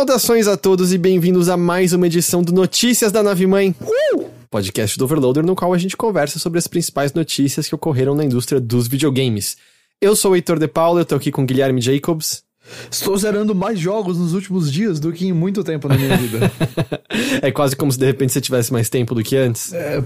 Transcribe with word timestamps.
Saudações 0.00 0.48
a 0.48 0.56
todos 0.56 0.94
e 0.94 0.98
bem-vindos 0.98 1.50
a 1.50 1.58
mais 1.58 1.92
uma 1.92 2.06
edição 2.06 2.42
do 2.42 2.54
Notícias 2.54 3.12
da 3.12 3.22
Nave 3.22 3.46
Mãe. 3.46 3.74
Uh! 3.82 4.30
Podcast 4.50 4.98
do 4.98 5.04
Overloader, 5.04 5.44
no 5.44 5.54
qual 5.54 5.74
a 5.74 5.76
gente 5.76 5.94
conversa 5.94 6.38
sobre 6.38 6.58
as 6.58 6.66
principais 6.66 7.12
notícias 7.12 7.68
que 7.68 7.74
ocorreram 7.74 8.14
na 8.14 8.24
indústria 8.24 8.58
dos 8.58 8.88
videogames. 8.88 9.58
Eu 10.00 10.16
sou 10.16 10.32
o 10.32 10.34
Heitor 10.34 10.58
de 10.58 10.66
Paula, 10.66 11.02
eu 11.02 11.04
tô 11.04 11.16
aqui 11.16 11.30
com 11.30 11.44
Guilherme 11.44 11.82
Jacobs. 11.82 12.42
Estou 12.90 13.14
zerando 13.18 13.54
mais 13.54 13.78
jogos 13.78 14.16
nos 14.16 14.32
últimos 14.32 14.72
dias 14.72 14.98
do 14.98 15.12
que 15.12 15.26
em 15.26 15.34
muito 15.34 15.62
tempo 15.62 15.86
na 15.86 15.98
minha 15.98 16.16
vida. 16.16 16.50
é 17.42 17.52
quase 17.52 17.76
como 17.76 17.92
se 17.92 17.98
de 17.98 18.06
repente 18.06 18.32
você 18.32 18.40
tivesse 18.40 18.72
mais 18.72 18.88
tempo 18.88 19.14
do 19.14 19.22
que 19.22 19.36
antes. 19.36 19.70
É 19.74 20.02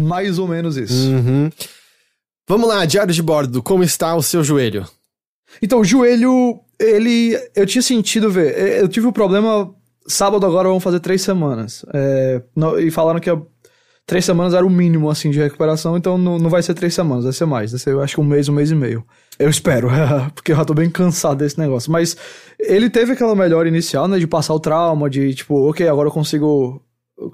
mais 0.00 0.38
ou 0.38 0.46
menos 0.46 0.76
isso. 0.76 1.08
Uhum. 1.10 1.50
Vamos 2.48 2.68
lá, 2.68 2.84
diário 2.84 3.12
de 3.12 3.20
bordo, 3.20 3.60
como 3.60 3.82
está 3.82 4.14
o 4.14 4.22
seu 4.22 4.44
joelho? 4.44 4.86
Então, 5.60 5.80
o 5.80 5.84
joelho, 5.84 6.60
ele. 6.78 7.38
Eu 7.54 7.66
tinha 7.66 7.82
sentido 7.82 8.30
ver. 8.30 8.80
Eu 8.80 8.88
tive 8.88 9.06
o 9.06 9.10
um 9.10 9.12
problema. 9.12 9.74
Sábado 10.06 10.44
agora 10.44 10.68
vão 10.68 10.80
fazer 10.80 11.00
três 11.00 11.22
semanas. 11.22 11.84
É, 11.94 12.42
e 12.80 12.90
falaram 12.90 13.20
que 13.20 13.30
três 14.06 14.24
semanas 14.24 14.54
era 14.54 14.66
o 14.66 14.70
mínimo, 14.70 15.10
assim, 15.10 15.30
de 15.30 15.38
recuperação, 15.38 15.96
então 15.96 16.18
não, 16.18 16.38
não 16.38 16.50
vai 16.50 16.62
ser 16.62 16.74
três 16.74 16.94
semanas, 16.94 17.24
vai 17.24 17.32
ser 17.32 17.44
mais. 17.46 17.70
Vai 17.70 17.80
ser, 17.80 17.90
eu 17.90 18.02
acho 18.02 18.14
que 18.14 18.20
um 18.20 18.24
mês, 18.24 18.48
um 18.48 18.52
mês 18.52 18.70
e 18.70 18.74
meio. 18.74 19.04
Eu 19.38 19.48
espero, 19.48 19.88
porque 20.34 20.52
eu 20.52 20.56
já 20.56 20.64
tô 20.64 20.74
bem 20.74 20.90
cansado 20.90 21.38
desse 21.38 21.58
negócio. 21.58 21.90
Mas 21.90 22.16
ele 22.58 22.90
teve 22.90 23.12
aquela 23.12 23.34
melhora 23.34 23.68
inicial, 23.68 24.08
né, 24.08 24.18
de 24.18 24.26
passar 24.26 24.54
o 24.54 24.60
trauma, 24.60 25.08
de 25.08 25.34
tipo, 25.34 25.68
ok, 25.68 25.86
agora 25.88 26.08
eu 26.08 26.12
consigo 26.12 26.82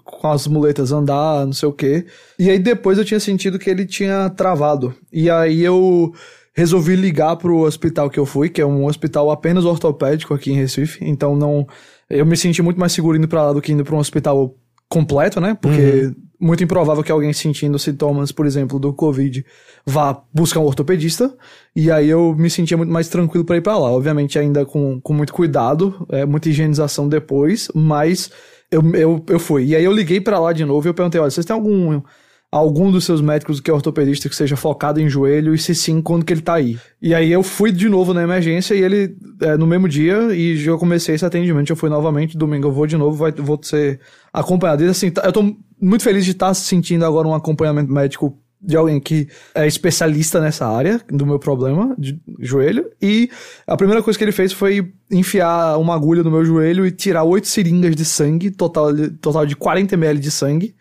com 0.04 0.28
as 0.28 0.46
muletas 0.46 0.92
andar, 0.92 1.46
não 1.46 1.52
sei 1.52 1.68
o 1.68 1.72
quê. 1.72 2.04
E 2.38 2.50
aí 2.50 2.58
depois 2.58 2.98
eu 2.98 3.04
tinha 3.04 3.20
sentido 3.20 3.58
que 3.58 3.70
ele 3.70 3.86
tinha 3.86 4.28
travado. 4.30 4.94
E 5.12 5.30
aí 5.30 5.62
eu 5.62 6.12
resolvi 6.58 6.96
ligar 6.96 7.36
pro 7.36 7.60
hospital 7.60 8.10
que 8.10 8.18
eu 8.18 8.26
fui, 8.26 8.48
que 8.48 8.60
é 8.60 8.66
um 8.66 8.86
hospital 8.86 9.30
apenas 9.30 9.64
ortopédico 9.64 10.34
aqui 10.34 10.50
em 10.50 10.56
Recife. 10.56 10.98
Então 11.00 11.36
não. 11.36 11.64
Eu 12.10 12.26
me 12.26 12.36
senti 12.36 12.60
muito 12.60 12.80
mais 12.80 12.90
seguro 12.90 13.16
indo 13.16 13.28
pra 13.28 13.44
lá 13.44 13.52
do 13.52 13.62
que 13.62 13.70
indo 13.70 13.84
pra 13.84 13.94
um 13.94 13.98
hospital 13.98 14.56
completo, 14.88 15.40
né? 15.40 15.56
Porque 15.60 16.06
uhum. 16.06 16.14
muito 16.40 16.64
improvável 16.64 17.04
que 17.04 17.12
alguém 17.12 17.32
sentindo 17.32 17.78
sintomas, 17.78 18.32
por 18.32 18.44
exemplo, 18.44 18.76
do 18.80 18.92
Covid, 18.92 19.46
vá 19.86 20.20
buscar 20.34 20.58
um 20.58 20.64
ortopedista. 20.64 21.32
E 21.76 21.92
aí 21.92 22.08
eu 22.08 22.34
me 22.34 22.50
sentia 22.50 22.76
muito 22.76 22.92
mais 22.92 23.08
tranquilo 23.08 23.44
para 23.44 23.56
ir 23.56 23.60
para 23.60 23.78
lá. 23.78 23.92
Obviamente, 23.92 24.36
ainda 24.36 24.66
com, 24.66 25.00
com 25.00 25.12
muito 25.12 25.32
cuidado, 25.32 26.04
é, 26.10 26.26
muita 26.26 26.48
higienização 26.48 27.08
depois, 27.08 27.68
mas 27.72 28.32
eu, 28.68 28.82
eu, 28.96 29.24
eu 29.28 29.38
fui. 29.38 29.66
E 29.66 29.76
aí 29.76 29.84
eu 29.84 29.92
liguei 29.92 30.20
para 30.20 30.40
lá 30.40 30.52
de 30.52 30.64
novo 30.64 30.88
e 30.88 30.90
eu 30.90 30.94
perguntei: 30.94 31.20
olha, 31.20 31.30
vocês 31.30 31.46
têm 31.46 31.54
algum 31.54 32.02
algum 32.50 32.90
dos 32.90 33.04
seus 33.04 33.20
médicos 33.20 33.60
que 33.60 33.70
é 33.70 33.74
ortopedista 33.74 34.28
que 34.28 34.34
seja 34.34 34.56
focado 34.56 35.00
em 35.00 35.08
joelho 35.08 35.54
e 35.54 35.58
se 35.58 35.74
sim, 35.74 36.00
quando 36.00 36.24
que 36.24 36.32
ele 36.32 36.40
tá 36.40 36.54
aí. 36.54 36.78
E 37.00 37.14
aí 37.14 37.30
eu 37.30 37.42
fui 37.42 37.70
de 37.70 37.88
novo 37.88 38.14
na 38.14 38.22
emergência 38.22 38.74
e 38.74 38.82
ele, 38.82 39.16
é, 39.40 39.56
no 39.56 39.66
mesmo 39.66 39.88
dia, 39.88 40.34
e 40.34 40.56
já 40.56 40.76
comecei 40.76 41.14
esse 41.14 41.24
atendimento, 41.24 41.70
eu 41.70 41.76
fui 41.76 41.90
novamente, 41.90 42.38
domingo 42.38 42.68
eu 42.68 42.72
vou 42.72 42.86
de 42.86 42.96
novo, 42.96 43.16
vai, 43.16 43.32
vou 43.32 43.60
ser 43.62 44.00
acompanhado. 44.32 44.82
E 44.82 44.88
assim, 44.88 45.10
tá, 45.10 45.22
eu 45.24 45.32
tô 45.32 45.54
muito 45.80 46.02
feliz 46.02 46.24
de 46.24 46.30
estar 46.30 46.48
tá 46.48 46.54
sentindo 46.54 47.04
agora 47.04 47.28
um 47.28 47.34
acompanhamento 47.34 47.92
médico 47.92 48.38
de 48.60 48.76
alguém 48.76 48.98
que 48.98 49.28
é 49.54 49.66
especialista 49.66 50.40
nessa 50.40 50.66
área 50.66 51.00
do 51.08 51.24
meu 51.24 51.38
problema 51.38 51.94
de 51.98 52.18
joelho. 52.40 52.90
E 53.00 53.30
a 53.66 53.76
primeira 53.76 54.02
coisa 54.02 54.18
que 54.18 54.24
ele 54.24 54.32
fez 54.32 54.52
foi 54.52 54.92
enfiar 55.10 55.78
uma 55.78 55.94
agulha 55.94 56.22
no 56.22 56.30
meu 56.30 56.44
joelho 56.44 56.86
e 56.86 56.90
tirar 56.90 57.22
oito 57.24 57.46
seringas 57.46 57.94
de 57.94 58.04
sangue, 58.04 58.50
total, 58.50 58.88
total 59.20 59.46
de 59.46 59.54
40 59.54 59.94
ml 59.94 60.18
de 60.18 60.30
sangue. 60.30 60.74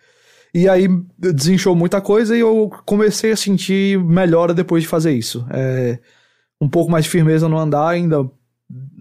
E 0.58 0.68
aí 0.68 0.88
desinchou 1.16 1.72
muita 1.76 2.00
coisa 2.00 2.36
e 2.36 2.40
eu 2.40 2.68
comecei 2.84 3.30
a 3.30 3.36
sentir 3.36 3.96
melhora 4.02 4.52
depois 4.52 4.82
de 4.82 4.88
fazer 4.88 5.12
isso. 5.12 5.46
É, 5.52 6.00
um 6.60 6.68
pouco 6.68 6.90
mais 6.90 7.04
de 7.04 7.10
firmeza 7.10 7.48
no 7.48 7.56
andar, 7.56 7.86
ainda 7.88 8.28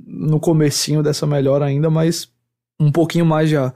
no 0.05 0.39
comecinho 0.39 1.01
dessa 1.01 1.25
melhora 1.25 1.65
ainda, 1.65 1.89
mas 1.89 2.29
um 2.79 2.91
pouquinho 2.91 3.25
mais 3.25 3.49
já. 3.49 3.73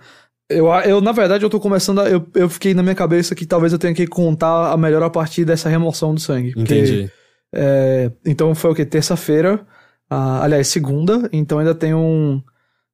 Eu, 0.48 0.68
eu, 0.86 1.02
na 1.02 1.12
verdade, 1.12 1.44
eu 1.44 1.50
tô 1.50 1.60
começando 1.60 2.02
a, 2.02 2.10
eu, 2.10 2.24
eu 2.36 2.48
fiquei 2.48 2.76
na 2.76 2.84
minha 2.84 2.94
cabeça 2.94 3.34
que 3.34 3.48
talvez 3.48 3.74
eu 3.74 3.80
tenha 3.80 3.96
que 3.96 4.06
contar 4.06 4.72
a 4.72 4.78
melhor 4.78 5.02
a 5.02 5.10
partir 5.10 5.44
dessa 5.44 5.68
remoção 5.68 6.14
do 6.14 6.22
sangue. 6.22 6.54
Entendi. 6.56 7.04
Porque, 7.04 7.12
é, 7.56 8.12
então 8.24 8.54
foi 8.54 8.70
o 8.70 8.76
que? 8.76 8.86
Terça-feira. 8.86 9.66
Ah, 10.08 10.44
aliás, 10.44 10.68
segunda. 10.68 11.28
Então 11.34 11.58
ainda 11.58 11.74
tem 11.74 11.96
um, 11.96 12.44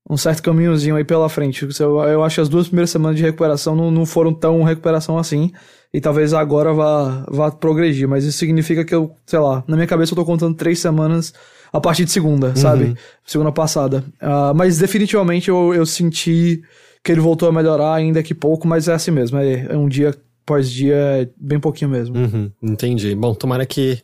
um 0.10 0.16
certo 0.16 0.42
caminhozinho 0.42 0.96
aí 0.96 1.04
pela 1.04 1.28
frente. 1.28 1.68
Eu, 1.80 2.00
eu 2.04 2.24
acho 2.24 2.36
que 2.36 2.42
as 2.42 2.50
duas 2.50 2.68
primeiras 2.68 2.90
semanas 2.90 3.18
de 3.18 3.24
recuperação 3.24 3.76
não, 3.76 3.92
não 3.92 4.06
foram 4.06 4.34
tão 4.34 4.64
recuperação 4.64 5.18
assim. 5.18 5.52
E 5.94 6.00
talvez 6.00 6.34
agora 6.34 6.74
vá, 6.74 7.26
vá 7.30 7.52
progredir. 7.52 8.08
Mas 8.08 8.24
isso 8.24 8.38
significa 8.38 8.86
que 8.86 8.96
eu, 8.96 9.14
sei 9.26 9.40
lá, 9.40 9.64
na 9.68 9.76
minha 9.76 9.88
cabeça 9.88 10.14
eu 10.14 10.16
tô 10.16 10.26
contando 10.26 10.56
três 10.56 10.80
semanas 10.80 11.34
a 11.72 11.82
partir 11.82 12.06
de 12.06 12.12
segunda, 12.12 12.48
uhum. 12.48 12.56
sabe? 12.56 12.96
Segunda 13.26 13.52
passada. 13.52 14.04
Uh, 14.22 14.56
mas 14.56 14.78
definitivamente 14.78 15.50
eu, 15.50 15.74
eu 15.74 15.86
senti 15.86 16.62
que 17.04 17.12
ele 17.12 17.22
voltou 17.22 17.50
a 17.50 17.52
melhorar, 17.52 17.94
ainda 17.94 18.24
que 18.24 18.34
pouco, 18.34 18.68
mas 18.68 18.88
é 18.88 18.94
assim 18.94 19.12
mesmo. 19.12 19.38
É, 19.38 19.68
é 19.70 19.78
um 19.78 19.90
dia 19.90 20.14
após 20.44 20.72
dia, 20.72 20.96
é 20.96 21.30
bem 21.38 21.60
pouquinho 21.60 21.92
mesmo. 21.92 22.18
Uhum, 22.18 22.52
entendi. 22.64 23.14
Bom, 23.14 23.34
tomara 23.34 23.66
que 23.66 24.02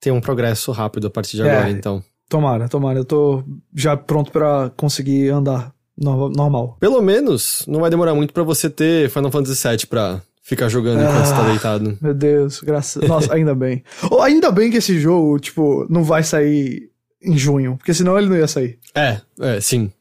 tenha 0.00 0.14
um 0.14 0.20
progresso 0.20 0.72
rápido 0.72 1.06
a 1.06 1.10
partir 1.10 1.36
de 1.36 1.42
é, 1.42 1.50
agora, 1.50 1.70
então. 1.70 2.02
Tomara, 2.34 2.68
tomara. 2.68 2.98
Eu 2.98 3.04
tô 3.04 3.44
já 3.72 3.96
pronto 3.96 4.32
para 4.32 4.72
conseguir 4.76 5.28
andar 5.28 5.72
no, 5.96 6.28
normal. 6.28 6.76
Pelo 6.80 7.00
menos 7.00 7.64
não 7.68 7.78
vai 7.78 7.90
demorar 7.90 8.12
muito 8.12 8.34
para 8.34 8.42
você 8.42 8.68
ter 8.68 9.08
Final 9.08 9.30
Fantasy 9.30 9.68
VII 9.68 9.86
pra 9.86 10.20
ficar 10.42 10.68
jogando 10.68 11.00
enquanto 11.00 11.16
ah, 11.16 11.24
você 11.24 11.32
tá 11.32 11.44
ah, 11.44 11.48
deitado. 11.48 11.98
Meu 12.02 12.12
Deus, 12.12 12.60
graças. 12.60 13.08
Nossa, 13.08 13.32
ainda 13.32 13.54
bem. 13.54 13.84
Ou 14.10 14.20
ainda 14.20 14.50
bem 14.50 14.68
que 14.68 14.78
esse 14.78 14.98
jogo, 14.98 15.38
tipo, 15.38 15.86
não 15.88 16.02
vai 16.02 16.24
sair 16.24 16.90
em 17.22 17.38
junho, 17.38 17.76
porque 17.76 17.94
senão 17.94 18.18
ele 18.18 18.28
não 18.28 18.36
ia 18.36 18.48
sair. 18.48 18.80
É, 18.96 19.20
é, 19.40 19.60
sim 19.60 19.92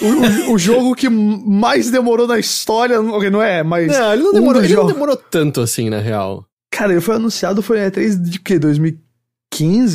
o, 0.00 0.50
o, 0.50 0.54
o, 0.54 0.58
jogo 0.58 0.94
que 0.94 1.08
mais 1.08 1.90
demorou 1.90 2.26
na 2.26 2.38
história, 2.38 3.00
não 3.00 3.42
é, 3.42 3.62
mas. 3.62 3.88
Não, 3.88 4.12
ele 4.12 4.22
não 4.22 4.32
demorou, 4.32 4.60
um 4.60 4.64
ele 4.64 4.74
não 4.74 4.86
demorou 4.86 5.16
tanto 5.16 5.60
assim, 5.60 5.88
na 5.88 5.98
real. 5.98 6.44
Cara, 6.70 6.92
ele 6.92 7.00
foi 7.00 7.16
anunciado 7.16 7.62
foi 7.62 7.78
em 7.78 7.90
E3 7.90 8.20
de 8.20 8.40
que? 8.40 8.58
2015? 8.58 9.03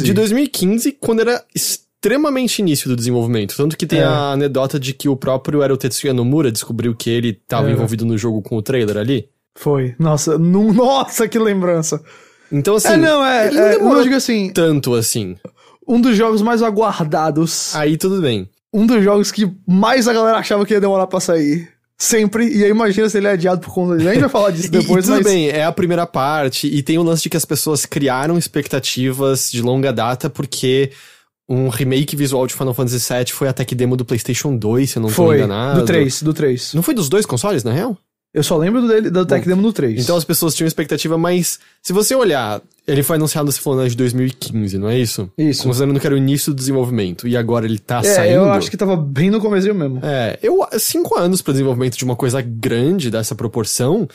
De 0.04 0.14
2015, 0.14 0.94
quando 0.94 1.22
era 1.22 1.44
extremamente 1.54 2.60
início 2.60 2.90
do 2.90 2.96
desenvolvimento. 2.96 3.56
Tanto 3.56 3.78
que 3.78 3.86
tem 3.86 4.00
é. 4.00 4.04
a 4.04 4.32
anedota 4.32 4.80
de 4.80 4.94
que 4.94 5.10
o 5.10 5.16
próprio 5.16 5.62
era 5.62 5.74
o 5.74 5.78
Tetsuya 5.78 6.14
Nomura 6.14 6.52
descobriu 6.52 6.96
que 6.96 7.10
ele 7.10 7.30
estava 7.30 7.70
é. 7.70 7.74
envolvido 7.74 8.06
no 8.06 8.18
jogo 8.18 8.42
com 8.42 8.56
o 8.56 8.62
trailer 8.62 8.98
ali. 8.98 9.28
Foi. 9.56 9.96
Nossa, 10.00 10.38
não, 10.38 10.72
nossa, 10.74 11.28
que 11.28 11.38
lembrança. 11.38 12.02
Então, 12.52 12.76
assim. 12.76 12.94
É, 12.94 12.98
não, 12.98 13.26
é. 13.26 13.48
Ele 13.48 13.56
não 13.56 13.66
é, 13.66 13.78
demorou 13.78 14.04
digo 14.04 14.16
assim. 14.16 14.52
Tanto 14.52 14.96
assim. 14.96 15.36
Um 15.88 16.00
dos 16.00 16.16
jogos 16.16 16.42
mais 16.42 16.62
aguardados. 16.62 17.76
Aí 17.76 17.98
tudo 17.98 18.22
bem 18.22 18.48
um 18.74 18.86
dos 18.86 19.04
jogos 19.04 19.32
que 19.32 19.52
mais 19.68 20.08
a 20.08 20.14
galera 20.14 20.38
achava 20.38 20.66
que 20.66 20.74
ia 20.74 20.82
demorar 20.82 21.08
pra 21.08 21.20
sair. 21.20 21.70
Sempre. 22.02 22.48
E 22.48 22.64
aí 22.64 22.70
imagina 22.70 23.10
se 23.10 23.18
ele 23.18 23.28
é 23.28 23.32
adiado 23.32 23.60
por 23.60 23.74
conta 23.74 23.98
disso. 23.98 24.08
A 24.08 24.14
gente 24.14 24.22
vai 24.22 24.30
falar 24.30 24.52
disso 24.52 24.72
depois, 24.72 25.06
e, 25.06 25.10
e 25.10 25.12
tudo 25.12 25.24
mas... 25.24 25.34
bem, 25.34 25.50
é 25.50 25.66
a 25.66 25.72
primeira 25.72 26.08
parte. 26.08 26.68
E 26.68 26.82
tem 26.82 26.98
o 26.98 27.04
lance 27.04 27.24
de 27.24 27.30
que 27.30 27.38
as 27.38 27.46
pessoas 27.46 27.86
criaram 27.86 28.38
expectativas 28.38 29.52
de 29.52 29.62
longa 29.62 29.92
data 29.92 30.30
porque 30.30 30.92
um 31.50 31.68
remake 31.68 32.16
visual 32.16 32.48
de 32.48 32.54
Final 32.54 32.74
Fantasy 32.74 33.14
VII 33.14 33.32
foi 33.32 33.48
a 33.50 33.54
tech 33.54 33.76
demo 33.76 33.98
do 33.98 34.06
PlayStation 34.06 34.56
2, 34.56 34.90
se 34.90 34.98
eu 34.98 35.02
não 35.02 35.10
foi, 35.10 35.40
tô 35.40 35.44
enganado. 35.44 35.80
do 35.82 35.86
3, 35.86 36.24
do 36.24 36.34
3. 36.34 36.74
Não 36.76 36.84
foi 36.84 36.94
dos 36.94 37.10
dois 37.10 37.26
consoles, 37.26 37.64
na 37.64 37.74
real? 37.74 37.98
Eu 38.32 38.44
só 38.44 38.56
lembro 38.58 38.88
dele, 38.88 39.10
da 39.10 39.26
Tech 39.26 39.48
Demo 39.48 39.62
do 39.62 39.74
3. 39.74 40.04
Então 40.04 40.16
as 40.16 40.24
pessoas 40.24 40.54
tinham 40.54 40.68
expectativa, 40.68 41.18
mas 41.18 41.60
se 41.82 41.92
você 41.92 42.14
olhar, 42.14 42.62
ele 42.90 43.04
foi 43.04 43.18
anunciado, 43.18 43.52
se 43.52 43.60
falando 43.60 43.88
de 43.88 43.96
2015, 43.96 44.78
não 44.78 44.90
é 44.90 44.98
isso? 44.98 45.32
Isso. 45.38 45.64
Considerando 45.64 46.00
que 46.00 46.08
era 46.08 46.16
o 46.16 46.18
início 46.18 46.52
do 46.52 46.56
desenvolvimento 46.56 47.28
e 47.28 47.38
agora 47.38 47.66
ele 47.66 47.78
tá 47.78 48.00
é, 48.00 48.04
saindo. 48.04 48.36
eu 48.36 48.52
acho 48.52 48.70
que 48.70 48.76
tava 48.76 48.98
bem 48.98 49.30
no 49.30 49.40
começo 49.40 49.72
mesmo. 49.74 50.00
É, 50.04 50.40
eu, 50.42 50.66
cinco 50.80 51.18
anos 51.18 51.42
para 51.42 51.54
desenvolvimento 51.54 51.98
de 51.98 52.04
uma 52.04 52.16
coisa 52.16 52.42
grande 52.42 53.12
dessa 53.12 53.36
proporção, 53.36 54.08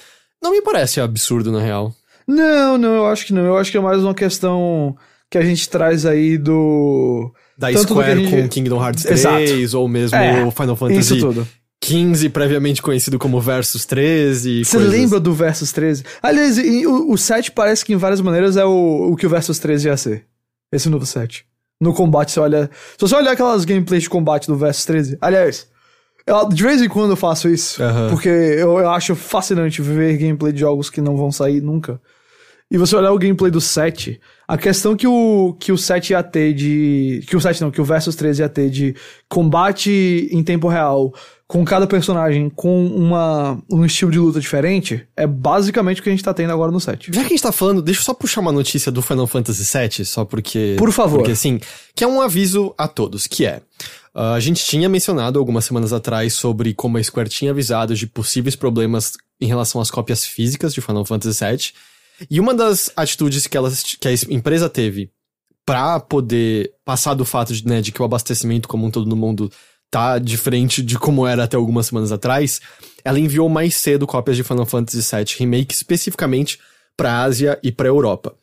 não 0.42 0.50
me 0.50 0.60
parece 0.60 1.00
absurdo 1.00 1.52
na 1.52 1.60
real. 1.60 1.94
Não, 2.26 2.76
não, 2.76 2.96
eu 2.96 3.06
acho 3.06 3.26
que 3.26 3.32
não. 3.32 3.44
Eu 3.44 3.56
acho 3.56 3.70
que 3.70 3.76
é 3.76 3.80
mais 3.80 4.02
uma 4.02 4.14
questão 4.14 4.96
que 5.30 5.38
a 5.38 5.42
gente 5.42 5.68
traz 5.68 6.04
aí 6.04 6.36
do. 6.36 7.32
Da 7.56 7.70
Tanto 7.70 7.92
Square 7.92 8.24
gente... 8.24 8.42
com 8.42 8.48
Kingdom 8.48 8.84
Hearts 8.84 9.04
3, 9.04 9.20
Exato. 9.20 9.78
ou 9.78 9.88
mesmo 9.88 10.16
é, 10.16 10.50
Final 10.50 10.76
Fantasy 10.76 11.00
isso 11.00 11.18
tudo. 11.18 11.46
15, 11.84 12.30
previamente 12.30 12.80
conhecido 12.80 13.18
como 13.18 13.38
Versus 13.38 13.84
13. 13.84 14.64
Você 14.64 14.78
lembra 14.78 15.20
do 15.20 15.34
Versus 15.34 15.70
13? 15.70 16.02
Aliás, 16.22 16.56
o, 16.86 17.12
o 17.12 17.18
7 17.18 17.52
parece 17.52 17.84
que 17.84 17.92
em 17.92 17.96
várias 17.96 18.22
maneiras 18.22 18.56
é 18.56 18.64
o, 18.64 19.10
o 19.12 19.16
que 19.16 19.26
o 19.26 19.28
Versus 19.28 19.58
13 19.58 19.88
ia 19.88 19.96
ser. 19.96 20.24
Esse 20.72 20.88
novo 20.88 21.04
7. 21.04 21.44
No 21.78 21.92
combate, 21.92 22.32
você 22.32 22.40
olha. 22.40 22.70
Se 22.96 23.00
você 23.06 23.14
olhar 23.14 23.32
aquelas 23.32 23.66
gameplays 23.66 24.04
de 24.04 24.08
combate 24.08 24.46
do 24.46 24.56
Versus 24.56 24.86
13. 24.86 25.18
Aliás, 25.20 25.68
eu, 26.26 26.48
de 26.48 26.62
vez 26.62 26.80
em 26.80 26.88
quando 26.88 27.10
eu 27.10 27.16
faço 27.16 27.50
isso. 27.50 27.82
Uhum. 27.82 28.08
Porque 28.08 28.30
eu, 28.30 28.78
eu 28.78 28.90
acho 28.90 29.14
fascinante 29.14 29.82
ver 29.82 30.16
gameplay 30.16 30.54
de 30.54 30.60
jogos 30.60 30.88
que 30.88 31.02
não 31.02 31.18
vão 31.18 31.30
sair 31.30 31.60
nunca. 31.60 32.00
E 32.70 32.78
você 32.78 32.96
olhar 32.96 33.12
o 33.12 33.18
gameplay 33.18 33.50
do 33.50 33.60
7, 33.60 34.18
a 34.48 34.56
questão 34.56 34.96
que 34.96 35.06
o, 35.06 35.54
que 35.60 35.70
o 35.70 35.76
7 35.76 36.14
ia 36.14 36.22
ter 36.22 36.54
de. 36.54 37.22
Que 37.28 37.36
o 37.36 37.40
7 37.40 37.60
não, 37.60 37.70
que 37.70 37.80
o 37.80 37.84
Versus 37.84 38.16
13 38.16 38.40
ia 38.40 38.48
ter 38.48 38.70
de 38.70 38.96
combate 39.28 40.30
em 40.32 40.42
tempo 40.42 40.66
real 40.66 41.12
com 41.46 41.64
cada 41.64 41.86
personagem 41.86 42.48
com 42.48 42.86
uma, 42.86 43.62
um 43.70 43.84
estilo 43.84 44.10
de 44.10 44.18
luta 44.18 44.40
diferente, 44.40 45.06
é 45.16 45.26
basicamente 45.26 46.00
o 46.00 46.02
que 46.02 46.08
a 46.08 46.12
gente 46.12 46.24
tá 46.24 46.32
tendo 46.32 46.52
agora 46.52 46.72
no 46.72 46.80
set. 46.80 47.12
Já 47.12 47.20
que 47.20 47.26
a 47.26 47.30
gente 47.30 47.42
tá 47.42 47.52
falando, 47.52 47.82
deixa 47.82 48.00
eu 48.00 48.04
só 48.04 48.14
puxar 48.14 48.40
uma 48.40 48.52
notícia 48.52 48.90
do 48.90 49.02
Final 49.02 49.26
Fantasy 49.26 49.62
VII, 49.62 50.04
só 50.04 50.24
porque... 50.24 50.74
Por 50.78 50.90
favor. 50.90 51.18
Porque 51.18 51.32
assim, 51.32 51.60
que 51.94 52.02
é 52.02 52.06
um 52.06 52.20
aviso 52.20 52.74
a 52.78 52.88
todos, 52.88 53.26
que 53.26 53.44
é... 53.44 53.60
Uh, 54.14 54.34
a 54.34 54.40
gente 54.40 54.64
tinha 54.64 54.88
mencionado 54.88 55.40
algumas 55.40 55.64
semanas 55.64 55.92
atrás 55.92 56.34
sobre 56.34 56.72
como 56.72 56.98
a 56.98 57.02
Square 57.02 57.28
tinha 57.28 57.50
avisado 57.50 57.96
de 57.96 58.06
possíveis 58.06 58.54
problemas 58.54 59.14
em 59.40 59.46
relação 59.46 59.80
às 59.80 59.90
cópias 59.90 60.24
físicas 60.24 60.72
de 60.72 60.80
Final 60.80 61.04
Fantasy 61.04 61.44
VII. 61.44 61.72
E 62.30 62.38
uma 62.38 62.54
das 62.54 62.92
atitudes 62.96 63.48
que, 63.48 63.56
elas, 63.56 63.82
que 63.82 64.06
a 64.06 64.12
empresa 64.30 64.68
teve 64.70 65.10
para 65.66 65.98
poder 65.98 66.72
passar 66.84 67.14
do 67.14 67.24
fato 67.24 67.52
de, 67.52 67.66
né, 67.66 67.80
de 67.80 67.90
que 67.90 68.00
o 68.00 68.04
abastecimento 68.04 68.68
como 68.68 68.86
um 68.86 68.90
todo 68.90 69.08
no 69.08 69.16
mundo 69.16 69.50
tá 69.94 70.18
diferente 70.18 70.82
de 70.82 70.98
como 70.98 71.24
era 71.24 71.44
até 71.44 71.56
algumas 71.56 71.86
semanas 71.86 72.10
atrás, 72.10 72.60
ela 73.04 73.20
enviou 73.20 73.48
mais 73.48 73.76
cedo 73.76 74.08
cópias 74.08 74.36
de 74.36 74.42
Final 74.42 74.66
Fantasy 74.66 74.98
VII 74.98 75.36
Remake 75.38 75.72
especificamente 75.72 76.58
para 76.96 77.22
Ásia 77.22 77.60
e 77.62 77.70
para 77.70 77.86
Europa. 77.86 78.34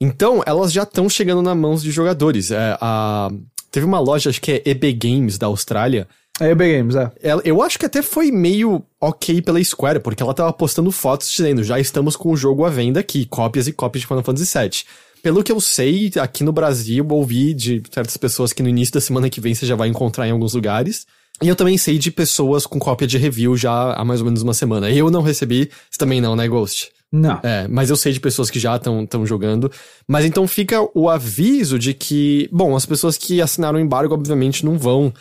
Então, 0.00 0.40
elas 0.46 0.72
já 0.72 0.84
estão 0.84 1.08
chegando 1.08 1.42
nas 1.42 1.56
mãos 1.56 1.82
de 1.82 1.90
jogadores. 1.90 2.52
É, 2.52 2.78
a, 2.80 3.28
teve 3.72 3.84
uma 3.84 3.98
loja, 3.98 4.30
acho 4.30 4.40
que 4.40 4.52
é 4.52 4.62
EB 4.70 4.92
Games 4.92 5.36
da 5.36 5.48
Austrália. 5.48 6.06
É 6.40 6.52
EB 6.52 6.76
Games, 6.76 6.94
é. 6.94 7.10
Ela, 7.20 7.42
eu 7.44 7.60
acho 7.60 7.76
que 7.76 7.86
até 7.86 8.02
foi 8.02 8.30
meio 8.30 8.80
ok 9.00 9.42
pela 9.42 9.62
Square, 9.64 9.98
porque 9.98 10.22
ela 10.22 10.32
tava 10.32 10.52
postando 10.52 10.92
fotos 10.92 11.28
dizendo: 11.28 11.64
já 11.64 11.80
estamos 11.80 12.14
com 12.14 12.30
o 12.30 12.36
jogo 12.36 12.64
à 12.64 12.70
venda 12.70 13.00
aqui, 13.00 13.26
cópias 13.26 13.66
e 13.66 13.72
cópias 13.72 14.02
de 14.02 14.06
Final 14.06 14.22
Fantasy 14.22 14.56
VII. 14.56 14.84
Pelo 15.22 15.42
que 15.42 15.52
eu 15.52 15.60
sei, 15.60 16.10
aqui 16.20 16.42
no 16.42 16.52
Brasil, 16.52 17.06
ouvi 17.10 17.54
de 17.54 17.82
certas 17.90 18.16
pessoas 18.16 18.52
que 18.52 18.62
no 18.62 18.68
início 18.68 18.94
da 18.94 19.00
semana 19.00 19.28
que 19.28 19.40
vem 19.40 19.54
você 19.54 19.66
já 19.66 19.76
vai 19.76 19.88
encontrar 19.88 20.26
em 20.26 20.30
alguns 20.30 20.54
lugares. 20.54 21.06
E 21.42 21.48
eu 21.48 21.56
também 21.56 21.78
sei 21.78 21.98
de 21.98 22.10
pessoas 22.10 22.66
com 22.66 22.78
cópia 22.78 23.06
de 23.06 23.16
review 23.16 23.56
já 23.56 23.94
há 23.94 24.04
mais 24.04 24.20
ou 24.20 24.26
menos 24.26 24.42
uma 24.42 24.54
semana. 24.54 24.90
Eu 24.90 25.10
não 25.10 25.22
recebi, 25.22 25.70
você 25.90 25.98
também 25.98 26.20
não, 26.20 26.36
né, 26.36 26.46
Ghost? 26.46 26.90
Não. 27.12 27.40
É, 27.42 27.66
mas 27.66 27.90
eu 27.90 27.96
sei 27.96 28.12
de 28.12 28.20
pessoas 28.20 28.50
que 28.50 28.58
já 28.58 28.76
estão 28.76 29.26
jogando. 29.26 29.70
Mas 30.06 30.24
então 30.24 30.46
fica 30.46 30.78
o 30.94 31.08
aviso 31.08 31.78
de 31.78 31.92
que, 31.92 32.48
bom, 32.52 32.76
as 32.76 32.86
pessoas 32.86 33.16
que 33.16 33.40
assinaram 33.40 33.78
o 33.78 33.82
embargo, 33.82 34.14
obviamente, 34.14 34.64
não 34.64 34.78
vão 34.78 35.12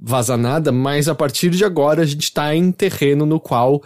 vazar 0.00 0.36
nada, 0.36 0.70
mas 0.70 1.08
a 1.08 1.14
partir 1.14 1.50
de 1.50 1.64
agora 1.64 2.02
a 2.02 2.06
gente 2.06 2.32
tá 2.32 2.54
em 2.54 2.70
terreno 2.70 3.24
no 3.24 3.40
qual 3.40 3.82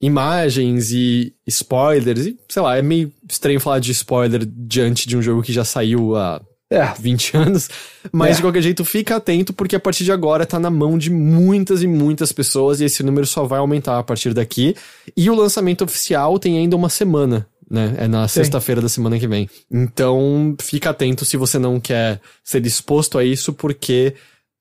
imagens 0.00 0.92
e 0.92 1.34
spoilers, 1.46 2.26
e 2.26 2.38
sei 2.48 2.62
lá, 2.62 2.76
é 2.76 2.82
meio 2.82 3.12
estranho 3.28 3.60
falar 3.60 3.80
de 3.80 3.90
spoiler 3.92 4.46
diante 4.46 5.08
de 5.08 5.16
um 5.16 5.22
jogo 5.22 5.42
que 5.42 5.52
já 5.52 5.64
saiu 5.64 6.14
há 6.16 6.40
é. 6.70 6.92
20 6.98 7.34
anos. 7.36 7.68
Mas 8.12 8.32
é. 8.32 8.34
de 8.36 8.42
qualquer 8.42 8.62
jeito, 8.62 8.84
fica 8.84 9.16
atento, 9.16 9.52
porque 9.52 9.74
a 9.74 9.80
partir 9.80 10.04
de 10.04 10.12
agora 10.12 10.46
tá 10.46 10.58
na 10.58 10.70
mão 10.70 10.96
de 10.96 11.10
muitas 11.10 11.82
e 11.82 11.86
muitas 11.86 12.32
pessoas, 12.32 12.80
e 12.80 12.84
esse 12.84 13.02
número 13.02 13.26
só 13.26 13.44
vai 13.44 13.58
aumentar 13.58 13.98
a 13.98 14.02
partir 14.02 14.32
daqui. 14.32 14.76
E 15.16 15.28
o 15.28 15.34
lançamento 15.34 15.82
oficial 15.82 16.38
tem 16.38 16.58
ainda 16.58 16.76
uma 16.76 16.88
semana. 16.88 17.46
Né? 17.70 17.94
É 17.98 18.08
na 18.08 18.26
sexta-feira 18.26 18.80
da 18.80 18.88
semana 18.88 19.18
que 19.18 19.28
vem. 19.28 19.48
Então, 19.70 20.56
fica 20.58 20.88
atento 20.88 21.26
se 21.26 21.36
você 21.36 21.58
não 21.58 21.78
quer 21.78 22.18
ser 22.42 22.64
exposto 22.64 23.18
a 23.18 23.24
isso, 23.24 23.52
porque 23.52 24.14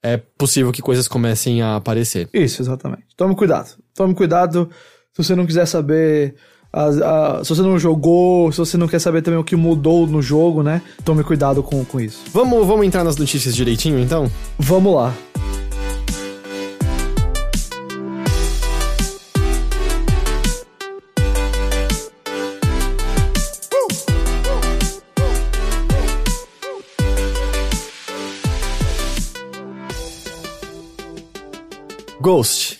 é 0.03 0.17
possível 0.17 0.73
que 0.73 0.81
coisas 0.81 1.07
comecem 1.07 1.61
a 1.61 1.77
aparecer. 1.77 2.27
Isso, 2.33 2.61
exatamente. 2.61 3.05
Tome 3.15 3.33
cuidado. 3.33 3.77
Tome 3.95 4.13
cuidado 4.13 4.69
se 5.17 5.23
você 5.23 5.35
não 5.35 5.47
quiser 5.47 5.65
saber 5.65 6.35
a, 6.71 7.39
a, 7.39 7.43
se 7.43 7.49
você 7.49 7.63
não 7.63 7.79
jogou, 7.79 8.51
se 8.51 8.59
você 8.59 8.77
não 8.77 8.87
quer 8.87 8.99
saber 8.99 9.23
também 9.23 9.39
o 9.39 9.43
que 9.43 9.55
mudou 9.55 10.05
no 10.05 10.21
jogo, 10.21 10.61
né? 10.61 10.79
Tome 11.03 11.23
cuidado 11.23 11.63
com, 11.63 11.83
com 11.83 11.99
isso. 11.99 12.19
Vamos, 12.31 12.67
vamos 12.67 12.85
entrar 12.85 13.03
nas 13.03 13.17
notícias 13.17 13.55
direitinho, 13.55 13.99
então? 13.99 14.29
Vamos 14.59 14.93
lá. 14.93 15.11
Ghost. 32.21 32.77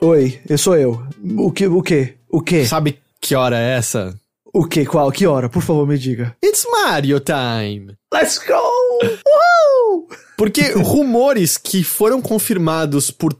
Oi, 0.00 0.40
eu 0.48 0.58
sou 0.58 0.76
eu. 0.76 1.02
O 1.38 1.50
que, 1.50 1.66
o 1.66 1.82
que, 1.82 2.14
o 2.28 2.40
que? 2.40 2.66
Sabe 2.66 2.98
que 3.20 3.34
hora 3.34 3.58
é 3.58 3.76
essa? 3.76 4.14
O 4.52 4.66
que? 4.66 4.84
Qual? 4.84 5.10
Que 5.10 5.26
hora? 5.26 5.48
Por 5.48 5.62
favor, 5.62 5.86
me 5.86 5.96
diga. 5.98 6.36
It's 6.44 6.66
Mario 6.70 7.20
time! 7.20 7.96
Let's 8.12 8.38
go! 8.38 8.54
Porque 10.36 10.72
rumores 10.72 11.56
que 11.56 11.82
foram 11.84 12.20
confirmados 12.20 13.10
por 13.10 13.34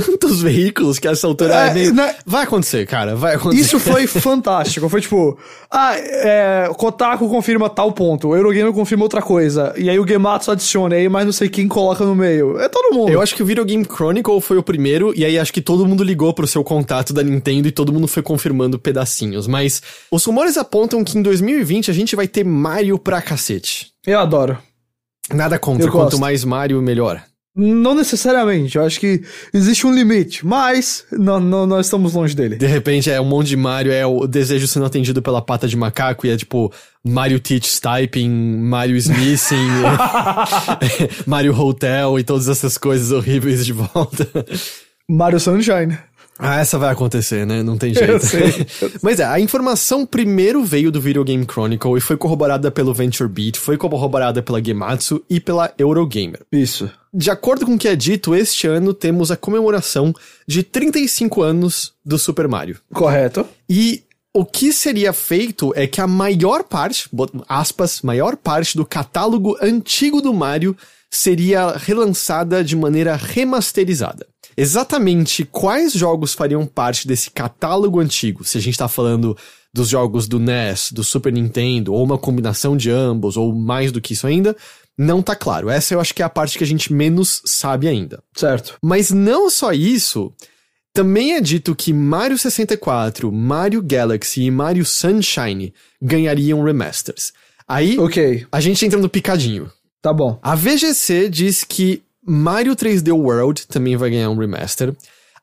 tantos 0.00 0.42
veículos 0.42 0.98
que 0.98 1.08
essa 1.08 1.26
altura 1.26 1.66
é, 1.66 1.68
é 1.68 1.74
meio... 1.74 1.94
né? 1.94 2.14
Vai 2.24 2.44
acontecer, 2.44 2.86
cara, 2.86 3.14
vai 3.14 3.34
acontecer. 3.34 3.62
Isso 3.62 3.78
foi 3.80 4.06
fantástico. 4.08 4.88
Foi 4.88 5.00
tipo, 5.00 5.38
ah, 5.70 5.94
é, 5.96 6.70
Kotaku 6.76 7.28
confirma 7.28 7.68
tal 7.68 7.92
ponto, 7.92 8.28
o 8.28 8.36
Eurogamer 8.36 8.72
confirma 8.72 9.04
outra 9.04 9.22
coisa, 9.22 9.74
e 9.76 9.88
aí 9.90 9.98
o 9.98 10.06
Gematsu 10.06 10.50
adiciona, 10.50 10.96
e 10.96 11.00
aí 11.00 11.08
mais 11.08 11.24
não 11.26 11.32
sei 11.32 11.48
quem 11.48 11.68
coloca 11.68 12.04
no 12.04 12.14
meio. 12.14 12.58
É 12.58 12.68
todo 12.68 12.94
mundo. 12.94 13.10
Eu 13.10 13.20
acho 13.20 13.34
que 13.34 13.42
o 13.42 13.46
Video 13.46 13.64
Game 13.64 13.84
Chronicle 13.84 14.40
foi 14.40 14.56
o 14.56 14.62
primeiro, 14.62 15.12
e 15.16 15.24
aí 15.24 15.38
acho 15.38 15.52
que 15.52 15.60
todo 15.60 15.86
mundo 15.86 16.02
ligou 16.02 16.32
pro 16.32 16.46
seu 16.46 16.62
contato 16.62 17.12
da 17.12 17.22
Nintendo 17.22 17.68
e 17.68 17.72
todo 17.72 17.92
mundo 17.92 18.08
foi 18.08 18.22
confirmando 18.22 18.78
pedacinhos. 18.78 19.46
Mas 19.46 19.82
os 20.10 20.24
rumores 20.24 20.56
apontam 20.56 21.02
que 21.04 21.18
em 21.18 21.22
2020 21.22 21.90
a 21.90 21.94
gente 21.94 22.16
vai 22.16 22.28
ter 22.28 22.44
Mario 22.44 22.98
pra 22.98 23.20
cacete. 23.22 23.88
Eu 24.06 24.18
adoro. 24.18 24.58
Nada 25.32 25.58
contra, 25.58 25.90
quanto 25.90 26.18
mais 26.18 26.44
Mario, 26.44 26.82
melhor. 26.82 27.22
Não 27.56 27.94
necessariamente, 27.94 28.76
eu 28.76 28.84
acho 28.84 28.98
que 28.98 29.22
existe 29.52 29.86
um 29.86 29.94
limite, 29.94 30.44
mas 30.44 31.04
não, 31.12 31.38
não, 31.38 31.66
nós 31.66 31.86
estamos 31.86 32.12
longe 32.12 32.34
dele. 32.34 32.56
De 32.56 32.66
repente 32.66 33.08
é 33.08 33.20
um 33.20 33.24
monte 33.24 33.48
de 33.48 33.56
Mario, 33.56 33.92
é 33.92 34.04
o 34.04 34.26
desejo 34.26 34.66
sendo 34.66 34.86
atendido 34.86 35.22
pela 35.22 35.40
pata 35.40 35.68
de 35.68 35.76
macaco 35.76 36.26
e 36.26 36.30
é 36.30 36.36
tipo 36.36 36.72
Mario 37.04 37.38
Teach 37.38 37.80
Typing, 37.80 38.28
Mario 38.28 38.96
Smithing, 38.96 39.68
Mario 41.26 41.56
Hotel 41.56 42.18
e 42.18 42.24
todas 42.24 42.48
essas 42.48 42.76
coisas 42.76 43.12
horríveis 43.12 43.64
de 43.64 43.72
volta. 43.72 44.26
Mario 45.08 45.38
Sunshine. 45.38 45.96
Ah, 46.38 46.58
essa 46.58 46.78
vai 46.78 46.90
acontecer, 46.90 47.46
né? 47.46 47.62
Não 47.62 47.78
tem 47.78 47.94
jeito. 47.94 48.26
Mas 49.00 49.20
é, 49.20 49.24
a 49.24 49.38
informação 49.38 50.04
primeiro 50.04 50.64
veio 50.64 50.90
do 50.90 51.00
Video 51.00 51.22
Game 51.22 51.46
Chronicle 51.48 51.96
e 51.96 52.00
foi 52.00 52.16
corroborada 52.16 52.70
pelo 52.70 52.92
VentureBeat, 52.92 53.58
foi 53.58 53.76
corroborada 53.76 54.42
pela 54.42 54.62
Gematsu 54.62 55.22
e 55.30 55.38
pela 55.38 55.72
Eurogamer. 55.78 56.40
Isso. 56.50 56.90
De 57.16 57.30
acordo 57.30 57.64
com 57.64 57.74
o 57.74 57.78
que 57.78 57.86
é 57.86 57.94
dito, 57.94 58.34
este 58.34 58.66
ano 58.66 58.92
temos 58.92 59.30
a 59.30 59.36
comemoração 59.36 60.12
de 60.48 60.64
35 60.64 61.42
anos 61.42 61.92
do 62.04 62.18
Super 62.18 62.48
Mario. 62.48 62.80
Correto. 62.92 63.46
E 63.70 64.02
o 64.34 64.44
que 64.44 64.72
seria 64.72 65.12
feito 65.12 65.72
é 65.76 65.86
que 65.86 66.00
a 66.00 66.08
maior 66.08 66.64
parte, 66.64 67.08
aspas, 67.48 68.02
maior 68.02 68.36
parte 68.36 68.76
do 68.76 68.84
catálogo 68.84 69.56
antigo 69.62 70.20
do 70.20 70.34
Mario 70.34 70.76
seria 71.08 71.76
relançada 71.76 72.64
de 72.64 72.74
maneira 72.74 73.14
remasterizada. 73.14 74.26
Exatamente 74.56 75.44
quais 75.44 75.92
jogos 75.92 76.34
fariam 76.34 76.66
parte 76.66 77.06
desse 77.06 77.30
catálogo 77.30 78.00
antigo, 78.00 78.42
se 78.44 78.58
a 78.58 78.60
gente 78.60 78.74
está 78.74 78.88
falando 78.88 79.36
dos 79.72 79.88
jogos 79.88 80.28
do 80.28 80.38
NES, 80.38 80.90
do 80.92 81.02
Super 81.02 81.32
Nintendo, 81.32 81.92
ou 81.92 82.04
uma 82.04 82.18
combinação 82.18 82.76
de 82.76 82.90
ambos, 82.90 83.36
ou 83.36 83.52
mais 83.52 83.90
do 83.90 84.00
que 84.00 84.12
isso 84.12 84.26
ainda, 84.26 84.56
não 84.96 85.22
tá 85.22 85.34
claro. 85.34 85.68
Essa 85.68 85.94
eu 85.94 86.00
acho 86.00 86.14
que 86.14 86.22
é 86.22 86.24
a 86.24 86.30
parte 86.30 86.56
que 86.56 86.64
a 86.64 86.66
gente 86.66 86.92
menos 86.92 87.42
sabe 87.44 87.88
ainda. 87.88 88.22
Certo. 88.36 88.76
Mas 88.82 89.10
não 89.10 89.50
só 89.50 89.72
isso, 89.72 90.32
também 90.92 91.34
é 91.34 91.40
dito 91.40 91.74
que 91.74 91.92
Mario 91.92 92.38
64, 92.38 93.30
Mario 93.32 93.82
Galaxy 93.82 94.42
e 94.42 94.50
Mario 94.50 94.84
Sunshine 94.84 95.74
ganhariam 96.00 96.62
remasters. 96.62 97.32
Aí, 97.66 97.98
okay. 97.98 98.46
a 98.52 98.60
gente 98.60 98.84
entra 98.84 99.00
no 99.00 99.08
picadinho. 99.08 99.70
Tá 100.00 100.12
bom. 100.12 100.38
A 100.42 100.54
VGC 100.54 101.28
diz 101.30 101.64
que 101.64 102.02
Mario 102.24 102.76
3D 102.76 103.12
World 103.12 103.66
também 103.66 103.96
vai 103.96 104.10
ganhar 104.10 104.30
um 104.30 104.36
remaster. 104.36 104.94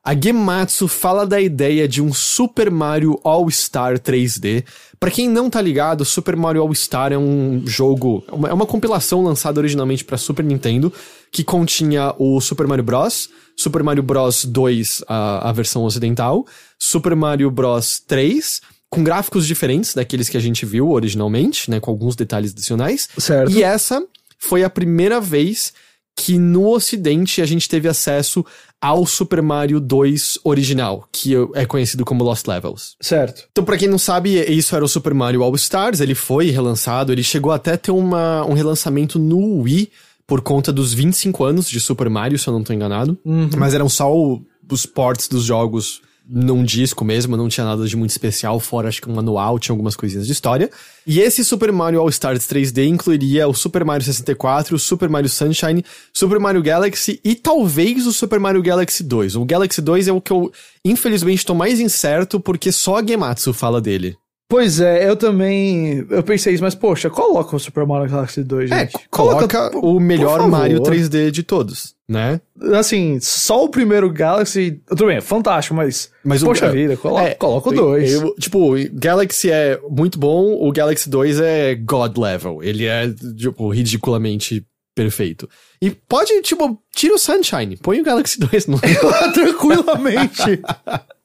A 0.04 0.14
Gematsu 0.20 0.88
fala 0.88 1.24
da 1.24 1.40
ideia 1.40 1.86
de 1.86 2.02
um 2.02 2.12
Super 2.12 2.72
Mario 2.72 3.20
All-Star 3.22 4.00
3D. 4.00 4.64
Para 4.98 5.12
quem 5.12 5.28
não 5.28 5.48
tá 5.48 5.62
ligado, 5.62 6.04
Super 6.04 6.34
Mario 6.34 6.60
All-Star 6.60 7.12
é 7.12 7.18
um 7.18 7.62
jogo, 7.64 8.24
é 8.48 8.52
uma 8.52 8.66
compilação 8.66 9.22
lançada 9.22 9.60
originalmente 9.60 10.04
para 10.04 10.18
Super 10.18 10.44
Nintendo, 10.44 10.92
que 11.30 11.44
continha 11.44 12.12
o 12.18 12.40
Super 12.40 12.66
Mario 12.66 12.82
Bros, 12.82 13.30
Super 13.56 13.84
Mario 13.84 14.02
Bros 14.02 14.44
2, 14.44 15.04
a, 15.06 15.50
a 15.50 15.52
versão 15.52 15.84
ocidental, 15.84 16.44
Super 16.76 17.14
Mario 17.14 17.48
Bros 17.48 18.00
3, 18.00 18.60
com 18.90 19.04
gráficos 19.04 19.46
diferentes 19.46 19.94
daqueles 19.94 20.28
que 20.28 20.36
a 20.36 20.40
gente 20.40 20.66
viu 20.66 20.90
originalmente, 20.90 21.70
né, 21.70 21.78
com 21.78 21.92
alguns 21.92 22.16
detalhes 22.16 22.50
adicionais. 22.50 23.08
Certo. 23.18 23.52
E 23.52 23.62
essa 23.62 24.04
foi 24.36 24.64
a 24.64 24.70
primeira 24.70 25.20
vez 25.20 25.72
que 26.16 26.38
no 26.38 26.68
ocidente 26.68 27.40
a 27.40 27.46
gente 27.46 27.68
teve 27.68 27.88
acesso 27.88 28.44
ao 28.82 29.06
Super 29.06 29.40
Mario 29.40 29.78
2 29.78 30.40
original, 30.42 31.08
que 31.12 31.34
é 31.54 31.64
conhecido 31.64 32.04
como 32.04 32.24
Lost 32.24 32.48
Levels. 32.48 32.96
Certo. 33.00 33.44
Então, 33.52 33.64
para 33.64 33.78
quem 33.78 33.86
não 33.86 33.98
sabe, 33.98 34.42
isso 34.52 34.74
era 34.74 34.84
o 34.84 34.88
Super 34.88 35.14
Mario 35.14 35.44
All 35.44 35.54
Stars, 35.54 36.00
ele 36.00 36.16
foi 36.16 36.50
relançado, 36.50 37.12
ele 37.12 37.22
chegou 37.22 37.52
até 37.52 37.74
a 37.74 37.78
ter 37.78 37.92
uma, 37.92 38.44
um 38.44 38.54
relançamento 38.54 39.20
no 39.20 39.60
Wii 39.62 39.88
por 40.26 40.40
conta 40.40 40.72
dos 40.72 40.92
25 40.92 41.44
anos 41.44 41.70
de 41.70 41.78
Super 41.78 42.10
Mario, 42.10 42.38
se 42.38 42.48
eu 42.48 42.52
não 42.52 42.64
tô 42.64 42.72
enganado. 42.72 43.16
Uhum. 43.24 43.50
Mas 43.56 43.72
eram 43.72 43.88
só 43.88 44.12
o, 44.12 44.42
os 44.68 44.84
ports 44.84 45.28
dos 45.28 45.44
jogos 45.44 46.02
num 46.28 46.64
disco 46.64 47.04
mesmo, 47.04 47.36
não 47.36 47.48
tinha 47.48 47.64
nada 47.66 47.86
de 47.86 47.96
muito 47.96 48.10
especial, 48.10 48.58
fora 48.60 48.88
acho 48.88 49.02
que 49.02 49.10
um 49.10 49.14
manual, 49.14 49.58
tinha 49.58 49.72
algumas 49.72 49.96
coisinhas 49.96 50.26
de 50.26 50.32
história. 50.32 50.70
E 51.06 51.20
esse 51.20 51.44
Super 51.44 51.72
Mario 51.72 52.00
All 52.00 52.08
Stars 52.08 52.46
3D 52.46 52.86
incluiria 52.86 53.48
o 53.48 53.54
Super 53.54 53.84
Mario 53.84 54.04
64, 54.04 54.76
o 54.76 54.78
Super 54.78 55.08
Mario 55.08 55.28
Sunshine, 55.28 55.84
Super 56.12 56.38
Mario 56.38 56.62
Galaxy 56.62 57.20
e 57.24 57.34
talvez 57.34 58.06
o 58.06 58.12
Super 58.12 58.38
Mario 58.38 58.62
Galaxy 58.62 59.02
2. 59.02 59.36
O 59.36 59.44
Galaxy 59.44 59.82
2 59.82 60.08
é 60.08 60.12
o 60.12 60.20
que 60.20 60.32
eu, 60.32 60.52
infelizmente, 60.84 61.44
tô 61.44 61.54
mais 61.54 61.80
incerto 61.80 62.38
porque 62.38 62.70
só 62.70 62.98
a 62.98 63.06
Gematsu 63.06 63.52
fala 63.52 63.80
dele. 63.80 64.16
Pois 64.48 64.80
é, 64.80 65.08
eu 65.08 65.16
também. 65.16 66.06
Eu 66.10 66.22
pensei 66.22 66.52
isso, 66.52 66.62
mas 66.62 66.74
poxa, 66.74 67.08
coloca 67.08 67.56
o 67.56 67.58
Super 67.58 67.86
Mario 67.86 68.10
Galaxy 68.10 68.42
2, 68.44 68.70
É, 68.70 68.80
gente. 68.80 69.08
coloca 69.10 69.74
o 69.78 69.98
melhor. 69.98 70.46
Mario 70.46 70.80
3D 70.82 71.30
de 71.30 71.42
todos, 71.42 71.94
né? 72.06 72.38
Assim, 72.78 73.18
só 73.20 73.64
o 73.64 73.68
primeiro 73.70 74.10
Galaxy. 74.12 74.82
Tudo 74.86 75.06
bem, 75.06 75.16
é 75.16 75.20
fantástico, 75.22 75.74
mas. 75.74 76.10
Mas 76.22 76.42
o- 76.42 76.46
poxa 76.46 76.66
é, 76.66 76.70
vida, 76.70 76.96
coloca, 76.98 77.22
é, 77.28 77.34
coloca 77.34 77.70
o 77.70 77.72
2. 77.72 78.12
Eu- 78.12 78.34
tipo, 78.34 78.72
Galaxy 78.92 79.50
é 79.50 79.80
muito 79.88 80.18
bom, 80.18 80.52
o 80.60 80.70
Galaxy 80.70 81.08
2 81.08 81.40
é 81.40 81.74
God 81.74 82.18
level. 82.18 82.62
Ele 82.62 82.84
é, 82.84 83.08
tipo, 83.34 83.70
ridiculamente 83.70 84.66
perfeito. 84.94 85.48
E 85.80 85.90
pode, 85.90 86.42
tipo, 86.42 86.78
tira 86.94 87.14
o 87.14 87.18
Sunshine, 87.18 87.78
põe 87.78 88.00
o 88.02 88.04
Galaxy 88.04 88.38
2 88.38 88.66
no. 88.66 88.78
Tranquilamente. 89.32 90.60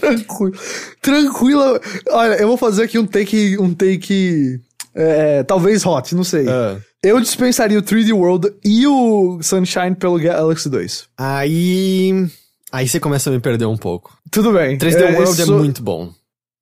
Tranquilo. 0.00 0.54
Tranquila. 1.02 1.80
Olha, 2.10 2.34
eu 2.34 2.48
vou 2.48 2.56
fazer 2.56 2.84
aqui 2.84 2.98
um 2.98 3.06
take. 3.06 3.58
Um 3.58 3.74
take. 3.74 4.60
é, 4.94 5.42
talvez 5.42 5.84
hot, 5.84 6.14
não 6.14 6.24
sei. 6.24 6.46
Ah. 6.48 6.78
Eu 7.02 7.20
dispensaria 7.20 7.78
o 7.78 7.82
3D 7.82 8.12
World 8.14 8.52
e 8.64 8.86
o 8.86 9.40
Sunshine 9.42 9.94
pelo 9.94 10.18
Galaxy 10.18 10.68
2. 10.68 11.08
Aí. 11.16 12.26
Aí 12.72 12.86
você 12.88 13.00
começa 13.00 13.30
a 13.30 13.32
me 13.32 13.40
perder 13.40 13.66
um 13.66 13.76
pouco. 13.76 14.16
Tudo 14.30 14.52
bem. 14.52 14.76
3D 14.78 15.00
É, 15.00 15.10
World 15.18 15.40
é 15.40 15.44
isso- 15.44 15.58
muito 15.58 15.82
bom. 15.82 16.12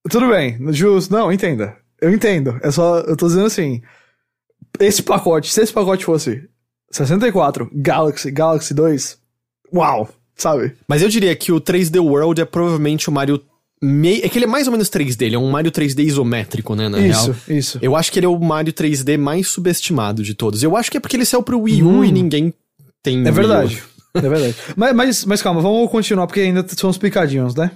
Tudo 0.09 0.29
bem, 0.29 0.57
justo. 0.73 1.13
Não, 1.13 1.31
entenda. 1.33 1.77
Eu 2.01 2.13
entendo. 2.13 2.59
É 2.63 2.71
só. 2.71 3.01
Eu 3.01 3.17
tô 3.17 3.27
dizendo 3.27 3.47
assim. 3.47 3.83
Esse 4.81 5.03
pacote, 5.03 5.53
se 5.53 5.61
esse 5.61 5.73
pacote 5.73 6.05
fosse 6.05 6.49
64, 6.91 7.69
Galaxy, 7.75 8.31
Galaxy 8.31 8.73
2, 8.73 9.19
uau, 9.75 10.09
sabe? 10.39 10.73
Mas 10.87 11.03
eu 11.03 11.09
diria 11.09 11.35
que 11.37 11.53
o 11.53 11.61
3D 11.61 12.01
World 12.03 12.41
é 12.41 12.45
provavelmente 12.45 13.09
o 13.09 13.13
Mario. 13.13 13.43
Mei... 13.83 14.23
É 14.25 14.29
que 14.29 14.39
ele 14.39 14.47
é 14.47 14.49
mais 14.49 14.67
ou 14.67 14.73
menos 14.73 14.89
3D, 14.89 15.23
ele 15.23 15.37
é 15.37 15.39
um 15.39 15.51
Mario 15.51 15.71
3D 15.71 16.05
isométrico, 16.05 16.75
né, 16.75 16.89
na 16.89 16.99
isso, 16.99 17.33
real. 17.47 17.59
isso. 17.59 17.79
Eu 17.81 17.95
acho 17.95 18.11
que 18.11 18.19
ele 18.19 18.27
é 18.27 18.29
o 18.29 18.39
Mario 18.39 18.73
3D 18.73 19.19
mais 19.19 19.49
subestimado 19.49 20.23
de 20.23 20.35
todos. 20.35 20.63
Eu 20.63 20.77
acho 20.77 20.91
que 20.91 20.97
é 20.97 21.01
porque 21.01 21.17
ele 21.17 21.25
saiu 21.25 21.43
pro 21.43 21.61
Wii 21.61 21.83
U 21.83 21.89
Hum. 21.89 22.05
e 22.05 22.11
ninguém 22.11 22.53
tem 23.03 23.27
É 23.27 23.31
verdade. 23.31 23.83
É 24.15 24.21
verdade. 24.21 24.57
mas, 24.77 24.95
mas, 24.95 25.25
mas 25.25 25.43
calma, 25.43 25.61
vamos 25.61 25.91
continuar, 25.91 26.27
porque 26.27 26.41
ainda 26.41 26.65
são 26.77 26.91
os 26.91 26.99
picadinhos, 26.99 27.55
né? 27.55 27.71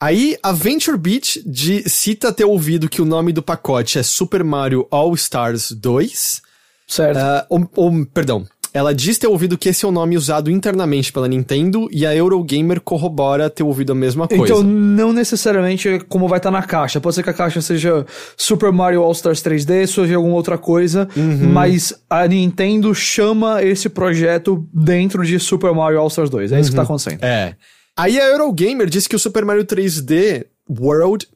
Aí, 0.00 0.36
a 0.44 0.52
Venture 0.52 0.96
Beat 0.96 1.38
de, 1.44 1.88
cita 1.88 2.32
ter 2.32 2.44
ouvido 2.44 2.88
que 2.88 3.02
o 3.02 3.04
nome 3.04 3.32
do 3.32 3.42
pacote 3.42 3.98
é 3.98 4.02
Super 4.04 4.44
Mario 4.44 4.86
All 4.92 5.12
Stars 5.14 5.72
2. 5.72 6.40
Certo. 6.86 7.16
Ah, 7.16 7.44
ou, 7.50 7.68
ou, 7.74 8.06
perdão. 8.06 8.46
Ela 8.72 8.94
diz 8.94 9.16
ter 9.18 9.26
ouvido 9.26 9.56
que 9.56 9.68
esse 9.70 9.84
é 9.84 9.88
o 9.88 9.90
nome 9.90 10.16
usado 10.16 10.50
internamente 10.50 11.12
pela 11.12 11.26
Nintendo 11.26 11.88
e 11.90 12.04
a 12.04 12.14
Eurogamer 12.14 12.80
corrobora 12.80 13.48
ter 13.48 13.62
ouvido 13.62 13.92
a 13.92 13.94
mesma 13.94 14.28
coisa. 14.28 14.44
Então, 14.44 14.62
não 14.62 15.12
necessariamente 15.12 15.88
é 15.88 15.98
como 16.00 16.28
vai 16.28 16.38
estar 16.38 16.50
na 16.50 16.62
caixa. 16.62 17.00
Pode 17.00 17.14
ser 17.14 17.22
que 17.22 17.30
a 17.30 17.34
caixa 17.34 17.60
seja 17.62 18.04
Super 18.36 18.70
Mario 18.70 19.02
All 19.02 19.12
Stars 19.12 19.42
3D, 19.42 19.86
seja 19.86 20.16
alguma 20.16 20.34
outra 20.34 20.58
coisa, 20.58 21.08
Uhum. 21.16 21.48
mas 21.50 21.94
a 22.10 22.26
Nintendo 22.28 22.94
chama 22.94 23.62
esse 23.62 23.88
projeto 23.88 24.66
dentro 24.72 25.24
de 25.24 25.38
Super 25.40 25.72
Mario 25.74 25.98
All 26.00 26.08
Stars 26.08 26.30
2. 26.30 26.52
É 26.52 26.60
isso 26.60 26.70
que 26.70 26.76
tá 26.76 26.82
acontecendo. 26.82 27.22
É. 27.22 27.54
Aí 27.96 28.20
a 28.20 28.26
Eurogamer 28.28 28.88
disse 28.88 29.08
que 29.08 29.16
o 29.16 29.18
Super 29.18 29.44
Mario 29.44 29.64
3D 29.64 30.44
World 30.68 31.26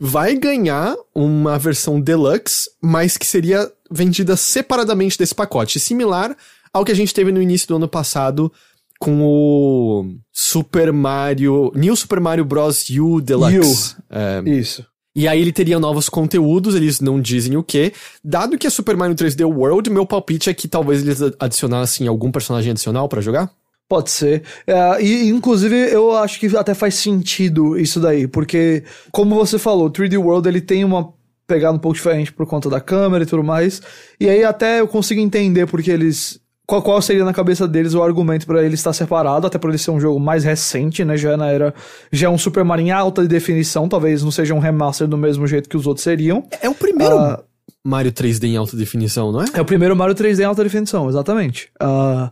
vai 0.00 0.34
ganhar 0.36 0.96
uma 1.14 1.58
versão 1.58 2.00
deluxe, 2.00 2.68
mas 2.82 3.16
que 3.16 3.26
seria 3.26 3.70
vendida 3.90 4.36
separadamente 4.36 5.18
desse 5.18 5.34
pacote, 5.34 5.80
similar 5.80 6.36
ao 6.72 6.84
que 6.84 6.92
a 6.92 6.94
gente 6.94 7.14
teve 7.14 7.32
no 7.32 7.42
início 7.42 7.68
do 7.68 7.76
ano 7.76 7.88
passado 7.88 8.52
com 8.98 9.22
o 9.22 10.14
Super 10.32 10.92
Mario, 10.92 11.72
New 11.74 11.94
Super 11.94 12.20
Mario 12.20 12.44
Bros. 12.44 12.88
U 12.90 13.20
Deluxe. 13.20 13.96
É, 14.10 14.42
Isso. 14.44 14.84
e 15.14 15.28
aí 15.28 15.40
ele 15.40 15.52
teria 15.52 15.78
novos 15.78 16.08
conteúdos, 16.08 16.74
eles 16.74 17.00
não 17.00 17.20
dizem 17.20 17.56
o 17.56 17.62
que. 17.62 17.92
Dado 18.24 18.58
que 18.58 18.66
é 18.66 18.70
Super 18.70 18.96
Mario 18.96 19.14
3D 19.14 19.44
World, 19.44 19.88
meu 19.90 20.04
palpite 20.04 20.50
é 20.50 20.54
que 20.54 20.66
talvez 20.66 21.02
eles 21.02 21.20
adicionassem 21.38 22.08
algum 22.08 22.32
personagem 22.32 22.72
adicional 22.72 23.08
pra 23.08 23.20
jogar. 23.20 23.50
Pode 23.88 24.10
ser. 24.10 24.42
É, 24.66 25.02
e, 25.02 25.28
inclusive, 25.30 25.74
eu 25.74 26.14
acho 26.14 26.38
que 26.38 26.54
até 26.54 26.74
faz 26.74 26.94
sentido 26.94 27.78
isso 27.78 27.98
daí, 27.98 28.28
porque, 28.28 28.84
como 29.10 29.34
você 29.34 29.58
falou, 29.58 29.86
o 29.86 29.90
3D 29.90 30.18
World 30.18 30.46
ele 30.46 30.60
tem 30.60 30.84
uma 30.84 31.14
pegada 31.46 31.74
um 31.74 31.78
pouco 31.78 31.96
diferente 31.96 32.30
por 32.30 32.46
conta 32.46 32.68
da 32.68 32.80
câmera 32.80 33.24
e 33.24 33.26
tudo 33.26 33.42
mais. 33.42 33.80
E 34.20 34.28
aí 34.28 34.44
até 34.44 34.80
eu 34.80 34.86
consigo 34.86 35.20
entender 35.20 35.66
porque 35.66 35.90
eles. 35.90 36.38
Qual, 36.68 36.82
qual 36.82 37.00
seria 37.00 37.24
na 37.24 37.32
cabeça 37.32 37.66
deles 37.66 37.94
o 37.94 38.02
argumento 38.02 38.46
pra 38.46 38.62
ele 38.62 38.74
estar 38.74 38.92
separado, 38.92 39.46
até 39.46 39.56
por 39.56 39.70
ele 39.70 39.78
ser 39.78 39.90
um 39.90 39.98
jogo 39.98 40.20
mais 40.20 40.44
recente, 40.44 41.02
né? 41.02 41.16
Já 41.16 41.32
é 41.32 41.36
na 41.38 41.46
era. 41.48 41.74
Já 42.12 42.26
é 42.26 42.30
um 42.30 42.36
Super 42.36 42.62
Mario 42.62 42.86
em 42.86 42.90
alta 42.90 43.26
definição, 43.26 43.88
talvez 43.88 44.22
não 44.22 44.30
seja 44.30 44.52
um 44.54 44.58
remaster 44.58 45.08
do 45.08 45.16
mesmo 45.16 45.46
jeito 45.46 45.66
que 45.66 45.78
os 45.78 45.86
outros 45.86 46.04
seriam. 46.04 46.44
É 46.60 46.68
o 46.68 46.74
primeiro 46.74 47.16
Ah, 47.18 47.42
Mario 47.82 48.12
3D 48.12 48.44
em 48.48 48.56
alta 48.58 48.76
definição, 48.76 49.32
não 49.32 49.40
é? 49.40 49.46
É 49.54 49.60
o 49.62 49.64
primeiro 49.64 49.96
Mario 49.96 50.14
3D 50.14 50.40
em 50.40 50.44
alta 50.44 50.62
definição, 50.62 51.08
exatamente. 51.08 51.70
Ah, 51.80 52.30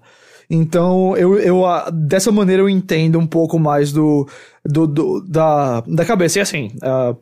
então, 0.51 1.17
eu, 1.17 1.39
eu 1.39 1.65
ah, 1.65 1.89
dessa 1.91 2.31
maneira 2.31 2.63
eu 2.63 2.69
entendo 2.69 3.19
um 3.19 3.27
pouco 3.27 3.59
mais 3.59 3.91
do, 3.91 4.29
do, 4.65 4.87
do- 4.87 5.21
da, 5.27 5.81
da 5.81 6.05
cabeça. 6.05 6.39
E 6.39 6.43
assim, 6.43 6.71
ah, 6.83 7.17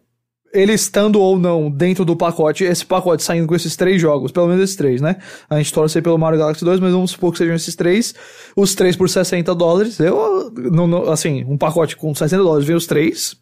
ele 0.54 0.72
estando 0.72 1.20
ou 1.20 1.38
não 1.38 1.70
dentro 1.70 2.04
do 2.04 2.14
pacote, 2.16 2.62
esse 2.64 2.86
pacote 2.86 3.22
saindo 3.22 3.46
com 3.46 3.54
esses 3.54 3.74
três 3.76 4.00
jogos, 4.00 4.30
pelo 4.32 4.46
menos 4.46 4.62
esses 4.62 4.76
três, 4.76 5.00
né? 5.00 5.16
A 5.50 5.56
gente 5.58 5.72
torce 5.72 6.00
pelo 6.00 6.16
Mario 6.16 6.38
Galaxy 6.38 6.64
2, 6.64 6.78
mas 6.80 6.92
vamos 6.92 7.10
supor 7.10 7.32
que 7.32 7.38
sejam 7.38 7.54
esses 7.54 7.74
três. 7.74 8.14
Os 8.56 8.74
três 8.74 8.94
por 8.96 9.08
60 9.08 9.54
dólares. 9.54 9.98
Eu, 9.98 10.50
não, 10.72 10.86
não- 10.86 11.10
assim, 11.10 11.44
um 11.48 11.58
pacote 11.58 11.96
com 11.96 12.14
60 12.14 12.42
dólares, 12.42 12.66
vem 12.66 12.76
os 12.76 12.86
três, 12.86 13.36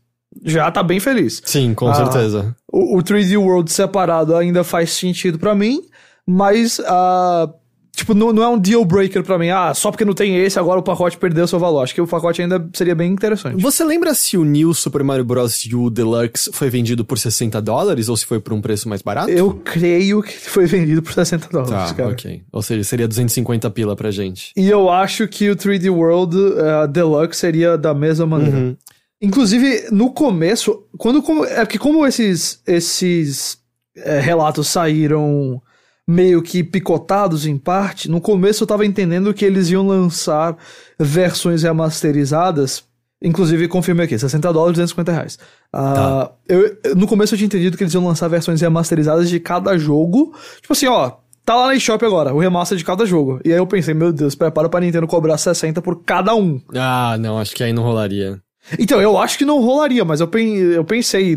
já 0.44 0.70
tá 0.70 0.82
bem 0.82 0.98
feliz. 0.98 1.42
Sim, 1.44 1.74
com 1.74 1.88
Ah. 1.88 1.94
certeza. 1.94 2.56
O, 2.72 2.96
o 2.98 3.02
3D 3.02 3.36
World 3.36 3.70
separado 3.70 4.34
ainda 4.34 4.64
faz 4.64 4.92
sentido 4.92 5.38
pra 5.38 5.54
mim, 5.54 5.82
mas 6.26 6.80
ah, 6.86 7.48
tipo, 7.94 8.14
não, 8.14 8.32
não 8.32 8.42
é 8.42 8.48
um 8.48 8.58
deal 8.58 8.84
breaker 8.84 9.22
pra 9.22 9.38
mim. 9.38 9.50
Ah, 9.50 9.72
só 9.74 9.90
porque 9.90 10.04
não 10.04 10.14
tem 10.14 10.36
esse, 10.36 10.58
agora 10.58 10.80
o 10.80 10.82
pacote 10.82 11.16
perdeu 11.18 11.46
seu 11.46 11.58
valor. 11.58 11.82
Acho 11.82 11.94
que 11.94 12.00
o 12.00 12.06
pacote 12.06 12.40
ainda 12.42 12.68
seria 12.72 12.94
bem 12.94 13.12
interessante. 13.12 13.60
Você 13.62 13.84
lembra 13.84 14.14
se 14.14 14.36
o 14.36 14.44
New 14.44 14.72
Super 14.74 15.02
Mario 15.04 15.24
Bros. 15.24 15.64
U 15.72 15.90
Deluxe 15.90 16.50
foi 16.52 16.68
vendido 16.70 17.04
por 17.04 17.18
60 17.18 17.60
dólares 17.60 18.08
ou 18.08 18.16
se 18.16 18.24
foi 18.26 18.40
por 18.40 18.52
um 18.52 18.60
preço 18.60 18.88
mais 18.88 19.02
barato? 19.02 19.30
Eu 19.30 19.54
creio 19.64 20.22
que 20.22 20.32
foi 20.32 20.66
vendido 20.66 21.02
por 21.02 21.12
60 21.12 21.48
dólares, 21.50 21.90
Tá, 21.90 21.94
cara. 21.94 22.08
ok. 22.10 22.42
Ou 22.52 22.62
seja, 22.62 22.82
seria 22.84 23.06
250 23.06 23.70
pila 23.70 23.94
pra 23.94 24.10
gente. 24.10 24.52
E 24.56 24.68
eu 24.68 24.88
acho 24.90 25.28
que 25.28 25.50
o 25.50 25.56
3D 25.56 25.90
World 25.90 26.36
ah, 26.58 26.86
Deluxe 26.86 27.38
seria 27.38 27.76
da 27.76 27.92
mesma 27.94 28.26
maneira. 28.26 28.56
Uhum. 28.56 28.76
Inclusive, 29.20 29.86
no 29.92 30.10
começo, 30.12 30.82
quando 30.98 31.22
como- 31.22 31.44
é 31.44 31.64
porque 31.64 31.78
como 31.78 32.04
esses 32.04 32.60
esses 32.66 33.56
é, 33.96 34.18
relatos 34.18 34.66
saíram 34.66 35.62
meio 36.08 36.42
que 36.42 36.64
picotados 36.64 37.46
em 37.46 37.56
parte, 37.56 38.10
no 38.10 38.20
começo 38.20 38.62
eu 38.62 38.66
tava 38.66 38.84
entendendo 38.84 39.32
que 39.32 39.44
eles 39.44 39.70
iam 39.70 39.86
lançar 39.86 40.56
versões 40.98 41.62
remasterizadas, 41.62 42.84
inclusive 43.22 43.68
confirmei 43.68 44.06
aqui, 44.06 44.18
60 44.18 44.52
dólares, 44.52 44.74
250 44.74 45.12
reais. 45.12 45.38
Ah, 45.72 46.30
eu, 46.48 46.76
eu- 46.84 46.96
no 46.96 47.06
começo 47.06 47.34
eu 47.34 47.38
tinha 47.38 47.46
entendido 47.46 47.76
que 47.76 47.82
eles 47.84 47.94
iam 47.94 48.04
lançar 48.06 48.28
versões 48.28 48.60
remasterizadas 48.60 49.28
de 49.30 49.38
cada 49.40 49.78
jogo, 49.78 50.34
tipo 50.60 50.72
assim, 50.72 50.86
ó, 50.86 51.12
tá 51.44 51.54
lá 51.54 51.66
na 51.68 51.74
eShop 51.76 52.04
agora, 52.04 52.34
o 52.34 52.38
remaster 52.40 52.76
de 52.76 52.84
cada 52.84 53.06
jogo. 53.06 53.40
E 53.44 53.52
aí 53.52 53.58
eu 53.58 53.66
pensei, 53.66 53.94
meu 53.94 54.12
Deus, 54.12 54.34
prepara 54.34 54.68
pra 54.68 54.80
Nintendo 54.80 55.06
cobrar 55.06 55.38
60 55.38 55.80
por 55.80 56.02
cada 56.04 56.34
um. 56.34 56.60
Ah, 56.74 57.16
não, 57.18 57.38
acho 57.38 57.54
que 57.54 57.62
aí 57.62 57.72
não 57.72 57.82
rolaria. 57.82 58.40
Então, 58.78 59.00
eu 59.00 59.18
acho 59.18 59.36
que 59.36 59.44
não 59.44 59.60
rolaria, 59.60 60.04
mas 60.04 60.20
eu, 60.20 60.28
pen- 60.28 60.54
eu 60.56 60.84
pensei, 60.84 61.36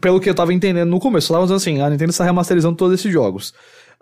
pelo 0.00 0.18
que 0.18 0.28
eu 0.30 0.34
tava 0.34 0.54
entendendo 0.54 0.88
no 0.88 0.98
começo, 0.98 1.30
eu 1.30 1.34
tava 1.34 1.44
dizendo 1.44 1.56
assim, 1.58 1.80
a 1.82 1.90
Nintendo 1.90 2.10
está 2.10 2.24
remasterizando 2.24 2.76
todos 2.76 2.98
esses 2.98 3.12
jogos. 3.12 3.52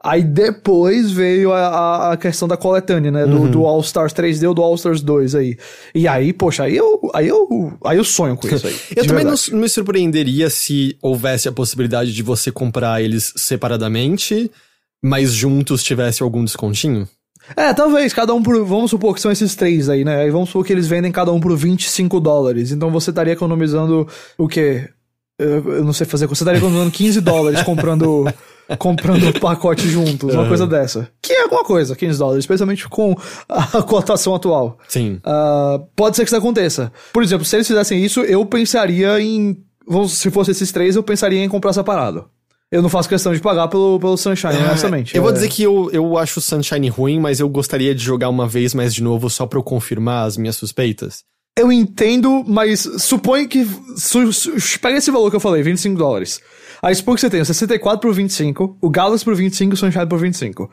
Aí 0.02 0.22
depois 0.24 1.10
veio 1.12 1.52
a, 1.52 1.58
a- 1.66 2.12
a 2.12 2.16
questão 2.16 2.48
da 2.48 2.56
coletânea, 2.56 3.10
né? 3.10 3.26
Do, 3.26 3.48
do 3.48 3.66
All 3.66 3.80
Stars 3.80 4.14
3D 4.14 4.48
ou 4.48 4.54
do 4.54 4.62
All 4.62 4.74
Stars 4.74 5.02
2 5.02 5.34
aí. 5.34 5.58
E 5.94 6.08
aí, 6.08 6.32
poxa, 6.32 6.62
aí 6.64 6.74
eu, 6.76 6.98
aí 7.14 7.28
eu, 7.28 7.72
aí 7.84 7.98
eu 7.98 8.04
sonho 8.04 8.34
com 8.36 8.48
isso 8.48 8.66
aí. 8.66 8.74
Eu 8.96 9.06
também 9.06 9.24
não, 9.24 9.32
verdade. 9.32 9.52
não 9.52 9.58
me 9.60 9.68
surpreenderia 9.68 10.48
se 10.48 10.96
houvesse 11.02 11.48
a 11.48 11.52
possibilidade 11.52 12.14
de 12.14 12.22
você 12.22 12.50
comprar 12.50 13.02
eles 13.02 13.32
separadamente, 13.36 14.50
mas 15.02 15.32
juntos 15.34 15.82
tivesse 15.84 16.22
algum 16.22 16.44
descontinho. 16.44 17.06
É, 17.56 17.72
talvez, 17.74 18.12
cada 18.14 18.32
um 18.34 18.42
por. 18.42 18.62
Vamos 18.64 18.90
supor 18.90 19.14
que 19.14 19.20
são 19.20 19.30
esses 19.30 19.54
três 19.54 19.88
aí, 19.88 20.04
né? 20.04 20.22
Aí 20.22 20.30
vamos 20.30 20.48
supor 20.50 20.64
que 20.64 20.72
eles 20.72 20.86
vendem 20.86 21.10
cada 21.12 21.32
um 21.32 21.40
por 21.40 21.54
25 21.56 22.20
dólares. 22.20 22.70
Então 22.72 22.90
você 22.90 23.10
estaria 23.10 23.32
economizando 23.32 24.06
o 24.38 24.46
quê? 24.48 24.88
Eu, 25.38 25.72
eu 25.76 25.84
não 25.84 25.92
sei 25.92 26.06
fazer. 26.06 26.26
Você 26.26 26.42
estaria 26.42 26.58
economizando 26.58 26.90
15 26.90 27.20
dólares 27.20 27.62
comprando 27.62 28.24
comprando 28.78 29.28
o 29.28 29.40
pacote 29.40 29.88
juntos, 29.88 30.34
uma 30.34 30.46
coisa 30.48 30.66
dessa. 30.66 31.08
Que 31.22 31.32
é 31.32 31.42
alguma 31.42 31.64
coisa, 31.64 31.96
15 31.96 32.18
dólares, 32.18 32.42
especialmente 32.42 32.88
com 32.88 33.14
a 33.48 33.82
cotação 33.82 34.34
atual. 34.34 34.78
Sim. 34.88 35.20
Uh, 35.24 35.86
pode 35.96 36.16
ser 36.16 36.22
que 36.22 36.28
isso 36.28 36.36
aconteça. 36.36 36.92
Por 37.12 37.22
exemplo, 37.22 37.44
se 37.44 37.56
eles 37.56 37.66
fizessem 37.66 38.04
isso, 38.04 38.20
eu 38.20 38.44
pensaria 38.46 39.20
em. 39.20 39.56
Se 40.08 40.30
fosse 40.30 40.52
esses 40.52 40.70
três, 40.70 40.94
eu 40.94 41.02
pensaria 41.02 41.42
em 41.42 41.48
comprar 41.48 41.72
separado. 41.72 42.26
Eu 42.70 42.82
não 42.82 42.88
faço 42.88 43.08
questão 43.08 43.32
de 43.32 43.40
pagar 43.40 43.66
pelo, 43.66 43.98
pelo 43.98 44.16
Sunshine, 44.16 44.54
é, 44.54 44.64
honestamente. 44.68 45.16
Eu 45.16 45.20
é. 45.20 45.24
vou 45.24 45.32
dizer 45.32 45.48
que 45.48 45.64
eu, 45.64 45.90
eu 45.92 46.16
acho 46.16 46.38
o 46.38 46.42
Sunshine 46.42 46.88
ruim, 46.88 47.18
mas 47.18 47.40
eu 47.40 47.48
gostaria 47.48 47.92
de 47.92 48.02
jogar 48.02 48.28
uma 48.28 48.46
vez 48.46 48.74
mais 48.74 48.94
de 48.94 49.02
novo 49.02 49.28
só 49.28 49.44
pra 49.44 49.58
eu 49.58 49.62
confirmar 49.62 50.26
as 50.26 50.36
minhas 50.36 50.54
suspeitas. 50.54 51.24
Eu 51.58 51.72
entendo, 51.72 52.44
mas 52.46 52.88
suponho 52.98 53.48
que. 53.48 53.66
Su, 53.96 54.32
su, 54.32 54.52
pega 54.80 54.98
esse 54.98 55.10
valor 55.10 55.30
que 55.30 55.36
eu 55.36 55.40
falei, 55.40 55.64
25 55.64 55.98
dólares. 55.98 56.40
Aí 56.82 56.94
supõe 56.94 57.14
que 57.14 57.20
você 57.20 57.30
tem 57.30 57.40
o 57.40 57.44
64 57.44 58.00
por 58.00 58.14
25, 58.14 58.78
o 58.80 58.90
Galaxy 58.90 59.24
por 59.24 59.34
25 59.34 59.72
e 59.72 59.74
o 59.74 59.76
Sunshine 59.76 60.06
por 60.06 60.18
25. 60.18 60.70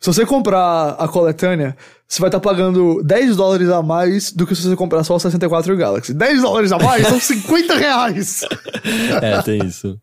Se 0.00 0.06
você 0.06 0.24
comprar 0.24 0.96
a 0.98 1.06
coletânea, 1.06 1.76
você 2.08 2.20
vai 2.20 2.28
estar 2.28 2.40
tá 2.40 2.48
pagando 2.48 3.02
10 3.04 3.36
dólares 3.36 3.68
a 3.68 3.82
mais 3.82 4.32
do 4.32 4.46
que 4.46 4.54
se 4.54 4.62
você 4.62 4.74
comprar 4.74 5.04
só 5.04 5.14
o 5.14 5.20
64 5.20 5.70
e 5.70 5.74
o 5.74 5.78
Galaxy. 5.78 6.14
10 6.14 6.42
dólares 6.42 6.72
a 6.72 6.78
mais 6.78 7.06
são 7.06 7.20
50 7.20 7.76
reais! 7.76 8.40
é, 9.20 9.42
tem 9.42 9.64
isso. 9.66 9.98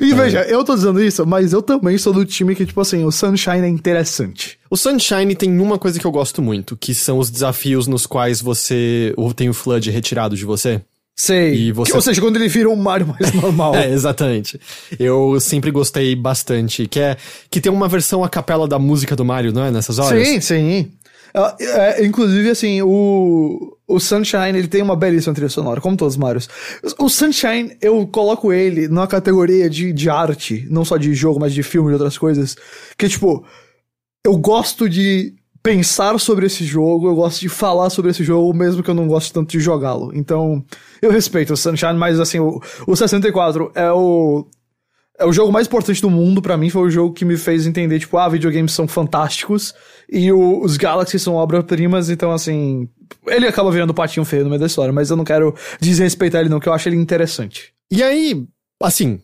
E 0.00 0.12
é. 0.12 0.14
veja, 0.14 0.42
eu 0.42 0.64
tô 0.64 0.74
dizendo 0.74 1.02
isso, 1.02 1.26
mas 1.26 1.52
eu 1.52 1.60
também 1.60 1.98
sou 1.98 2.12
do 2.12 2.24
time 2.24 2.54
que, 2.54 2.64
tipo 2.64 2.80
assim, 2.80 3.04
o 3.04 3.12
Sunshine 3.12 3.60
é 3.60 3.68
interessante. 3.68 4.58
O 4.70 4.76
Sunshine 4.76 5.36
tem 5.36 5.60
uma 5.60 5.78
coisa 5.78 6.00
que 6.00 6.06
eu 6.06 6.10
gosto 6.10 6.40
muito, 6.40 6.76
que 6.76 6.94
são 6.94 7.18
os 7.18 7.30
desafios 7.30 7.86
nos 7.86 8.06
quais 8.06 8.40
você 8.40 9.14
tem 9.36 9.50
o 9.50 9.54
Flood 9.54 9.90
retirado 9.90 10.34
de 10.34 10.44
você. 10.46 10.80
Sei. 11.22 11.54
E 11.54 11.72
você... 11.72 11.94
Ou 11.94 12.00
seja, 12.00 12.20
quando 12.20 12.34
ele 12.34 12.48
vira 12.48 12.68
um 12.68 12.74
Mario 12.74 13.06
mais 13.06 13.30
normal. 13.40 13.76
é, 13.76 13.88
exatamente. 13.88 14.60
Eu 14.98 15.38
sempre 15.38 15.70
gostei 15.70 16.16
bastante. 16.16 16.88
Que 16.88 16.98
é 16.98 17.16
que 17.48 17.60
tem 17.60 17.70
uma 17.70 17.86
versão 17.86 18.24
a 18.24 18.28
capela 18.28 18.66
da 18.66 18.76
música 18.76 19.14
do 19.14 19.24
Mario, 19.24 19.52
não 19.52 19.64
é? 19.64 19.70
Nessas 19.70 20.00
horas? 20.00 20.26
Sim, 20.26 20.40
sim. 20.40 20.90
É, 21.32 22.00
é, 22.00 22.04
inclusive, 22.04 22.50
assim, 22.50 22.82
o, 22.82 23.76
o 23.86 24.00
Sunshine, 24.00 24.58
ele 24.58 24.66
tem 24.66 24.82
uma 24.82 24.96
belíssima 24.96 25.32
trilha 25.32 25.48
sonora, 25.48 25.80
como 25.80 25.96
todos 25.96 26.14
os 26.14 26.18
Marios. 26.18 26.48
O 26.98 27.08
Sunshine, 27.08 27.76
eu 27.80 28.04
coloco 28.08 28.52
ele 28.52 28.88
numa 28.88 29.06
categoria 29.06 29.70
de, 29.70 29.92
de 29.92 30.10
arte, 30.10 30.66
não 30.68 30.84
só 30.84 30.96
de 30.96 31.14
jogo, 31.14 31.38
mas 31.38 31.54
de 31.54 31.62
filme 31.62 31.90
e 31.90 31.92
outras 31.92 32.18
coisas, 32.18 32.56
que, 32.98 33.08
tipo, 33.08 33.46
eu 34.26 34.36
gosto 34.36 34.88
de 34.88 35.34
pensar 35.62 36.18
sobre 36.18 36.46
esse 36.46 36.64
jogo, 36.64 37.08
eu 37.08 37.14
gosto 37.14 37.40
de 37.40 37.48
falar 37.48 37.88
sobre 37.90 38.10
esse 38.10 38.24
jogo, 38.24 38.52
mesmo 38.52 38.82
que 38.82 38.90
eu 38.90 38.94
não 38.94 39.06
goste 39.06 39.32
tanto 39.32 39.50
de 39.50 39.60
jogá-lo. 39.60 40.10
Então, 40.14 40.64
eu 41.00 41.10
respeito 41.10 41.52
o 41.52 41.56
Sunshine, 41.56 41.94
mas 41.94 42.18
assim, 42.18 42.40
o, 42.40 42.60
o 42.86 42.96
64 42.96 43.70
é 43.74 43.90
o. 43.92 44.46
É 45.18 45.26
o 45.26 45.32
jogo 45.32 45.52
mais 45.52 45.66
importante 45.66 46.00
do 46.00 46.10
mundo 46.10 46.42
para 46.42 46.56
mim, 46.56 46.70
foi 46.70 46.82
o 46.82 46.90
jogo 46.90 47.14
que 47.14 47.24
me 47.24 47.36
fez 47.36 47.66
entender, 47.66 48.00
tipo, 48.00 48.16
ah, 48.16 48.28
videogames 48.28 48.72
são 48.72 48.88
fantásticos 48.88 49.72
e 50.10 50.32
o, 50.32 50.64
os 50.64 50.76
Galaxy 50.76 51.18
são 51.18 51.34
obras-primas, 51.34 52.08
então 52.08 52.32
assim, 52.32 52.88
ele 53.28 53.46
acaba 53.46 53.70
virando 53.70 53.94
patinho 53.94 54.24
feio 54.24 54.42
no 54.42 54.48
meio 54.48 54.58
da 54.58 54.66
história, 54.66 54.92
mas 54.92 55.10
eu 55.10 55.16
não 55.16 55.22
quero 55.22 55.54
desrespeitar 55.80 56.40
ele 56.40 56.50
não, 56.50 56.58
que 56.58 56.68
eu 56.68 56.72
acho 56.72 56.88
ele 56.88 56.96
interessante. 56.96 57.72
E 57.90 58.02
aí, 58.02 58.44
assim, 58.82 59.20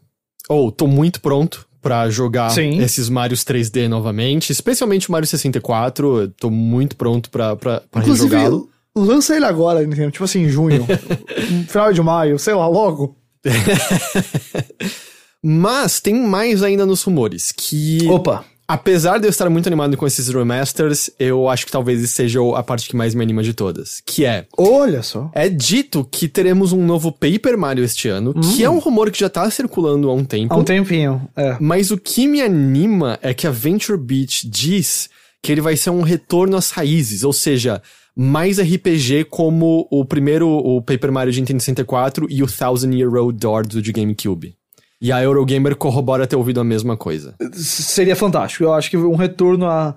ou 0.49 0.69
oh, 0.69 0.71
tô 0.71 0.87
muito 0.87 1.21
pronto 1.21 1.68
para 1.81 2.11
jogar 2.11 2.51
Sim. 2.51 2.81
esses 2.81 3.09
Marios 3.09 3.45
3D 3.45 3.89
novamente, 3.89 4.51
especialmente 4.51 5.09
o 5.09 5.13
Mario 5.13 5.29
64. 5.29 6.33
tô 6.39 6.51
muito 6.51 6.97
pronto 6.97 7.31
pra, 7.31 7.57
pra, 7.57 7.83
pra 7.91 8.03
rejogá-lo. 8.03 8.69
Lança 8.97 9.37
ele 9.37 9.45
agora, 9.45 9.81
Nintendo, 9.87 10.11
tipo 10.11 10.25
assim, 10.25 10.43
em 10.43 10.49
junho, 10.49 10.85
final 11.69 11.93
de 11.93 12.03
maio, 12.03 12.39
sei 12.39 12.55
lá, 12.55 12.67
logo. 12.67 13.17
Mas 15.43 16.01
tem 16.01 16.15
mais 16.15 16.63
ainda 16.65 16.85
nos 16.85 17.03
rumores, 17.03 17.53
que... 17.53 18.07
Opa! 18.09 18.45
Apesar 18.71 19.19
de 19.19 19.27
eu 19.27 19.31
estar 19.31 19.49
muito 19.49 19.67
animado 19.67 19.97
com 19.97 20.07
esses 20.07 20.29
remasters, 20.29 21.09
eu 21.19 21.49
acho 21.49 21.65
que 21.65 21.73
talvez 21.73 22.11
seja 22.11 22.39
a 22.55 22.63
parte 22.63 22.87
que 22.87 22.95
mais 22.95 23.15
me 23.15 23.23
anima 23.23 23.43
de 23.43 23.55
todas. 23.55 24.03
Que 24.05 24.27
é. 24.27 24.45
Olha 24.59 25.03
só. 25.03 25.31
É 25.33 25.49
dito 25.49 26.07
que 26.11 26.29
teremos 26.29 26.71
um 26.71 26.85
novo 26.85 27.11
Paper 27.11 27.57
Mario 27.57 27.83
este 27.83 28.09
ano, 28.09 28.35
hum. 28.37 28.41
que 28.41 28.63
é 28.63 28.69
um 28.69 28.79
rumor 28.79 29.11
que 29.11 29.21
já 29.21 29.31
tá 29.31 29.51
circulando 29.51 30.11
há 30.11 30.13
um 30.13 30.23
tempo. 30.23 30.53
Há 30.53 30.59
um 30.59 30.65
tempinho, 30.65 31.27
é. 31.35 31.57
Mas 31.59 31.91
o 31.91 31.97
que 31.97 32.29
me 32.29 32.43
anima 32.43 33.19
é 33.23 33.33
que 33.33 33.47
a 33.47 33.51
Venture 33.51 33.97
Beach 33.97 34.47
diz 34.47 35.09
que 35.43 35.51
ele 35.51 35.63
vai 35.63 35.75
ser 35.75 35.89
um 35.89 36.03
retorno 36.03 36.55
às 36.55 36.71
raízes, 36.71 37.25
ou 37.25 37.33
seja, 37.33 37.81
mais 38.15 38.61
RPG 38.61 39.25
como 39.31 39.89
o 39.91 40.05
primeiro, 40.05 40.47
o 40.47 40.83
Paper 40.83 41.11
Mario 41.11 41.33
de 41.33 41.41
Nintendo 41.41 41.61
64 41.61 42.27
e 42.29 42.43
o 42.43 42.47
Thousand 42.47 42.93
Year 42.93 43.09
Road 43.09 43.39
Door 43.39 43.67
do 43.67 43.81
de 43.81 43.93
GameCube. 43.93 44.58
E 45.01 45.13
a 45.13 45.23
Eurogamer 45.23 45.77
corrobora 45.77 46.27
ter 46.27 46.37
ouvido 46.37 46.61
a 46.61 46.65
mesma 46.65 46.97
coisa. 46.97 47.35
Seria 47.53 48.17
fantástico. 48.17 48.65
Eu 48.65 48.73
acho 48.73 48.91
que 48.91 48.97
um 48.97 49.15
retorno 49.15 49.67
a, 49.67 49.95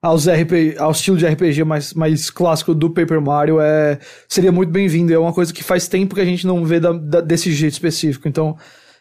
aos 0.00 0.28
RPG, 0.28 0.76
ao 0.78 0.92
estilo 0.92 1.16
de 1.16 1.26
RPG 1.26 1.64
mais, 1.64 1.92
mais 1.92 2.30
clássico 2.30 2.74
do 2.74 2.90
Paper 2.90 3.20
Mario 3.20 3.60
é, 3.60 3.98
seria 4.28 4.52
muito 4.52 4.70
bem-vindo. 4.70 5.12
É 5.12 5.18
uma 5.18 5.32
coisa 5.32 5.52
que 5.52 5.64
faz 5.64 5.88
tempo 5.88 6.14
que 6.14 6.20
a 6.20 6.24
gente 6.24 6.46
não 6.46 6.64
vê 6.64 6.78
da, 6.78 6.92
da, 6.92 7.20
desse 7.20 7.52
jeito 7.52 7.72
específico. 7.72 8.28
Então, 8.28 8.56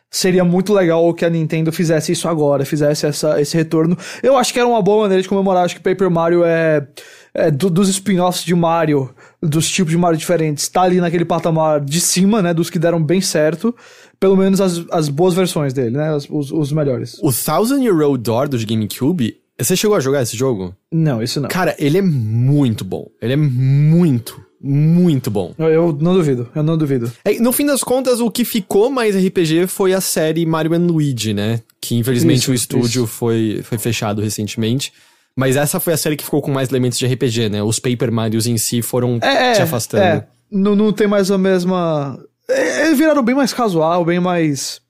seria 0.09 0.43
muito 0.43 0.73
legal 0.73 1.13
que 1.13 1.25
a 1.25 1.29
Nintendo 1.29 1.71
fizesse 1.71 2.11
isso 2.11 2.27
agora, 2.27 2.65
fizesse 2.65 3.05
essa, 3.05 3.41
esse 3.41 3.57
retorno. 3.57 3.97
Eu 4.21 4.37
acho 4.37 4.53
que 4.53 4.59
era 4.59 4.67
uma 4.67 4.81
boa 4.81 5.03
maneira 5.03 5.21
de 5.21 5.27
comemorar. 5.27 5.65
Acho 5.65 5.75
que 5.75 5.81
Paper 5.81 6.09
Mario 6.09 6.43
é, 6.45 6.87
é 7.33 7.49
do, 7.49 7.69
dos 7.69 7.89
spin-offs 7.89 8.43
de 8.43 8.53
Mario, 8.53 9.09
dos 9.41 9.69
tipos 9.69 9.91
de 9.91 9.97
Mario 9.97 10.17
diferentes, 10.17 10.67
tá 10.67 10.83
ali 10.83 11.01
naquele 11.01 11.25
patamar 11.25 11.81
de 11.81 11.99
cima, 11.99 12.41
né? 12.41 12.53
Dos 12.53 12.69
que 12.69 12.79
deram 12.79 13.01
bem 13.01 13.21
certo 13.21 13.75
pelo 14.23 14.37
menos 14.37 14.61
as, 14.61 14.81
as 14.89 15.09
boas 15.09 15.33
versões 15.33 15.73
dele, 15.73 15.97
né? 15.97 16.15
Os, 16.15 16.49
os 16.49 16.71
melhores. 16.71 17.19
O 17.21 17.29
Thousand 17.33 17.81
Year 17.81 17.93
Road 17.93 18.23
Door 18.23 18.47
do 18.47 18.57
GameCube, 18.57 19.35
você 19.59 19.75
chegou 19.75 19.97
a 19.97 19.99
jogar 19.99 20.21
esse 20.21 20.37
jogo? 20.37 20.73
Não, 20.89 21.21
isso 21.21 21.41
não. 21.41 21.49
Cara, 21.49 21.75
ele 21.77 21.97
é 21.97 22.01
muito 22.01 22.85
bom. 22.85 23.09
Ele 23.21 23.33
é 23.33 23.35
muito, 23.35 24.41
muito 24.61 25.29
bom. 25.29 25.53
Eu, 25.59 25.67
eu 25.67 25.97
não 25.99 26.13
duvido, 26.13 26.49
eu 26.55 26.63
não 26.63 26.77
duvido. 26.77 27.11
É, 27.25 27.37
no 27.37 27.51
fim 27.51 27.65
das 27.65 27.83
contas, 27.83 28.21
o 28.21 28.31
que 28.31 28.45
ficou 28.45 28.89
mais 28.89 29.13
RPG 29.13 29.67
foi 29.67 29.93
a 29.93 29.99
série 29.99 30.45
Mario 30.45 30.73
and 30.73 30.87
Luigi, 30.87 31.33
né? 31.33 31.59
Que 31.81 31.95
infelizmente 31.95 32.43
isso, 32.43 32.51
o 32.51 32.53
estúdio 32.53 33.05
foi, 33.05 33.59
foi 33.63 33.77
fechado 33.77 34.21
recentemente. 34.21 34.93
Mas 35.35 35.55
essa 35.55 35.79
foi 35.79 35.93
a 35.93 35.97
série 35.97 36.15
que 36.15 36.23
ficou 36.23 36.41
com 36.41 36.51
mais 36.51 36.69
elementos 36.69 36.97
de 36.97 37.07
RPG, 37.07 37.49
né? 37.49 37.63
Os 37.63 37.79
Paper 37.79 38.11
Marios 38.11 38.45
em 38.45 38.57
si 38.57 38.81
foram 38.81 39.17
é, 39.21 39.55
se 39.55 39.61
é, 39.61 39.63
afastando. 39.63 40.03
É, 40.03 40.27
não, 40.51 40.75
não 40.75 40.93
tem 40.93 41.07
mais 41.07 41.31
a 41.31 41.37
mesma 41.37 42.19
é, 42.49 42.89
é, 42.89 42.93
viraram 42.93 43.23
bem 43.23 43.35
mais 43.35 43.53
casual, 43.53 44.03
bem 44.03 44.19
mais. 44.19 44.81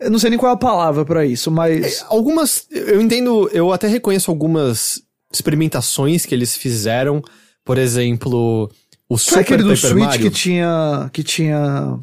Eu 0.00 0.10
não 0.10 0.18
sei 0.18 0.30
nem 0.30 0.38
qual 0.38 0.52
é 0.52 0.54
a 0.54 0.58
palavra 0.58 1.04
para 1.04 1.24
isso, 1.26 1.50
mas. 1.50 2.00
É, 2.00 2.04
algumas. 2.08 2.66
Eu 2.70 3.00
entendo, 3.00 3.48
eu 3.52 3.72
até 3.72 3.86
reconheço 3.88 4.30
algumas 4.30 5.02
experimentações 5.32 6.24
que 6.24 6.34
eles 6.34 6.56
fizeram. 6.56 7.22
Por 7.64 7.76
exemplo, 7.76 8.70
o 9.08 9.16
Foi 9.16 9.18
Super 9.18 9.40
aquele 9.40 9.62
do 9.62 9.68
Paper 9.70 9.90
Switch 9.90 10.04
Mario. 10.04 10.22
que 10.22 10.30
tinha. 10.30 11.10
que 11.12 11.22
tinha. 11.22 11.98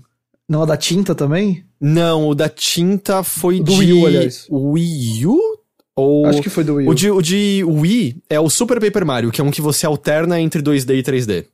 Não, 0.47 0.61
a 0.61 0.65
da 0.65 0.77
tinta 0.77 1.15
também? 1.15 1.65
Não, 1.81 2.27
o 2.27 2.35
da 2.35 2.49
tinta 2.49 3.23
foi 3.23 3.59
do 3.59 3.71
de. 3.71 3.79
Wii 3.79 3.93
U, 3.93 4.05
aliás. 4.05 4.47
Wii 4.49 5.25
U? 5.25 5.39
Ou... 5.95 6.25
Acho 6.25 6.41
que 6.41 6.49
foi 6.49 6.63
do 6.63 6.75
Wii 6.75 6.87
U. 6.87 6.91
O 6.91 6.93
de, 6.93 7.11
o 7.11 7.21
de 7.21 7.63
Wii 7.63 8.17
é 8.29 8.39
o 8.39 8.49
Super 8.49 8.79
Paper 8.79 9.05
Mario, 9.05 9.31
que 9.31 9.39
é 9.39 9.43
um 9.43 9.51
que 9.51 9.61
você 9.61 9.85
alterna 9.85 10.39
entre 10.39 10.61
2D 10.61 10.99
e 10.99 11.03
3D. 11.03 11.45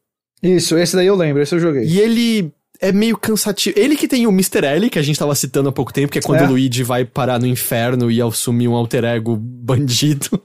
Isso, 0.42 0.78
esse 0.78 0.96
daí 0.96 1.06
eu 1.06 1.16
lembro, 1.16 1.42
esse 1.42 1.54
eu 1.54 1.60
joguei. 1.60 1.84
E 1.84 2.00
ele 2.00 2.52
é 2.82 2.92
meio 2.92 3.16
cansativo. 3.16 3.78
Ele 3.78 3.96
que 3.96 4.08
tem 4.08 4.26
o 4.26 4.32
Mr. 4.32 4.66
L, 4.66 4.90
que 4.90 4.98
a 4.98 5.04
gente 5.04 5.20
tava 5.20 5.36
citando 5.36 5.70
há 5.70 5.72
pouco 5.72 5.94
tempo, 5.94 6.12
que 6.12 6.18
é 6.18 6.22
quando 6.22 6.42
é. 6.42 6.46
o 6.46 6.50
Luigi 6.50 6.82
vai 6.82 7.06
parar 7.06 7.40
no 7.40 7.46
inferno 7.46 8.10
e 8.10 8.20
assumir 8.20 8.68
um 8.68 8.74
alter 8.74 9.04
ego 9.04 9.36
bandido. 9.38 10.42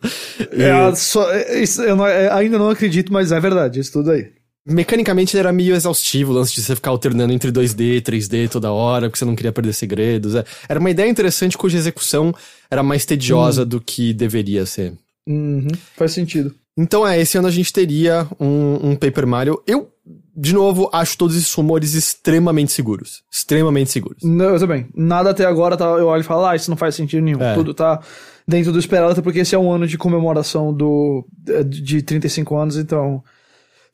É, 0.53 0.95
só, 0.95 1.31
é, 1.33 1.63
isso, 1.63 1.83
eu 1.83 1.97
não, 1.97 2.07
é, 2.07 2.31
ainda 2.31 2.59
não 2.59 2.69
acredito, 2.69 3.11
mas 3.13 3.33
é 3.33 3.41
verdade, 3.41 3.81
isso 3.81 3.93
tudo 3.93 4.11
aí. 4.11 4.29
Mecanicamente 4.67 5.37
era 5.39 5.53
meio 5.53 5.75
exaustivo, 5.75 6.33
o 6.33 6.35
lance 6.35 6.55
de 6.55 6.63
você 6.63 6.75
ficar 6.75 6.91
alternando 6.91 7.33
entre 7.33 7.53
2D 7.53 7.99
e 7.99 8.01
3D 8.01 8.49
toda 8.49 8.73
hora, 8.73 9.09
porque 9.09 9.19
você 9.19 9.25
não 9.25 9.37
queria 9.37 9.53
perder 9.53 9.73
segredos. 9.73 10.35
É, 10.35 10.45
era 10.69 10.81
uma 10.81 10.91
ideia 10.91 11.09
interessante 11.09 11.57
cuja 11.57 11.79
execução 11.79 12.35
era 12.71 12.83
mais 12.83 13.05
tediosa 13.05 13.63
hum. 13.63 13.67
do 13.67 13.81
que 13.81 14.13
deveria 14.13 14.67
ser. 14.67 14.93
Uhum, 15.29 15.69
faz 15.97 16.13
sentido. 16.13 16.55
Então 16.77 17.07
é, 17.07 17.21
esse 17.21 17.39
ano 17.39 17.49
a 17.49 17.51
gente 17.51 17.73
teria 17.73 18.27
um, 18.39 18.91
um 18.91 18.97
Paper 18.97 19.27
Mario. 19.27 19.63
Eu 19.67 19.91
de 20.37 20.53
novo, 20.53 20.91
acho 20.93 21.17
todos 21.17 21.35
esses 21.35 21.53
rumores 21.55 21.95
extremamente 21.95 22.71
seguros. 22.71 23.23
Extremamente 23.33 23.91
seguros. 23.91 24.23
Não, 24.23 24.51
eu 24.51 24.59
também. 24.59 24.87
Nada 24.95 25.31
até 25.31 25.47
agora 25.47 25.77
tá, 25.77 25.87
eu 25.87 26.07
olho 26.07 26.21
e 26.21 26.25
falo, 26.25 26.45
ah, 26.45 26.55
isso 26.55 26.69
não 26.69 26.77
faz 26.77 26.95
sentido 26.95 27.23
nenhum. 27.23 27.43
É. 27.43 27.55
Tudo 27.55 27.73
tá 27.73 28.01
dentro 28.47 28.71
do 28.71 28.79
esperado, 28.79 29.13
até 29.13 29.23
porque 29.23 29.39
esse 29.41 29.55
é 29.55 29.59
um 29.59 29.73
ano 29.73 29.87
de 29.87 29.97
comemoração 29.97 30.75
do, 30.75 31.27
de 31.65 32.03
35 32.03 32.57
anos, 32.57 32.77
então. 32.77 33.25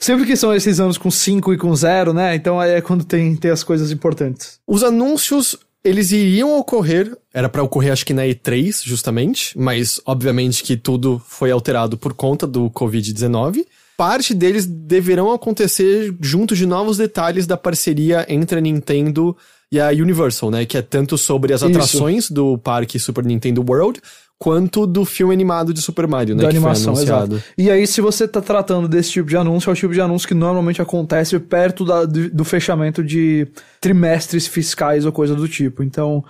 Sempre 0.02 0.26
que 0.26 0.34
são 0.34 0.52
esses 0.52 0.80
anos 0.80 0.98
com 0.98 1.12
5 1.12 1.54
e 1.54 1.56
com 1.56 1.72
0, 1.74 2.12
né? 2.12 2.34
Então 2.34 2.60
é 2.60 2.80
quando 2.80 3.04
tem, 3.04 3.36
tem 3.36 3.52
as 3.52 3.62
coisas 3.62 3.92
importantes. 3.92 4.58
Os 4.66 4.82
anúncios 4.82 5.56
eles 5.84 6.10
iriam 6.10 6.58
ocorrer, 6.58 7.16
era 7.32 7.48
para 7.48 7.62
ocorrer 7.62 7.92
acho 7.92 8.04
que 8.04 8.12
na 8.12 8.22
E3, 8.22 8.82
justamente, 8.84 9.56
mas 9.56 10.00
obviamente 10.04 10.62
que 10.62 10.76
tudo 10.76 11.22
foi 11.26 11.50
alterado 11.50 11.96
por 11.96 12.14
conta 12.14 12.46
do 12.46 12.68
Covid-19 12.70 13.64
parte 13.96 14.34
deles 14.34 14.66
deverão 14.66 15.32
acontecer 15.32 16.12
junto 16.20 16.56
de 16.56 16.66
novos 16.66 16.96
detalhes 16.96 17.46
da 17.46 17.56
parceria 17.56 18.26
entre 18.28 18.58
a 18.58 18.60
Nintendo 18.60 19.36
e 19.70 19.78
a 19.78 19.90
Universal, 19.90 20.50
né? 20.50 20.66
Que 20.66 20.76
é 20.76 20.82
tanto 20.82 21.16
sobre 21.16 21.52
as 21.52 21.62
atrações 21.62 22.24
Isso. 22.24 22.34
do 22.34 22.58
parque 22.58 22.98
Super 22.98 23.24
Nintendo 23.24 23.64
World, 23.64 24.00
quanto 24.42 24.88
do 24.88 25.04
filme 25.04 25.32
animado 25.32 25.72
de 25.72 25.80
Super 25.80 26.08
Mario, 26.08 26.34
né? 26.34 26.42
da 26.42 26.48
animação, 26.48 26.94
exato. 26.94 27.40
E 27.56 27.70
aí, 27.70 27.86
se 27.86 28.00
você 28.00 28.26
tá 28.26 28.40
tratando 28.40 28.88
desse 28.88 29.12
tipo 29.12 29.28
de 29.28 29.36
anúncio, 29.36 29.70
é 29.70 29.72
o 29.72 29.76
tipo 29.76 29.94
de 29.94 30.00
anúncio 30.00 30.26
que 30.26 30.34
normalmente 30.34 30.82
acontece 30.82 31.38
perto 31.38 31.84
da- 31.84 32.04
do, 32.04 32.44
fechamento 32.44 33.04
de 33.04 33.46
trimestres 33.80 34.48
fiscais 34.48 35.06
ou 35.06 35.12
coisa 35.12 35.36
do 35.36 35.46
tipo. 35.46 35.84
Então, 35.84 36.24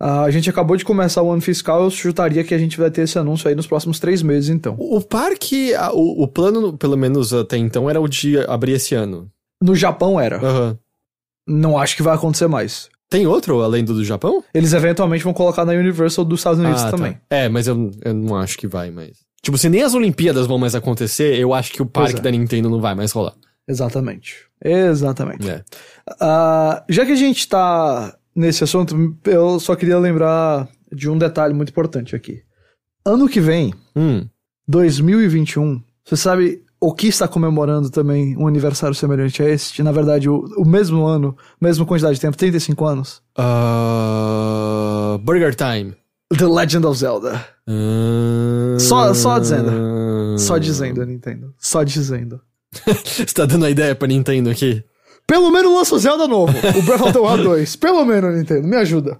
a 0.00 0.30
gente 0.30 0.48
acabou 0.48 0.78
de 0.78 0.84
começar 0.84 1.20
o 1.22 1.30
ano 1.30 1.42
fiscal, 1.42 1.82
eu 1.84 1.90
chutaria 1.90 2.42
que 2.42 2.54
a 2.54 2.58
gente 2.58 2.78
vai 2.78 2.90
ter 2.90 3.02
esse 3.02 3.18
anúncio 3.18 3.46
aí 3.46 3.54
nos 3.54 3.66
próximos 3.66 4.00
três 4.00 4.22
meses, 4.22 4.48
então. 4.48 4.74
O 4.78 4.98
parque, 5.02 5.72
o, 5.92 6.22
o 6.22 6.26
plano, 6.26 6.72
pelo 6.78 6.96
menos 6.96 7.34
até 7.34 7.58
então, 7.58 7.90
era 7.90 8.00
o 8.00 8.08
de 8.08 8.38
abrir 8.48 8.72
esse 8.72 8.94
ano. 8.94 9.30
No 9.62 9.74
Japão 9.74 10.18
era. 10.18 10.38
Aham. 10.38 10.78
Não 11.46 11.76
acho 11.76 11.94
que 11.96 12.02
vai 12.02 12.14
acontecer 12.14 12.46
mais. 12.46 12.88
Tem 13.10 13.26
outro 13.26 13.62
além 13.62 13.84
do 13.84 13.94
do 13.94 14.04
Japão? 14.04 14.44
Eles 14.52 14.72
eventualmente 14.72 15.24
vão 15.24 15.32
colocar 15.32 15.64
na 15.64 15.72
Universal 15.72 16.24
dos 16.24 16.40
Estados 16.40 16.60
Unidos 16.60 16.82
Ah, 16.82 16.90
tá. 16.90 16.96
também. 16.96 17.18
É, 17.30 17.48
mas 17.48 17.66
eu, 17.66 17.90
eu 18.04 18.12
não 18.14 18.36
acho 18.36 18.58
que 18.58 18.66
vai 18.66 18.90
mais. 18.90 19.18
Tipo, 19.42 19.56
se 19.56 19.68
nem 19.68 19.82
as 19.82 19.94
Olimpíadas 19.94 20.46
vão 20.46 20.58
mais 20.58 20.74
acontecer, 20.74 21.38
eu 21.38 21.54
acho 21.54 21.72
que 21.72 21.80
o 21.80 21.86
parque 21.86 22.18
é. 22.18 22.22
da 22.22 22.30
Nintendo 22.30 22.68
não 22.68 22.80
vai 22.80 22.94
mais 22.94 23.12
rolar. 23.12 23.34
Exatamente. 23.66 24.36
Exatamente. 24.62 25.48
É. 25.48 25.62
Ah, 26.20 26.84
já 26.88 27.06
que 27.06 27.12
a 27.12 27.16
gente 27.16 27.48
tá 27.48 28.16
nesse 28.34 28.64
assunto, 28.64 29.16
eu 29.24 29.58
só 29.60 29.74
queria 29.76 29.98
lembrar 29.98 30.68
de 30.92 31.08
um 31.08 31.16
detalhe 31.16 31.54
muito 31.54 31.70
importante 31.70 32.14
aqui. 32.16 32.42
Ano 33.06 33.28
que 33.28 33.40
vem, 33.40 33.72
Hum. 33.96 34.26
2021, 34.66 35.82
você 36.04 36.16
sabe 36.16 36.62
o 36.80 36.92
que 36.94 37.08
está 37.08 37.26
comemorando 37.26 37.90
também 37.90 38.36
um 38.36 38.46
aniversário 38.46 38.94
semelhante 38.94 39.42
a 39.42 39.48
este? 39.48 39.82
Na 39.82 39.90
verdade, 39.92 40.28
o, 40.28 40.44
o 40.56 40.66
mesmo 40.66 41.04
ano, 41.06 41.36
mesma 41.60 41.84
quantidade 41.84 42.14
de 42.14 42.20
tempo, 42.20 42.36
35 42.36 42.84
anos. 42.86 43.22
Ah, 43.36 45.18
Burger 45.22 45.54
Time. 45.54 45.94
The 46.36 46.46
Legend 46.46 46.86
of 46.86 46.98
Zelda. 46.98 47.44
Ah, 47.66 48.76
Só- 48.78 49.14
só 49.14 49.38
dizendo. 49.38 50.38
Só 50.38 50.58
dizendo, 50.58 51.04
Nintendo. 51.06 51.54
Só 51.58 51.82
dizendo. 51.82 52.40
Você 53.04 53.24
tá 53.26 53.46
dando 53.46 53.64
a 53.64 53.70
ideia 53.70 53.94
pra 53.94 54.06
Nintendo 54.08 54.50
aqui? 54.50 54.84
Pelo 55.26 55.50
menos 55.50 55.72
lança 55.72 55.94
o 55.94 55.98
Zelda 55.98 56.26
novo. 56.28 56.52
O 56.78 56.82
Breath 56.82 57.00
of 57.02 57.12
the 57.12 57.18
Wild 57.18 57.42
2. 57.44 57.76
Pelo 57.76 58.04
menos, 58.04 58.34
Nintendo. 58.36 58.66
Me 58.68 58.76
ajuda. 58.76 59.18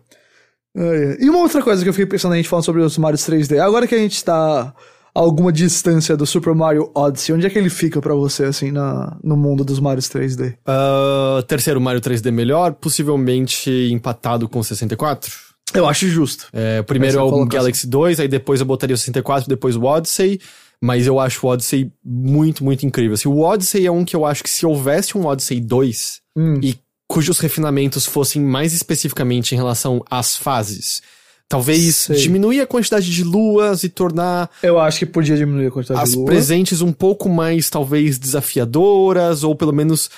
E 1.19 1.29
uma 1.29 1.41
outra 1.41 1.63
coisa 1.63 1.83
que 1.83 1.89
eu 1.89 1.93
fiquei 1.93 2.07
pensando 2.07 2.35
a 2.35 2.37
gente 2.37 2.49
falando 2.49 2.65
sobre 2.65 2.83
os 2.83 2.97
Marios 2.99 3.23
3D. 3.23 3.59
Agora 3.59 3.87
que 3.87 3.95
a 3.95 3.99
gente 3.99 4.23
tá 4.25 4.35
a 4.37 4.75
alguma 5.19 5.53
distância 5.53 6.17
do 6.17 6.25
Super 6.27 6.55
Mario 6.55 6.91
Odyssey, 6.95 7.35
onde 7.35 7.47
é 7.47 7.51
que 7.51 7.59
ele 7.59 7.71
fica 7.71 8.01
pra 8.01 8.15
você, 8.15 8.45
assim, 8.45 8.71
na, 8.71 9.17
no 9.23 9.37
mundo 9.37 9.65
dos 9.65 9.81
Marios 9.81 10.09
3D? 10.09 10.55
Ah, 10.65 11.43
terceiro 11.47 11.81
Mario 11.81 12.01
3D 12.01 12.31
melhor, 12.31 12.75
possivelmente 12.75 13.71
empatado 13.93 14.49
com 14.49 14.61
o 14.61 14.65
64. 14.65 15.33
Eu 15.75 15.87
acho 15.87 16.09
justo. 16.09 16.47
É, 16.53 16.83
primeiro 16.83 17.19
é 17.19 17.23
o. 17.23 17.45
Galaxy 17.47 17.87
2, 17.87 18.21
aí 18.21 18.29
depois 18.29 18.61
eu 18.61 18.67
botaria 18.67 18.95
o 18.95 18.99
64, 18.99 19.49
depois 19.49 19.77
o 19.77 19.83
Odyssey. 19.85 20.41
Mas 20.81 21.09
eu 21.09 21.19
acho 21.19 21.45
o 21.45 21.51
Odyssey 21.51 21.91
muito, 22.05 22.63
muito 22.63 22.87
incrível. 22.87 23.15
Assim, 23.15 23.29
o 23.29 23.41
Odyssey 23.41 23.85
é 23.85 23.91
um 23.91 24.05
que 24.05 24.15
eu 24.15 24.25
acho 24.25 24.45
que 24.45 24.49
se 24.51 24.65
houvesse 24.65 25.19
um 25.19 25.27
Odyssey 25.27 25.61
2 25.61 26.21
Hum. 26.37 26.61
e 26.63 26.77
cujos 27.09 27.41
refinamentos 27.41 28.07
fossem 28.07 28.41
mais 28.41 28.73
especificamente 28.73 29.53
em 29.53 29.57
relação 29.57 30.01
às 30.09 30.37
fases, 30.37 31.03
talvez 31.49 31.97
Sei. 31.97 32.17
diminuir 32.17 32.61
a 32.61 32.67
quantidade 32.67 33.11
de 33.11 33.25
luas 33.25 33.83
e 33.83 33.89
tornar 33.89 34.51
Eu 34.63 34.79
acho 34.79 34.99
que 34.99 35.07
podia 35.07 35.37
diminuir 35.37 35.69
a 35.69 35.71
quantidade 35.71 36.01
as 36.03 36.11
de 36.11 36.17
lua. 36.17 36.27
presentes 36.27 36.81
um 36.83 36.93
pouco 36.93 37.29
mais, 37.29 37.71
talvez, 37.71 38.19
desafiadoras, 38.19 39.43
ou 39.45 39.55
pelo 39.55 39.73
menos 39.73 40.11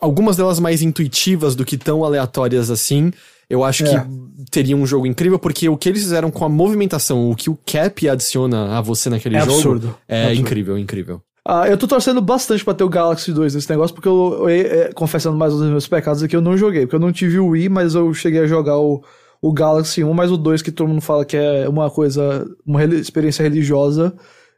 algumas 0.00 0.36
delas 0.36 0.60
mais 0.60 0.82
intuitivas 0.82 1.54
do 1.54 1.64
que 1.64 1.76
tão 1.76 2.04
aleatórias 2.04 2.70
assim. 2.70 3.10
Eu 3.48 3.62
acho 3.64 3.84
É. 3.84 4.00
que 4.00 4.50
teria 4.50 4.76
um 4.76 4.86
jogo 4.86 5.06
incrível, 5.06 5.38
porque 5.38 5.68
o 5.68 5.76
que 5.76 5.88
eles 5.88 6.02
fizeram 6.02 6.30
com 6.30 6.44
a 6.44 6.48
movimentação, 6.48 7.30
o 7.30 7.34
que 7.36 7.50
o 7.50 7.58
Cap 7.66 8.08
adiciona 8.08 8.78
a 8.78 8.80
você 8.80 9.10
naquele 9.10 9.36
É 9.36 9.40
jogo, 9.40 9.52
absurdo. 9.52 9.96
é 10.08 10.20
Absurdo. 10.26 10.40
incrível, 10.40 10.78
incrível. 10.78 11.20
Ah, 11.46 11.68
eu 11.68 11.76
tô 11.76 11.86
torcendo 11.86 12.22
bastante 12.22 12.64
pra 12.64 12.72
ter 12.72 12.84
o 12.84 12.88
Galaxy 12.88 13.30
2 13.30 13.54
nesse 13.54 13.68
negócio, 13.68 13.94
porque 13.94 14.08
eu, 14.08 14.36
eu- 14.40 14.48
é, 14.48 14.92
confessando 14.94 15.36
mais 15.36 15.52
dos 15.52 15.68
meus 15.68 15.86
pecados 15.86 16.22
aqui, 16.22 16.34
eu 16.34 16.40
não 16.40 16.56
joguei, 16.56 16.82
porque 16.86 16.96
eu 16.96 17.00
não 17.00 17.12
tive 17.12 17.38
o 17.38 17.48
Wii, 17.48 17.68
mas 17.68 17.94
eu 17.94 18.14
cheguei 18.14 18.40
a 18.40 18.46
jogar 18.46 18.78
o, 18.78 19.02
o 19.46 19.52
Galaxy 19.52 20.02
1, 20.02 20.10
mas 20.14 20.30
o 20.30 20.38
2 20.38 20.62
que 20.62 20.70
todo 20.72 20.88
mundo 20.88 21.02
fala 21.02 21.22
que 21.24 21.36
é 21.36 21.68
uma 21.68 21.90
coisa, 21.90 22.46
uma 22.66 22.82
experiência 22.84 23.42
religiosa, 23.42 24.14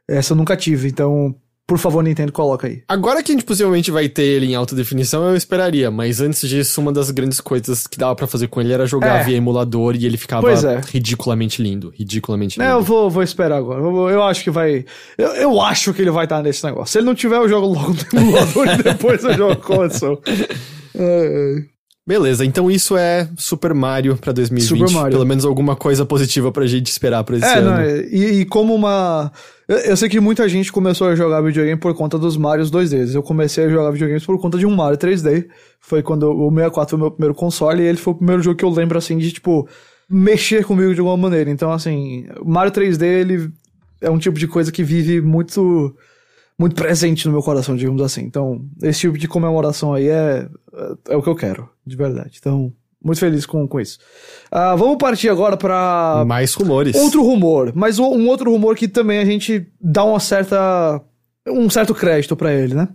essa 0.07 0.31
eu 0.31 0.37
nunca 0.37 0.55
tive, 0.55 0.87
então, 0.87 1.35
por 1.67 1.77
favor, 1.77 2.01
Nintendo, 2.01 2.31
coloca 2.31 2.67
aí. 2.67 2.83
Agora 2.87 3.21
que 3.21 3.29
a 3.29 3.35
gente 3.35 3.43
possivelmente 3.43 3.91
vai 3.91 4.07
ter 4.07 4.23
ele 4.23 4.45
em 4.45 4.55
alta 4.55 4.73
definição, 4.73 5.27
eu 5.27 5.35
esperaria, 5.35 5.91
mas 5.91 6.21
antes 6.21 6.47
disso, 6.47 6.79
uma 6.79 6.93
das 6.93 7.11
grandes 7.11 7.41
coisas 7.41 7.85
que 7.85 7.97
dava 7.97 8.15
pra 8.15 8.27
fazer 8.27 8.47
com 8.47 8.61
ele 8.61 8.71
era 8.71 8.85
jogar 8.85 9.19
É. 9.19 9.23
via 9.25 9.35
emulador 9.35 9.93
e 9.93 10.05
ele 10.05 10.15
ficava 10.15 10.49
é. 10.49 10.81
ridiculamente 10.89 11.61
lindo, 11.61 11.91
ridiculamente 11.93 12.57
É, 12.57 12.63
lindo. 12.63 12.77
eu 12.77 12.81
vou, 12.81 13.09
vou 13.09 13.21
esperar 13.21 13.57
agora. 13.57 13.81
Eu, 13.81 14.09
eu 14.09 14.23
acho 14.23 14.41
que 14.41 14.49
vai. 14.49 14.85
Eu, 15.17 15.27
eu 15.35 15.61
acho 15.61 15.93
que 15.93 16.01
ele 16.01 16.11
vai 16.11 16.23
estar 16.23 16.41
nesse 16.41 16.63
negócio. 16.63 16.93
Se 16.93 16.99
ele 16.99 17.07
não 17.07 17.13
tiver, 17.15 17.35
eu 17.35 17.49
jogo 17.49 17.67
logo 17.67 17.93
no 18.13 18.19
emulador 18.21 18.67
e 18.69 18.83
depois 18.83 19.21
eu 19.25 19.33
jogo 19.33 19.57
console. 19.57 20.19
É, 20.95 21.57
é. 21.59 21.76
Beleza, 22.07 22.45
então 22.45 22.71
isso 22.71 22.95
é 22.95 23.27
Super 23.35 23.73
Mario 23.73 24.15
pra 24.15 24.31
2020. 24.31 24.79
Super 24.79 24.93
Mario. 24.93 25.11
Pelo 25.11 25.25
menos 25.25 25.43
alguma 25.43 25.75
coisa 25.75 26.05
positiva 26.05 26.53
pra 26.53 26.65
gente 26.65 26.87
esperar 26.87 27.21
pra 27.25 27.35
esse 27.35 27.45
É, 27.45 27.57
ano. 27.57 27.69
não, 27.71 27.77
é, 27.77 27.99
e, 28.09 28.39
e 28.39 28.45
como 28.45 28.73
uma. 28.73 29.29
Eu, 29.67 29.77
eu 29.79 29.97
sei 29.97 30.07
que 30.07 30.17
muita 30.21 30.47
gente 30.47 30.71
começou 30.71 31.07
a 31.09 31.15
jogar 31.15 31.41
videogame 31.41 31.77
por 31.77 31.93
conta 31.93 32.17
dos 32.17 32.37
Marios 32.37 32.71
2Ds. 32.71 33.13
Eu 33.13 33.21
comecei 33.21 33.65
a 33.65 33.69
jogar 33.69 33.91
videogames 33.91 34.25
por 34.25 34.39
conta 34.39 34.57
de 34.57 34.65
um 34.65 34.73
Mario 34.73 34.97
3D. 34.97 35.47
Foi 35.81 36.01
quando 36.01 36.31
o 36.31 36.49
64 36.49 36.91
foi 36.91 36.97
o 36.97 37.01
meu 37.01 37.11
primeiro 37.11 37.35
console 37.35 37.83
e 37.83 37.85
ele 37.85 37.97
foi 37.97 38.13
o 38.13 38.17
primeiro 38.17 38.41
jogo 38.41 38.55
que 38.57 38.63
eu 38.63 38.69
lembro, 38.69 38.97
assim, 38.97 39.17
de, 39.17 39.29
tipo, 39.33 39.67
mexer 40.09 40.63
comigo 40.63 40.93
de 40.93 41.01
alguma 41.01 41.17
maneira. 41.17 41.49
Então, 41.51 41.73
assim, 41.73 42.25
Mario 42.45 42.71
3D, 42.71 43.01
ele 43.03 43.51
é 43.99 44.09
um 44.09 44.17
tipo 44.17 44.39
de 44.39 44.47
coisa 44.47 44.71
que 44.71 44.81
vive 44.81 45.19
muito. 45.21 45.93
Muito 46.59 46.75
presente 46.75 47.27
no 47.27 47.33
meu 47.33 47.43
coração, 47.43 47.75
digamos 47.75 48.01
assim. 48.01 48.21
Então, 48.23 48.61
esse 48.81 49.01
tipo 49.01 49.15
de 49.15 49.27
comemoração 49.27 49.93
aí 49.93 50.07
é, 50.07 50.47
é, 50.73 51.13
é 51.13 51.15
o 51.15 51.21
que 51.21 51.29
eu 51.29 51.35
quero, 51.35 51.69
de 51.87 51.95
verdade. 51.95 52.37
Então, 52.39 52.73
muito 53.03 53.19
feliz 53.19 53.45
com, 53.45 53.67
com 53.67 53.79
isso. 53.79 53.99
Ah, 54.51 54.75
vamos 54.75 54.97
partir 54.97 55.29
agora 55.29 55.55
pra 55.55 56.23
Mais 56.27 56.53
rumores. 56.53 56.95
Outro 56.95 57.23
rumor, 57.23 57.71
mas 57.75 57.99
um 57.99 58.27
outro 58.27 58.51
rumor 58.51 58.75
que 58.75 58.87
também 58.87 59.19
a 59.19 59.25
gente 59.25 59.67
dá 59.79 60.03
uma 60.03 60.19
certa 60.19 61.01
um 61.47 61.69
certo 61.69 61.95
crédito 61.95 62.35
pra 62.35 62.53
ele, 62.53 62.73
né? 62.73 62.87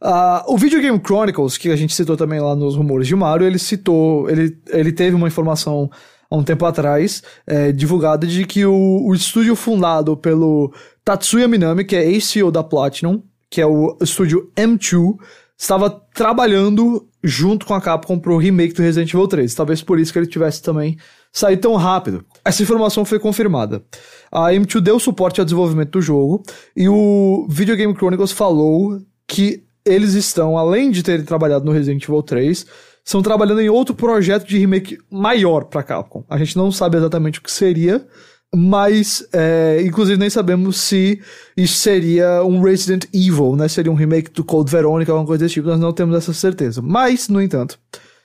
Ah, 0.00 0.44
o 0.46 0.56
Video 0.56 0.80
Game 0.80 1.00
Chronicles, 1.04 1.56
que 1.56 1.70
a 1.70 1.76
gente 1.76 1.94
citou 1.94 2.16
também 2.16 2.38
lá 2.38 2.54
nos 2.54 2.76
rumores 2.76 3.08
de 3.08 3.16
Mario, 3.16 3.46
ele 3.46 3.58
citou, 3.58 4.28
ele, 4.28 4.56
ele 4.68 4.92
teve 4.92 5.16
uma 5.16 5.26
informação 5.26 5.90
há 6.30 6.36
um 6.36 6.44
tempo 6.44 6.64
atrás, 6.66 7.22
é, 7.46 7.72
divulgada, 7.72 8.26
de 8.26 8.44
que 8.44 8.64
o, 8.64 9.06
o 9.06 9.14
estúdio 9.14 9.56
fundado 9.56 10.16
pelo 10.16 10.72
Tatsuya 11.04 11.48
Minami, 11.48 11.84
que 11.84 11.96
é 11.96 12.04
ex-CEO 12.04 12.50
da 12.50 12.62
Platinum, 12.62 13.22
que 13.50 13.60
é 13.60 13.66
o 13.66 13.96
estúdio 14.00 14.50
M2, 14.56 15.16
estava 15.56 15.90
trabalhando 16.14 17.08
junto 17.22 17.66
com 17.66 17.74
a 17.74 17.80
Capcom 17.80 18.18
pro 18.18 18.36
remake 18.36 18.74
do 18.74 18.82
Resident 18.82 19.12
Evil 19.12 19.26
3. 19.26 19.54
Talvez 19.54 19.82
por 19.82 19.98
isso 19.98 20.12
que 20.12 20.18
ele 20.18 20.26
tivesse 20.26 20.62
também 20.62 20.96
saído 21.32 21.62
tão 21.62 21.74
rápido. 21.74 22.24
Essa 22.44 22.62
informação 22.62 23.04
foi 23.04 23.18
confirmada. 23.18 23.84
A 24.30 24.50
M2 24.50 24.80
deu 24.80 24.98
suporte 24.98 25.40
ao 25.40 25.44
desenvolvimento 25.44 25.92
do 25.92 26.00
jogo 26.00 26.42
e 26.76 26.88
o 26.88 27.46
Video 27.48 27.76
Game 27.76 27.94
Chronicles 27.94 28.32
falou 28.32 28.98
que 29.26 29.64
eles 29.84 30.14
estão, 30.14 30.58
além 30.58 30.90
de 30.90 31.02
terem 31.02 31.24
trabalhado 31.24 31.64
no 31.64 31.72
Resident 31.72 32.02
Evil 32.02 32.22
3, 32.22 32.66
estão 33.04 33.22
trabalhando 33.22 33.60
em 33.60 33.68
outro 33.68 33.94
projeto 33.94 34.46
de 34.46 34.58
remake 34.58 34.98
maior 35.10 35.64
pra 35.64 35.82
Capcom. 35.82 36.24
A 36.28 36.36
gente 36.38 36.56
não 36.56 36.72
sabe 36.72 36.96
exatamente 36.96 37.38
o 37.38 37.42
que 37.42 37.52
seria, 37.52 38.06
mas 38.54 39.26
é, 39.32 39.82
inclusive 39.84 40.18
nem 40.18 40.30
sabemos 40.30 40.80
se 40.80 41.20
isso 41.56 41.74
seria 41.74 42.42
um 42.42 42.60
Resident 42.62 43.04
Evil, 43.12 43.56
né? 43.56 43.68
Seria 43.68 43.92
um 43.92 43.94
remake 43.94 44.30
do 44.30 44.44
Code 44.44 44.70
Veronica, 44.70 45.12
alguma 45.12 45.26
coisa 45.26 45.44
desse 45.44 45.54
tipo, 45.54 45.68
nós 45.68 45.80
não 45.80 45.92
temos 45.92 46.16
essa 46.16 46.32
certeza. 46.32 46.80
Mas, 46.80 47.28
no 47.28 47.40
entanto, 47.42 47.78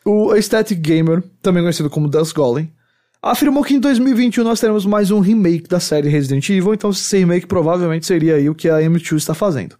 o 0.05 0.31
Aesthetic 0.31 0.79
Gamer, 0.79 1.23
também 1.41 1.63
conhecido 1.63 1.89
como 1.89 2.07
Dust 2.07 2.33
Golem, 2.33 2.71
afirmou 3.21 3.63
que 3.63 3.75
em 3.75 3.79
2021 3.79 4.43
nós 4.43 4.59
teremos 4.59 4.85
mais 4.85 5.11
um 5.11 5.19
remake 5.19 5.67
da 5.67 5.79
série 5.79 6.09
Resident 6.09 6.47
Evil, 6.49 6.73
então 6.73 6.89
esse 6.89 7.17
remake 7.17 7.45
provavelmente 7.45 8.05
seria 8.05 8.35
aí 8.35 8.49
o 8.49 8.55
que 8.55 8.69
a 8.69 8.77
M2 8.77 9.17
está 9.17 9.33
fazendo. 9.33 9.75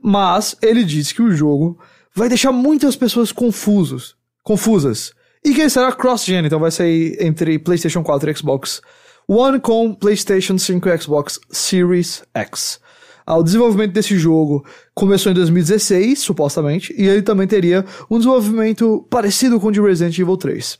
Mas 0.00 0.56
ele 0.62 0.84
disse 0.84 1.14
que 1.14 1.22
o 1.22 1.30
jogo 1.30 1.78
vai 2.14 2.28
deixar 2.28 2.52
muitas 2.52 2.94
pessoas 2.94 3.32
confusos, 3.32 4.16
confusas. 4.42 5.12
E 5.44 5.54
que 5.54 5.68
será 5.70 5.92
cross-gen, 5.92 6.44
então 6.44 6.58
vai 6.58 6.70
sair 6.70 7.16
entre 7.20 7.58
PlayStation 7.58 8.02
4 8.02 8.30
e 8.30 8.36
Xbox 8.36 8.82
One 9.30 9.60
com 9.60 9.92
PlayStation 9.92 10.56
5 10.56 10.88
e 10.88 10.98
Xbox 10.98 11.38
Series 11.50 12.22
X. 12.34 12.80
Ah, 13.26 13.36
O 13.36 13.42
desenvolvimento 13.42 13.92
desse 13.92 14.16
jogo 14.16 14.64
começou 14.94 15.30
em 15.30 15.34
2016, 15.34 16.18
supostamente, 16.18 16.94
e 16.96 17.06
ele 17.06 17.20
também 17.20 17.46
teria 17.46 17.84
um 18.10 18.16
desenvolvimento 18.16 19.06
parecido 19.10 19.60
com 19.60 19.66
o 19.66 19.70
de 19.70 19.82
Resident 19.82 20.18
Evil 20.18 20.38
3. 20.38 20.78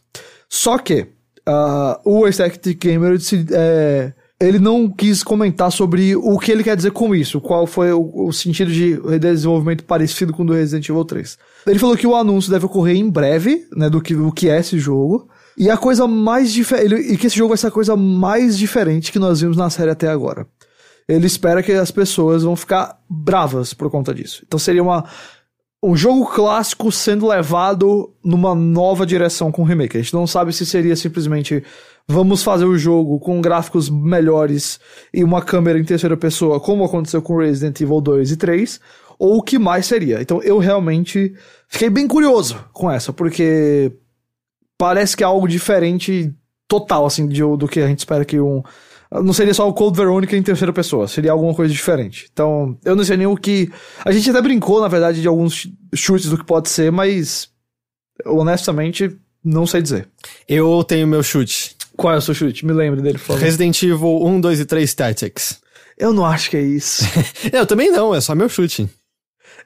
Só 0.49 0.79
que 0.79 1.09
ah, 1.45 2.01
o 2.07 2.25
Aesthetic 2.25 2.81
Gamer 2.81 3.19
é, 3.53 4.15
ele 4.41 4.59
não 4.59 4.89
quis 4.89 5.23
comentar 5.23 5.71
sobre 5.71 6.17
o 6.17 6.39
que 6.39 6.51
ele 6.51 6.65
quer 6.65 6.75
dizer 6.75 6.93
com 6.93 7.15
isso, 7.15 7.43
qual 7.43 7.67
foi 7.67 7.93
o, 7.93 8.29
o 8.29 8.33
sentido 8.33 8.73
de 8.73 8.99
desenvolvimento 9.19 9.85
parecido 9.85 10.33
com 10.33 10.43
o 10.43 10.47
do 10.47 10.55
Resident 10.55 10.89
Evil 10.89 11.05
3. 11.05 11.37
Ele 11.67 11.79
falou 11.79 11.99
que 11.99 12.07
o 12.07 12.17
anúncio 12.17 12.51
deve 12.51 12.65
ocorrer 12.65 12.97
em 12.97 13.11
breve, 13.11 13.67
né, 13.77 13.91
do 13.91 14.01
que, 14.01 14.15
do 14.15 14.33
que 14.33 14.49
é 14.49 14.59
esse 14.59 14.79
jogo, 14.79 15.29
E 15.59 15.69
a 15.69 15.77
coisa 15.77 16.07
mais 16.07 16.53
diferente. 16.53 17.13
E 17.13 17.17
que 17.19 17.27
esse 17.27 17.37
jogo 17.37 17.49
vai 17.49 17.59
ser 17.59 17.67
a 17.67 17.73
coisa 17.73 17.97
mais 17.97 18.57
diferente 18.57 19.11
que 19.11 19.19
nós 19.19 19.41
vimos 19.41 19.57
na 19.57 19.69
série 19.69 19.91
até 19.91 20.09
agora. 20.09 20.47
Ele 21.09 21.27
espera 21.27 21.63
que 21.63 21.73
as 21.73 21.91
pessoas 21.91 22.45
vão 22.45 22.55
ficar 22.55 22.97
bravas 23.11 23.75
por 23.75 23.91
conta 23.91 24.15
disso. 24.15 24.45
Então 24.47 24.59
seria 24.59 24.83
uma. 24.83 25.05
Um 25.81 25.97
jogo 25.97 26.27
clássico 26.27 26.91
sendo 26.91 27.29
levado 27.29 28.13
numa 28.25 28.53
nova 28.53 29.07
direção 29.07 29.53
com 29.53 29.63
o 29.63 29.65
remake. 29.65 29.97
A 29.97 30.03
gente 30.03 30.15
não 30.15 30.27
sabe 30.27 30.53
se 30.53 30.67
seria 30.67 30.97
simplesmente 30.97 31.63
vamos 32.09 32.43
fazer 32.43 32.65
o 32.65 32.77
jogo 32.77 33.21
com 33.21 33.41
gráficos 33.41 33.89
melhores 33.89 34.81
e 35.15 35.23
uma 35.23 35.41
câmera 35.41 35.79
em 35.79 35.85
terceira 35.85 36.17
pessoa, 36.17 36.59
como 36.59 36.85
aconteceu 36.85 37.23
com 37.23 37.37
Resident 37.37 37.81
Evil 37.81 38.01
2 38.01 38.33
e 38.33 38.37
3, 38.37 38.81
ou 39.21 39.39
o 39.39 39.43
que 39.43 39.57
mais 39.57 39.87
seria. 39.87 40.21
Então 40.21 40.43
eu 40.43 40.59
realmente 40.59 41.33
fiquei 41.69 41.91
bem 41.91 42.09
curioso 42.09 42.59
com 42.73 42.91
essa, 42.91 43.13
porque 43.13 43.93
parece 44.79 45.17
que 45.17 45.25
é 45.25 45.27
algo 45.27 45.49
diferente 45.49 46.33
total, 46.69 47.05
assim, 47.05 47.27
de, 47.27 47.41
do 47.41 47.67
que 47.69 47.81
a 47.81 47.89
gente 47.89 47.99
espera 47.99 48.25
que 48.25 48.41
um. 48.41 48.63
Não 49.11 49.33
seria 49.33 49.55
só 49.55 49.67
o 49.67 49.73
Cold 49.73 49.97
Veronica 49.97 50.37
em 50.37 50.43
terceira 50.43 50.73
pessoa, 50.73 51.09
seria 51.09 51.33
alguma 51.33 51.55
coisa 51.55 51.73
diferente. 51.73 52.29
Então, 52.31 52.79
eu 52.85 52.95
não 52.95 53.03
sei 53.03 53.17
nem 53.17 53.27
o 53.27 53.37
que. 53.37 53.71
A 54.05 54.13
gente 54.13 54.31
até 54.31 54.41
brincou, 54.41 54.81
na 54.81 54.89
verdade, 54.89 55.21
de 55.21 55.27
alguns 55.27 55.67
chutes 55.95 56.29
do 56.29 56.39
que 56.39 56.45
pode 56.45 56.69
ser, 56.69 56.93
mas. 56.93 57.49
Honestamente, 58.27 59.17
não 59.43 59.67
sei 59.67 59.81
dizer. 59.81 60.09
Eu 60.47 60.85
tenho 60.85 61.07
meu 61.07 61.23
chute. 61.23 61.77
Qual 61.97 62.15
é 62.15 62.19
o 62.19 62.21
seu 62.21 62.35
chute? 62.35 62.67
Me 62.67 62.73
lembre 62.73 63.01
dele, 63.01 63.19
por 63.19 63.27
favor. 63.27 63.43
Resident 63.43 63.83
Evil 63.83 64.25
1, 64.25 64.41
2 64.41 64.61
e 64.61 64.65
3 64.65 64.95
Tactics. 64.95 65.61
Eu 65.97 66.13
não 66.13 66.25
acho 66.25 66.51
que 66.51 66.57
é 66.57 66.63
isso. 66.63 67.03
eu 67.53 67.67
também 67.67 67.91
não, 67.91 68.15
é 68.15 68.21
só 68.21 68.35
meu 68.35 68.49
chute. 68.49 68.89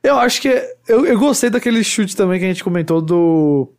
Eu 0.03 0.19
acho 0.19 0.41
que. 0.41 0.49
É, 0.49 0.75
eu, 0.89 1.05
eu 1.05 1.19
gostei 1.19 1.51
daquele 1.51 1.83
chute 1.83 2.17
também 2.17 2.39
que 2.39 2.45
a 2.45 2.49
gente 2.49 2.65
comentou 2.65 3.03
do. 3.03 3.73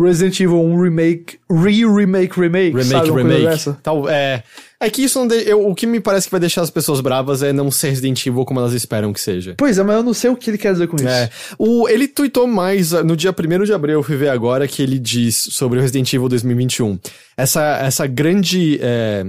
Resident 0.00 0.38
Evil 0.40 0.60
1 0.60 0.80
Remake, 0.80 1.38
Re-Remake, 1.50 2.40
Remake, 2.40 2.76
Remake, 2.76 2.84
sabe, 2.84 3.10
remake. 3.10 3.82
Tal, 3.82 4.08
é, 4.08 4.42
é 4.80 4.90
que 4.90 5.02
isso 5.02 5.18
não 5.18 5.26
de, 5.26 5.48
eu, 5.48 5.68
o 5.68 5.74
que 5.74 5.86
me 5.86 6.00
parece 6.00 6.26
que 6.26 6.30
vai 6.30 6.40
deixar 6.40 6.62
as 6.62 6.70
pessoas 6.70 7.00
bravas 7.00 7.42
é 7.42 7.52
não 7.52 7.70
ser 7.70 7.90
Resident 7.90 8.26
Evil 8.26 8.44
como 8.44 8.60
elas 8.60 8.72
esperam 8.72 9.12
que 9.12 9.20
seja. 9.20 9.54
Pois 9.58 9.78
é, 9.78 9.82
mas 9.82 9.96
eu 9.96 10.02
não 10.02 10.14
sei 10.14 10.30
o 10.30 10.36
que 10.36 10.50
ele 10.50 10.58
quer 10.58 10.72
dizer 10.72 10.88
com 10.88 10.96
isso. 10.96 11.08
É, 11.08 11.30
o, 11.58 11.88
ele 11.88 12.08
tweetou 12.08 12.46
mais 12.46 12.92
no 12.92 13.16
dia 13.16 13.30
1 13.32 13.64
de 13.64 13.72
abril, 13.72 13.94
eu 13.96 14.02
fui 14.02 14.16
ver 14.16 14.30
agora, 14.30 14.66
que 14.66 14.82
ele 14.82 14.98
diz 14.98 15.36
sobre 15.36 15.78
o 15.78 15.82
Resident 15.82 16.12
Evil 16.12 16.28
2021. 16.28 16.98
Essa, 17.36 17.78
essa 17.78 18.06
grande... 18.06 18.78
É, 18.80 19.26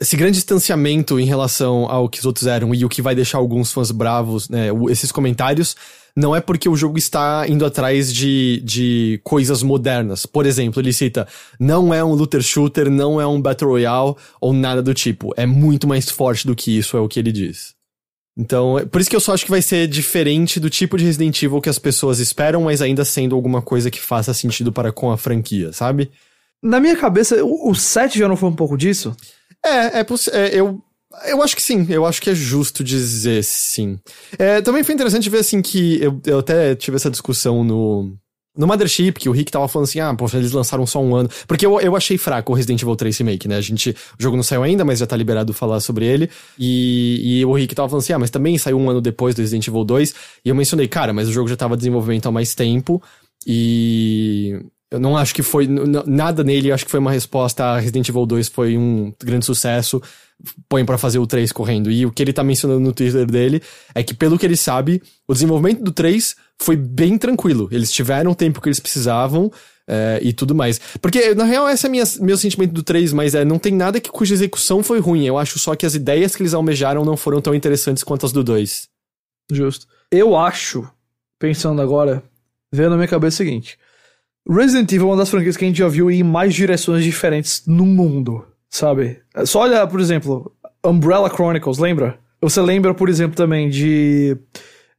esse 0.00 0.16
grande 0.16 0.34
distanciamento 0.34 1.20
em 1.20 1.24
relação 1.24 1.86
ao 1.88 2.08
que 2.08 2.18
os 2.18 2.26
outros 2.26 2.48
eram 2.48 2.74
e 2.74 2.84
o 2.84 2.88
que 2.88 3.00
vai 3.00 3.14
deixar 3.14 3.38
alguns 3.38 3.72
fãs 3.72 3.92
bravos, 3.92 4.48
né, 4.48 4.68
esses 4.90 5.12
comentários, 5.12 5.76
não 6.16 6.34
é 6.34 6.40
porque 6.40 6.68
o 6.68 6.76
jogo 6.76 6.96
está 6.96 7.44
indo 7.48 7.66
atrás 7.66 8.12
de, 8.12 8.62
de 8.64 9.20
coisas 9.24 9.62
modernas. 9.62 10.26
Por 10.26 10.46
exemplo, 10.46 10.80
ele 10.80 10.92
cita, 10.92 11.26
não 11.58 11.92
é 11.92 12.04
um 12.04 12.14
looter 12.14 12.42
shooter, 12.42 12.88
não 12.88 13.20
é 13.20 13.26
um 13.26 13.40
Battle 13.40 13.70
Royale 13.70 14.14
ou 14.40 14.52
nada 14.52 14.80
do 14.82 14.94
tipo. 14.94 15.34
É 15.36 15.44
muito 15.44 15.88
mais 15.88 16.08
forte 16.08 16.46
do 16.46 16.54
que 16.54 16.76
isso, 16.78 16.96
é 16.96 17.00
o 17.00 17.08
que 17.08 17.18
ele 17.18 17.32
diz. 17.32 17.74
Então, 18.36 18.78
é 18.78 18.84
por 18.84 19.00
isso 19.00 19.10
que 19.10 19.16
eu 19.16 19.20
só 19.20 19.32
acho 19.32 19.44
que 19.44 19.50
vai 19.50 19.62
ser 19.62 19.86
diferente 19.86 20.58
do 20.58 20.70
tipo 20.70 20.96
de 20.96 21.04
Resident 21.04 21.40
Evil 21.42 21.60
que 21.60 21.68
as 21.68 21.78
pessoas 21.78 22.18
esperam, 22.18 22.62
mas 22.62 22.82
ainda 22.82 23.04
sendo 23.04 23.34
alguma 23.34 23.62
coisa 23.62 23.90
que 23.90 24.00
faça 24.00 24.34
sentido 24.34 24.72
para 24.72 24.92
com 24.92 25.10
a 25.10 25.16
franquia, 25.16 25.72
sabe? 25.72 26.10
Na 26.62 26.80
minha 26.80 26.96
cabeça, 26.96 27.44
o, 27.44 27.70
o 27.70 27.74
7 27.74 28.18
já 28.18 28.26
não 28.26 28.36
foi 28.36 28.48
um 28.48 28.56
pouco 28.56 28.76
disso? 28.76 29.16
É, 29.64 30.00
é, 30.00 30.06
é 30.32 30.50
eu 30.60 30.82
eu 31.26 31.42
acho 31.42 31.54
que 31.56 31.62
sim, 31.62 31.86
eu 31.88 32.04
acho 32.04 32.20
que 32.20 32.30
é 32.30 32.34
justo 32.34 32.82
dizer 32.84 33.42
sim. 33.44 33.98
É, 34.38 34.60
também 34.60 34.82
foi 34.82 34.94
interessante 34.94 35.28
ver 35.30 35.38
assim 35.38 35.62
que 35.62 36.02
eu, 36.02 36.20
eu 36.26 36.38
até 36.38 36.74
tive 36.74 36.96
essa 36.96 37.10
discussão 37.10 37.64
no, 37.64 38.16
no 38.56 38.66
Mothership, 38.66 39.14
que 39.14 39.28
o 39.28 39.32
Rick 39.32 39.50
tava 39.50 39.66
falando 39.66 39.88
assim, 39.88 40.00
ah, 40.00 40.14
poxa, 40.14 40.38
eles 40.38 40.52
lançaram 40.52 40.86
só 40.86 41.02
um 41.02 41.14
ano. 41.14 41.28
Porque 41.46 41.66
eu, 41.66 41.80
eu 41.80 41.96
achei 41.96 42.16
fraco 42.16 42.52
o 42.52 42.54
Resident 42.54 42.80
Evil 42.82 42.94
3 42.94 43.18
Remake, 43.18 43.48
né? 43.48 43.56
A 43.56 43.60
gente, 43.60 43.90
o 43.90 44.22
jogo 44.22 44.36
não 44.36 44.44
saiu 44.44 44.62
ainda, 44.62 44.84
mas 44.84 45.00
já 45.00 45.06
tá 45.06 45.16
liberado 45.16 45.52
falar 45.52 45.80
sobre 45.80 46.06
ele. 46.06 46.30
E, 46.58 47.40
e 47.40 47.44
o 47.44 47.52
Rick 47.52 47.74
tava 47.74 47.88
falando 47.88 48.02
assim, 48.02 48.12
ah, 48.12 48.18
mas 48.18 48.30
também 48.30 48.56
saiu 48.56 48.78
um 48.78 48.88
ano 48.88 49.00
depois 49.00 49.34
do 49.34 49.40
Resident 49.40 49.66
Evil 49.66 49.84
2. 49.84 50.14
E 50.44 50.48
eu 50.48 50.54
mencionei, 50.54 50.86
cara, 50.86 51.12
mas 51.12 51.28
o 51.28 51.32
jogo 51.32 51.48
já 51.48 51.56
tava 51.56 51.74
em 51.74 51.78
desenvolvimento 51.78 52.26
há 52.26 52.32
mais 52.32 52.54
tempo. 52.54 53.02
E 53.46 54.60
eu 54.94 55.00
não 55.00 55.16
acho 55.16 55.34
que 55.34 55.42
foi 55.42 55.66
nada 56.06 56.44
nele, 56.44 56.70
acho 56.70 56.84
que 56.84 56.90
foi 56.90 57.00
uma 57.00 57.10
resposta 57.10 57.64
a 57.64 57.78
Resident 57.78 58.08
Evil 58.08 58.24
2 58.24 58.48
foi 58.48 58.78
um 58.78 59.12
grande 59.22 59.44
sucesso. 59.44 60.00
Põe 60.68 60.84
para 60.84 60.96
fazer 60.96 61.18
o 61.18 61.26
3 61.26 61.50
correndo. 61.50 61.90
E 61.90 62.06
o 62.06 62.12
que 62.12 62.22
ele 62.22 62.32
tá 62.32 62.44
mencionando 62.44 62.80
no 62.80 62.92
Twitter 62.92 63.26
dele 63.26 63.60
é 63.94 64.02
que, 64.02 64.14
pelo 64.14 64.38
que 64.38 64.46
ele 64.46 64.56
sabe, 64.56 65.02
o 65.26 65.32
desenvolvimento 65.32 65.82
do 65.82 65.90
3 65.90 66.36
foi 66.60 66.76
bem 66.76 67.18
tranquilo. 67.18 67.68
Eles 67.72 67.90
tiveram 67.90 68.30
o 68.30 68.34
tempo 68.34 68.60
que 68.60 68.68
eles 68.68 68.80
precisavam. 68.80 69.50
É, 69.86 70.18
e 70.22 70.32
tudo 70.32 70.54
mais. 70.54 70.80
Porque, 71.02 71.34
na 71.34 71.44
real, 71.44 71.68
esse 71.68 71.84
é 71.84 71.90
minha, 71.90 72.04
meu 72.18 72.38
sentimento 72.38 72.72
do 72.72 72.82
3, 72.82 73.12
mas 73.12 73.34
é, 73.34 73.44
não 73.44 73.58
tem 73.58 73.74
nada 73.74 74.00
que 74.00 74.10
cuja 74.10 74.32
execução 74.32 74.82
foi 74.82 74.98
ruim. 74.98 75.26
Eu 75.26 75.36
acho 75.36 75.58
só 75.58 75.76
que 75.76 75.84
as 75.84 75.94
ideias 75.94 76.34
que 76.34 76.40
eles 76.40 76.54
almejaram 76.54 77.04
não 77.04 77.18
foram 77.18 77.38
tão 77.42 77.54
interessantes 77.54 78.02
quanto 78.02 78.24
as 78.24 78.32
do 78.32 78.42
2. 78.42 78.88
Justo. 79.52 79.86
Eu 80.10 80.34
acho, 80.34 80.88
pensando 81.38 81.82
agora, 81.82 82.22
vendo 82.72 82.90
na 82.90 82.96
minha 82.96 83.08
cabeça 83.08 83.34
o 83.34 83.44
seguinte: 83.44 83.78
Resident 84.48 84.90
Evil 84.92 85.08
é 85.08 85.10
uma 85.10 85.16
das 85.16 85.30
franquias 85.30 85.56
que 85.56 85.64
a 85.64 85.68
gente 85.68 85.78
já 85.78 85.88
viu 85.88 86.10
em 86.10 86.22
mais 86.22 86.54
direções 86.54 87.02
diferentes 87.02 87.62
no 87.66 87.86
mundo, 87.86 88.44
sabe? 88.68 89.18
Só 89.46 89.60
olha, 89.60 89.86
por 89.86 90.00
exemplo, 90.00 90.52
Umbrella 90.84 91.30
Chronicles, 91.30 91.78
lembra? 91.78 92.18
Você 92.40 92.60
lembra, 92.60 92.92
por 92.92 93.08
exemplo, 93.08 93.34
também 93.34 93.70
de 93.70 94.36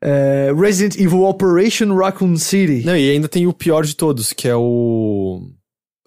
é, 0.02 0.52
Resident 0.58 0.96
Evil 0.96 1.24
Operation 1.24 1.96
Raccoon 1.96 2.36
City. 2.38 2.84
Não, 2.86 2.98
e 2.98 3.12
ainda 3.12 3.28
tem 3.28 3.46
o 3.46 3.54
pior 3.54 3.86
de 3.86 3.96
todos, 3.96 4.34
que 4.34 4.48
é 4.48 4.56
o. 4.56 5.42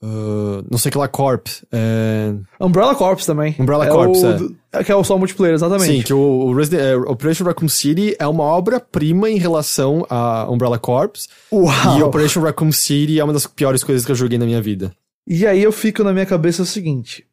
Uh, 0.01 0.65
não 0.71 0.79
sei 0.79 0.93
que 0.93 0.99
lá, 0.99 1.09
Corp. 1.09 1.49
É... 1.73 2.33
Umbrella 2.61 2.95
Corps 2.95 3.27
também. 3.27 3.57
Umbrella 3.59 3.87
é 3.87 3.89
Corps, 3.89 4.23
o, 4.23 4.57
é. 4.73 4.85
Que 4.85 4.93
é 4.93 4.95
o 4.95 5.03
só 5.03 5.19
multiplayer, 5.19 5.55
exatamente. 5.55 5.93
Sim, 5.93 6.03
que 6.03 6.15
o, 6.15 6.19
o 6.19 6.61
é, 6.61 6.97
Operation 6.97 7.45
Raccoon 7.45 7.69
City 7.69 8.15
é 8.19 8.27
uma 8.27 8.45
obra-prima 8.45 9.29
em 9.29 9.39
relação 9.39 10.07
a 10.09 10.49
Umbrella 10.49 10.79
Corps. 10.79 11.29
Uau! 11.53 11.99
E 11.99 12.03
Operation 12.03 12.41
Raccoon 12.43 12.71
City 12.71 13.19
é 13.19 13.25
uma 13.25 13.33
das 13.33 13.47
piores 13.47 13.83
coisas 13.83 14.07
que 14.07 14.13
eu 14.13 14.17
joguei 14.17 14.39
na 14.39 14.47
minha 14.47 14.63
vida. 14.63 14.93
E 15.27 15.47
aí 15.47 15.63
eu 15.63 15.73
fico 15.73 16.05
na 16.05 16.13
minha 16.13 16.27
cabeça 16.27 16.63
o 16.63 16.67
seguinte. 16.67 17.27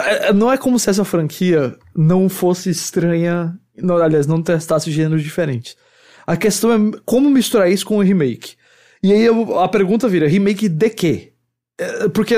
É, 0.00 0.32
não 0.32 0.50
é 0.50 0.56
como 0.56 0.78
se 0.78 0.88
essa 0.88 1.04
franquia 1.04 1.76
não 1.94 2.30
fosse 2.30 2.70
estranha. 2.70 3.54
Não, 3.76 3.98
aliás, 3.98 4.26
não 4.26 4.42
testasse 4.42 4.90
gêneros 4.90 5.22
diferentes. 5.22 5.76
A 6.26 6.36
questão 6.36 6.72
é 6.72 6.98
como 7.04 7.28
misturar 7.28 7.70
isso 7.70 7.84
com 7.84 7.98
o 7.98 8.02
remake. 8.02 8.54
E 9.02 9.12
aí 9.12 9.22
eu, 9.22 9.58
a 9.58 9.68
pergunta 9.68 10.08
vira: 10.08 10.26
remake 10.26 10.68
de 10.68 10.90
quê? 10.90 11.29
É, 11.80 12.08
porque, 12.10 12.34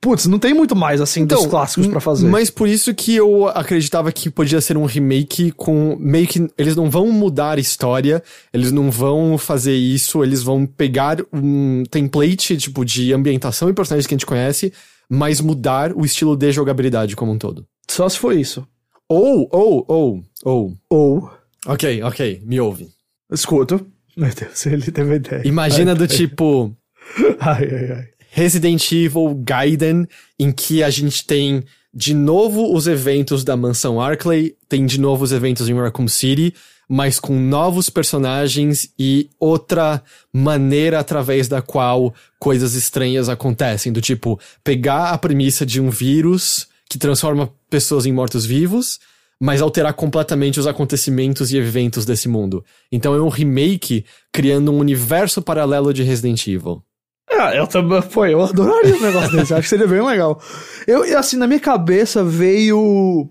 putz, 0.00 0.26
não 0.26 0.38
tem 0.38 0.54
muito 0.54 0.74
mais, 0.74 0.98
assim, 1.00 1.20
então, 1.20 1.36
dos 1.36 1.46
clássicos 1.46 1.86
para 1.88 2.00
fazer. 2.00 2.26
Mas 2.26 2.48
por 2.48 2.66
isso 2.66 2.94
que 2.94 3.14
eu 3.14 3.46
acreditava 3.48 4.10
que 4.10 4.30
podia 4.30 4.62
ser 4.62 4.78
um 4.78 4.86
remake 4.86 5.52
com. 5.52 5.94
Meio 6.00 6.26
que. 6.26 6.48
Eles 6.56 6.74
não 6.74 6.90
vão 6.90 7.12
mudar 7.12 7.58
a 7.58 7.60
história, 7.60 8.22
eles 8.52 8.72
não 8.72 8.90
vão 8.90 9.36
fazer 9.36 9.74
isso, 9.74 10.24
eles 10.24 10.42
vão 10.42 10.64
pegar 10.64 11.18
um 11.30 11.82
template, 11.90 12.56
tipo, 12.56 12.82
de 12.82 13.12
ambientação 13.12 13.68
e 13.68 13.74
personagens 13.74 14.06
que 14.06 14.14
a 14.14 14.16
gente 14.16 14.26
conhece, 14.26 14.72
mas 15.08 15.40
mudar 15.40 15.92
o 15.92 16.04
estilo 16.04 16.34
de 16.34 16.50
jogabilidade 16.50 17.14
como 17.14 17.32
um 17.32 17.38
todo. 17.38 17.66
Só 17.86 18.08
se 18.08 18.18
for 18.18 18.34
isso. 18.34 18.66
Ou, 19.06 19.48
ou, 19.52 19.84
ou, 19.86 20.22
ou. 20.44 20.72
Ou. 20.88 21.30
Ok, 21.66 22.02
ok, 22.02 22.42
me 22.44 22.58
ouve. 22.58 22.88
Escuto. 23.30 23.86
Meu 24.16 24.30
Deus, 24.34 24.64
ele 24.66 24.90
teve 24.90 25.16
ideia. 25.16 25.46
Imagina 25.46 25.92
ai, 25.92 25.98
do 25.98 26.04
ai. 26.04 26.08
tipo. 26.08 26.74
Ai, 27.40 27.68
ai, 27.70 27.92
ai. 27.92 28.17
Resident 28.30 28.92
Evil 28.92 29.34
Gaiden, 29.34 30.06
em 30.38 30.52
que 30.52 30.82
a 30.82 30.90
gente 30.90 31.26
tem 31.26 31.64
de 31.92 32.14
novo 32.14 32.74
os 32.74 32.86
eventos 32.86 33.42
da 33.42 33.56
mansão 33.56 34.00
Arkley, 34.00 34.54
tem 34.68 34.86
de 34.86 35.00
novo 35.00 35.24
os 35.24 35.32
eventos 35.32 35.68
em 35.68 35.74
Raccoon 35.74 36.06
City, 36.06 36.54
mas 36.88 37.18
com 37.20 37.38
novos 37.38 37.90
personagens 37.90 38.90
e 38.98 39.28
outra 39.38 40.02
maneira 40.32 40.98
através 40.98 41.48
da 41.48 41.60
qual 41.60 42.14
coisas 42.38 42.74
estranhas 42.74 43.28
acontecem, 43.28 43.92
do 43.92 44.00
tipo 44.00 44.40
pegar 44.64 45.10
a 45.10 45.18
premissa 45.18 45.66
de 45.66 45.80
um 45.80 45.90
vírus 45.90 46.66
que 46.88 46.98
transforma 46.98 47.52
pessoas 47.68 48.06
em 48.06 48.12
mortos-vivos, 48.12 48.98
mas 49.40 49.60
alterar 49.60 49.92
completamente 49.92 50.58
os 50.58 50.66
acontecimentos 50.66 51.52
e 51.52 51.58
eventos 51.58 52.04
desse 52.04 52.28
mundo. 52.28 52.64
Então 52.90 53.14
é 53.14 53.20
um 53.20 53.28
remake 53.28 54.04
criando 54.32 54.72
um 54.72 54.78
universo 54.78 55.42
paralelo 55.42 55.92
de 55.92 56.02
Resident 56.02 56.46
Evil. 56.46 56.82
Ah, 57.30 57.54
eu 57.54 57.66
também. 57.66 58.00
Pô, 58.02 58.24
eu 58.26 58.42
adoraria 58.42 58.96
um 58.96 59.00
negócio 59.00 59.32
desse. 59.32 59.52
Acho 59.52 59.62
que 59.62 59.68
seria 59.68 59.86
bem 59.86 60.04
legal. 60.04 60.40
Eu, 60.86 61.02
assim, 61.18 61.36
na 61.36 61.46
minha 61.46 61.60
cabeça 61.60 62.24
veio. 62.24 63.28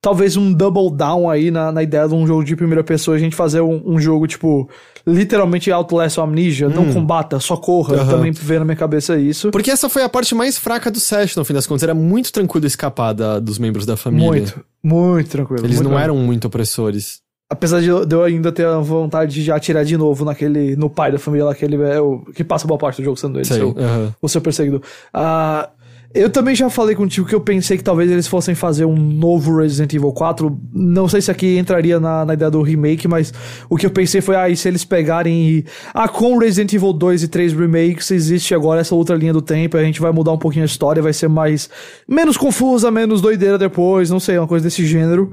Talvez 0.00 0.36
um 0.36 0.52
double 0.52 0.94
down 0.94 1.30
aí 1.30 1.50
na, 1.50 1.72
na 1.72 1.82
ideia 1.82 2.06
de 2.06 2.14
um 2.14 2.26
jogo 2.26 2.44
de 2.44 2.54
primeira 2.54 2.84
pessoa, 2.84 3.16
a 3.16 3.18
gente 3.18 3.34
fazer 3.34 3.62
um, 3.62 3.82
um 3.86 3.98
jogo, 3.98 4.26
tipo, 4.26 4.68
literalmente 5.06 5.72
Outlast 5.72 6.18
Amnesia, 6.18 6.68
hum. 6.68 6.72
não 6.74 6.92
combata, 6.92 7.40
só 7.40 7.56
corra. 7.56 7.96
Uhum. 7.96 8.08
Também 8.08 8.32
veio 8.32 8.60
na 8.60 8.66
minha 8.66 8.76
cabeça 8.76 9.18
isso. 9.18 9.50
Porque 9.50 9.70
essa 9.70 9.88
foi 9.88 10.02
a 10.02 10.08
parte 10.08 10.34
mais 10.34 10.58
fraca 10.58 10.90
do 10.90 11.00
set, 11.00 11.34
no 11.38 11.44
fim 11.44 11.54
das 11.54 11.66
contas. 11.66 11.84
Era 11.84 11.94
muito 11.94 12.30
tranquilo 12.30 12.66
escapar 12.66 13.14
da, 13.14 13.38
dos 13.40 13.58
membros 13.58 13.86
da 13.86 13.96
família. 13.96 14.28
Muito, 14.28 14.64
muito 14.82 15.30
tranquilo. 15.30 15.64
Eles 15.64 15.76
muito 15.76 15.88
não 15.88 15.98
eram 15.98 16.16
muito 16.18 16.48
opressores. 16.48 17.23
Apesar 17.48 17.80
de 17.80 17.88
eu, 17.88 18.22
ainda 18.22 18.50
ter 18.50 18.66
a 18.66 18.78
vontade 18.78 19.42
de 19.44 19.52
atirar 19.52 19.84
de 19.84 19.96
novo 19.96 20.24
naquele. 20.24 20.74
no 20.76 20.88
pai 20.88 21.12
da 21.12 21.18
família 21.18 21.44
lá, 21.44 21.54
que 21.54 21.64
ele 21.64 21.76
é 21.82 22.00
o. 22.00 22.20
que 22.34 22.42
passa 22.42 22.66
boa 22.66 22.78
parte 22.78 23.02
do 23.02 23.04
jogo 23.04 23.16
sendo 23.16 23.38
ele, 23.38 23.44
Sei, 23.44 23.58
seu, 23.58 23.74
aham. 23.78 24.14
o 24.20 24.28
seu 24.28 24.40
perseguidor. 24.40 24.80
Ah, 25.12 25.68
eu 26.14 26.30
também 26.30 26.54
já 26.54 26.70
falei 26.70 26.94
contigo 26.94 27.26
que 27.26 27.34
eu 27.34 27.40
pensei 27.40 27.76
que 27.76 27.82
talvez 27.82 28.08
eles 28.10 28.26
fossem 28.28 28.54
fazer 28.54 28.84
um 28.84 28.96
novo 28.96 29.58
Resident 29.58 29.92
Evil 29.92 30.12
4. 30.12 30.58
Não 30.72 31.06
sei 31.08 31.20
se 31.20 31.30
aqui 31.30 31.58
entraria 31.58 32.00
na, 32.00 32.24
na 32.24 32.34
ideia 32.34 32.50
do 32.50 32.62
remake, 32.62 33.06
mas 33.08 33.34
o 33.68 33.76
que 33.76 33.84
eu 33.84 33.90
pensei 33.90 34.20
foi, 34.20 34.36
ah, 34.36 34.48
e 34.48 34.56
se 34.56 34.66
eles 34.66 34.84
pegarem 34.84 35.34
e. 35.48 35.64
Ah, 35.92 36.08
com 36.08 36.38
Resident 36.38 36.72
Evil 36.72 36.92
2 36.92 37.24
e 37.24 37.28
3 37.28 37.52
remakes, 37.52 38.10
existe 38.10 38.54
agora 38.54 38.80
essa 38.80 38.94
outra 38.94 39.16
linha 39.16 39.32
do 39.32 39.42
tempo, 39.42 39.76
a 39.76 39.82
gente 39.82 40.00
vai 40.00 40.12
mudar 40.12 40.32
um 40.32 40.38
pouquinho 40.38 40.64
a 40.64 40.66
história, 40.66 41.02
vai 41.02 41.12
ser 41.12 41.28
mais. 41.28 41.68
menos 42.08 42.36
confusa, 42.36 42.90
menos 42.90 43.20
doideira 43.20 43.58
depois, 43.58 44.08
não 44.08 44.18
sei, 44.18 44.38
uma 44.38 44.48
coisa 44.48 44.64
desse 44.64 44.86
gênero. 44.86 45.30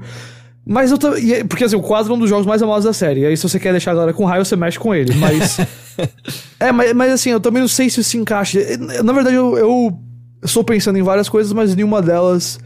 Mas 0.64 0.90
eu 0.92 0.98
é- 1.16 1.44
Porque 1.44 1.64
assim, 1.64 1.76
o 1.76 1.82
4 1.82 2.12
é 2.12 2.16
um 2.16 2.18
dos 2.18 2.30
jogos 2.30 2.46
mais 2.46 2.62
amados 2.62 2.84
da 2.84 2.92
série. 2.92 3.26
Aí, 3.26 3.36
se 3.36 3.42
você 3.42 3.58
quer 3.58 3.72
deixar 3.72 3.92
a 3.92 3.94
galera 3.94 4.12
com 4.12 4.24
raio, 4.24 4.44
você 4.44 4.56
mexe 4.56 4.78
com 4.78 4.94
ele. 4.94 5.14
Mas. 5.14 5.58
é, 6.60 6.70
mas, 6.70 6.92
mas 6.94 7.12
assim, 7.12 7.30
eu 7.30 7.40
também 7.40 7.60
não 7.60 7.68
sei 7.68 7.90
se 7.90 8.00
isso 8.00 8.10
se 8.10 8.16
encaixa. 8.16 8.60
Na 9.02 9.12
verdade, 9.12 9.36
eu, 9.36 9.58
eu 9.58 9.98
estou 10.42 10.62
pensando 10.62 10.98
em 10.98 11.02
várias 11.02 11.28
coisas, 11.28 11.52
mas 11.52 11.74
nenhuma 11.74 12.00
delas 12.00 12.60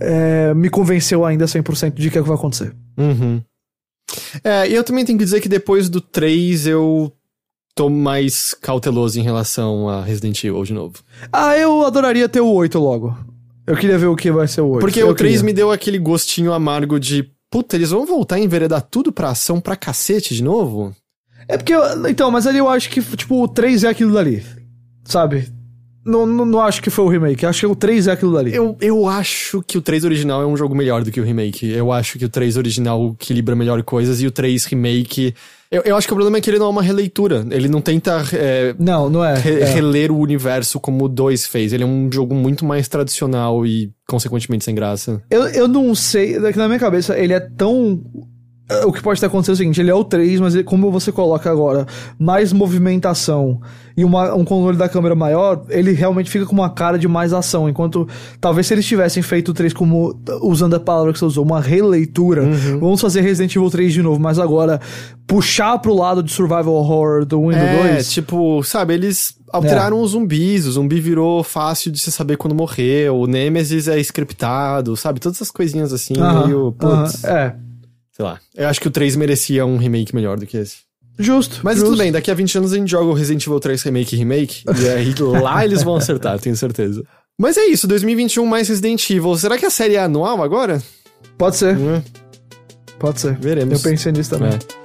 é, 0.00 0.54
me 0.54 0.68
convenceu 0.70 1.24
ainda 1.24 1.44
100% 1.44 1.94
de 1.94 2.10
que 2.10 2.18
é 2.18 2.20
o 2.20 2.24
que 2.24 2.28
vai 2.28 2.38
acontecer. 2.38 2.74
Uhum. 2.96 3.42
É, 4.44 4.68
e 4.68 4.74
eu 4.74 4.84
também 4.84 5.04
tenho 5.04 5.18
que 5.18 5.24
dizer 5.24 5.40
que 5.40 5.48
depois 5.48 5.88
do 5.88 6.00
3 6.00 6.66
eu 6.66 7.12
tô 7.74 7.88
mais 7.88 8.54
cauteloso 8.54 9.18
em 9.18 9.22
relação 9.22 9.88
a 9.88 10.02
Resident 10.02 10.42
Evil 10.44 10.62
de 10.64 10.74
novo. 10.74 10.94
Ah, 11.32 11.56
eu 11.56 11.84
adoraria 11.84 12.28
ter 12.28 12.40
o 12.40 12.48
8 12.52 12.78
logo. 12.78 13.16
Eu 13.66 13.76
queria 13.76 13.96
ver 13.98 14.06
o 14.06 14.16
que 14.16 14.30
vai 14.30 14.48
ser 14.48 14.60
o 14.60 14.68
8. 14.68 14.80
Porque 14.80 15.02
eu 15.02 15.08
o 15.08 15.14
3 15.14 15.32
queria. 15.34 15.44
me 15.46 15.52
deu 15.52 15.70
aquele 15.70 15.98
gostinho 15.98 16.52
amargo 16.52 16.98
de. 16.98 17.30
Puta, 17.50 17.76
eles 17.76 17.90
vão 17.90 18.06
voltar 18.06 18.36
a 18.36 18.40
enveredar 18.40 18.82
tudo 18.82 19.12
pra 19.12 19.28
ação 19.30 19.60
pra 19.60 19.76
cacete 19.76 20.34
de 20.34 20.42
novo? 20.42 20.94
É 21.48 21.56
porque. 21.56 21.74
eu- 21.74 22.08
Então, 22.08 22.30
mas 22.30 22.46
ali 22.46 22.58
eu 22.58 22.68
acho 22.68 22.88
que, 22.90 23.00
tipo, 23.16 23.42
o 23.42 23.46
3 23.48 23.84
é 23.84 23.88
aquilo 23.88 24.12
dali. 24.14 24.42
Sabe? 25.04 25.48
Não, 26.04 26.26
não, 26.26 26.44
não 26.44 26.60
acho 26.60 26.82
que 26.82 26.90
foi 26.90 27.04
o 27.04 27.08
remake. 27.08 27.46
Acho 27.46 27.60
que 27.60 27.66
o 27.66 27.76
3 27.76 28.08
é 28.08 28.12
aquilo 28.12 28.32
dali. 28.32 28.52
Eu, 28.54 28.76
eu 28.80 29.06
acho 29.06 29.62
que 29.64 29.78
o 29.78 29.82
3 29.82 30.04
original 30.04 30.42
é 30.42 30.46
um 30.46 30.56
jogo 30.56 30.74
melhor 30.74 31.04
do 31.04 31.12
que 31.12 31.20
o 31.20 31.24
remake. 31.24 31.70
Eu 31.70 31.92
acho 31.92 32.18
que 32.18 32.24
o 32.24 32.28
3 32.28 32.56
original 32.56 33.14
equilibra 33.20 33.54
melhor 33.54 33.80
coisas 33.84 34.20
e 34.20 34.26
o 34.26 34.30
3 34.32 34.64
remake. 34.64 35.32
Eu, 35.72 35.80
eu 35.86 35.96
acho 35.96 36.06
que 36.06 36.12
o 36.12 36.16
problema 36.16 36.36
é 36.36 36.40
que 36.42 36.50
ele 36.50 36.58
não 36.58 36.66
é 36.66 36.68
uma 36.68 36.82
releitura. 36.82 37.46
Ele 37.50 37.66
não 37.66 37.80
tenta 37.80 38.22
é, 38.34 38.74
Não, 38.78 39.08
não 39.08 39.24
é. 39.24 39.38
re- 39.38 39.60
é. 39.60 39.64
reler 39.64 40.12
o 40.12 40.18
universo 40.18 40.78
como 40.78 41.06
o 41.06 41.08
2 41.08 41.46
fez. 41.46 41.72
Ele 41.72 41.82
é 41.82 41.86
um 41.86 42.10
jogo 42.12 42.34
muito 42.34 42.62
mais 42.62 42.88
tradicional 42.88 43.64
e, 43.64 43.90
consequentemente, 44.06 44.64
sem 44.64 44.74
graça. 44.74 45.22
Eu, 45.30 45.44
eu 45.48 45.66
não 45.66 45.94
sei, 45.94 46.36
é 46.36 46.52
que 46.52 46.58
na 46.58 46.68
minha 46.68 46.78
cabeça 46.78 47.18
ele 47.18 47.32
é 47.32 47.40
tão. 47.40 48.02
É, 48.68 48.84
O 48.86 48.92
que 48.92 49.02
pode 49.02 49.18
ter 49.20 49.26
acontecido 49.26 49.52
é 49.52 49.54
o 49.54 49.56
seguinte: 49.58 49.80
ele 49.80 49.90
é 49.90 49.94
o 49.94 50.04
3, 50.04 50.40
mas 50.40 50.54
ele- 50.54 50.64
como 50.64 50.90
você 50.90 51.10
coloca 51.12 51.50
agora 51.50 51.86
mais 52.18 52.52
movimentação 52.52 53.60
e 53.96 54.04
uma- 54.04 54.34
um 54.34 54.44
controle 54.44 54.78
da 54.78 54.88
câmera 54.88 55.14
maior, 55.14 55.62
ele 55.68 55.92
realmente 55.92 56.30
fica 56.30 56.46
com 56.46 56.54
uma 56.54 56.70
cara 56.70 56.98
de 56.98 57.06
mais 57.08 57.32
ação. 57.32 57.68
Enquanto 57.68 58.08
talvez 58.40 58.66
se 58.66 58.72
eles 58.74 58.86
tivessem 58.86 59.22
feito 59.22 59.50
o 59.50 59.54
3 59.54 59.72
como, 59.74 60.18
usando 60.42 60.74
a 60.74 60.80
palavra 60.80 61.12
que 61.12 61.18
você 61.18 61.24
usou, 61.24 61.44
uma 61.44 61.60
releitura, 61.60 62.44
vamos 62.80 63.00
fazer 63.00 63.20
Resident 63.20 63.54
Evil 63.54 63.68
3 63.70 63.92
de 63.92 64.00
novo, 64.02 64.18
mas 64.20 64.38
agora 64.38 64.80
puxar 65.26 65.78
pro 65.78 65.94
lado 65.94 66.22
de 66.22 66.30
Survival 66.32 66.72
Horror 66.74 67.24
do 67.26 67.40
Windows 67.40 67.56
É, 67.62 67.92
2. 67.94 68.12
tipo, 68.12 68.62
sabe, 68.62 68.94
eles 68.94 69.34
alteraram 69.52 70.00
os 70.00 70.12
zumbis, 70.12 70.66
o 70.66 70.72
zumbi 70.72 70.98
virou 71.00 71.42
fácil 71.42 71.92
de 71.92 71.98
você 72.00 72.10
saber 72.10 72.36
quando 72.38 72.54
morreu, 72.54 73.16
o 73.18 73.26
Nemesis 73.26 73.86
é 73.88 73.98
scriptado, 74.00 74.96
sabe? 74.96 75.20
Todas 75.20 75.36
essas 75.38 75.50
coisinhas 75.50 75.92
assim, 75.92 76.14
meio, 76.14 76.72
putz, 76.72 77.24
aham, 77.24 77.36
É. 77.36 77.54
sei 78.12 78.24
lá. 78.24 78.38
Eu 78.54 78.68
acho 78.68 78.80
que 78.80 78.88
o 78.88 78.90
3 78.90 79.16
merecia 79.16 79.64
um 79.66 79.76
remake 79.76 80.14
melhor 80.14 80.38
do 80.38 80.46
que 80.46 80.56
esse. 80.56 80.78
Justo. 81.18 81.60
Mas 81.62 81.76
justo. 81.76 81.90
tudo 81.90 81.98
bem, 81.98 82.10
daqui 82.10 82.30
a 82.30 82.34
20 82.34 82.58
anos 82.58 82.72
a 82.72 82.76
gente 82.76 82.90
joga 82.90 83.06
o 83.06 83.12
Resident 83.12 83.46
Evil 83.46 83.60
3 83.60 83.82
Remake 83.82 84.14
e 84.14 84.18
Remake, 84.18 84.64
e 84.82 84.88
aí 84.88 85.14
lá 85.42 85.64
eles 85.64 85.82
vão 85.82 85.96
acertar, 85.96 86.38
tenho 86.38 86.56
certeza. 86.56 87.04
Mas 87.38 87.56
é 87.56 87.64
isso, 87.66 87.86
2021 87.86 88.44
mais 88.46 88.68
Resident 88.68 89.08
Evil. 89.10 89.36
Será 89.36 89.58
que 89.58 89.66
a 89.66 89.70
série 89.70 89.94
é 89.96 90.00
anual 90.00 90.42
agora? 90.42 90.82
Pode 91.36 91.56
ser, 91.56 91.76
Hum, 91.76 92.02
pode 92.98 93.20
ser. 93.20 93.36
veremos. 93.38 93.74
Eu 93.84 93.90
pensei 93.90 94.12
nisso 94.12 94.30
também. 94.30 94.52
É. 94.52 94.81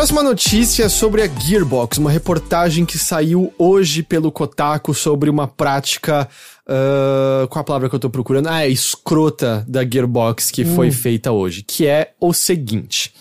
Próxima 0.00 0.22
notícia 0.22 0.84
é 0.84 0.88
sobre 0.88 1.20
a 1.20 1.26
Gearbox, 1.26 1.98
uma 1.98 2.10
reportagem 2.10 2.86
que 2.86 2.96
saiu 2.96 3.52
hoje 3.58 4.02
pelo 4.02 4.32
Kotaku 4.32 4.94
sobre 4.94 5.28
uma 5.28 5.46
prática. 5.46 6.26
ah, 6.66 7.46
qual 7.50 7.60
a 7.60 7.64
palavra 7.64 7.90
que 7.90 7.94
eu 7.94 8.00
tô 8.00 8.08
procurando? 8.08 8.48
Ah, 8.48 8.64
é 8.64 8.68
escrota 8.70 9.62
da 9.68 9.84
Gearbox 9.84 10.50
que 10.50 10.64
foi 10.64 10.90
feita 10.90 11.32
hoje, 11.32 11.62
que 11.62 11.86
é 11.86 12.14
o 12.18 12.32
seguinte. 12.32 13.12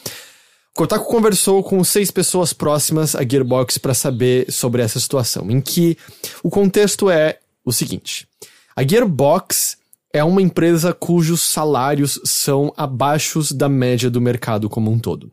Kotaku 0.74 1.12
conversou 1.12 1.62
com 1.62 1.84
seis 1.84 2.12
pessoas 2.12 2.54
próximas 2.54 3.14
à 3.14 3.28
Gearbox 3.30 3.78
para 3.78 3.94
saber 3.94 4.50
sobre 4.50 4.82
essa 4.82 5.02
situação, 5.02 5.52
em 5.52 5.60
que 5.60 5.98
o 6.42 6.50
contexto 6.50 7.10
é 7.10 7.40
o 7.66 7.74
seguinte: 7.74 8.26
a 8.74 8.88
Gearbox 8.88 9.76
é 10.14 10.24
uma 10.24 10.42
empresa 10.42 10.94
cujos 10.94 11.42
salários 11.42 12.22
são 12.24 12.74
abaixo 12.78 13.54
da 13.54 13.68
média 13.68 14.10
do 14.10 14.22
mercado 14.22 14.70
como 14.70 14.90
um 14.90 14.98
todo. 14.98 15.30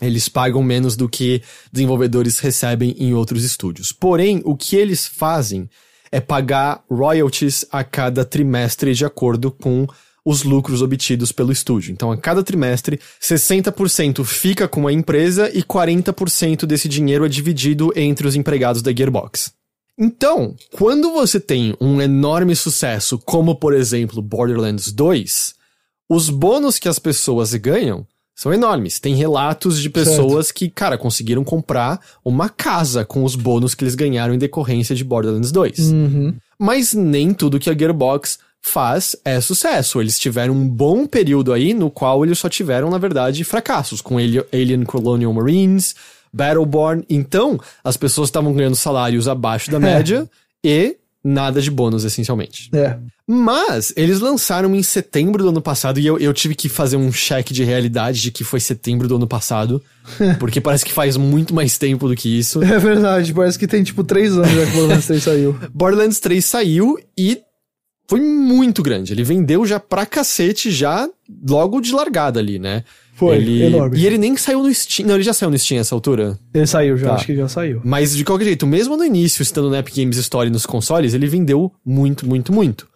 Eles 0.00 0.28
pagam 0.28 0.62
menos 0.62 0.96
do 0.96 1.08
que 1.08 1.42
desenvolvedores 1.72 2.38
recebem 2.38 2.94
em 2.98 3.12
outros 3.14 3.44
estúdios. 3.44 3.92
Porém, 3.92 4.40
o 4.44 4.56
que 4.56 4.76
eles 4.76 5.06
fazem 5.06 5.68
é 6.10 6.20
pagar 6.20 6.82
royalties 6.90 7.64
a 7.70 7.84
cada 7.84 8.24
trimestre 8.24 8.94
de 8.94 9.04
acordo 9.04 9.50
com 9.50 9.86
os 10.24 10.42
lucros 10.42 10.82
obtidos 10.82 11.32
pelo 11.32 11.52
estúdio. 11.52 11.92
Então, 11.92 12.12
a 12.12 12.16
cada 12.16 12.42
trimestre, 12.42 13.00
60% 13.20 14.24
fica 14.24 14.68
com 14.68 14.86
a 14.86 14.92
empresa 14.92 15.50
e 15.52 15.62
40% 15.62 16.66
desse 16.66 16.88
dinheiro 16.88 17.24
é 17.24 17.28
dividido 17.28 17.92
entre 17.96 18.26
os 18.26 18.36
empregados 18.36 18.82
da 18.82 18.92
Gearbox. 18.92 19.52
Então, 19.98 20.54
quando 20.72 21.12
você 21.12 21.38
tem 21.38 21.76
um 21.80 22.00
enorme 22.00 22.56
sucesso, 22.56 23.18
como 23.18 23.54
por 23.54 23.74
exemplo 23.74 24.22
Borderlands 24.22 24.92
2, 24.92 25.54
os 26.08 26.30
bônus 26.30 26.78
que 26.78 26.88
as 26.88 26.98
pessoas 26.98 27.54
ganham 27.54 28.06
são 28.40 28.54
enormes. 28.54 28.98
Tem 28.98 29.14
relatos 29.14 29.78
de 29.82 29.90
pessoas 29.90 30.50
que, 30.50 30.70
cara, 30.70 30.96
conseguiram 30.96 31.44
comprar 31.44 32.00
uma 32.24 32.48
casa 32.48 33.04
com 33.04 33.22
os 33.22 33.36
bônus 33.36 33.74
que 33.74 33.84
eles 33.84 33.94
ganharam 33.94 34.32
em 34.32 34.38
decorrência 34.38 34.96
de 34.96 35.04
Borderlands 35.04 35.52
2. 35.52 35.78
Uhum. 35.78 36.34
Mas 36.58 36.94
nem 36.94 37.34
tudo 37.34 37.58
que 37.60 37.68
a 37.68 37.76
Gearbox 37.76 38.38
faz 38.62 39.14
é 39.26 39.42
sucesso. 39.42 40.00
Eles 40.00 40.18
tiveram 40.18 40.54
um 40.54 40.66
bom 40.66 41.06
período 41.06 41.52
aí 41.52 41.74
no 41.74 41.90
qual 41.90 42.24
eles 42.24 42.38
só 42.38 42.48
tiveram, 42.48 42.88
na 42.88 42.96
verdade, 42.96 43.44
fracassos, 43.44 44.00
com 44.00 44.16
Ali- 44.16 44.42
Alien 44.54 44.84
Colonial 44.84 45.34
Marines, 45.34 45.94
Battleborn. 46.32 47.04
Então, 47.10 47.60
as 47.84 47.98
pessoas 47.98 48.28
estavam 48.28 48.54
ganhando 48.54 48.74
salários 48.74 49.28
abaixo 49.28 49.70
da 49.70 49.78
média 49.78 50.26
e 50.64 50.96
nada 51.22 51.60
de 51.60 51.70
bônus, 51.70 52.04
essencialmente. 52.04 52.70
É. 52.72 52.96
Mas 53.26 53.92
eles 53.96 54.20
lançaram 54.20 54.74
em 54.74 54.82
setembro 54.82 55.42
do 55.42 55.50
ano 55.50 55.62
passado 55.62 56.00
e 56.00 56.06
eu, 56.06 56.18
eu 56.18 56.32
tive 56.32 56.54
que 56.54 56.68
fazer 56.68 56.96
um 56.96 57.12
check 57.12 57.50
de 57.50 57.62
realidade 57.62 58.20
de 58.20 58.30
que 58.32 58.42
foi 58.42 58.58
setembro 58.58 59.06
do 59.06 59.16
ano 59.16 59.26
passado, 59.26 59.82
porque 60.40 60.60
parece 60.60 60.84
que 60.84 60.92
faz 60.92 61.16
muito 61.16 61.54
mais 61.54 61.78
tempo 61.78 62.08
do 62.08 62.16
que 62.16 62.38
isso. 62.38 62.62
É 62.62 62.78
verdade, 62.78 63.32
parece 63.32 63.58
que 63.58 63.68
tem 63.68 63.84
tipo 63.84 64.02
três 64.02 64.32
anos 64.32 64.50
já 64.50 64.66
que 64.66 64.72
o 64.72 64.74
Borderlands 64.74 65.06
3 65.06 65.22
saiu. 65.22 65.58
Borderlands 65.72 66.20
3 66.20 66.44
saiu 66.44 66.98
e 67.16 67.40
foi 68.08 68.20
muito 68.20 68.82
grande. 68.82 69.12
Ele 69.12 69.22
vendeu 69.22 69.64
já 69.64 69.78
pra 69.78 70.04
cacete, 70.04 70.70
já 70.70 71.08
logo 71.48 71.80
de 71.80 71.92
largada 71.92 72.40
ali, 72.40 72.58
né? 72.58 72.82
Foi, 73.20 73.36
ele... 73.36 73.62
enorme. 73.64 73.98
E 73.98 74.06
ele 74.06 74.18
nem 74.18 74.36
saiu 74.36 74.62
no 74.62 74.72
Steam. 74.74 75.06
Não, 75.06 75.14
ele 75.14 75.22
já 75.22 75.32
saiu 75.32 75.50
no 75.50 75.58
Steam 75.58 75.78
essa 75.78 75.94
altura. 75.94 76.38
Ele 76.54 76.66
saiu 76.66 76.96
já, 76.96 77.08
Tá. 77.10 77.14
acho 77.16 77.26
que 77.26 77.36
já 77.36 77.48
saiu. 77.48 77.80
Mas 77.84 78.16
de 78.16 78.24
qualquer 78.24 78.46
jeito, 78.46 78.66
mesmo 78.66 78.96
no 78.96 79.04
início, 79.04 79.42
estando 79.42 79.68
no 79.68 79.76
Epic 79.76 79.94
Games 79.96 80.16
Store 80.16 80.48
nos 80.50 80.64
consoles, 80.66 81.12
ele 81.14 81.26
vendeu 81.28 81.70
muito, 81.84 82.26
muito, 82.26 82.52
muito. 82.52 82.88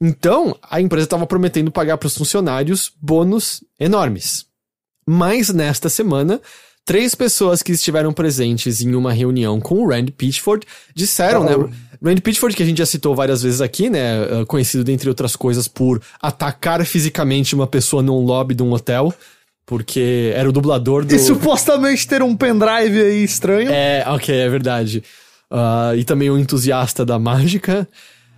Então, 0.00 0.56
a 0.68 0.80
empresa 0.80 1.04
estava 1.04 1.26
prometendo 1.26 1.70
pagar 1.70 1.96
para 1.98 2.06
os 2.06 2.16
funcionários 2.16 2.90
bônus 3.00 3.62
enormes. 3.78 4.44
Mas 5.08 5.48
nesta 5.50 5.88
semana, 5.88 6.40
três 6.84 7.14
pessoas 7.14 7.62
que 7.62 7.72
estiveram 7.72 8.12
presentes 8.12 8.80
em 8.80 8.94
uma 8.94 9.12
reunião 9.12 9.60
com 9.60 9.76
o 9.82 9.88
Randy 9.88 10.12
Pitchford 10.12 10.66
disseram, 10.94 11.42
Oh. 11.42 11.66
né? 11.66 11.72
Randy 12.04 12.20
Pitchford, 12.20 12.54
que 12.54 12.62
a 12.62 12.66
gente 12.66 12.76
já 12.78 12.84
citou 12.86 13.14
várias 13.14 13.42
vezes 13.42 13.60
aqui, 13.62 13.88
né? 13.88 14.22
eh, 14.24 14.44
Conhecido, 14.46 14.84
dentre 14.84 15.08
outras 15.08 15.34
coisas, 15.34 15.66
por 15.66 16.02
atacar 16.20 16.84
fisicamente 16.84 17.54
uma 17.54 17.66
pessoa 17.66 18.02
num 18.02 18.18
lobby 18.22 18.54
de 18.54 18.62
um 18.62 18.70
hotel, 18.72 19.14
porque 19.66 20.32
era 20.34 20.48
o 20.48 20.52
dublador 20.52 21.04
do. 21.04 21.14
E 21.14 21.18
supostamente 21.18 22.06
ter 22.06 22.22
um 22.22 22.34
pendrive 22.36 23.02
aí 23.02 23.24
estranho. 23.24 23.70
É, 23.70 24.04
ok, 24.06 24.34
é 24.34 24.48
verdade. 24.48 25.02
Ah, 25.50 25.92
e 25.96 26.04
também 26.04 26.30
um 26.30 26.38
entusiasta 26.38 27.04
da 27.04 27.18
mágica. 27.18 27.86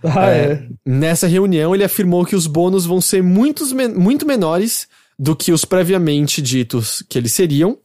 Ah, 0.03 0.29
é. 0.29 0.63
Nessa 0.85 1.27
reunião, 1.27 1.75
ele 1.75 1.83
afirmou 1.83 2.25
que 2.25 2.35
os 2.35 2.47
bônus 2.47 2.85
vão 2.85 2.99
ser 3.01 3.21
muitos, 3.21 3.71
men- 3.71 3.93
muito 3.93 4.25
menores 4.25 4.87
do 5.17 5.35
que 5.35 5.51
os 5.51 5.65
previamente 5.65 6.41
ditos 6.41 7.03
que 7.09 7.17
eles 7.17 7.33
seriam, 7.33 7.77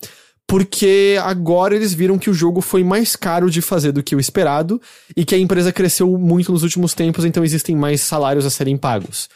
porque 0.47 1.17
agora 1.23 1.75
eles 1.75 1.93
viram 1.93 2.17
que 2.19 2.31
o 2.31 2.35
jogo 2.35 2.61
foi 2.61 2.85
mais 2.85 3.17
caro 3.17 3.51
de 3.51 3.61
fazer 3.61 3.91
do 3.91 4.03
que 4.03 4.15
o 4.15 4.21
esperado 4.21 4.81
e 5.17 5.25
que 5.25 5.35
a 5.35 5.39
empresa 5.39 5.73
cresceu 5.73 6.17
muito 6.17 6.53
nos 6.53 6.63
últimos 6.63 6.95
tempos, 6.95 7.25
então 7.25 7.43
existem 7.43 7.75
mais 7.75 8.01
salários 8.03 8.47
a 8.47 8.51
serem 8.51 8.77
pagos. 8.77 9.29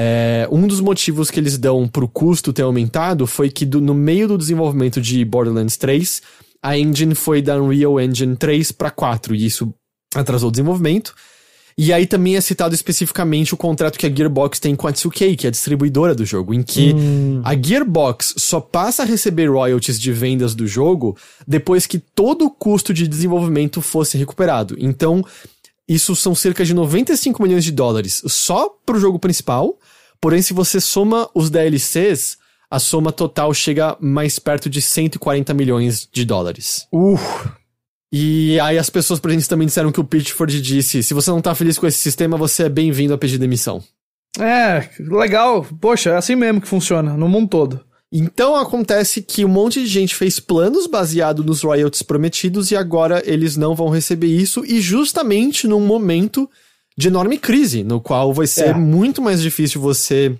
É, 0.00 0.46
um 0.52 0.64
dos 0.68 0.80
motivos 0.80 1.28
que 1.28 1.40
eles 1.40 1.58
dão 1.58 1.88
pro 1.88 2.06
custo 2.06 2.52
ter 2.52 2.62
aumentado 2.62 3.26
foi 3.26 3.50
que 3.50 3.66
do- 3.66 3.80
no 3.80 3.94
meio 3.94 4.28
do 4.28 4.38
desenvolvimento 4.38 5.00
de 5.00 5.24
Borderlands 5.24 5.76
3, 5.76 6.22
a 6.62 6.78
engine 6.78 7.16
foi 7.16 7.42
da 7.42 7.60
Unreal 7.60 8.00
Engine 8.00 8.36
3 8.36 8.70
para 8.70 8.92
4, 8.92 9.34
e 9.34 9.44
isso 9.44 9.74
atrasou 10.14 10.50
o 10.50 10.52
desenvolvimento. 10.52 11.12
E 11.76 11.92
aí 11.92 12.06
também 12.06 12.36
é 12.36 12.40
citado 12.40 12.74
especificamente 12.74 13.54
o 13.54 13.56
contrato 13.56 13.98
que 13.98 14.06
a 14.06 14.10
Gearbox 14.12 14.58
tem 14.58 14.74
com 14.74 14.88
a 14.88 14.92
2K, 14.92 15.36
que 15.36 15.46
é 15.46 15.48
a 15.48 15.50
distribuidora 15.52 16.12
do 16.14 16.24
jogo, 16.24 16.52
em 16.54 16.60
que 16.62 16.92
a 17.44 17.54
Gearbox 17.60 18.34
só 18.36 18.60
passa 18.60 19.02
a 19.02 19.06
receber 19.06 19.48
royalties 19.48 19.98
de 20.00 20.12
vendas 20.12 20.56
do 20.56 20.66
jogo 20.66 21.16
depois 21.46 21.86
que 21.86 21.98
todo 22.00 22.44
o 22.46 22.50
custo 22.50 22.92
de 22.92 23.06
desenvolvimento 23.06 23.80
fosse 23.80 24.18
recuperado. 24.18 24.74
Então, 24.78 25.24
isso 25.88 26.14
são 26.14 26.34
cerca 26.34 26.64
de 26.64 26.74
95 26.74 27.42
milhões 27.42 27.64
de 27.64 27.72
dólares 27.72 28.22
só 28.26 28.68
pro 28.84 29.00
jogo 29.00 29.18
principal, 29.18 29.78
porém 30.20 30.42
se 30.42 30.52
você 30.52 30.80
soma 30.80 31.28
os 31.34 31.48
DLCs, 31.50 32.36
a 32.70 32.78
soma 32.78 33.10
total 33.10 33.54
chega 33.54 33.96
mais 33.98 34.38
perto 34.38 34.68
de 34.68 34.82
140 34.82 35.54
milhões 35.54 36.06
de 36.12 36.24
dólares. 36.24 36.86
Uh, 36.92 37.18
E 38.12 38.58
aí 38.60 38.78
as 38.78 38.88
pessoas 38.90 39.20
presentes 39.20 39.48
também 39.48 39.66
disseram 39.66 39.92
que 39.92 40.00
o 40.00 40.04
Pitchford 40.04 40.60
disse: 40.60 41.02
se 41.02 41.14
você 41.14 41.30
não 41.30 41.40
tá 41.40 41.54
feliz 41.54 41.78
com 41.78 41.86
esse 41.86 41.98
sistema, 41.98 42.36
você 42.36 42.64
é 42.64 42.68
bem-vindo 42.68 43.12
a 43.14 43.18
pedir 43.18 43.38
demissão. 43.38 43.82
é, 44.38 44.88
legal. 44.98 45.66
Poxa, 45.80 46.10
é 46.10 46.16
assim 46.16 46.34
mesmo 46.34 46.60
que 46.60 46.68
funciona, 46.68 47.16
no 47.16 47.28
mundo 47.28 47.48
todo. 47.48 47.87
Então 48.10 48.56
acontece 48.56 49.20
que 49.20 49.44
um 49.44 49.48
monte 49.48 49.80
de 49.80 49.86
gente 49.86 50.14
fez 50.14 50.40
planos 50.40 50.86
baseado 50.86 51.44
nos 51.44 51.60
royalties 51.62 52.02
prometidos 52.02 52.70
e 52.70 52.76
agora 52.76 53.22
eles 53.26 53.56
não 53.56 53.74
vão 53.74 53.90
receber 53.90 54.28
isso 54.28 54.64
e 54.64 54.80
justamente 54.80 55.66
num 55.68 55.80
momento 55.86 56.48
de 56.96 57.08
enorme 57.08 57.38
crise, 57.38 57.84
no 57.84 58.00
qual 58.00 58.32
vai 58.32 58.46
ser 58.46 58.68
É. 58.70 58.74
muito 58.74 59.20
mais 59.20 59.42
difícil 59.42 59.80
você 59.80 60.34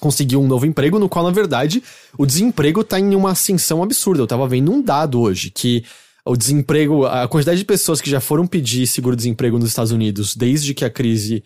conseguir 0.00 0.36
um 0.36 0.46
novo 0.46 0.66
emprego, 0.66 0.98
no 0.98 1.08
qual 1.08 1.24
na 1.24 1.30
verdade 1.30 1.82
o 2.18 2.26
desemprego 2.26 2.82
tá 2.82 2.98
em 2.98 3.14
uma 3.14 3.30
ascensão 3.30 3.80
absurda. 3.82 4.20
Eu 4.22 4.26
tava 4.26 4.48
vendo 4.48 4.72
um 4.72 4.82
dado 4.82 5.20
hoje 5.20 5.50
que 5.50 5.84
o 6.26 6.36
desemprego, 6.36 7.06
a 7.06 7.28
quantidade 7.28 7.58
de 7.58 7.64
pessoas 7.64 8.00
que 8.00 8.10
já 8.10 8.18
foram 8.20 8.46
pedir 8.46 8.86
seguro-desemprego 8.88 9.56
nos 9.58 9.68
Estados 9.68 9.92
Unidos 9.92 10.34
desde 10.34 10.74
que 10.74 10.84
a 10.84 10.90
crise 10.90 11.44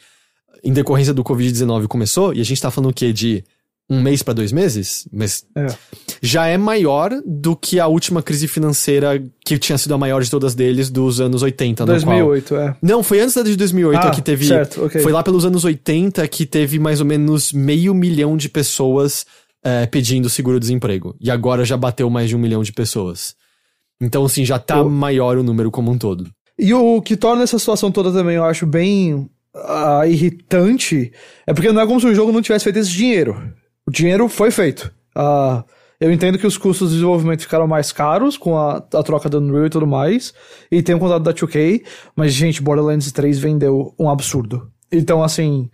em 0.64 0.72
decorrência 0.72 1.12
do 1.12 1.22
Covid-19 1.22 1.86
começou, 1.86 2.32
e 2.32 2.40
a 2.40 2.44
gente 2.44 2.60
tá 2.60 2.70
falando 2.70 2.90
o 2.90 2.94
quê? 2.94 3.12
De 3.12 3.44
um 3.90 4.02
mês 4.02 4.22
pra 4.22 4.34
dois 4.34 4.52
meses? 4.52 5.08
Mas 5.12 5.44
É. 5.56 5.66
já 6.22 6.46
é 6.46 6.58
maior 6.58 7.10
do 7.24 7.56
que 7.56 7.80
a 7.80 7.86
última 7.86 8.22
crise 8.22 8.46
financeira 8.46 9.22
que 9.44 9.58
tinha 9.58 9.78
sido 9.78 9.94
a 9.94 9.98
maior 9.98 10.22
de 10.22 10.30
todas 10.30 10.54
deles 10.54 10.90
dos 10.90 11.20
anos 11.20 11.42
80, 11.42 11.84
no 11.86 11.92
qual... 11.92 11.96
2008, 12.04 12.56
é. 12.56 12.76
Não, 12.82 13.02
foi 13.02 13.20
antes 13.20 13.34
da 13.34 13.42
de 13.42 13.56
2008 13.56 13.98
Ah, 14.06 14.10
que 14.10 14.20
teve. 14.22 14.46
certo, 14.46 14.84
ok. 14.84 15.00
Foi 15.00 15.10
lá 15.12 15.22
pelos 15.22 15.44
anos 15.44 15.64
80 15.64 16.26
que 16.28 16.44
teve 16.44 16.78
mais 16.78 17.00
ou 17.00 17.06
menos 17.06 17.52
meio 17.52 17.94
milhão 17.94 18.36
de 18.36 18.48
pessoas 18.48 19.24
é, 19.64 19.86
pedindo 19.86 20.28
seguro-desemprego. 20.28 21.16
E 21.20 21.30
agora 21.30 21.64
já 21.64 21.76
bateu 21.76 22.08
mais 22.10 22.28
de 22.28 22.36
um 22.36 22.38
milhão 22.38 22.62
de 22.62 22.72
pessoas. 22.72 23.34
Então, 24.00 24.24
assim, 24.24 24.44
já 24.44 24.58
tá 24.58 24.76
Eu- 24.78 24.88
maior 24.88 25.36
o 25.38 25.42
número 25.42 25.70
como 25.70 25.90
um 25.90 25.98
todo. 25.98 26.30
E 26.58 26.72
o 26.74 27.00
que 27.02 27.16
torna 27.16 27.42
essa 27.42 27.58
situação 27.58 27.90
toda 27.90 28.12
também, 28.12 28.36
eu 28.36 28.44
acho, 28.44 28.66
bem 28.66 29.28
ah, 29.54 30.02
irritante, 30.06 31.12
é 31.46 31.52
porque 31.54 31.72
não 31.72 31.80
é 31.82 31.86
como 31.86 32.00
se 32.00 32.06
o 32.06 32.14
jogo 32.14 32.30
não 32.32 32.42
tivesse 32.42 32.64
feito 32.64 32.78
esse 32.78 32.90
dinheiro. 32.90 33.52
O 33.88 33.90
dinheiro 33.90 34.28
foi 34.28 34.50
feito. 34.50 34.92
Ah, 35.14 35.64
eu 35.98 36.12
entendo 36.12 36.38
que 36.38 36.46
os 36.46 36.58
custos 36.58 36.90
de 36.90 36.96
desenvolvimento 36.96 37.40
ficaram 37.40 37.66
mais 37.66 37.90
caros 37.90 38.36
com 38.36 38.54
a, 38.54 38.76
a 38.76 39.02
troca 39.02 39.30
da 39.30 39.38
Unreal 39.38 39.64
e 39.64 39.70
tudo 39.70 39.86
mais, 39.86 40.34
e 40.70 40.82
tem 40.82 40.94
o 40.94 40.98
contrato 40.98 41.22
da 41.22 41.32
2K, 41.32 41.82
mas, 42.14 42.34
gente, 42.34 42.60
Borderlands 42.60 43.10
3 43.10 43.38
vendeu 43.38 43.94
um 43.98 44.10
absurdo. 44.10 44.70
Então, 44.92 45.22
assim, 45.22 45.70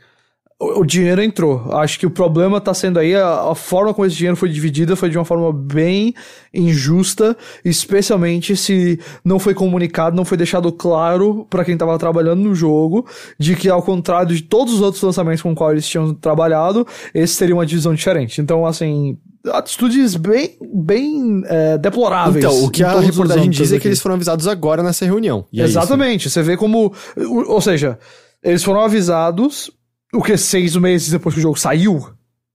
o, 0.59 0.81
o 0.81 0.85
dinheiro 0.85 1.23
entrou. 1.23 1.73
Acho 1.73 1.99
que 1.99 2.07
o 2.07 2.11
problema 2.11 2.61
tá 2.61 2.73
sendo 2.73 2.99
aí 2.99 3.15
a, 3.15 3.51
a 3.51 3.55
forma 3.55 3.93
como 3.93 4.07
esse 4.07 4.17
dinheiro 4.17 4.37
foi 4.37 4.49
dividida 4.49 4.97
foi 4.97 5.11
de 5.11 5.19
uma 5.19 5.25
forma 5.25 5.53
bem 5.53 6.15
injusta, 6.53 7.37
especialmente 7.65 8.57
se 8.57 8.99
não 9.25 9.39
foi 9.39 9.55
comunicado, 9.55 10.17
não 10.17 10.25
foi 10.25 10.39
deixado 10.39 10.71
claro 10.73 11.47
pra 11.51 11.65
quem 11.65 11.77
tava 11.77 11.99
trabalhando 11.99 12.41
no 12.41 12.55
jogo, 12.55 13.07
de 13.39 13.57
que 13.57 13.69
ao 13.69 13.83
contrário 13.83 14.35
de 14.35 14.43
todos 14.43 14.75
os 14.75 14.81
outros 14.81 15.03
lançamentos 15.03 15.43
com 15.43 15.51
os 15.51 15.57
quais 15.57 15.73
eles 15.73 15.89
tinham 15.89 16.15
trabalhado, 16.15 16.87
esse 17.13 17.39
teria 17.39 17.55
uma 17.55 17.67
divisão 17.67 17.95
diferente. 17.95 18.41
Então, 18.41 18.65
assim, 18.65 19.19
atitudes 19.53 20.17
bem, 20.17 20.57
bem 20.73 21.43
é, 21.47 21.79
deploráveis. 21.79 22.45
Então, 22.45 22.65
o 22.65 22.71
que 22.71 22.83
a 22.83 23.01
reportagem 23.01 23.51
diz 23.51 23.73
é 23.73 23.77
aqui. 23.77 23.83
que 23.83 23.89
eles 23.89 24.01
foram 24.01 24.15
avisados 24.15 24.47
agora 24.47 24.83
nessa 24.83 25.05
reunião. 25.05 25.47
E 25.53 25.61
é. 25.61 25.65
Exatamente. 25.65 26.31
Você 26.31 26.43
vê 26.43 26.57
como. 26.57 26.93
Ou 27.17 27.61
seja, 27.61 27.99
eles 28.43 28.63
foram 28.63 28.81
avisados. 28.81 29.71
O 30.15 30.23
que? 30.23 30.37
Seis 30.37 30.77
meses 30.77 31.11
depois 31.11 31.35
que 31.35 31.41
o 31.41 31.43
jogo 31.43 31.59
saiu? 31.59 32.09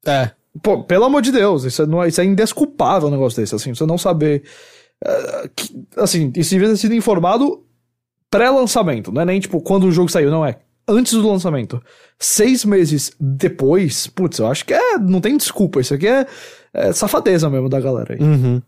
É. 0.05 0.32
Pô, 0.64 0.84
pelo 0.84 1.05
amor 1.05 1.22
de 1.22 1.32
Deus, 1.32 1.64
isso 1.64 1.82
é, 1.84 1.86
não 1.86 2.03
é- 2.03 2.07
isso 2.07 2.20
é 2.22 2.26
indesculpável 2.26 3.07
um 3.07 3.12
negócio 3.12 3.39
desse, 3.39 3.53
assim, 3.55 3.74
você 3.74 3.86
não 3.86 3.97
saber. 3.97 4.43
eh, 5.05 5.49
que- 5.55 5.74
assim, 5.95 6.30
isso 6.36 6.49
devia 6.49 6.68
ter 6.68 6.76
sido 6.78 6.93
informado 6.93 7.64
pré-lançamento, 8.30 9.12
não 9.12 9.22
é 9.22 9.26
nem 9.26 9.39
tipo 9.39 9.62
quando 9.62 9.86
o 9.86 9.91
jogo 9.91 10.10
saiu, 10.10 10.30
não 10.30 10.45
é. 10.45 10.57
Antes 10.88 11.14
do 11.14 11.28
lançamento. 11.30 11.82
Seis 12.18 12.66
meses 12.66 13.12
depois, 13.20 14.07
putz, 14.07 14.39
eu 14.39 14.47
acho 14.47 14.66
que 14.66 14.74
é. 14.74 14.97
Não 14.97 15.22
tem 15.22 15.38
desculpa, 15.38 15.80
isso 15.80 15.93
aqui 15.93 16.07
é, 16.07 16.26
é 16.74 16.91
safadeza 16.93 17.49
mesmo 17.49 17.70
da 17.70 17.80
galera 17.80 18.16
aí. 18.16 18.20
Uhum. 18.20 18.62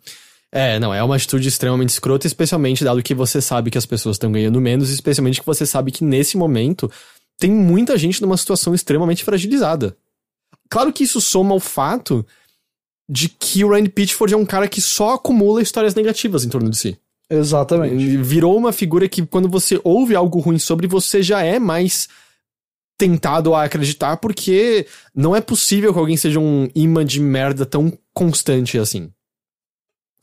É, 0.51 0.79
não, 0.79 0.93
é 0.93 1.01
uma 1.01 1.15
atitude 1.15 1.47
extremamente 1.47 1.89
escrota, 1.89 2.27
especialmente 2.27 2.83
dado 2.83 3.01
que 3.01 3.15
você 3.15 3.41
sabe 3.41 3.71
que 3.71 3.77
as 3.77 3.85
pessoas 3.85 4.15
estão 4.15 4.31
ganhando 4.31 4.59
menos, 4.61 4.89
especialmente 4.89 5.39
que 5.39 5.45
você 5.45 5.65
sabe 5.65 5.91
que 5.91 6.03
nesse 6.03 6.37
momento 6.37 6.91
tem 7.41 7.49
muita 7.51 7.97
gente 7.97 8.21
numa 8.21 8.37
situação 8.37 8.71
extremamente 8.75 9.23
fragilizada. 9.23 9.97
Claro 10.69 10.93
que 10.93 11.03
isso 11.03 11.19
soma 11.19 11.53
ao 11.53 11.59
fato 11.59 12.23
de 13.09 13.27
que 13.27 13.65
o 13.65 13.71
Randy 13.71 13.89
Pitchford 13.89 14.35
é 14.35 14.37
um 14.37 14.45
cara 14.45 14.67
que 14.67 14.79
só 14.79 15.15
acumula 15.15 15.59
histórias 15.59 15.95
negativas 15.95 16.45
em 16.45 16.49
torno 16.49 16.69
de 16.69 16.77
si. 16.77 16.99
Exatamente. 17.27 18.17
Virou 18.17 18.55
uma 18.55 18.71
figura 18.71 19.09
que 19.09 19.25
quando 19.25 19.49
você 19.49 19.81
ouve 19.83 20.13
algo 20.15 20.39
ruim 20.39 20.59
sobre 20.59 20.85
você 20.85 21.23
já 21.23 21.41
é 21.41 21.57
mais 21.57 22.07
tentado 22.95 23.55
a 23.55 23.63
acreditar 23.63 24.17
porque 24.17 24.85
não 25.15 25.35
é 25.35 25.41
possível 25.41 25.91
que 25.91 25.97
alguém 25.99 26.17
seja 26.17 26.39
um 26.39 26.69
imã 26.75 27.03
de 27.03 27.19
merda 27.19 27.65
tão 27.65 27.91
constante 28.13 28.77
assim. 28.77 29.09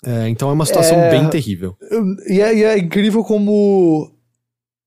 É, 0.05 0.29
então 0.29 0.49
é 0.49 0.53
uma 0.53 0.66
situação 0.66 0.97
É. 0.97 1.11
bem 1.11 1.29
terrível. 1.29 1.77
E 2.29 2.41
é, 2.41 2.55
e 2.57 2.62
é 2.62 2.79
incrível 2.79 3.25
como 3.25 4.16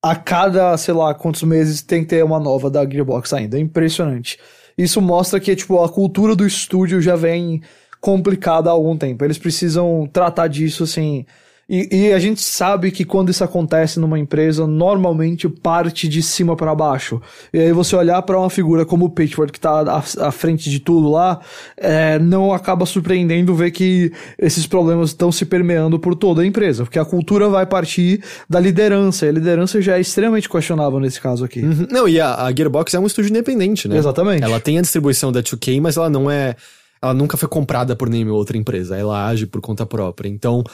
a 0.02 0.16
cada, 0.16 0.76
sei 0.78 0.94
lá, 0.94 1.14
quantos 1.14 1.44
meses 1.44 1.82
tem 1.82 2.02
que 2.02 2.10
ter 2.10 2.24
uma 2.24 2.40
nova 2.40 2.70
da 2.70 2.90
Gearbox 2.90 3.34
ainda. 3.34 3.58
É 3.58 3.62
impressionante. 3.62 4.40
Isso 4.78 5.02
mostra 5.02 5.40
que, 5.40 5.56
tipo, 5.56 5.82
a 5.84 5.90
cultura 5.90 6.36
do 6.36 6.46
estúdio 6.46 7.02
já 7.02 7.16
vem 7.16 7.62
complicada 8.00 8.70
há 8.70 8.74
algum 8.74 8.98
tempo. 8.98 9.24
Eles 9.24 9.38
precisam 9.38 10.10
tratar 10.12 10.48
disso, 10.48 10.84
assim. 10.84 11.26
E, 11.72 12.08
e 12.08 12.12
a 12.12 12.20
gente 12.20 12.42
sabe 12.42 12.92
que 12.92 13.06
quando 13.06 13.30
isso 13.30 13.46
acontece 13.46 13.98
numa 13.98 14.20
empresa, 14.20 14.68
normalmente 14.68 15.48
parte 15.48 16.06
de 16.06 16.22
cima 16.22 16.54
para 16.54 16.76
baixo. 16.76 17.22
E 17.54 17.60
aí 17.60 17.72
você 17.72 17.96
olhar 17.96 18.22
para 18.24 18.38
uma 18.38 18.50
figura 18.50 18.86
como 18.86 19.06
o 19.06 19.10
Pitchford, 19.10 19.54
que 19.54 19.60
tá 19.60 19.80
à, 19.80 20.28
à 20.28 20.32
frente 20.34 20.70
de 20.70 20.82
tudo 20.82 21.10
lá, 21.10 21.40
é, 21.78 22.20
não 22.20 22.52
acaba 22.52 22.86
surpreendendo 22.86 23.56
ver 23.56 23.72
que 23.72 24.12
esses 24.38 24.68
problemas 24.68 25.12
estão 25.12 25.32
se 25.32 25.46
permeando 25.46 25.98
por 25.98 26.14
toda 26.14 26.42
a 26.42 26.46
empresa. 26.46 26.84
Porque 26.84 27.00
a 27.00 27.06
cultura 27.06 27.48
vai 27.48 27.66
partir 27.66 28.22
da 28.50 28.60
liderança. 28.60 29.26
E 29.26 29.30
a 29.30 29.32
liderança 29.32 29.82
já 29.82 29.98
é 29.98 30.02
extremamente 30.02 30.50
questionável 30.50 31.00
nesse 31.00 31.22
caso 31.22 31.46
aqui. 31.46 31.62
Uhum. 31.62 31.88
Não, 31.90 32.06
e 32.06 32.20
a, 32.20 32.36
a 32.48 32.54
Gearbox 32.54 32.94
é 32.94 33.00
um 33.00 33.08
estúdio 33.08 33.30
independente, 33.30 33.88
né? 33.88 33.96
Exatamente. 33.96 34.44
Ela 34.44 34.60
tem 34.60 34.78
a 34.78 34.82
distribuição 34.82 35.32
da 35.32 35.42
2K, 35.42 35.80
mas 35.80 35.96
ela 35.96 36.10
não 36.10 36.30
é. 36.30 36.54
Ela 37.02 37.14
nunca 37.14 37.38
foi 37.38 37.48
comprada 37.48 37.96
por 37.96 38.10
nenhuma 38.10 38.34
outra 38.34 38.58
empresa. 38.58 38.98
Ela 38.98 39.26
age 39.28 39.46
por 39.48 39.62
conta 39.62 39.86
própria. 39.86 40.28
Então, 40.28 40.66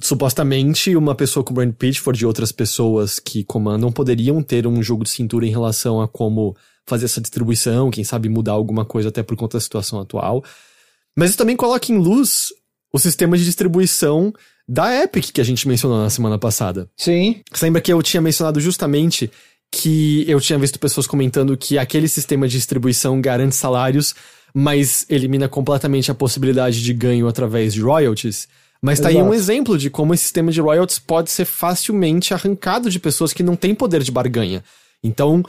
supostamente, 0.00 0.94
uma 0.96 1.14
pessoa 1.14 1.42
como 1.42 1.56
Brand 1.56 1.72
Pitchford 1.72 2.22
e 2.22 2.26
outras 2.26 2.52
pessoas 2.52 3.18
que 3.18 3.44
comandam 3.44 3.90
poderiam 3.90 4.42
ter 4.42 4.66
um 4.66 4.82
jogo 4.82 5.04
de 5.04 5.10
cintura 5.10 5.46
em 5.46 5.50
relação 5.50 6.00
a 6.00 6.08
como 6.08 6.56
fazer 6.86 7.06
essa 7.06 7.20
distribuição, 7.20 7.90
quem 7.90 8.04
sabe 8.04 8.28
mudar 8.28 8.52
alguma 8.52 8.84
coisa 8.84 9.08
até 9.08 9.22
por 9.22 9.36
conta 9.36 9.56
da 9.56 9.60
situação 9.60 10.00
atual. 10.00 10.44
Mas 11.16 11.30
isso 11.30 11.38
também 11.38 11.56
coloca 11.56 11.90
em 11.90 11.98
luz 11.98 12.48
o 12.92 12.98
sistema 12.98 13.36
de 13.36 13.44
distribuição 13.44 14.32
da 14.68 15.02
Epic 15.02 15.32
que 15.32 15.40
a 15.40 15.44
gente 15.44 15.66
mencionou 15.66 15.98
na 15.98 16.10
semana 16.10 16.38
passada. 16.38 16.88
Sim. 16.96 17.42
Você 17.52 17.66
lembra 17.66 17.80
que 17.80 17.92
eu 17.92 18.02
tinha 18.02 18.20
mencionado 18.20 18.60
justamente 18.60 19.30
que 19.70 20.24
eu 20.28 20.40
tinha 20.40 20.58
visto 20.58 20.78
pessoas 20.78 21.06
comentando 21.06 21.56
que 21.56 21.78
aquele 21.78 22.08
sistema 22.08 22.46
de 22.46 22.56
distribuição 22.56 23.20
garante 23.20 23.56
salários, 23.56 24.14
mas 24.54 25.04
elimina 25.08 25.48
completamente 25.48 26.10
a 26.10 26.14
possibilidade 26.14 26.82
de 26.82 26.92
ganho 26.92 27.26
através 27.26 27.74
de 27.74 27.80
royalties? 27.80 28.48
Mas 28.80 29.00
tá 29.00 29.08
aí 29.08 29.16
Exato. 29.16 29.30
um 29.30 29.34
exemplo 29.34 29.78
de 29.78 29.90
como 29.90 30.14
esse 30.14 30.24
sistema 30.24 30.52
de 30.52 30.60
royalties 30.60 30.98
pode 30.98 31.30
ser 31.30 31.44
facilmente 31.44 32.34
arrancado 32.34 32.90
de 32.90 32.98
pessoas 32.98 33.32
que 33.32 33.42
não 33.42 33.56
têm 33.56 33.74
poder 33.74 34.02
de 34.02 34.12
barganha. 34.12 34.62
Então, 35.02 35.42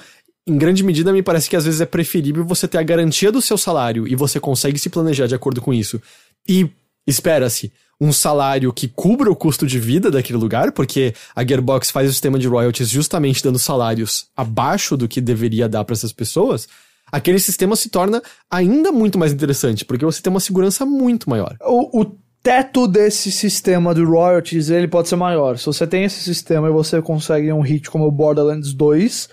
em 0.47 0.57
grande 0.57 0.83
medida, 0.83 1.11
me 1.11 1.21
parece 1.21 1.49
que 1.49 1.55
às 1.55 1.65
vezes 1.65 1.81
é 1.81 1.85
preferível 1.85 2.45
você 2.45 2.67
ter 2.67 2.77
a 2.77 2.83
garantia 2.83 3.31
do 3.31 3.41
seu 3.41 3.57
salário 3.57 4.07
e 4.07 4.15
você 4.15 4.39
consegue 4.39 4.79
se 4.79 4.89
planejar 4.89 5.27
de 5.27 5.35
acordo 5.35 5.61
com 5.61 5.73
isso. 5.73 6.01
E 6.47 6.69
espera-se 7.05 7.71
um 7.99 8.13
salário 8.13 8.71
que 8.71 8.87
cubra 8.87 9.29
o 9.29 9.35
custo 9.35 9.65
de 9.65 9.79
vida 9.79 10.11
daquele 10.11 10.37
lugar, 10.37 10.71
porque 10.71 11.13
a 11.35 11.43
Gearbox 11.43 11.89
faz 11.89 12.09
o 12.09 12.13
sistema 12.13 12.37
de 12.37 12.47
royalties 12.47 12.89
justamente 12.89 13.43
dando 13.43 13.57
salários 13.57 14.27
abaixo 14.37 14.95
do 14.95 15.07
que 15.07 15.19
deveria 15.19 15.67
dar 15.67 15.83
para 15.83 15.93
essas 15.93 16.13
pessoas. 16.13 16.67
Aquele 17.11 17.39
sistema 17.39 17.75
se 17.75 17.89
torna 17.89 18.21
ainda 18.51 18.91
muito 18.91 19.17
mais 19.17 19.33
interessante, 19.33 19.83
porque 19.83 20.05
você 20.05 20.21
tem 20.21 20.31
uma 20.31 20.39
segurança 20.39 20.85
muito 20.85 21.29
maior. 21.29 21.57
O, 21.61 22.01
o 22.01 22.17
teto 22.47 22.87
desse 22.87 23.29
sistema 23.29 23.93
de 23.93 24.01
royalties, 24.01 24.69
ele 24.69 24.87
pode 24.87 25.09
ser 25.09 25.17
maior. 25.17 25.57
Se 25.57 25.65
você 25.65 25.85
tem 25.85 26.05
esse 26.05 26.21
sistema 26.21 26.69
e 26.69 26.71
você 26.71 27.01
consegue 27.01 27.51
um 27.51 27.59
hit 27.59 27.91
como 27.91 28.05
o 28.07 28.11
Borderlands 28.11 28.73
2, 28.73 29.27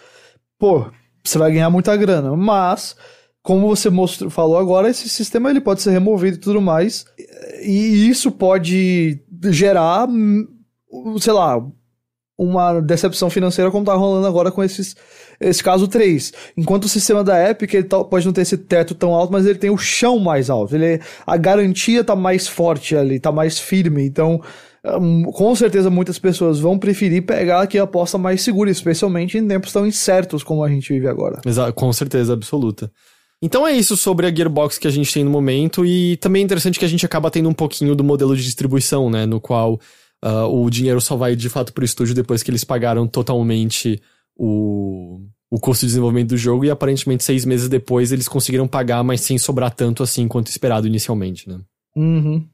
pô, 0.58 0.86
você 1.22 1.38
vai 1.38 1.52
ganhar 1.52 1.70
muita 1.70 1.96
grana. 1.96 2.34
Mas, 2.34 2.96
como 3.40 3.68
você 3.68 3.88
mostrou, 3.88 4.30
falou 4.30 4.58
agora, 4.58 4.90
esse 4.90 5.08
sistema 5.08 5.48
ele 5.48 5.60
pode 5.60 5.80
ser 5.80 5.92
removido 5.92 6.38
e 6.38 6.40
tudo 6.40 6.60
mais. 6.60 7.04
E 7.62 8.08
isso 8.08 8.32
pode 8.32 9.20
gerar, 9.44 10.08
sei 11.20 11.32
lá, 11.32 11.64
uma 12.44 12.80
decepção 12.80 13.30
financeira 13.30 13.70
como 13.70 13.84
tá 13.84 13.94
rolando 13.94 14.26
agora 14.26 14.50
com 14.50 14.62
esses, 14.62 14.94
esse 15.40 15.62
caso 15.62 15.88
3. 15.88 16.32
Enquanto 16.56 16.84
o 16.84 16.88
sistema 16.88 17.24
da 17.24 17.50
Epic 17.50 17.72
ele 17.74 17.84
tá, 17.84 18.02
pode 18.04 18.26
não 18.26 18.32
ter 18.32 18.42
esse 18.42 18.58
teto 18.58 18.94
tão 18.94 19.14
alto, 19.14 19.32
mas 19.32 19.46
ele 19.46 19.58
tem 19.58 19.70
o 19.70 19.78
chão 19.78 20.18
mais 20.18 20.50
alto. 20.50 20.74
Ele, 20.74 21.00
a 21.26 21.36
garantia 21.36 22.04
tá 22.04 22.14
mais 22.14 22.46
forte 22.46 22.96
ali, 22.96 23.18
tá 23.18 23.32
mais 23.32 23.58
firme. 23.58 24.04
Então, 24.04 24.40
um, 24.84 25.24
com 25.24 25.54
certeza 25.54 25.88
muitas 25.88 26.18
pessoas 26.18 26.58
vão 26.58 26.78
preferir 26.78 27.24
pegar 27.24 27.62
aqui 27.62 27.78
a 27.78 27.84
aposta 27.84 28.18
mais 28.18 28.42
segura, 28.42 28.70
especialmente 28.70 29.38
em 29.38 29.48
tempos 29.48 29.72
tão 29.72 29.86
incertos 29.86 30.42
como 30.42 30.62
a 30.62 30.68
gente 30.68 30.92
vive 30.92 31.08
agora. 31.08 31.40
Exato, 31.44 31.72
com 31.72 31.92
certeza 31.92 32.34
absoluta. 32.34 32.90
Então 33.42 33.66
é 33.66 33.72
isso 33.72 33.96
sobre 33.96 34.26
a 34.26 34.34
Gearbox 34.34 34.78
que 34.78 34.88
a 34.88 34.90
gente 34.90 35.12
tem 35.12 35.24
no 35.24 35.30
momento, 35.30 35.84
e 35.84 36.16
também 36.16 36.40
é 36.40 36.44
interessante 36.44 36.78
que 36.78 36.84
a 36.84 36.88
gente 36.88 37.04
acaba 37.04 37.30
tendo 37.30 37.48
um 37.48 37.52
pouquinho 37.52 37.94
do 37.94 38.04
modelo 38.04 38.36
de 38.36 38.42
distribuição, 38.42 39.10
né? 39.10 39.26
No 39.26 39.40
qual 39.40 39.78
uh, 40.24 40.46
o 40.48 40.70
dinheiro 40.70 41.00
só 41.00 41.16
vai 41.16 41.36
de 41.36 41.48
fato 41.48 41.72
pro 41.72 41.84
estúdio 41.84 42.14
depois 42.14 42.42
que 42.42 42.50
eles 42.50 42.64
pagaram 42.64 43.06
totalmente 43.06 44.00
o, 44.34 45.20
o 45.50 45.60
custo 45.60 45.82
de 45.82 45.88
desenvolvimento 45.88 46.30
do 46.30 46.36
jogo, 46.36 46.64
e 46.64 46.70
aparentemente 46.70 47.22
seis 47.22 47.44
meses 47.44 47.68
depois 47.68 48.10
eles 48.10 48.26
conseguiram 48.26 48.66
pagar, 48.66 49.04
mas 49.04 49.20
sem 49.20 49.36
sobrar 49.36 49.72
tanto 49.72 50.02
assim 50.02 50.26
quanto 50.26 50.48
esperado 50.48 50.86
inicialmente, 50.86 51.48
né? 51.48 51.60
Uhum. 51.94 52.44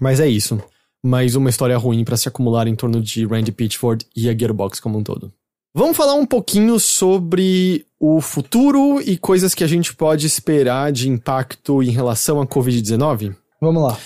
Mas 0.00 0.18
é 0.18 0.26
isso. 0.26 0.60
Mais 1.02 1.34
uma 1.36 1.50
história 1.50 1.76
ruim 1.76 2.04
para 2.04 2.16
se 2.16 2.28
acumular 2.28 2.66
em 2.66 2.74
torno 2.74 3.00
de 3.00 3.24
Randy 3.26 3.52
Pitchford 3.52 4.06
e 4.16 4.28
a 4.28 4.36
Gearbox 4.36 4.80
como 4.80 4.98
um 4.98 5.02
todo. 5.02 5.32
Vamos 5.72 5.96
falar 5.96 6.14
um 6.14 6.26
pouquinho 6.26 6.80
sobre 6.80 7.86
o 7.98 8.20
futuro 8.20 9.00
e 9.00 9.16
coisas 9.16 9.54
que 9.54 9.62
a 9.62 9.68
gente 9.68 9.94
pode 9.94 10.26
esperar 10.26 10.90
de 10.90 11.08
impacto 11.08 11.82
em 11.82 11.90
relação 11.90 12.40
à 12.40 12.46
Covid-19? 12.46 13.36
Vamos 13.60 13.82
lá. 13.82 13.98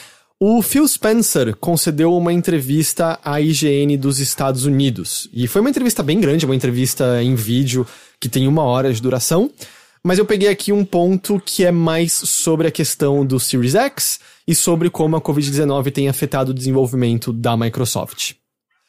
O 0.47 0.61
Phil 0.61 0.87
Spencer 0.87 1.57
concedeu 1.57 2.15
uma 2.15 2.31
entrevista 2.31 3.19
à 3.25 3.41
IGN 3.41 3.97
dos 3.97 4.19
Estados 4.19 4.67
Unidos. 4.67 5.27
E 5.33 5.49
foi 5.49 5.63
uma 5.63 5.71
entrevista 5.71 6.03
bem 6.03 6.21
grande, 6.21 6.45
uma 6.45 6.55
entrevista 6.55 7.23
em 7.23 7.35
vídeo 7.35 7.87
que 8.21 8.29
tem 8.29 8.47
uma 8.47 8.63
hora 8.63 8.93
de 8.93 9.01
duração. 9.01 9.51
Mas 10.05 10.19
eu 10.19 10.27
peguei 10.27 10.51
aqui 10.51 10.71
um 10.71 10.85
ponto 10.85 11.41
que 11.41 11.65
é 11.65 11.71
mais 11.71 12.13
sobre 12.13 12.67
a 12.67 12.71
questão 12.71 13.25
do 13.25 13.41
Series 13.41 13.75
X 13.75 14.21
e 14.47 14.55
sobre 14.55 14.91
como 14.91 15.17
a 15.17 15.21
Covid-19 15.23 15.91
tem 15.91 16.11
afetado 16.11 16.51
o 16.51 16.55
desenvolvimento 16.55 17.33
da 17.33 17.57
Microsoft. 17.57 18.33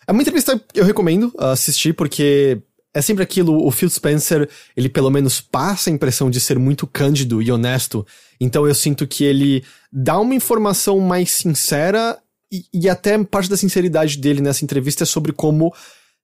É 0.06 0.12
uma 0.12 0.22
entrevista 0.22 0.60
que 0.60 0.82
eu 0.82 0.84
recomendo 0.84 1.34
assistir 1.38 1.94
porque 1.94 2.62
é 2.96 3.02
sempre 3.02 3.24
aquilo, 3.24 3.68
o 3.68 3.70
Phil 3.72 3.90
Spencer, 3.90 4.50
ele 4.76 4.88
pelo 4.88 5.10
menos 5.10 5.42
passa 5.42 5.90
a 5.90 5.94
impressão 5.94 6.30
de 6.30 6.40
ser 6.40 6.58
muito 6.58 6.88
cândido 6.88 7.42
e 7.42 7.52
honesto, 7.52 8.08
então 8.40 8.66
eu 8.66 8.74
sinto 8.74 9.06
que 9.06 9.26
ele 9.26 9.66
dá 9.92 10.18
uma 10.18 10.34
informação 10.34 10.98
mais 11.02 11.30
sincera 11.32 12.18
e, 12.50 12.64
e 12.74 12.90
até 12.90 13.22
parte 13.22 13.50
da 13.50 13.58
sinceridade 13.58 14.18
dele 14.18 14.40
nessa 14.40 14.64
entrevista 14.64 15.04
é 15.04 15.06
sobre 15.06 15.34
como 15.34 15.74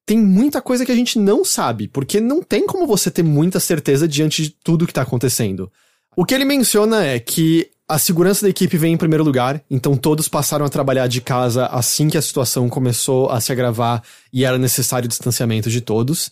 tem 0.06 0.18
muita 0.18 0.62
coisa 0.62 0.86
que 0.86 0.92
a 0.94 0.96
gente 0.96 1.20
não 1.20 1.44
sabe, 1.44 1.90
porque 1.90 2.22
não 2.22 2.42
tem 2.42 2.66
como 2.66 2.88
você 2.88 3.12
ter 3.12 3.24
muita 3.24 3.60
certeza 3.60 4.08
diante 4.08 4.44
de 4.44 4.50
tudo 4.50 4.88
que 4.88 4.94
tá 4.94 5.02
acontecendo. 5.02 5.70
O 6.16 6.24
que 6.24 6.34
ele 6.34 6.46
menciona 6.46 7.04
é 7.06 7.20
que 7.20 7.70
a 7.88 8.00
segurança 8.00 8.44
da 8.44 8.50
equipe 8.50 8.78
vem 8.78 8.94
em 8.94 8.98
primeiro 8.98 9.26
lugar, 9.26 9.62
então 9.70 9.98
todos 9.98 10.30
passaram 10.30 10.66
a 10.66 10.70
trabalhar 10.70 11.08
de 11.08 11.20
casa 11.20 11.66
assim 11.66 12.08
que 12.08 12.18
a 12.18 12.22
situação 12.22 12.70
começou 12.70 13.30
a 13.30 13.42
se 13.42 13.52
agravar 13.52 14.02
e 14.32 14.46
era 14.46 14.58
necessário 14.58 15.06
o 15.08 15.10
distanciamento 15.10 15.70
de 15.70 15.82
todos. 15.82 16.32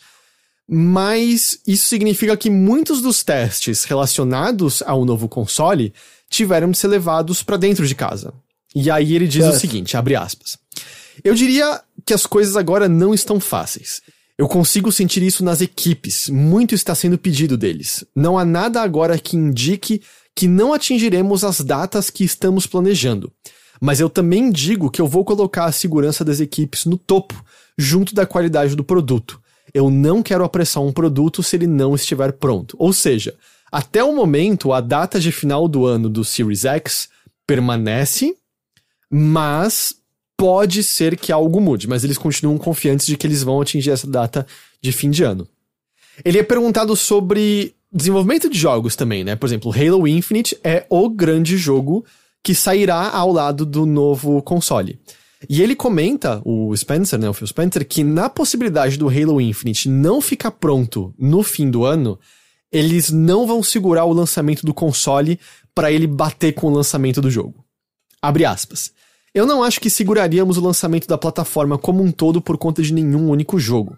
Mas 0.71 1.59
isso 1.65 1.87
significa 1.87 2.37
que 2.37 2.49
muitos 2.49 3.01
dos 3.01 3.23
testes 3.23 3.85
relacionados 3.85 4.83
ao 4.83 5.03
novo 5.03 5.27
console 5.27 5.91
tiveram 6.29 6.69
de 6.69 6.77
ser 6.77 6.89
levados 6.89 7.41
para 7.41 7.57
dentro 7.57 7.87
de 7.87 7.95
casa. 7.95 8.31
E 8.75 8.91
aí 8.91 9.15
ele 9.15 9.27
diz 9.27 9.45
o 9.45 9.59
seguinte, 9.59 9.97
abre 9.97 10.15
aspas. 10.15 10.59
Eu 11.23 11.33
diria 11.33 11.81
que 12.05 12.13
as 12.13 12.25
coisas 12.27 12.55
agora 12.55 12.87
não 12.87 13.15
estão 13.15 13.39
fáceis. 13.39 14.01
Eu 14.37 14.47
consigo 14.47 14.91
sentir 14.91 15.23
isso 15.23 15.43
nas 15.43 15.59
equipes. 15.59 16.29
Muito 16.29 16.75
está 16.75 16.93
sendo 16.93 17.17
pedido 17.17 17.57
deles. 17.57 18.05
Não 18.15 18.37
há 18.37 18.45
nada 18.45 18.81
agora 18.81 19.17
que 19.17 19.35
indique 19.35 20.01
que 20.35 20.47
não 20.47 20.71
atingiremos 20.71 21.43
as 21.43 21.61
datas 21.61 22.11
que 22.11 22.23
estamos 22.23 22.67
planejando. 22.67 23.31
Mas 23.81 23.99
eu 23.99 24.09
também 24.09 24.51
digo 24.51 24.91
que 24.91 25.01
eu 25.01 25.07
vou 25.07 25.25
colocar 25.25 25.65
a 25.65 25.71
segurança 25.71 26.23
das 26.23 26.39
equipes 26.39 26.85
no 26.85 26.97
topo, 26.97 27.43
junto 27.77 28.13
da 28.13 28.25
qualidade 28.25 28.75
do 28.75 28.83
produto. 28.83 29.41
Eu 29.73 29.89
não 29.89 30.21
quero 30.23 30.43
apressar 30.43 30.83
um 30.83 30.91
produto 30.91 31.43
se 31.43 31.55
ele 31.55 31.67
não 31.67 31.95
estiver 31.95 32.33
pronto. 32.33 32.75
Ou 32.79 32.91
seja, 32.93 33.35
até 33.71 34.03
o 34.03 34.15
momento, 34.15 34.73
a 34.73 34.81
data 34.81 35.19
de 35.19 35.31
final 35.31 35.67
do 35.67 35.85
ano 35.85 36.09
do 36.09 36.23
Series 36.23 36.65
X 36.65 37.09
permanece, 37.45 38.35
mas 39.09 39.95
pode 40.37 40.83
ser 40.83 41.17
que 41.17 41.31
algo 41.31 41.59
mude. 41.59 41.87
Mas 41.87 42.03
eles 42.03 42.17
continuam 42.17 42.57
confiantes 42.57 43.05
de 43.05 43.17
que 43.17 43.27
eles 43.27 43.43
vão 43.43 43.61
atingir 43.61 43.91
essa 43.91 44.07
data 44.07 44.45
de 44.81 44.91
fim 44.91 45.09
de 45.09 45.23
ano. 45.23 45.47
Ele 46.23 46.39
é 46.39 46.43
perguntado 46.43 46.95
sobre 46.95 47.75
desenvolvimento 47.91 48.49
de 48.49 48.57
jogos 48.57 48.95
também, 48.95 49.23
né? 49.23 49.35
Por 49.35 49.47
exemplo, 49.47 49.71
Halo 49.71 50.07
Infinite 50.07 50.57
é 50.63 50.85
o 50.89 51.09
grande 51.09 51.57
jogo 51.57 52.05
que 52.43 52.55
sairá 52.55 53.09
ao 53.09 53.31
lado 53.31 53.65
do 53.65 53.85
novo 53.85 54.41
console. 54.41 54.99
E 55.47 55.61
ele 55.61 55.75
comenta, 55.75 56.41
o 56.43 56.75
Spencer, 56.75 57.17
né, 57.17 57.29
o 57.29 57.33
Phil 57.33 57.47
Spencer, 57.47 57.87
que 57.87 58.03
na 58.03 58.29
possibilidade 58.29 58.97
do 58.97 59.07
Halo 59.07 59.39
Infinite 59.39 59.87
não 59.87 60.19
ficar 60.19 60.51
pronto 60.51 61.13
no 61.17 61.43
fim 61.43 61.69
do 61.69 61.85
ano, 61.85 62.19
eles 62.71 63.09
não 63.09 63.47
vão 63.47 63.63
segurar 63.63 64.05
o 64.05 64.13
lançamento 64.13 64.65
do 64.65 64.73
console 64.73 65.39
para 65.73 65.91
ele 65.91 66.07
bater 66.07 66.53
com 66.53 66.67
o 66.67 66.73
lançamento 66.73 67.21
do 67.21 67.31
jogo. 67.31 67.63
Abre 68.21 68.43
aspas. 68.43 68.91
Eu 69.33 69.45
não 69.45 69.63
acho 69.63 69.79
que 69.79 69.89
seguraríamos 69.89 70.57
o 70.57 70.61
lançamento 70.61 71.07
da 71.07 71.17
plataforma 71.17 71.77
como 71.77 72.03
um 72.03 72.11
todo 72.11 72.41
por 72.41 72.57
conta 72.57 72.81
de 72.81 72.93
nenhum 72.93 73.29
único 73.29 73.59
jogo. 73.59 73.97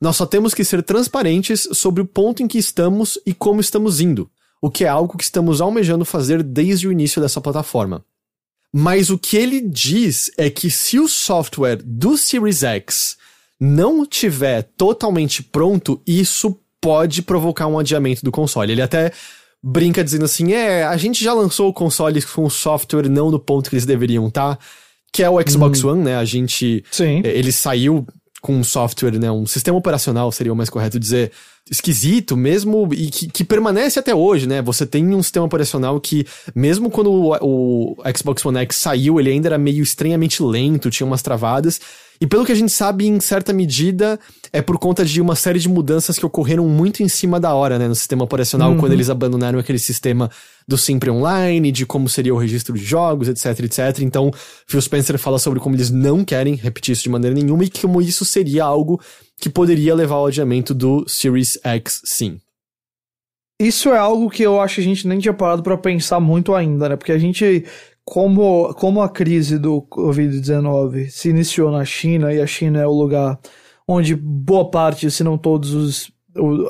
Nós 0.00 0.16
só 0.16 0.26
temos 0.26 0.52
que 0.52 0.64
ser 0.64 0.82
transparentes 0.82 1.68
sobre 1.72 2.02
o 2.02 2.06
ponto 2.06 2.42
em 2.42 2.48
que 2.48 2.58
estamos 2.58 3.18
e 3.24 3.32
como 3.32 3.60
estamos 3.60 4.00
indo, 4.00 4.28
o 4.60 4.70
que 4.70 4.84
é 4.84 4.88
algo 4.88 5.16
que 5.16 5.24
estamos 5.24 5.60
almejando 5.60 6.04
fazer 6.04 6.42
desde 6.42 6.88
o 6.88 6.92
início 6.92 7.22
dessa 7.22 7.40
plataforma. 7.40 8.04
Mas 8.72 9.10
o 9.10 9.18
que 9.18 9.36
ele 9.36 9.60
diz 9.60 10.30
é 10.38 10.48
que 10.48 10.70
se 10.70 10.98
o 10.98 11.06
software 11.06 11.80
do 11.84 12.16
Series 12.16 12.62
X 12.62 13.16
não 13.60 14.06
tiver 14.06 14.62
totalmente 14.76 15.42
pronto, 15.42 16.00
isso 16.06 16.58
pode 16.80 17.22
provocar 17.22 17.66
um 17.66 17.78
adiamento 17.78 18.24
do 18.24 18.32
console. 18.32 18.72
Ele 18.72 18.82
até 18.82 19.12
brinca 19.62 20.02
dizendo 20.02 20.24
assim: 20.24 20.52
é, 20.52 20.84
a 20.84 20.96
gente 20.96 21.22
já 21.22 21.32
lançou 21.34 21.68
o 21.68 21.72
console 21.72 22.20
com 22.22 22.44
o 22.44 22.50
software 22.50 23.08
não 23.08 23.30
no 23.30 23.38
ponto 23.38 23.68
que 23.68 23.76
eles 23.76 23.86
deveriam 23.86 24.28
estar, 24.28 24.56
tá? 24.56 24.64
que 25.12 25.22
é 25.22 25.28
o 25.28 25.38
Xbox 25.46 25.84
hum. 25.84 25.90
One, 25.90 26.04
né? 26.04 26.16
A 26.16 26.24
gente. 26.24 26.82
Sim. 26.90 27.20
Ele 27.22 27.52
saiu 27.52 28.06
com 28.42 28.56
um 28.56 28.64
software, 28.64 29.18
né, 29.20 29.30
um 29.30 29.46
sistema 29.46 29.78
operacional 29.78 30.32
seria 30.32 30.52
o 30.52 30.56
mais 30.56 30.68
correto 30.68 30.98
dizer, 30.98 31.30
esquisito 31.70 32.36
mesmo 32.36 32.88
e 32.92 33.06
que, 33.06 33.28
que, 33.28 33.44
permanece 33.44 34.00
até 34.00 34.12
hoje, 34.12 34.48
né? 34.48 34.60
Você 34.60 34.84
tem 34.84 35.14
um 35.14 35.22
sistema 35.22 35.46
operacional 35.46 36.00
que, 36.00 36.26
mesmo 36.52 36.90
quando 36.90 37.12
o, 37.12 37.36
o, 37.40 37.96
Xbox 38.16 38.44
One 38.44 38.58
X 38.58 38.76
saiu, 38.76 39.20
ele 39.20 39.30
ainda 39.30 39.48
era 39.48 39.58
meio 39.58 39.82
estranhamente 39.82 40.42
lento, 40.42 40.90
tinha 40.90 41.06
umas 41.06 41.22
travadas. 41.22 41.80
E 42.22 42.26
pelo 42.28 42.46
que 42.46 42.52
a 42.52 42.54
gente 42.54 42.70
sabe, 42.70 43.08
em 43.08 43.18
certa 43.18 43.52
medida, 43.52 44.16
é 44.52 44.62
por 44.62 44.78
conta 44.78 45.04
de 45.04 45.20
uma 45.20 45.34
série 45.34 45.58
de 45.58 45.68
mudanças 45.68 46.16
que 46.16 46.24
ocorreram 46.24 46.68
muito 46.68 47.02
em 47.02 47.08
cima 47.08 47.40
da 47.40 47.52
hora, 47.52 47.80
né, 47.80 47.88
no 47.88 47.96
sistema 47.96 48.22
operacional, 48.22 48.70
uhum. 48.70 48.78
quando 48.78 48.92
eles 48.92 49.10
abandonaram 49.10 49.58
aquele 49.58 49.80
sistema 49.80 50.30
do 50.68 50.78
Sempre 50.78 51.10
Online, 51.10 51.72
de 51.72 51.84
como 51.84 52.08
seria 52.08 52.32
o 52.32 52.38
registro 52.38 52.74
de 52.74 52.84
jogos, 52.84 53.26
etc, 53.26 53.64
etc. 53.64 54.02
Então, 54.02 54.30
Phil 54.68 54.80
Spencer 54.80 55.18
fala 55.18 55.36
sobre 55.36 55.58
como 55.58 55.74
eles 55.74 55.90
não 55.90 56.24
querem 56.24 56.54
repetir 56.54 56.92
isso 56.92 57.02
de 57.02 57.08
maneira 57.08 57.34
nenhuma 57.34 57.64
e 57.64 57.68
como 57.68 58.00
isso 58.00 58.24
seria 58.24 58.62
algo 58.62 59.00
que 59.40 59.50
poderia 59.50 59.92
levar 59.92 60.14
ao 60.14 60.26
adiamento 60.28 60.72
do 60.72 61.04
Series 61.08 61.58
X, 61.64 62.02
sim. 62.04 62.38
Isso 63.60 63.88
é 63.88 63.98
algo 63.98 64.30
que 64.30 64.44
eu 64.44 64.60
acho 64.60 64.76
que 64.76 64.80
a 64.80 64.84
gente 64.84 65.08
nem 65.08 65.18
tinha 65.18 65.34
parado 65.34 65.62
para 65.62 65.76
pensar 65.76 66.20
muito 66.20 66.54
ainda, 66.54 66.88
né? 66.88 66.96
Porque 66.96 67.12
a 67.12 67.18
gente 67.18 67.64
como, 68.04 68.74
como 68.74 69.00
a 69.00 69.08
crise 69.08 69.58
do 69.58 69.82
Covid-19 69.82 71.08
se 71.10 71.30
iniciou 71.30 71.70
na 71.70 71.84
China 71.84 72.32
e 72.32 72.40
a 72.40 72.46
China 72.46 72.80
é 72.80 72.86
o 72.86 72.92
lugar 72.92 73.38
onde 73.86 74.14
boa 74.14 74.70
parte, 74.70 75.10
se 75.10 75.24
não 75.24 75.36
todos 75.38 75.72
os 75.72 76.12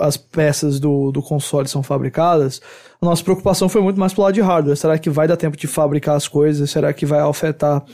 as 0.00 0.16
peças 0.16 0.80
do, 0.80 1.12
do 1.12 1.22
console 1.22 1.68
são 1.68 1.82
fabricadas, 1.82 2.60
a 3.00 3.06
nossa 3.06 3.22
preocupação 3.22 3.68
foi 3.68 3.80
muito 3.80 3.98
mais 3.98 4.12
pro 4.12 4.22
lado 4.22 4.34
de 4.34 4.40
hardware. 4.40 4.76
Será 4.76 4.98
que 4.98 5.08
vai 5.08 5.28
dar 5.28 5.36
tempo 5.36 5.56
de 5.56 5.66
fabricar 5.66 6.16
as 6.16 6.26
coisas? 6.26 6.70
Será 6.70 6.92
que 6.92 7.06
vai 7.06 7.20
afetar 7.20 7.84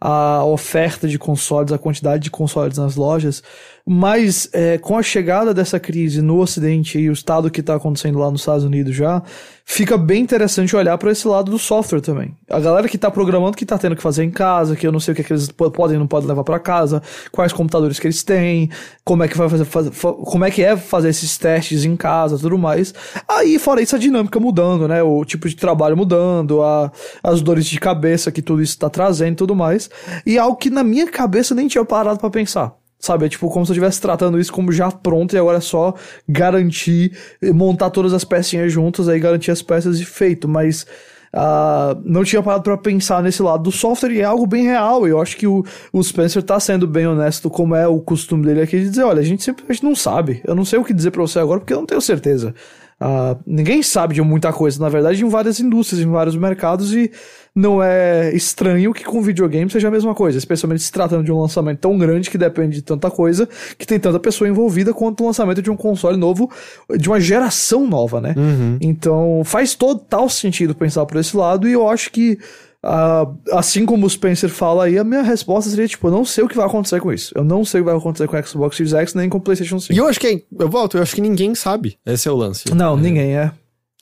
a 0.00 0.44
oferta 0.44 1.08
de 1.08 1.18
consoles, 1.18 1.72
a 1.72 1.78
quantidade 1.78 2.24
de 2.24 2.30
consoles 2.30 2.76
nas 2.76 2.96
lojas? 2.96 3.42
Mas 3.86 4.48
é, 4.52 4.78
com 4.78 4.96
a 4.96 5.02
chegada 5.02 5.52
dessa 5.52 5.78
crise 5.78 6.22
no 6.22 6.38
Ocidente 6.40 6.98
e 6.98 7.10
o 7.10 7.12
estado 7.12 7.50
que 7.50 7.60
está 7.60 7.74
acontecendo 7.74 8.18
lá 8.18 8.30
nos 8.30 8.40
Estados 8.40 8.64
Unidos 8.64 8.96
já, 8.96 9.22
fica 9.62 9.98
bem 9.98 10.22
interessante 10.22 10.74
olhar 10.74 10.96
para 10.96 11.12
esse 11.12 11.28
lado 11.28 11.50
do 11.50 11.58
software 11.58 12.00
também. 12.00 12.34
A 12.48 12.58
galera 12.58 12.88
que 12.88 12.96
está 12.96 13.10
programando, 13.10 13.56
que 13.56 13.64
está 13.64 13.76
tendo 13.76 13.94
que 13.94 14.02
fazer 14.02 14.24
em 14.24 14.30
casa, 14.30 14.74
que 14.74 14.86
eu 14.86 14.92
não 14.92 14.98
sei 14.98 15.12
o 15.12 15.14
que, 15.14 15.20
é 15.20 15.24
que 15.24 15.34
eles 15.34 15.48
podem 15.50 15.96
e 15.96 15.98
não 15.98 16.06
podem 16.06 16.26
levar 16.26 16.44
para 16.44 16.58
casa, 16.58 17.02
quais 17.30 17.52
computadores 17.52 17.98
que 17.98 18.06
eles 18.06 18.22
têm, 18.22 18.70
como 19.04 19.22
é 19.22 19.28
que 19.28 19.36
vai 19.36 19.50
fazer, 19.50 19.66
como 20.02 20.44
é 20.46 20.50
que 20.50 20.62
é 20.62 20.78
fazer 20.78 21.10
esses 21.10 21.36
testes 21.36 21.84
em 21.84 21.94
casa, 21.94 22.38
tudo 22.38 22.56
mais. 22.56 22.94
Aí, 23.28 23.58
fora 23.58 23.82
isso, 23.82 23.96
a 23.96 23.98
dinâmica 23.98 24.40
mudando, 24.40 24.88
né? 24.88 25.02
O 25.02 25.26
tipo 25.26 25.46
de 25.46 25.56
trabalho 25.56 25.94
mudando, 25.94 26.62
a, 26.62 26.90
as 27.22 27.42
dores 27.42 27.66
de 27.66 27.78
cabeça 27.78 28.32
que 28.32 28.40
tudo 28.40 28.62
isso 28.62 28.72
está 28.72 28.88
trazendo 28.88 29.36
tudo 29.36 29.54
mais. 29.54 29.90
E 30.24 30.38
algo 30.38 30.56
que 30.56 30.70
na 30.70 30.82
minha 30.82 31.10
cabeça 31.10 31.54
nem 31.54 31.68
tinha 31.68 31.84
parado 31.84 32.18
para 32.18 32.30
pensar. 32.30 32.74
Sabe? 33.04 33.26
É 33.26 33.28
tipo 33.28 33.50
como 33.50 33.66
se 33.66 33.72
eu 33.72 33.74
estivesse 33.74 34.00
tratando 34.00 34.40
isso 34.40 34.50
como 34.50 34.72
já 34.72 34.90
pronto 34.90 35.34
e 35.34 35.38
agora 35.38 35.58
é 35.58 35.60
só 35.60 35.94
garantir, 36.26 37.12
montar 37.52 37.90
todas 37.90 38.14
as 38.14 38.24
pecinhas 38.24 38.72
juntas, 38.72 39.10
aí 39.10 39.20
garantir 39.20 39.50
as 39.50 39.60
peças 39.60 40.00
e 40.00 40.06
feito. 40.06 40.48
Mas 40.48 40.86
uh, 41.34 42.00
não 42.02 42.24
tinha 42.24 42.42
parado 42.42 42.62
para 42.62 42.78
pensar 42.78 43.22
nesse 43.22 43.42
lado 43.42 43.64
do 43.64 43.70
software 43.70 44.10
e 44.10 44.22
é 44.22 44.24
algo 44.24 44.46
bem 44.46 44.64
real. 44.64 45.06
E 45.06 45.10
eu 45.10 45.20
acho 45.20 45.36
que 45.36 45.46
o, 45.46 45.62
o 45.92 46.02
Spencer 46.02 46.42
tá 46.42 46.58
sendo 46.58 46.86
bem 46.86 47.06
honesto, 47.06 47.50
como 47.50 47.74
é 47.74 47.86
o 47.86 48.00
costume 48.00 48.46
dele 48.46 48.62
aqui, 48.62 48.78
de 48.78 48.88
dizer: 48.88 49.02
olha, 49.02 49.20
a 49.20 49.24
gente 49.24 49.44
simplesmente 49.44 49.84
não 49.84 49.94
sabe. 49.94 50.40
Eu 50.42 50.54
não 50.54 50.64
sei 50.64 50.78
o 50.78 50.84
que 50.84 50.94
dizer 50.94 51.10
para 51.10 51.20
você 51.20 51.38
agora 51.38 51.60
porque 51.60 51.74
eu 51.74 51.78
não 51.78 51.86
tenho 51.86 52.00
certeza. 52.00 52.54
Uh, 52.98 53.38
ninguém 53.46 53.82
sabe 53.82 54.14
de 54.14 54.22
muita 54.22 54.50
coisa, 54.50 54.80
na 54.80 54.88
verdade, 54.88 55.22
em 55.22 55.28
várias 55.28 55.60
indústrias, 55.60 56.02
em 56.02 56.10
vários 56.10 56.36
mercados, 56.36 56.94
e 56.94 57.10
não 57.54 57.80
é 57.80 58.34
estranho 58.34 58.92
que 58.92 59.04
com 59.04 59.22
videogame 59.22 59.70
seja 59.70 59.86
a 59.86 59.90
mesma 59.90 60.14
coisa, 60.14 60.36
especialmente 60.36 60.82
se 60.82 60.90
tratando 60.90 61.22
de 61.22 61.30
um 61.30 61.40
lançamento 61.40 61.78
tão 61.78 61.96
grande 61.96 62.28
que 62.28 62.36
depende 62.36 62.76
de 62.76 62.82
tanta 62.82 63.10
coisa, 63.10 63.48
que 63.78 63.86
tem 63.86 64.00
tanta 64.00 64.18
pessoa 64.18 64.48
envolvida 64.48 64.92
quanto 64.92 65.22
o 65.22 65.26
lançamento 65.26 65.62
de 65.62 65.70
um 65.70 65.76
console 65.76 66.16
novo, 66.16 66.50
de 66.96 67.08
uma 67.08 67.20
geração 67.20 67.86
nova, 67.86 68.20
né? 68.20 68.34
Uhum. 68.36 68.78
Então 68.80 69.42
faz 69.44 69.74
total 69.74 70.28
sentido 70.28 70.74
pensar 70.74 71.06
por 71.06 71.16
esse 71.18 71.36
lado, 71.36 71.68
e 71.68 71.72
eu 71.72 71.88
acho 71.88 72.10
que 72.10 72.38
Uh, 72.84 73.56
assim 73.56 73.86
como 73.86 74.04
o 74.04 74.10
Spencer 74.10 74.50
fala 74.50 74.84
aí, 74.84 74.98
a 74.98 75.04
minha 75.04 75.22
resposta 75.22 75.70
seria 75.70 75.88
tipo, 75.88 76.06
eu 76.06 76.12
não 76.12 76.22
sei 76.22 76.44
o 76.44 76.48
que 76.48 76.54
vai 76.54 76.66
acontecer 76.66 77.00
com 77.00 77.10
isso. 77.10 77.32
Eu 77.34 77.42
não 77.42 77.64
sei 77.64 77.80
o 77.80 77.84
que 77.84 77.90
vai 77.90 77.98
acontecer 77.98 78.28
com 78.28 78.36
o 78.36 78.46
Xbox 78.46 78.76
Series 78.76 78.92
X 78.92 79.14
nem 79.14 79.30
com 79.30 79.38
o 79.38 79.40
PlayStation 79.40 79.80
5. 79.80 79.94
E 79.94 79.96
eu 79.96 80.06
acho 80.06 80.20
que, 80.20 80.44
eu 80.58 80.68
volto, 80.68 80.98
eu 80.98 81.02
acho 81.02 81.14
que 81.14 81.22
ninguém 81.22 81.54
sabe. 81.54 81.96
Esse 82.04 82.28
é 82.28 82.30
o 82.30 82.36
lance. 82.36 82.74
Não, 82.74 82.98
é. 82.98 83.00
ninguém 83.00 83.36
é. 83.38 83.50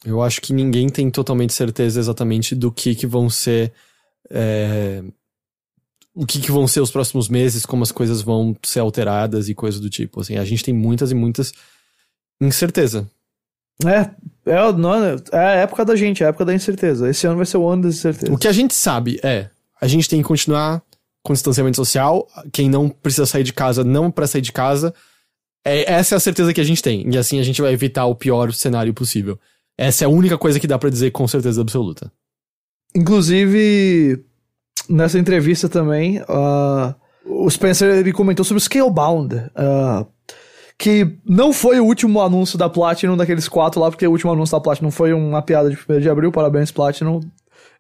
Eu 0.05 0.21
acho 0.23 0.41
que 0.41 0.53
ninguém 0.53 0.89
tem 0.89 1.11
totalmente 1.11 1.53
certeza 1.53 2.01
exatamente 2.01 2.55
do 2.55 2.73
que 2.73 2.95
que 2.95 3.07
vão 3.07 3.31
ser. 3.31 3.73
É, 4.31 5.03
o 6.15 6.27
que 6.27 6.41
que 6.41 6.51
vão 6.51 6.67
ser 6.67 6.81
os 6.81 6.91
próximos 6.91 7.29
meses, 7.29 7.65
como 7.65 7.83
as 7.83 7.93
coisas 7.93 8.21
vão 8.21 8.57
ser 8.63 8.81
alteradas 8.81 9.49
e 9.49 9.55
coisas 9.55 9.81
do 9.81 9.89
tipo. 9.89 10.21
Assim, 10.21 10.37
a 10.37 10.45
gente 10.45 10.65
tem 10.65 10.75
muitas 10.75 11.11
e 11.11 11.15
muitas 11.15 11.53
incerteza. 12.41 13.09
É, 13.85 14.11
é, 14.51 14.73
não, 14.73 14.95
é 15.05 15.17
a 15.33 15.53
época 15.53 15.85
da 15.85 15.97
gente, 15.97 16.23
é 16.23 16.27
a 16.27 16.29
época 16.29 16.45
da 16.45 16.55
incerteza. 16.55 17.09
Esse 17.09 17.27
ano 17.27 17.37
vai 17.37 17.47
ser 17.47 17.57
o 17.57 17.69
ano 17.69 17.83
da 17.83 17.89
incerteza. 17.89 18.33
O 18.33 18.39
que 18.39 18.49
a 18.49 18.53
gente 18.53 18.75
sabe 18.75 19.19
é, 19.23 19.49
a 19.81 19.87
gente 19.87 20.09
tem 20.09 20.21
que 20.21 20.29
continuar 20.29 20.83
com 21.23 21.33
distanciamento 21.33 21.77
social, 21.77 22.29
quem 22.53 22.69
não 22.69 22.89
precisa 22.89 23.27
sair 23.27 23.45
de 23.45 23.53
casa, 23.53 23.85
não 23.85 24.11
para 24.11 24.27
sair 24.27 24.43
de 24.43 24.53
casa. 24.53 24.93
É, 25.65 25.93
essa 25.93 26.15
é 26.15 26.17
a 26.17 26.21
certeza 26.21 26.53
que 26.53 26.61
a 26.61 26.65
gente 26.65 26.83
tem. 26.83 27.09
E 27.09 27.17
assim 27.17 27.39
a 27.39 27.43
gente 27.43 27.63
vai 27.63 27.73
evitar 27.73 28.07
o 28.07 28.15
pior 28.15 28.53
cenário 28.53 28.93
possível. 28.93 29.39
Essa 29.77 30.05
é 30.05 30.07
a 30.07 30.11
única 30.11 30.37
coisa 30.39 30.61
que 30.61 30.66
dá 30.66 30.79
para 30.79 30.91
dizer 30.91 31.11
com 31.11 31.27
certeza 31.27 31.61
absoluta. 31.61 32.12
Inclusive, 32.95 34.23
nessa 34.89 35.18
entrevista 35.18 35.68
também, 35.68 36.20
uh, 36.20 36.95
o 37.25 37.51
Spencer 37.51 37.89
ele 37.97 38.12
comentou 38.12 38.45
sobre 38.45 38.59
o 38.59 38.61
Scalebound. 38.61 39.35
Uh, 39.37 40.07
que 40.79 41.16
não 41.25 41.53
foi 41.53 41.79
o 41.79 41.85
último 41.85 42.20
anúncio 42.20 42.59
da 42.59 42.68
Platinum 42.68 43.16
daqueles 43.16 43.49
quatro 43.49 43.81
lá, 43.81 43.89
porque 43.89 44.07
o 44.07 44.11
último 44.11 44.33
anúncio 44.33 44.57
da 44.57 44.61
Platinum 44.61 44.91
foi 44.91 45.12
uma 45.12 45.41
piada 45.41 45.70
de 45.70 45.79
1 45.89 46.01
de 46.01 46.11
abril, 46.11 46.33
parabéns 46.33 46.73
Platinum. 46.73 47.20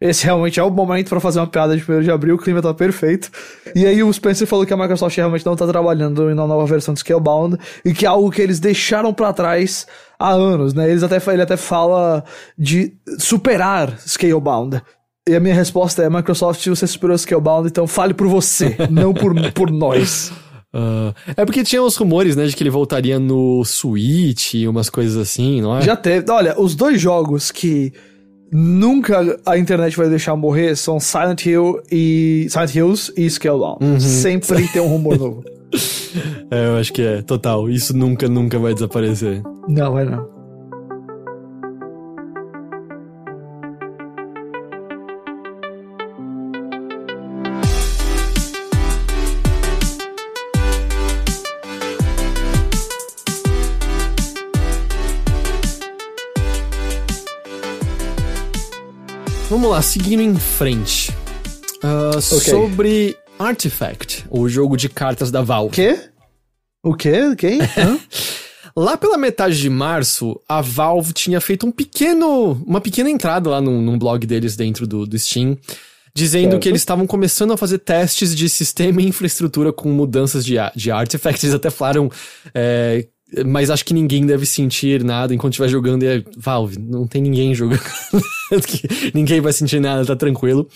Esse 0.02 0.24
realmente 0.24 0.58
é 0.58 0.62
o 0.64 0.68
momento 0.68 1.08
para 1.08 1.20
fazer 1.20 1.38
uma 1.38 1.46
piada 1.46 1.76
de 1.76 1.90
1 1.90 2.00
de 2.00 2.10
abril, 2.10 2.34
o 2.34 2.38
clima 2.38 2.60
tá 2.60 2.74
perfeito. 2.74 3.30
E 3.72 3.86
aí 3.86 4.02
o 4.02 4.12
Spencer 4.12 4.48
falou 4.48 4.66
que 4.66 4.72
a 4.72 4.76
Microsoft 4.76 5.16
realmente 5.16 5.46
não 5.46 5.54
tá 5.54 5.64
trabalhando 5.64 6.34
na 6.34 6.44
nova 6.44 6.66
versão 6.66 6.92
de 6.92 6.98
Scalebound 6.98 7.56
e 7.84 7.94
que 7.94 8.04
é 8.04 8.08
algo 8.08 8.28
que 8.28 8.42
eles 8.42 8.58
deixaram 8.58 9.14
para 9.14 9.32
trás 9.32 9.86
há 10.18 10.32
anos, 10.32 10.74
né? 10.74 10.90
Eles 10.90 11.04
até, 11.04 11.18
ele 11.32 11.42
até 11.42 11.56
fala 11.56 12.24
de 12.58 12.94
superar 13.16 13.96
Scalebound. 14.00 14.82
E 15.28 15.36
a 15.36 15.40
minha 15.40 15.54
resposta 15.54 16.02
é: 16.02 16.10
Microsoft, 16.10 16.66
você 16.66 16.84
superou 16.84 17.16
Scalebound, 17.16 17.68
então 17.68 17.86
fale 17.86 18.12
por 18.12 18.26
você, 18.26 18.76
não 18.90 19.14
por, 19.14 19.32
por 19.52 19.70
nós. 19.70 20.32
Uh, 20.74 21.14
é 21.36 21.44
porque 21.44 21.62
tinha 21.62 21.80
uns 21.80 21.94
rumores, 21.94 22.34
né, 22.34 22.46
de 22.46 22.56
que 22.56 22.62
ele 22.64 22.70
voltaria 22.70 23.20
no 23.20 23.64
Switch 23.64 24.54
e 24.54 24.66
umas 24.66 24.90
coisas 24.90 25.16
assim, 25.16 25.60
não 25.60 25.78
é? 25.78 25.82
Já 25.82 25.94
teve. 25.94 26.28
Olha, 26.28 26.60
os 26.60 26.74
dois 26.74 27.00
jogos 27.00 27.52
que 27.52 27.92
nunca 28.52 29.40
a 29.46 29.56
internet 29.56 29.96
vai 29.96 30.08
deixar 30.08 30.36
morrer 30.36 30.76
são 30.76 31.00
Silent 31.00 31.46
Hill 31.46 31.80
e 31.90 32.46
Silent 32.50 32.74
Hills 32.74 33.12
e 33.16 33.28
Scalebound. 33.28 33.82
Uhum. 33.82 33.98
Sempre 33.98 34.68
tem 34.72 34.82
um 34.82 34.88
rumor 34.88 35.18
novo. 35.18 35.44
É, 36.50 36.66
eu 36.66 36.76
acho 36.76 36.92
que 36.92 37.00
é, 37.00 37.22
total. 37.22 37.70
Isso 37.70 37.96
nunca, 37.96 38.28
nunca 38.28 38.58
vai 38.58 38.74
desaparecer. 38.74 39.42
Não, 39.66 39.92
vai 39.94 40.04
não. 40.04 40.41
Lá, 59.72 59.80
seguindo 59.80 60.20
em 60.20 60.34
frente. 60.34 61.10
Uh, 61.82 62.18
okay. 62.18 62.52
Sobre 62.52 63.16
Artifact, 63.38 64.26
o 64.28 64.46
jogo 64.46 64.76
de 64.76 64.86
cartas 64.86 65.30
da 65.30 65.40
Valve. 65.40 65.74
Quê? 65.74 65.98
O 66.82 66.94
quê? 66.94 67.34
Quem? 67.38 67.58
lá 68.76 68.98
pela 68.98 69.16
metade 69.16 69.58
de 69.58 69.70
março, 69.70 70.38
a 70.46 70.60
Valve 70.60 71.14
tinha 71.14 71.40
feito 71.40 71.66
um 71.66 71.72
pequeno, 71.72 72.62
uma 72.66 72.82
pequena 72.82 73.08
entrada 73.08 73.48
lá 73.48 73.62
num, 73.62 73.80
num 73.80 73.98
blog 73.98 74.26
deles 74.26 74.56
dentro 74.56 74.86
do, 74.86 75.06
do 75.06 75.18
Steam, 75.18 75.56
dizendo 76.14 76.50
certo. 76.50 76.62
que 76.62 76.68
eles 76.68 76.82
estavam 76.82 77.06
começando 77.06 77.54
a 77.54 77.56
fazer 77.56 77.78
testes 77.78 78.36
de 78.36 78.50
sistema 78.50 79.00
e 79.00 79.06
infraestrutura 79.06 79.72
com 79.72 79.88
mudanças 79.88 80.44
de, 80.44 80.56
de 80.76 80.90
Artifact. 80.90 81.46
Eles 81.46 81.54
até 81.54 81.70
falaram 81.70 82.10
é, 82.54 83.06
mas 83.46 83.70
acho 83.70 83.84
que 83.84 83.94
ninguém 83.94 84.26
deve 84.26 84.46
sentir 84.46 85.02
nada 85.02 85.34
enquanto 85.34 85.54
estiver 85.54 85.68
jogando. 85.68 86.02
E 86.02 86.06
é, 86.06 86.24
Valve, 86.36 86.78
não 86.78 87.06
tem 87.06 87.22
ninguém 87.22 87.54
jogando. 87.54 87.82
ninguém 89.14 89.40
vai 89.40 89.52
sentir 89.52 89.80
nada, 89.80 90.04
tá 90.04 90.16
tranquilo. 90.16 90.68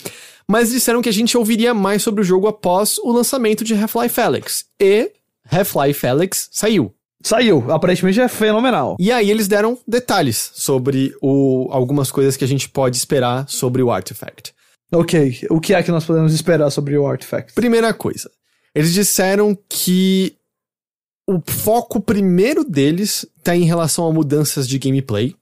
Mas 0.47 0.69
disseram 0.69 1.01
que 1.01 1.09
a 1.09 1.13
gente 1.13 1.37
ouviria 1.37 1.73
mais 1.73 2.01
sobre 2.01 2.21
o 2.21 2.23
jogo 2.23 2.47
após 2.47 2.97
o 2.99 3.11
lançamento 3.11 3.63
de 3.63 3.73
Half-Life 3.73 4.19
Alyx. 4.19 4.65
E 4.79 5.11
Half-Life 5.51 6.07
Alyx 6.07 6.49
saiu. 6.51 6.93
Saiu, 7.21 7.69
aparentemente 7.71 8.21
é 8.21 8.27
fenomenal. 8.27 8.95
E 8.99 9.11
aí 9.11 9.29
eles 9.29 9.47
deram 9.47 9.77
detalhes 9.87 10.51
sobre 10.53 11.13
o, 11.21 11.67
algumas 11.71 12.11
coisas 12.11 12.37
que 12.37 12.43
a 12.43 12.47
gente 12.47 12.69
pode 12.69 12.95
esperar 12.95 13.49
sobre 13.49 13.81
o 13.83 13.91
Artifact. 13.91 14.53
Ok, 14.91 15.39
o 15.49 15.59
que 15.59 15.73
é 15.73 15.83
que 15.83 15.91
nós 15.91 16.05
podemos 16.05 16.33
esperar 16.33 16.69
sobre 16.69 16.97
o 16.97 17.05
Artifact? 17.05 17.53
Primeira 17.53 17.93
coisa, 17.93 18.31
eles 18.73 18.93
disseram 18.93 19.57
que 19.67 20.36
o 21.27 21.41
foco 21.45 21.99
primeiro 21.99 22.63
deles 22.63 23.25
tá 23.43 23.55
em 23.55 23.65
relação 23.65 24.07
a 24.07 24.13
mudanças 24.13 24.65
de 24.67 24.79
gameplay. 24.79 25.35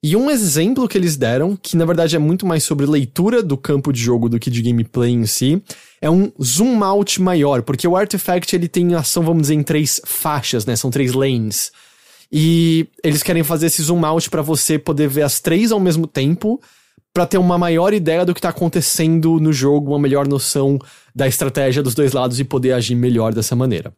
E 0.00 0.14
um 0.14 0.30
exemplo 0.30 0.86
que 0.86 0.96
eles 0.96 1.16
deram, 1.16 1.56
que 1.56 1.76
na 1.76 1.84
verdade 1.84 2.14
é 2.14 2.18
muito 2.18 2.46
mais 2.46 2.62
sobre 2.62 2.86
leitura 2.86 3.42
do 3.42 3.56
campo 3.56 3.92
de 3.92 4.00
jogo 4.00 4.28
do 4.28 4.38
que 4.38 4.50
de 4.50 4.62
gameplay 4.62 5.10
em 5.10 5.26
si, 5.26 5.60
é 6.00 6.08
um 6.08 6.30
zoom 6.40 6.84
out 6.84 7.20
maior, 7.20 7.62
porque 7.62 7.88
o 7.88 7.96
Artifact 7.96 8.54
ele 8.54 8.68
tem 8.68 8.94
ação, 8.94 9.24
vamos 9.24 9.42
dizer, 9.42 9.54
em 9.54 9.62
três 9.62 10.00
faixas, 10.04 10.66
né? 10.66 10.76
São 10.76 10.90
três 10.90 11.14
lanes. 11.14 11.72
E 12.30 12.86
eles 13.02 13.22
querem 13.22 13.42
fazer 13.42 13.66
esse 13.66 13.82
zoom 13.82 14.04
out 14.04 14.28
para 14.28 14.42
você 14.42 14.78
poder 14.78 15.08
ver 15.08 15.22
as 15.22 15.40
três 15.40 15.72
ao 15.72 15.80
mesmo 15.80 16.06
tempo, 16.06 16.60
para 17.12 17.26
ter 17.26 17.38
uma 17.38 17.56
maior 17.56 17.94
ideia 17.94 18.24
do 18.24 18.34
que 18.34 18.40
tá 18.40 18.50
acontecendo 18.50 19.40
no 19.40 19.52
jogo, 19.52 19.92
uma 19.92 19.98
melhor 19.98 20.28
noção 20.28 20.78
da 21.14 21.26
estratégia 21.26 21.82
dos 21.82 21.94
dois 21.94 22.12
lados 22.12 22.38
e 22.38 22.44
poder 22.44 22.72
agir 22.72 22.94
melhor 22.94 23.32
dessa 23.32 23.56
maneira. 23.56 23.92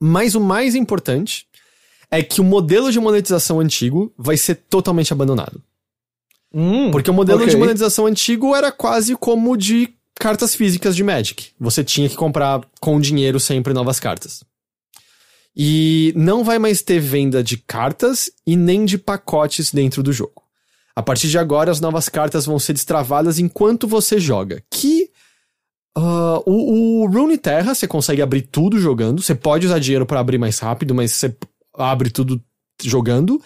Mas 0.00 0.34
o 0.34 0.40
mais 0.40 0.74
importante 0.74 1.46
é 2.10 2.22
que 2.22 2.40
o 2.40 2.44
modelo 2.44 2.90
de 2.90 3.00
monetização 3.00 3.60
antigo 3.60 4.12
vai 4.16 4.36
ser 4.36 4.54
totalmente 4.54 5.12
abandonado. 5.12 5.62
Hum, 6.52 6.90
Porque 6.90 7.10
o 7.10 7.14
modelo 7.14 7.40
okay. 7.40 7.52
de 7.52 7.56
monetização 7.58 8.06
antigo 8.06 8.54
era 8.54 8.72
quase 8.72 9.14
como 9.16 9.56
de 9.56 9.90
cartas 10.14 10.54
físicas 10.54 10.96
de 10.96 11.04
Magic. 11.04 11.50
Você 11.60 11.84
tinha 11.84 12.08
que 12.08 12.16
comprar 12.16 12.60
com 12.80 13.00
dinheiro 13.00 13.38
sempre 13.38 13.72
novas 13.72 14.00
cartas. 14.00 14.42
E 15.54 16.12
não 16.16 16.44
vai 16.44 16.58
mais 16.58 16.82
ter 16.82 17.00
venda 17.00 17.42
de 17.42 17.56
cartas 17.56 18.30
e 18.46 18.56
nem 18.56 18.84
de 18.84 18.96
pacotes 18.96 19.72
dentro 19.72 20.02
do 20.02 20.12
jogo. 20.12 20.42
A 20.94 21.02
partir 21.02 21.28
de 21.28 21.38
agora, 21.38 21.70
as 21.70 21.80
novas 21.80 22.08
cartas 22.08 22.46
vão 22.46 22.58
ser 22.58 22.72
destravadas 22.72 23.38
enquanto 23.38 23.86
você 23.86 24.18
joga. 24.18 24.62
Que. 24.70 25.07
Uh, 25.96 26.42
o, 26.46 27.02
o 27.02 27.06
Rune 27.06 27.38
Terra, 27.38 27.74
você 27.74 27.86
consegue 27.86 28.22
abrir 28.22 28.42
tudo 28.42 28.78
jogando. 28.78 29.22
Você 29.22 29.34
pode 29.34 29.66
usar 29.66 29.78
dinheiro 29.78 30.06
para 30.06 30.20
abrir 30.20 30.38
mais 30.38 30.58
rápido, 30.58 30.94
mas 30.94 31.12
você 31.12 31.34
abre 31.74 32.10
tudo 32.10 32.40
jogando. 32.82 33.40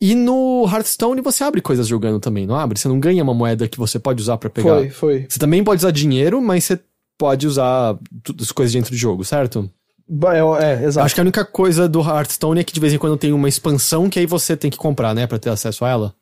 E 0.00 0.14
no 0.14 0.64
Hearthstone 0.70 1.22
você 1.22 1.42
abre 1.42 1.60
coisas 1.60 1.86
jogando 1.86 2.20
também, 2.20 2.46
não 2.46 2.54
abre? 2.54 2.78
Você 2.78 2.86
não 2.86 3.00
ganha 3.00 3.22
uma 3.22 3.32
moeda 3.32 3.66
que 3.66 3.78
você 3.78 3.98
pode 3.98 4.20
usar 4.20 4.36
para 4.36 4.50
pegar. 4.50 4.76
Foi, 4.76 4.90
foi. 4.90 5.26
Você 5.28 5.38
também 5.38 5.64
pode 5.64 5.80
usar 5.80 5.90
dinheiro, 5.90 6.40
mas 6.40 6.64
você 6.64 6.78
pode 7.18 7.46
usar 7.46 7.98
as 8.40 8.52
coisas 8.52 8.74
dentro 8.74 8.90
do 8.90 8.96
jogo, 8.96 9.24
certo? 9.24 9.70
É, 10.08 10.64
é, 10.64 10.84
exato. 10.84 11.04
Acho 11.04 11.14
que 11.14 11.20
a 11.20 11.24
única 11.24 11.44
coisa 11.44 11.88
do 11.88 12.00
Hearthstone 12.00 12.60
é 12.60 12.64
que 12.64 12.72
de 12.72 12.78
vez 12.78 12.92
em 12.92 12.98
quando 12.98 13.16
tem 13.16 13.32
uma 13.32 13.48
expansão 13.48 14.08
que 14.08 14.18
aí 14.18 14.26
você 14.26 14.56
tem 14.56 14.70
que 14.70 14.76
comprar, 14.76 15.14
né, 15.14 15.26
para 15.26 15.38
ter 15.38 15.50
acesso 15.50 15.84
a 15.84 15.88
ela. 15.88 16.14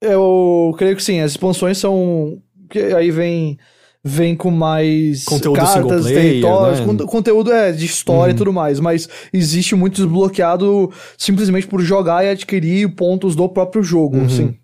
Eu 0.00 0.74
creio 0.78 0.94
que 0.94 1.02
sim, 1.02 1.20
as 1.20 1.32
expansões 1.32 1.78
são. 1.78 2.40
que 2.68 2.78
Aí 2.78 3.10
vem 3.10 3.58
vem 4.02 4.34
com 4.34 4.50
mais 4.50 5.24
Conteúdo 5.24 5.56
cartas, 5.56 6.02
player, 6.02 6.22
territórios, 6.22 6.80
né? 6.80 6.86
con- 6.86 7.06
conteúdo 7.06 7.52
é 7.52 7.70
de 7.70 7.84
história 7.84 8.30
Uhum. 8.32 8.36
e 8.36 8.38
tudo 8.38 8.52
mais, 8.52 8.80
mas 8.80 9.08
existe 9.32 9.74
muito 9.74 9.96
desbloqueado 9.96 10.90
simplesmente 11.18 11.66
por 11.66 11.82
jogar 11.82 12.24
e 12.24 12.30
adquirir 12.30 12.94
pontos 12.94 13.36
do 13.36 13.48
próprio 13.48 13.82
jogo, 13.82 14.16
Uhum. 14.18 14.28
sim. 14.28 14.54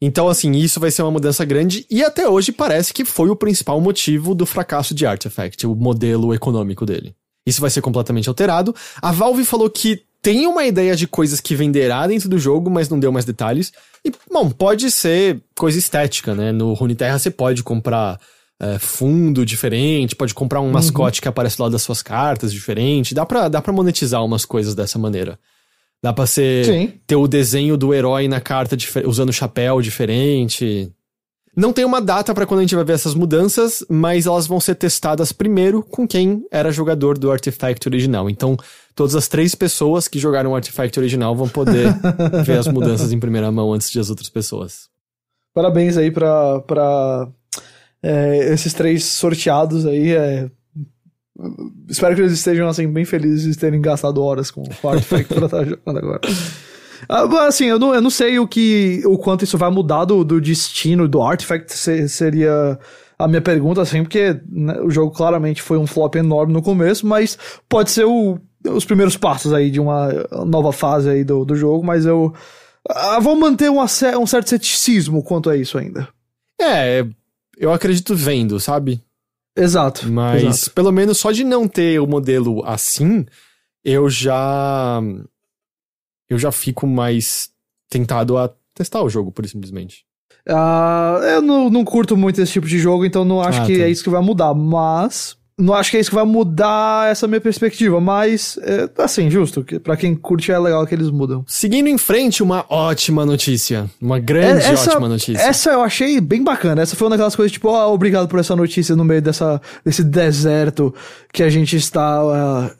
Então, 0.00 0.28
assim, 0.28 0.50
isso 0.52 0.80
vai 0.80 0.90
ser 0.90 1.02
uma 1.02 1.12
mudança 1.12 1.44
grande 1.44 1.86
e 1.88 2.02
até 2.02 2.28
hoje 2.28 2.50
parece 2.50 2.92
que 2.92 3.04
foi 3.04 3.28
o 3.30 3.36
principal 3.36 3.80
motivo 3.80 4.34
do 4.34 4.44
fracasso 4.44 4.94
de 4.94 5.06
Artifact, 5.06 5.64
o 5.66 5.76
modelo 5.76 6.34
econômico 6.34 6.84
dele. 6.84 7.14
Isso 7.46 7.60
vai 7.60 7.70
ser 7.70 7.80
completamente 7.82 8.28
alterado. 8.28 8.74
A 9.00 9.12
Valve 9.12 9.44
falou 9.44 9.68
que 9.70 10.00
tem 10.20 10.46
uma 10.46 10.64
ideia 10.64 10.96
de 10.96 11.06
coisas 11.06 11.40
que 11.40 11.54
venderá 11.54 12.06
dentro 12.06 12.28
do 12.28 12.38
jogo, 12.38 12.68
mas 12.70 12.88
não 12.88 12.98
deu 12.98 13.12
mais 13.12 13.24
detalhes. 13.24 13.72
E, 14.04 14.10
bom, 14.32 14.48
pode 14.50 14.90
ser 14.90 15.40
coisa 15.56 15.78
estética, 15.78 16.34
né? 16.34 16.50
No 16.52 16.72
Runeterra 16.74 17.18
você 17.18 17.30
pode 17.30 17.62
comprar 17.62 18.18
é, 18.62 18.78
fundo 18.78 19.44
diferente, 19.44 20.14
pode 20.14 20.32
comprar 20.32 20.60
um 20.60 20.70
mascote 20.70 21.20
que 21.20 21.26
aparece 21.26 21.60
lá 21.60 21.68
das 21.68 21.82
suas 21.82 22.00
cartas 22.00 22.52
diferente. 22.52 23.12
Dá 23.12 23.26
pra, 23.26 23.48
dá 23.48 23.60
pra 23.60 23.72
monetizar 23.72 24.24
umas 24.24 24.44
coisas 24.44 24.72
dessa 24.72 25.00
maneira. 25.00 25.36
Dá 26.00 26.12
pra 26.12 26.26
ser 26.26 26.64
Sim. 26.64 26.92
ter 27.04 27.16
o 27.16 27.26
desenho 27.26 27.76
do 27.76 27.92
herói 27.92 28.28
na 28.28 28.40
carta 28.40 28.76
usando 29.04 29.32
chapéu 29.32 29.82
diferente. 29.82 30.92
Não 31.56 31.72
tem 31.72 31.84
uma 31.84 32.00
data 32.00 32.32
pra 32.32 32.46
quando 32.46 32.60
a 32.60 32.62
gente 32.62 32.76
vai 32.76 32.84
ver 32.84 32.92
essas 32.92 33.14
mudanças, 33.14 33.84
mas 33.90 34.26
elas 34.26 34.46
vão 34.46 34.60
ser 34.60 34.76
testadas 34.76 35.32
primeiro 35.32 35.82
com 35.82 36.06
quem 36.06 36.46
era 36.50 36.70
jogador 36.70 37.18
do 37.18 37.32
Artifact 37.32 37.88
original. 37.88 38.30
Então, 38.30 38.56
todas 38.94 39.16
as 39.16 39.26
três 39.26 39.56
pessoas 39.56 40.06
que 40.06 40.20
jogaram 40.20 40.52
o 40.52 40.54
Artifact 40.54 40.98
original 41.00 41.34
vão 41.34 41.48
poder 41.48 41.88
ver 42.46 42.58
as 42.58 42.68
mudanças 42.68 43.12
em 43.12 43.18
primeira 43.18 43.50
mão 43.50 43.72
antes 43.72 43.90
de 43.90 43.98
as 43.98 44.08
outras 44.08 44.30
pessoas. 44.30 44.88
Parabéns 45.52 45.96
aí 45.96 46.10
pra, 46.10 46.60
pra 46.60 47.28
é, 48.02 48.52
esses 48.52 48.72
três 48.74 49.04
sorteados 49.04 49.86
aí. 49.86 50.12
é. 50.12 50.50
Espero 51.88 52.14
que 52.14 52.20
eles 52.20 52.32
estejam 52.32 52.68
assim, 52.68 52.86
bem 52.86 53.04
felizes 53.04 53.42
de 53.54 53.58
terem 53.58 53.80
gastado 53.80 54.22
horas 54.22 54.50
com 54.50 54.62
o 54.82 54.88
Artifact 54.88 55.34
pra 55.34 55.46
estar 55.46 55.64
jogando 55.66 55.98
agora. 55.98 56.20
Ah, 57.08 57.46
assim, 57.48 57.64
eu 57.66 57.78
não, 57.78 57.94
eu 57.94 58.00
não 58.00 58.10
sei 58.10 58.38
o 58.38 58.46
que 58.46 59.02
o 59.06 59.18
quanto 59.18 59.42
isso 59.44 59.58
vai 59.58 59.70
mudar 59.70 60.04
do, 60.04 60.22
do 60.24 60.40
destino 60.40 61.08
do 61.08 61.20
Artifact, 61.22 61.72
se- 61.72 62.08
seria 62.08 62.78
a 63.18 63.26
minha 63.26 63.40
pergunta, 63.40 63.80
assim, 63.82 64.02
porque 64.02 64.40
né, 64.48 64.78
o 64.80 64.90
jogo 64.90 65.10
claramente 65.12 65.62
foi 65.62 65.78
um 65.78 65.86
flop 65.86 66.14
enorme 66.16 66.52
no 66.52 66.62
começo, 66.62 67.06
mas 67.06 67.36
pode 67.68 67.90
ser 67.90 68.04
o- 68.04 68.38
os 68.68 68.84
primeiros 68.84 69.16
passos 69.16 69.52
aí 69.52 69.70
de 69.70 69.80
uma 69.80 70.10
nova 70.46 70.70
fase 70.70 71.08
aí 71.10 71.24
do, 71.24 71.44
do 71.44 71.56
jogo, 71.56 71.84
mas 71.84 72.06
eu 72.06 72.32
ah, 72.88 73.18
vou 73.18 73.34
manter 73.34 73.68
um, 73.70 73.80
um 73.80 74.26
certo 74.26 74.50
ceticismo 74.50 75.22
quanto 75.24 75.50
a 75.50 75.56
isso 75.56 75.76
ainda. 75.78 76.06
É, 76.60 77.04
eu 77.56 77.72
acredito 77.72 78.14
vendo, 78.14 78.58
sabe? 78.60 79.02
Exato. 79.56 80.10
Mas 80.10 80.42
exato. 80.42 80.70
pelo 80.72 80.90
menos 80.92 81.18
só 81.18 81.30
de 81.30 81.44
não 81.44 81.68
ter 81.68 82.00
o 82.00 82.06
modelo 82.06 82.64
assim, 82.64 83.26
eu 83.84 84.08
já. 84.08 85.00
Eu 86.28 86.38
já 86.38 86.50
fico 86.50 86.86
mais 86.86 87.50
tentado 87.90 88.38
a 88.38 88.50
testar 88.74 89.02
o 89.02 89.08
jogo, 89.10 89.30
por 89.30 89.46
simplesmente. 89.46 90.04
Ah, 90.48 91.18
eu 91.34 91.42
não, 91.42 91.68
não 91.68 91.84
curto 91.84 92.16
muito 92.16 92.40
esse 92.40 92.52
tipo 92.52 92.66
de 92.66 92.78
jogo, 92.78 93.04
então 93.04 93.24
não 93.24 93.40
acho 93.42 93.60
Ah, 93.60 93.66
que 93.66 93.76
tá. 93.76 93.84
é 93.84 93.90
isso 93.90 94.02
que 94.02 94.08
vai 94.10 94.22
mudar, 94.22 94.54
mas. 94.54 95.36
Não 95.62 95.74
acho 95.74 95.90
que 95.90 95.96
é 95.96 96.00
isso 96.00 96.10
que 96.10 96.16
vai 96.16 96.24
mudar 96.24 97.10
essa 97.10 97.28
minha 97.28 97.40
perspectiva, 97.40 98.00
mas, 98.00 98.58
é, 98.62 98.88
assim, 98.98 99.30
justo, 99.30 99.62
que 99.62 99.78
pra 99.78 99.96
quem 99.96 100.14
curte 100.14 100.50
é 100.50 100.58
legal 100.58 100.86
que 100.86 100.94
eles 100.94 101.10
mudam. 101.10 101.44
Seguindo 101.46 101.88
em 101.88 101.96
frente, 101.96 102.42
uma 102.42 102.64
ótima 102.68 103.24
notícia. 103.24 103.88
Uma 104.00 104.18
grande 104.18 104.64
É, 104.64 104.72
essa- 104.72 104.90
ótima 104.90 105.08
notícia. 105.08 105.40
Essa 105.42 105.70
eu 105.70 105.82
achei 105.82 106.20
bem 106.20 106.42
bacana. 106.42 106.82
Essa 106.82 106.96
foi 106.96 107.06
uma 107.06 107.10
daquelas 107.10 107.36
coisas 107.36 107.52
tipo, 107.52 107.68
ó, 107.68 107.92
obrigado 107.92 108.26
por 108.28 108.40
essa 108.40 108.56
notícia 108.56 108.96
no 108.96 109.04
meio 109.04 109.22
dessa, 109.22 109.60
desse 109.84 110.02
deserto 110.02 110.94
que 111.32 111.42
a 111.42 111.48
gente 111.48 111.76
está 111.76 112.20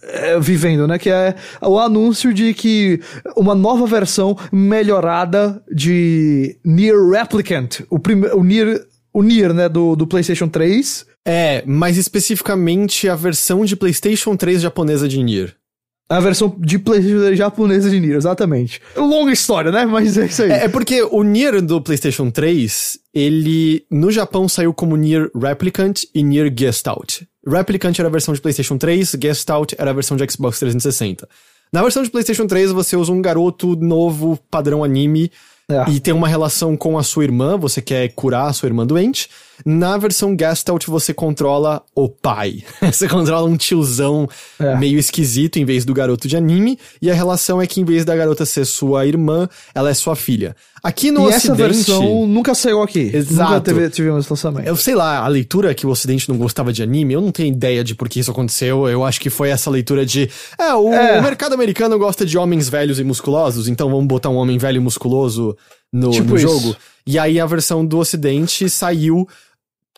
é, 0.03 0.41
vivendo, 0.41 0.87
né? 0.89 0.99
Que 0.99 1.11
é 1.11 1.35
o 1.61 1.79
anúncio 1.79 2.35
de 2.35 2.53
que 2.53 3.01
uma 3.37 3.55
nova 3.55 3.87
versão 3.87 4.37
melhorada 4.51 5.63
de 5.73 6.57
Nier 6.65 6.97
Replicant, 7.11 7.81
o, 7.89 7.99
prime 7.99 8.27
o 8.29 8.43
Nier, 8.43 8.85
o 9.13 9.23
Nier, 9.23 9.53
né, 9.53 9.69
do, 9.69 9.95
do 9.95 10.07
PlayStation 10.07 10.49
3. 10.49 11.07
É, 11.25 11.63
mais 11.67 11.97
especificamente 11.97 13.09
a 13.09 13.15
versão 13.15 13.65
de 13.65 13.77
PlayStation 13.77 14.37
3 14.37 14.63
japonesa 14.63 15.07
de 15.07 15.23
Nier. 15.23 15.55
A 16.09 16.21
versão 16.21 16.55
de 16.59 16.79
PlayStation 16.79 17.35
japonesa 17.35 17.89
de 17.89 18.01
Nier, 18.01 18.17
exatamente. 18.17 18.83
Longa 18.97 19.33
história, 19.33 19.71
né? 19.71 19.87
Mas 19.87 20.19
é 20.19 20.27
isso 20.27 20.43
aí. 20.43 20.51
É, 20.51 20.65
é 20.65 20.69
porque 20.69 21.03
o 21.03 21.23
Nier 21.23 21.63
do 21.63 21.81
PlayStation 21.81 22.31
3, 22.31 22.99
ele 23.15 23.87
no 23.91 24.11
Japão 24.11 24.49
saiu 24.49 24.75
como 24.75 24.97
Nier 24.97 25.31
Replicant 25.35 26.03
e 26.15 26.23
Nier 26.23 26.53
Gestalt. 26.55 27.23
Replicant 27.47 27.99
era 27.99 28.09
a 28.09 28.13
versão 28.13 28.35
de 28.35 28.41
PlayStation 28.41 28.77
3, 28.77 29.17
Gestalt 29.23 29.73
era 29.79 29.91
a 29.91 29.95
versão 29.95 30.17
de 30.17 30.31
Xbox 30.31 30.59
360. 30.59 31.29
Na 31.73 31.81
versão 31.81 32.03
de 32.03 32.11
PlayStation 32.11 32.47
3, 32.47 32.73
você 32.73 32.97
usa 32.97 33.11
um 33.11 33.23
garoto 33.23 33.75
novo, 33.77 34.39
padrão 34.51 34.85
anime, 34.85 35.33
É. 35.71 35.91
e 35.91 36.01
tem 36.01 36.13
uma 36.13 36.29
relação 36.29 36.77
com 36.77 36.99
a 36.99 37.03
sua 37.03 37.25
irmã, 37.25 37.57
você 37.57 37.81
quer 37.81 38.09
curar 38.11 38.49
a 38.49 38.53
sua 38.53 38.69
irmã 38.69 38.87
doente. 38.87 39.29
Na 39.65 39.97
versão 39.97 40.37
Gestalt, 40.39 40.87
você 40.87 41.13
controla 41.15 41.83
o 41.95 42.09
pai. 42.09 42.63
você 42.83 43.09
controla 43.09 43.49
um 43.49 43.57
tiozão 43.57 44.29
É. 44.59 44.77
meio 44.77 44.99
esquisito 44.99 45.59
em 45.59 45.65
vez 45.65 45.85
do 45.85 45.95
garoto 45.95 46.27
de 46.29 46.37
anime, 46.37 46.79
e 47.01 47.11
a 47.11 47.15
relação 47.15 47.61
é 47.61 47.67
que 47.67 47.81
em 47.81 47.85
vez 47.85 48.05
da 48.05 48.15
garota 48.17 48.45
ser 48.47 48.65
sua 48.65 49.07
irmã, 49.07 49.49
ela 49.75 49.91
é 49.91 49.95
sua 49.95 50.17
filha. 50.17 50.55
Aqui 50.83 51.13
no 51.13 51.27
e 51.29 51.33
essa 51.33 51.53
ocidente, 51.53 51.63
versão 51.63 52.27
nunca 52.27 52.55
saiu 52.57 52.83
aqui. 52.83 53.09
Exato. 53.15 53.51
Nunca 53.53 53.61
teve, 53.61 53.89
tivemos 53.91 54.29
lançamento. 54.29 54.67
eu 54.67 54.75
sei 54.77 54.97
lá, 54.97 55.19
a 55.19 55.29
leitura 55.29 55.73
que 55.75 55.87
o 55.87 55.91
ocidente 55.91 56.29
não 56.29 56.37
gostava 56.37 56.73
de 56.73 56.83
anime, 56.83 57.15
eu 57.15 57.21
não 57.21 57.31
tenho 57.31 57.49
ideia 57.55 57.85
de 57.85 57.95
por 57.95 58.09
que 58.09 58.19
isso 58.19 58.33
aconteceu. 58.33 58.89
Eu 58.89 59.05
acho 59.05 59.21
que 59.21 59.31
foi 59.31 59.51
essa 59.51 59.71
leitura 59.71 60.05
de, 60.05 60.29
é, 60.59 60.75
o, 60.75 60.93
É. 60.93 61.21
o 61.21 61.23
mercado 61.23 61.53
americano 61.53 61.97
gosta 61.99 62.27
de 62.27 62.37
homens 62.37 62.69
velhos 62.69 62.99
e 62.99 63.05
musculosos, 63.05 63.69
então 63.69 63.89
vamos 63.89 64.07
botar 64.07 64.29
um 64.29 64.35
homem 64.37 64.59
velho 64.59 64.79
e 64.79 64.81
musculoso 64.81 65.57
no, 65.93 66.11
Tipo 66.11 66.31
no 66.31 66.39
jogo. 66.39 66.75
E 67.07 67.17
aí 67.17 67.39
a 67.39 67.47
versão 67.47 67.85
do 67.87 67.99
ocidente 67.99 68.69
saiu 68.69 69.29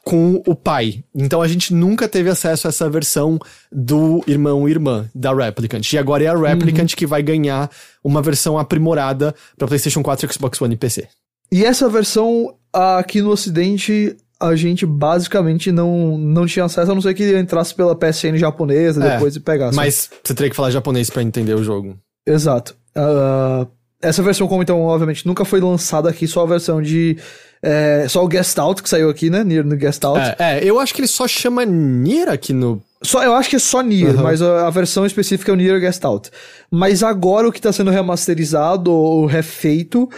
com 0.04 0.42
o 0.46 0.54
pai. 0.54 1.02
Então 1.14 1.40
a 1.40 1.48
gente 1.48 1.72
nunca 1.72 2.06
teve 2.08 2.28
acesso 2.28 2.66
a 2.66 2.70
essa 2.70 2.88
versão 2.90 3.38
do 3.72 4.22
irmão 4.26 4.68
e 4.68 4.70
irmã 4.72 5.08
da 5.14 5.32
Replicant. 5.34 5.90
E 5.92 5.98
agora 5.98 6.22
é 6.24 6.26
a 6.26 6.36
Replicant 6.36 6.90
Uhum. 6.90 6.96
que 6.96 7.06
vai 7.06 7.22
ganhar 7.22 7.70
uma 8.02 8.20
versão 8.20 8.58
aprimorada 8.58 9.34
para 9.56 9.66
PlayStation 9.66 10.02
4, 10.02 10.32
Xbox 10.32 10.60
One 10.60 10.74
e 10.74 10.76
PC. 10.76 11.08
E 11.50 11.64
essa 11.64 11.88
versão 11.88 12.54
aqui 12.72 13.22
no 13.22 13.30
ocidente 13.30 14.16
a 14.40 14.54
gente 14.56 14.84
basicamente 14.84 15.72
não, 15.72 16.18
não 16.18 16.44
tinha 16.44 16.66
acesso, 16.66 16.90
a 16.90 16.94
não 16.94 17.00
ser 17.00 17.14
que 17.14 17.38
entrasse 17.38 17.74
pela 17.74 17.94
PSN 17.96 18.36
japonesa 18.36 19.02
É, 19.02 19.12
depois 19.14 19.36
e 19.36 19.40
pegasse. 19.40 19.74
Mas 19.76 20.10
você 20.22 20.34
teria 20.34 20.50
que 20.50 20.56
falar 20.56 20.70
japonês 20.70 21.08
para 21.08 21.22
entender 21.22 21.54
o 21.54 21.64
jogo. 21.64 21.96
Exato. 22.26 22.76
Ah, 22.94 23.66
essa 24.02 24.22
versão, 24.22 24.46
como 24.46 24.62
então, 24.62 24.82
obviamente, 24.82 25.26
nunca 25.26 25.44
foi 25.46 25.60
lançada 25.60 26.10
aqui, 26.10 26.26
só 26.26 26.42
a 26.42 26.46
versão 26.46 26.82
de. 26.82 27.16
É, 27.64 28.06
só 28.08 28.22
o 28.22 28.28
Guest 28.28 28.58
Out 28.58 28.82
que 28.82 28.88
saiu 28.88 29.08
aqui, 29.08 29.30
né? 29.30 29.42
Nier 29.42 29.64
no 29.64 29.74
Guest 29.76 30.04
Out. 30.04 30.20
É, 30.38 30.58
é, 30.58 30.64
eu 30.64 30.78
acho 30.78 30.92
que 30.94 31.00
ele 31.00 31.08
só 31.08 31.26
chama 31.26 31.64
Nier 31.64 32.28
aqui 32.28 32.52
no. 32.52 32.82
Só, 33.02 33.22
eu 33.22 33.34
acho 33.34 33.50
que 33.50 33.56
é 33.56 33.58
só 33.58 33.80
Nier, 33.82 34.16
Uhum. 34.16 34.22
mas 34.22 34.40
a, 34.42 34.66
a 34.66 34.70
versão 34.70 35.04
específica 35.04 35.50
é 35.50 35.54
o 35.54 35.56
Nier 35.56 35.80
Guest 35.80 36.04
Out. 36.04 36.30
Mas 36.70 37.02
agora 37.02 37.48
o 37.48 37.52
que 37.52 37.60
tá 37.60 37.72
sendo 37.72 37.90
remasterizado 37.90 38.90
ou 38.92 39.26
refeito 39.26 40.08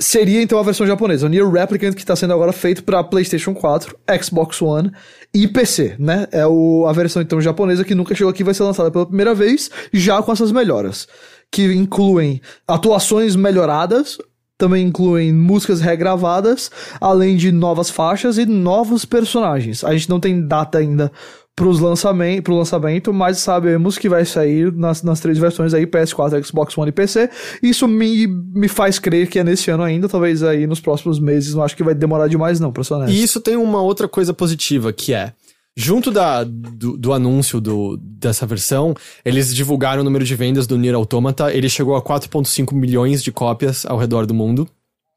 seria 0.00 0.42
então 0.42 0.58
a 0.58 0.62
versão 0.62 0.86
japonesa. 0.86 1.26
O 1.26 1.28
Nier 1.28 1.48
Replicant 1.48 1.94
que 1.94 2.04
tá 2.04 2.16
sendo 2.16 2.32
agora 2.32 2.52
feito 2.52 2.82
pra 2.82 3.04
PlayStation 3.04 3.54
4, 3.54 3.96
Xbox 4.22 4.60
One 4.60 4.90
e 5.32 5.46
PC, 5.46 5.94
né? 5.98 6.26
É 6.32 6.46
o, 6.46 6.86
a 6.88 6.92
versão 6.92 7.22
então 7.22 7.40
japonesa 7.40 7.84
que 7.84 7.94
nunca 7.94 8.14
chegou 8.14 8.30
aqui 8.30 8.42
vai 8.44 8.54
ser 8.54 8.64
lançada 8.64 8.90
pela 8.90 9.06
primeira 9.06 9.34
vez, 9.34 9.70
já 9.92 10.20
com 10.22 10.32
essas 10.32 10.50
melhoras. 10.52 11.06
Que 11.50 11.64
incluem 11.74 12.40
atuações 12.66 13.36
melhoradas, 13.36 14.16
também 14.58 14.86
incluem 14.86 15.32
músicas 15.32 15.80
regravadas, 15.80 16.70
além 17.00 17.36
de 17.36 17.50
novas 17.50 17.90
faixas 17.90 18.38
e 18.38 18.46
novos 18.46 19.04
personagens. 19.04 19.82
A 19.82 19.92
gente 19.92 20.08
não 20.08 20.20
tem 20.20 20.46
data 20.46 20.78
ainda 20.78 21.10
pros 21.54 21.80
lançamento, 21.80 22.44
pro 22.44 22.56
lançamento, 22.56 23.12
mas 23.12 23.38
sabemos 23.38 23.98
que 23.98 24.08
vai 24.08 24.24
sair 24.24 24.72
nas, 24.72 25.02
nas 25.02 25.20
três 25.20 25.36
versões 25.36 25.74
aí, 25.74 25.86
PS4, 25.86 26.42
Xbox 26.44 26.76
One 26.78 26.88
e 26.88 26.92
PC. 26.92 27.28
Isso 27.62 27.86
me, 27.86 28.26
me 28.26 28.68
faz 28.68 28.98
crer 28.98 29.28
que 29.28 29.38
é 29.38 29.44
nesse 29.44 29.70
ano 29.70 29.82
ainda, 29.82 30.08
talvez 30.08 30.42
aí 30.42 30.66
nos 30.66 30.80
próximos 30.80 31.20
meses, 31.20 31.54
não 31.54 31.62
acho 31.62 31.76
que 31.76 31.84
vai 31.84 31.94
demorar 31.94 32.28
demais 32.28 32.58
não, 32.58 32.72
pra 32.72 32.82
ser 32.82 32.94
honesto. 32.94 33.12
E 33.12 33.22
isso 33.22 33.40
tem 33.40 33.56
uma 33.56 33.82
outra 33.82 34.08
coisa 34.08 34.32
positiva, 34.32 34.92
que 34.92 35.12
é, 35.12 35.32
junto 35.76 36.10
da, 36.10 36.44
do, 36.44 36.96
do 36.96 37.12
anúncio 37.12 37.60
do, 37.60 37.96
dessa 37.96 38.46
versão, 38.46 38.94
eles 39.24 39.54
divulgaram 39.54 40.02
o 40.02 40.04
número 40.04 40.24
de 40.24 40.34
vendas 40.34 40.66
do 40.66 40.76
Nier 40.78 40.94
Automata, 40.94 41.52
ele 41.52 41.68
chegou 41.68 41.96
a 41.96 42.02
4.5 42.02 42.72
milhões 42.74 43.22
de 43.22 43.32
cópias 43.32 43.84
ao 43.86 43.98
redor 43.98 44.26
do 44.26 44.34
mundo. 44.34 44.68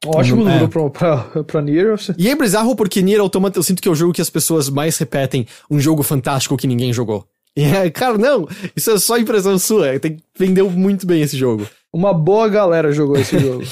Ótimo 0.04 0.42
É. 0.42 0.44
número 0.44 0.68
pra, 0.68 0.90
pra, 0.90 1.44
pra 1.44 1.62
Nier. 1.62 1.96
E 2.18 2.28
é 2.28 2.36
bizarro 2.36 2.76
porque 2.76 3.02
Nier 3.02 3.20
Automata 3.20 3.58
eu 3.58 3.62
sinto 3.62 3.80
que 3.82 3.88
é 3.88 3.90
o 3.90 3.94
jogo 3.94 4.12
que 4.12 4.20
as 4.20 4.30
pessoas 4.30 4.68
mais 4.68 4.96
repetem 4.98 5.46
um 5.70 5.80
jogo 5.80 6.02
fantástico 6.02 6.56
que 6.56 6.66
ninguém 6.66 6.92
jogou. 6.92 7.26
E 7.58 7.62
é, 7.64 7.88
cara, 7.88 8.18
não, 8.18 8.46
isso 8.76 8.90
é 8.90 8.98
só 8.98 9.16
impressão 9.16 9.58
sua, 9.58 9.98
tem, 9.98 10.18
vendeu 10.38 10.68
muito 10.70 11.06
bem 11.06 11.22
esse 11.22 11.38
jogo. 11.38 11.66
Uma 11.90 12.12
boa 12.12 12.50
galera 12.50 12.92
jogou 12.92 13.16
esse 13.16 13.38
jogo. 13.40 13.64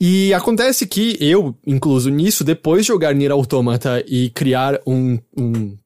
E 0.00 0.34
acontece 0.34 0.84
que 0.84 1.16
eu, 1.20 1.54
incluso 1.64 2.10
nisso, 2.10 2.42
depois 2.42 2.82
de 2.82 2.88
jogar 2.88 3.14
Nier 3.14 3.30
Automata 3.30 4.02
e 4.08 4.30
criar 4.30 4.80
um, 4.84 5.16
um 5.38 5.76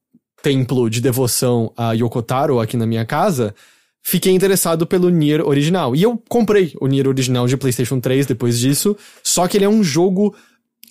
templo 0.44 0.90
de 0.90 1.00
devoção 1.00 1.72
a 1.74 1.92
Yokotaro 1.94 2.60
aqui 2.60 2.76
na 2.76 2.84
minha 2.86 3.06
casa, 3.06 3.54
fiquei 4.02 4.30
interessado 4.34 4.86
pelo 4.86 5.08
Nier 5.08 5.40
original. 5.40 5.96
E 5.96 6.02
eu 6.02 6.22
comprei 6.28 6.74
o 6.78 6.86
Nier 6.86 7.08
original 7.08 7.46
de 7.46 7.56
PlayStation 7.56 7.98
3 7.98 8.26
depois 8.26 8.58
disso, 8.58 8.94
só 9.22 9.48
que 9.48 9.56
ele 9.56 9.64
é 9.64 9.68
um 9.68 9.82
jogo 9.82 10.34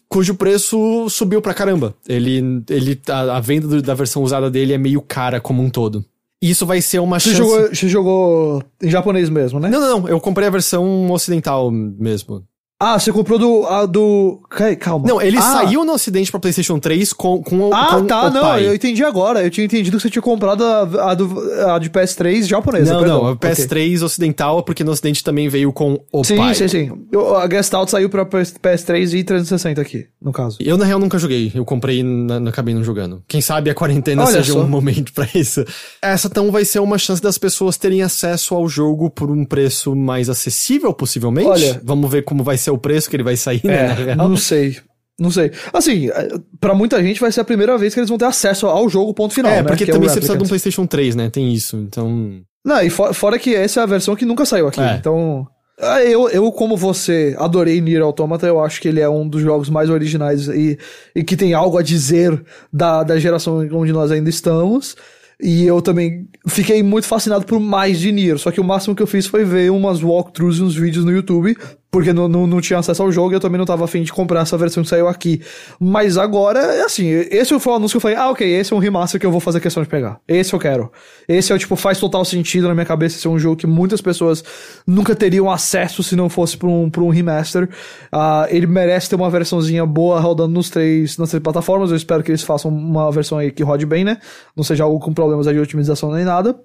cujo 0.09 0.33
preço 0.33 1.07
subiu 1.09 1.39
pra 1.41 1.53
caramba. 1.53 1.95
Ele, 2.07 2.63
ele 2.69 2.99
a, 3.07 3.37
a 3.37 3.39
venda 3.39 3.67
do- 3.67 3.81
da 3.81 3.93
versão 3.93 4.23
usada 4.23 4.49
dele 4.49 4.73
é 4.73 4.77
meio 4.77 5.01
cara 5.01 5.39
como 5.39 5.61
um 5.61 5.69
todo. 5.69 6.03
E 6.41 6.49
isso 6.49 6.65
vai 6.65 6.81
ser 6.81 6.99
uma 6.99 7.19
Você 7.19 7.29
chance... 7.29 7.37
jogou, 7.37 7.69
você 7.75 7.87
jogou 7.89 8.63
em 8.81 8.89
japonês 8.89 9.29
mesmo, 9.29 9.59
né? 9.59 9.69
Não, 9.69 9.79
não, 9.79 9.99
não, 10.01 10.09
eu 10.09 10.19
comprei 10.19 10.47
a 10.47 10.51
versão 10.51 11.09
ocidental 11.11 11.69
mesmo. 11.71 12.43
Ah, 12.79 12.99
você 12.99 13.13
comprou 13.13 13.39
do. 13.39 13.65
A, 13.65 13.85
do. 13.85 14.41
Calma. 14.79 15.07
Não, 15.07 15.21
ele 15.21 15.37
ah, 15.37 15.41
saiu 15.41 15.85
no 15.85 15.93
ocidente 15.93 16.29
pra 16.29 16.39
PlayStation 16.39 16.77
3 16.79 17.13
com, 17.13 17.41
com, 17.41 17.69
o- 17.69 17.73
Ah, 17.73 17.95
com 17.97 18.05
tá, 18.05 18.25
o 18.27 18.29
não, 18.29 18.41
pai. 18.41 18.67
eu 18.67 18.73
entendi 18.75 19.01
agora. 19.05 19.41
Eu 19.41 19.49
tinha 19.49 19.63
entendido 19.63 19.95
que 19.95 20.03
você 20.03 20.09
tinha 20.09 20.21
comprado 20.21 20.65
a, 20.65 21.11
a, 21.11 21.13
do, 21.13 21.39
a 21.69 21.79
de 21.79 21.89
PS3 21.89 22.43
japonesa. 22.45 22.91
Não, 22.93 22.99
perdão. 22.99 23.23
não, 23.23 23.31
Ok. 23.33 23.49
PS3 23.49 24.01
ocidental, 24.03 24.63
porque 24.63 24.83
no 24.83 24.91
ocidente 24.91 25.23
também 25.23 25.47
veio 25.47 25.71
com 25.71 25.97
o 26.11 26.23
Sim, 26.25 26.35
pai. 26.35 26.55
sim, 26.55 26.67
sim. 26.67 26.91
Eu- 27.09 27.37
a 27.37 27.49
Gestalt 27.49 27.87
saiu 27.89 28.09
pra 28.09 28.25
PS- 28.25 28.55
PS3 28.61 29.13
e 29.13 29.23
360 29.23 29.79
aqui, 29.81 30.07
no 30.21 30.33
caso. 30.33 30.57
Eu, 30.59 30.75
na 30.77 30.83
real, 30.83 30.99
nunca 30.99 31.17
joguei. 31.17 31.53
Eu 31.55 31.63
comprei 31.63 32.03
na- 32.03 32.39
não 32.39 32.49
acabei 32.49 32.73
não 32.75 32.83
jogando. 32.83 33.23
Quem 33.29 33.39
sabe 33.39 33.69
a 33.69 33.75
quarentena 33.75 34.23
Olha 34.23 34.31
seja 34.33 34.53
só. 34.53 34.59
um 34.61 34.67
momento 34.67 35.13
pra 35.13 35.27
isso. 35.33 35.63
Essa, 36.01 36.27
então, 36.27 36.51
vai 36.51 36.65
ser 36.65 36.79
uma 36.79 36.97
chance 36.97 37.21
das 37.21 37.37
pessoas 37.37 37.77
terem 37.77 38.01
acesso 38.01 38.53
ao 38.55 38.67
jogo 38.67 39.09
por 39.09 39.31
um 39.31 39.45
preço 39.45 39.95
mais 39.95 40.27
acessível, 40.27 40.93
possivelmente. 40.93 41.47
Olha- 41.49 41.81
Vamos 41.81 42.11
ver 42.11 42.23
como 42.23 42.43
vai 42.43 42.57
ser 42.57 42.62
o 42.71 42.77
preço 42.77 43.09
que 43.09 43.15
ele 43.15 43.23
vai 43.23 43.35
sair, 43.35 43.61
né, 43.63 44.11
É, 44.11 44.15
não 44.15 44.35
sei. 44.37 44.77
Não 45.19 45.29
sei. 45.29 45.51
Assim, 45.71 46.09
é, 46.09 46.27
pra 46.59 46.73
muita 46.73 47.01
gente 47.03 47.19
vai 47.21 47.31
ser 47.31 47.41
a 47.41 47.45
primeira 47.45 47.77
vez 47.77 47.93
que 47.93 47.99
eles 47.99 48.09
vão 48.09 48.17
ter 48.17 48.25
acesso 48.25 48.65
ao 48.65 48.89
jogo, 48.89 49.13
ponto 49.13 49.33
final. 49.33 49.51
É, 49.51 49.57
né? 49.57 49.63
porque 49.63 49.85
que 49.85 49.91
é 49.91 49.93
também 49.93 50.09
você 50.09 50.15
precisa 50.15 50.37
de 50.37 50.43
um. 50.43 50.47
PlayStation 50.47 50.85
3, 50.87 51.15
né? 51.15 51.29
Tem 51.29 51.53
isso. 51.53 51.77
Então. 51.77 52.41
Não, 52.65 52.81
e 52.81 52.89
fo- 52.89 53.13
fora 53.13 53.37
que 53.37 53.53
essa 53.53 53.79
é 53.81 53.83
a 53.83 53.85
versão 53.85 54.15
que 54.15 54.25
nunca 54.25 54.43
saiu 54.45 54.67
aqui. 54.67 54.81
É. 54.81 54.95
Então. 54.95 55.47
ah, 55.79 56.01
Eu, 56.03 56.27
eu, 56.29 56.51
como 56.51 56.75
você, 56.75 57.35
adorei 57.37 57.79
Nier 57.79 58.01
Automata. 58.01 58.47
Eu 58.47 58.59
acho 58.63 58.81
que 58.81 58.87
ele 58.87 58.99
é 59.01 59.07
um 59.07 59.27
dos 59.27 59.41
jogos 59.43 59.69
mais 59.69 59.89
originais 59.89 60.47
e, 60.47 60.79
e 61.15 61.23
que 61.23 61.37
tem 61.37 61.53
algo 61.53 61.77
a 61.77 61.83
dizer 61.83 62.43
da, 62.71 63.03
da 63.03 63.19
geração 63.19 63.59
onde 63.71 63.93
nós 63.93 64.09
ainda 64.11 64.29
estamos. 64.31 64.95
E 65.39 65.63
eu 65.65 65.79
também 65.81 66.27
fiquei 66.47 66.81
muito 66.81 67.05
fascinado 67.05 67.45
por 67.45 67.59
mais 67.59 67.99
de 67.99 68.11
Nier. 68.11 68.39
Só 68.39 68.49
que 68.49 68.61
o 68.61 68.63
máximo 68.63 68.95
que 68.95 69.03
eu 69.03 69.07
fiz 69.07 69.27
foi 69.27 69.43
ver 69.43 69.71
umas 69.71 70.01
walkthroughs 70.01 70.57
e 70.57 70.63
uns 70.63 70.75
vídeos 70.75 71.05
no 71.05 71.11
YouTube. 71.11 71.55
Porque 71.93 72.11
não, 72.11 72.27
não, 72.27 72.47
não 72.47 72.59
tinha 72.59 72.79
acesso 72.79 73.03
ao 73.03 73.11
jogo 73.11 73.33
e 73.33 73.35
eu 73.35 73.39
também 73.39 73.59
não 73.59 73.67
tava 73.67 73.85
afim 73.85 74.01
de 74.01 74.11
comprar 74.11 74.41
essa 74.41 74.57
versão 74.57 74.81
que 74.81 74.89
saiu 74.89 75.07
aqui. 75.07 75.39
Mas 75.79 76.17
agora, 76.17 76.57
é 76.59 76.81
assim, 76.81 77.05
esse 77.07 77.59
foi 77.59 77.71
o 77.71 77.75
anúncio 77.75 77.93
que 77.93 77.97
eu 77.97 78.01
falei, 78.01 78.17
ah, 78.17 78.31
ok, 78.31 78.51
esse 78.51 78.73
é 78.73 78.75
um 78.75 78.79
remaster 78.79 79.21
que 79.21 79.27
eu 79.27 79.29
vou 79.29 79.39
fazer 79.39 79.59
questão 79.59 79.83
de 79.83 79.87
pegar. 79.87 80.19
Esse 80.27 80.55
eu 80.55 80.59
quero. 80.59 80.91
Esse 81.27 81.53
é, 81.53 81.57
tipo, 81.59 81.75
faz 81.75 81.99
total 81.99 82.25
sentido 82.25 82.67
na 82.67 82.73
minha 82.73 82.85
cabeça. 82.85 83.17
Esse 83.17 83.27
é 83.27 83.29
um 83.29 83.37
jogo 83.37 83.57
que 83.57 83.67
muitas 83.67 84.01
pessoas 84.01 84.43
nunca 84.87 85.15
teriam 85.15 85.51
acesso 85.51 86.01
se 86.01 86.15
não 86.15 86.29
fosse 86.29 86.57
pra 86.57 86.67
um, 86.67 86.89
pra 86.89 87.03
um 87.03 87.09
remaster. 87.09 87.69
Ah, 88.11 88.47
ele 88.49 88.65
merece 88.65 89.07
ter 89.07 89.15
uma 89.15 89.29
versãozinha 89.29 89.85
boa 89.85 90.19
rodando 90.19 90.51
nos 90.51 90.71
três, 90.71 91.15
nas 91.19 91.29
três 91.29 91.43
plataformas. 91.43 91.91
Eu 91.91 91.97
espero 91.97 92.23
que 92.23 92.31
eles 92.31 92.41
façam 92.41 92.71
uma 92.71 93.11
versão 93.11 93.37
aí 93.37 93.51
que 93.51 93.61
rode 93.61 93.85
bem, 93.85 94.03
né? 94.03 94.17
Não 94.57 94.63
seja 94.63 94.83
algo 94.83 94.97
com 94.99 95.13
problemas 95.13 95.45
de 95.45 95.59
otimização 95.59 96.11
nem 96.11 96.25
nada. 96.25 96.55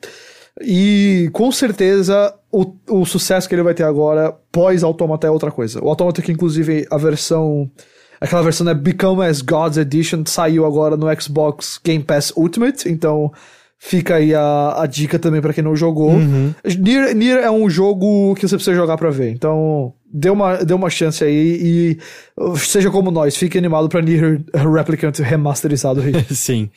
E 0.60 1.30
com 1.32 1.50
certeza 1.52 2.34
o, 2.50 2.74
o 2.88 3.04
sucesso 3.04 3.48
que 3.48 3.54
ele 3.54 3.62
vai 3.62 3.74
ter 3.74 3.84
agora, 3.84 4.34
pós-Automata, 4.50 5.26
é 5.26 5.30
outra 5.30 5.50
coisa. 5.50 5.82
O 5.82 5.88
Automata, 5.88 6.22
que 6.22 6.32
inclusive 6.32 6.86
a 6.90 6.96
versão. 6.96 7.70
Aquela 8.20 8.42
versão 8.42 8.66
né, 8.66 8.74
Become 8.74 9.24
as 9.24 9.40
Gods 9.40 9.78
Edition 9.78 10.24
saiu 10.26 10.66
agora 10.66 10.96
no 10.96 11.06
Xbox 11.20 11.78
Game 11.84 12.02
Pass 12.02 12.32
Ultimate, 12.36 12.88
então 12.88 13.32
fica 13.78 14.16
aí 14.16 14.34
a, 14.34 14.82
a 14.82 14.86
dica 14.86 15.20
também 15.20 15.40
pra 15.40 15.52
quem 15.52 15.62
não 15.62 15.76
jogou. 15.76 16.14
Nier, 16.80 17.14
Nier 17.14 17.38
é 17.38 17.50
um 17.50 17.70
jogo 17.70 18.34
que 18.34 18.48
você 18.48 18.56
precisa 18.56 18.74
jogar 18.74 18.96
pra 18.96 19.10
ver, 19.10 19.30
então 19.30 19.92
dê 20.12 20.30
uma, 20.30 20.56
dê 20.56 20.74
uma 20.74 20.90
chance 20.90 21.22
aí 21.22 21.60
e 21.62 22.56
seja 22.56 22.90
como 22.90 23.12
nós, 23.12 23.36
fique 23.36 23.56
animado 23.56 23.88
pra 23.88 24.02
Nier 24.02 24.40
Replicant 24.52 25.16
remasterizado 25.20 26.00
aí. 26.00 26.12
Sim. 26.34 26.70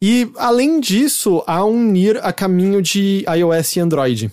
E 0.00 0.30
além 0.36 0.80
disso, 0.80 1.42
há 1.46 1.64
um 1.64 1.82
Nier 1.82 2.20
a 2.22 2.32
caminho 2.32 2.80
de 2.80 3.24
iOS 3.28 3.76
e 3.76 3.80
Android, 3.80 4.32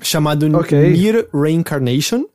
chamado 0.00 0.46
Ok. 0.56 0.78
Nier 0.90 1.28
Reincarnation. 1.32 2.26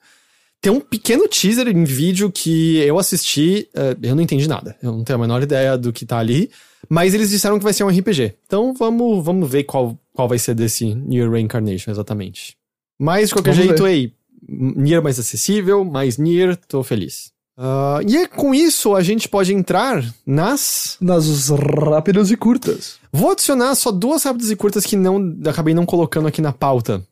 Tem 0.59 0.71
um 0.71 0.79
pequeno 0.79 1.27
teaser 1.27 1.67
em 1.67 1.83
vídeo 1.83 2.31
que 2.31 2.77
eu 2.77 2.97
assisti, 2.97 3.69
eh, 3.75 3.95
eu 4.01 4.15
não 4.15 4.23
entendi 4.23 4.47
nada. 4.47 4.75
Eu 4.81 4.91
não 4.91 5.03
tenho 5.03 5.19
a 5.19 5.21
menor 5.21 5.43
ideia 5.43 5.77
do 5.77 5.93
que 5.93 6.03
tá 6.03 6.17
ali, 6.17 6.49
mas 6.89 7.13
eles 7.13 7.29
disseram 7.29 7.59
que 7.59 7.63
vai 7.63 7.73
ser 7.73 7.83
um 7.83 7.89
RPG. 7.89 8.33
Então 8.47 8.73
vamos, 8.73 9.23
vamos 9.23 9.49
ver 9.49 9.65
qual, 9.65 9.97
qual 10.13 10.27
vai 10.27 10.39
ser 10.39 10.55
desse 10.55 10.95
Nier 10.95 11.29
Reincarnation 11.29 11.91
exatamente. 11.91 12.57
Mas 12.99 13.29
de 13.29 13.35
qualquer 13.35 13.53
Vamos 13.53 13.67
jeito, 13.67 13.85
aí, 13.85 14.11
Nier 14.49 15.01
mais 15.03 15.19
acessível, 15.19 15.85
mais 15.85 16.17
Nier, 16.17 16.57
tô 16.67 16.81
feliz. 16.81 17.31
Ah, 17.57 17.99
e 18.07 18.27
com 18.27 18.53
isso 18.53 18.93
a 18.95 19.01
gente 19.01 19.27
pode 19.27 19.53
entrar 19.53 20.03
nas 20.25 20.95
Nas 21.01 21.49
rápidas 21.49 22.29
e 22.29 22.37
curtas. 22.37 22.99
Vou 23.11 23.31
adicionar 23.31 23.73
só 23.75 23.91
duas 23.91 24.23
rápidas 24.23 24.51
e 24.51 24.55
curtas 24.55 24.85
que 24.85 24.95
não 24.95 25.35
acabei 25.49 25.73
não 25.73 25.85
colocando 25.85 26.27
aqui 26.27 26.41
na 26.41 26.53
pauta. 26.53 27.03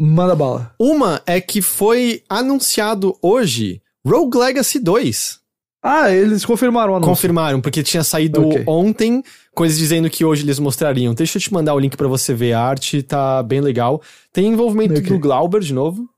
Manda 0.00 0.36
bala. 0.36 0.72
Uma 0.78 1.22
é 1.26 1.40
que 1.40 1.62
foi 1.62 2.22
anunciado 2.28 3.16
hoje 3.22 3.80
Rogue 4.06 4.36
Legacy 4.38 4.78
2. 4.78 5.38
Ah, 5.82 6.10
eles 6.10 6.44
confirmaram 6.44 6.92
o 6.92 6.96
anúncio. 6.96 7.10
Confirmaram, 7.10 7.60
porque 7.60 7.82
tinha 7.82 8.04
saído 8.04 8.46
Ok. 8.46 8.64
ontem, 8.66 9.22
coisas 9.54 9.78
dizendo 9.78 10.10
que 10.10 10.24
hoje 10.24 10.42
eles 10.44 10.58
mostrariam. 10.58 11.14
Deixa 11.14 11.38
eu 11.38 11.42
te 11.42 11.52
mandar 11.52 11.74
o 11.74 11.78
link 11.78 11.96
pra 11.96 12.08
você 12.08 12.34
ver 12.34 12.52
a 12.52 12.60
arte, 12.60 13.02
tá 13.02 13.42
bem 13.42 13.60
legal. 13.60 14.02
Tem 14.32 14.46
envolvimento 14.46 14.94
Ok. 14.98 15.04
do 15.04 15.18
Glauber 15.18 15.60
de 15.60 15.72
novo. 15.72 16.08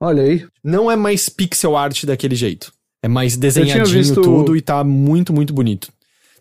Olha 0.00 0.22
aí. 0.22 0.46
Não 0.64 0.90
é 0.90 0.96
mais 0.96 1.28
pixel 1.28 1.76
art 1.76 2.04
daquele 2.04 2.34
jeito. 2.34 2.72
É 3.06 3.08
mais 3.08 3.36
desenhadinho 3.36 3.84
visto- 3.86 4.20
tudo 4.20 4.56
e 4.56 4.60
tá 4.60 4.82
muito, 4.82 5.32
muito 5.32 5.54
bonito. 5.54 5.88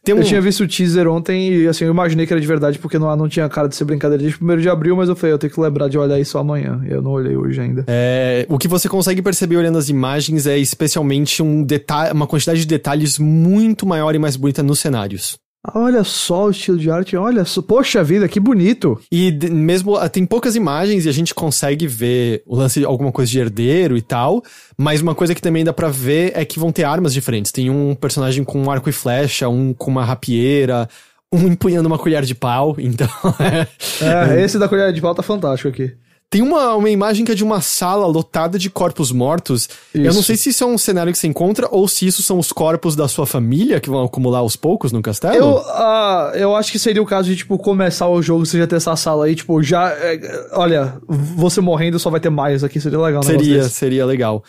Um... 0.07 0.17
Eu 0.17 0.23
tinha 0.23 0.39
visto 0.41 0.63
o 0.63 0.67
teaser 0.67 1.07
ontem 1.07 1.51
e 1.51 1.67
assim, 1.67 1.85
eu 1.85 1.91
imaginei 1.91 2.27
que 2.27 2.33
era 2.33 2.39
de 2.39 2.45
verdade 2.45 2.77
porque 2.77 2.99
não, 2.99 3.15
não 3.15 3.27
tinha 3.27 3.47
cara 3.49 3.67
de 3.67 3.75
ser 3.75 3.85
brincadeira 3.85 4.21
desde 4.21 4.43
1 4.43 4.57
de 4.57 4.69
abril, 4.69 4.95
mas 4.95 5.09
eu 5.09 5.15
falei, 5.15 5.33
eu 5.33 5.37
tenho 5.39 5.51
que 5.51 5.59
lembrar 5.59 5.87
de 5.87 5.97
olhar 5.97 6.19
isso 6.19 6.37
amanhã. 6.37 6.79
E 6.87 6.91
eu 6.91 7.01
não 7.01 7.11
olhei 7.11 7.35
hoje 7.35 7.59
ainda. 7.59 7.83
É, 7.87 8.45
o 8.49 8.57
que 8.59 8.67
você 8.67 8.87
consegue 8.87 9.21
perceber 9.21 9.57
olhando 9.57 9.77
as 9.77 9.89
imagens 9.89 10.45
é 10.45 10.57
especialmente 10.59 11.41
um 11.41 11.63
detalhe, 11.63 12.11
uma 12.13 12.27
quantidade 12.27 12.59
de 12.59 12.67
detalhes 12.67 13.17
muito 13.17 13.85
maior 13.85 14.13
e 14.13 14.19
mais 14.19 14.35
bonita 14.35 14.61
nos 14.61 14.79
cenários. 14.79 15.37
Olha 15.73 16.03
só 16.03 16.45
o 16.45 16.49
estilo 16.51 16.77
de 16.77 16.89
arte, 16.91 17.15
olha 17.15 17.45
só. 17.45 17.61
Poxa 17.61 18.03
vida, 18.03 18.27
que 18.27 18.39
bonito. 18.39 18.99
E 19.11 19.31
mesmo 19.49 19.95
ah, 19.95 20.09
tem 20.09 20.25
poucas 20.25 20.55
imagens 20.55 21.05
e 21.05 21.09
a 21.09 21.11
gente 21.11 21.33
consegue 21.33 21.87
ver 21.87 22.43
o 22.45 22.55
lance 22.55 22.79
de 22.79 22.85
alguma 22.85 23.11
coisa 23.11 23.31
de 23.31 23.39
herdeiro 23.39 23.97
e 23.97 24.01
tal, 24.01 24.43
mas 24.77 25.01
uma 25.01 25.15
coisa 25.15 25.33
que 25.33 25.41
também 25.41 25.63
dá 25.63 25.73
pra 25.73 25.89
ver 25.89 26.33
é 26.35 26.45
que 26.45 26.59
vão 26.59 26.71
ter 26.71 26.83
armas 26.83 27.13
diferentes. 27.13 27.51
Tem 27.51 27.69
um 27.69 27.95
personagem 27.95 28.43
com 28.43 28.61
um 28.61 28.69
arco 28.69 28.89
e 28.89 28.93
flecha, 28.93 29.49
um 29.49 29.73
com 29.73 29.89
uma 29.89 30.03
rapieira, 30.05 30.87
um 31.31 31.47
empunhando 31.47 31.87
uma 31.87 31.97
colher 31.97 32.23
de 32.23 32.35
pau, 32.35 32.75
então 32.77 33.07
é, 33.39 34.35
É, 34.35 34.43
esse 34.43 34.59
da 34.59 34.67
colher 34.67 34.91
de 34.93 35.01
pau 35.01 35.15
tá 35.15 35.23
fantástico 35.23 35.69
aqui. 35.69 35.93
Tem 36.29 36.41
uma, 36.41 36.75
uma 36.75 36.89
imagem 36.89 37.23
que 37.23 37.31
é 37.31 37.35
de 37.35 37.43
uma 37.43 37.61
sala 37.61 38.05
lotada 38.07 38.57
de 38.59 38.69
corpos 38.69 39.11
mortos. 39.11 39.69
Eu 39.93 40.05
Isso. 40.05 40.15
não 40.15 40.23
sei 40.23 40.35
se 40.35 40.49
isso 40.49 40.63
é 40.63 40.67
um 40.67 40.77
cenário 40.77 41.13
que 41.13 41.17
você 41.17 41.27
encontra 41.27 41.67
ou 41.71 41.87
se 41.87 42.05
isso 42.05 42.21
são 42.23 42.39
os 42.39 42.51
corpos 42.51 42.95
da 42.95 43.07
sua 43.07 43.25
família 43.25 43.79
que 43.79 43.89
vão 43.89 44.03
acumular 44.03 44.39
aos 44.39 44.55
poucos 44.55 44.91
no 44.91 45.01
castelo. 45.01 45.35
Eu, 45.35 45.57
ah, 45.59 46.31
eu 46.35 46.55
acho 46.55 46.71
que 46.71 46.79
seria 46.79 47.01
o 47.01 47.05
caso 47.05 47.29
de, 47.29 47.37
tipo, 47.37 47.57
começar 47.57 48.09
o 48.09 48.21
jogo, 48.21 48.45
você 48.45 48.57
já 48.57 48.67
ter 48.67 48.75
essa 48.75 48.95
sala 48.95 49.25
aí, 49.25 49.35
tipo, 49.35 49.61
já. 49.63 49.91
é, 49.91 50.19
olha, 50.53 50.97
você 51.07 51.61
morrendo 51.61 51.99
só 51.99 52.09
vai 52.09 52.19
ter 52.19 52.29
mais 52.29 52.63
aqui, 52.63 52.81
seria 52.81 52.99
legal, 52.99 53.21
negócio 53.23 53.39
seria, 53.39 53.63
seria 53.69 54.05
legal. 54.05 54.43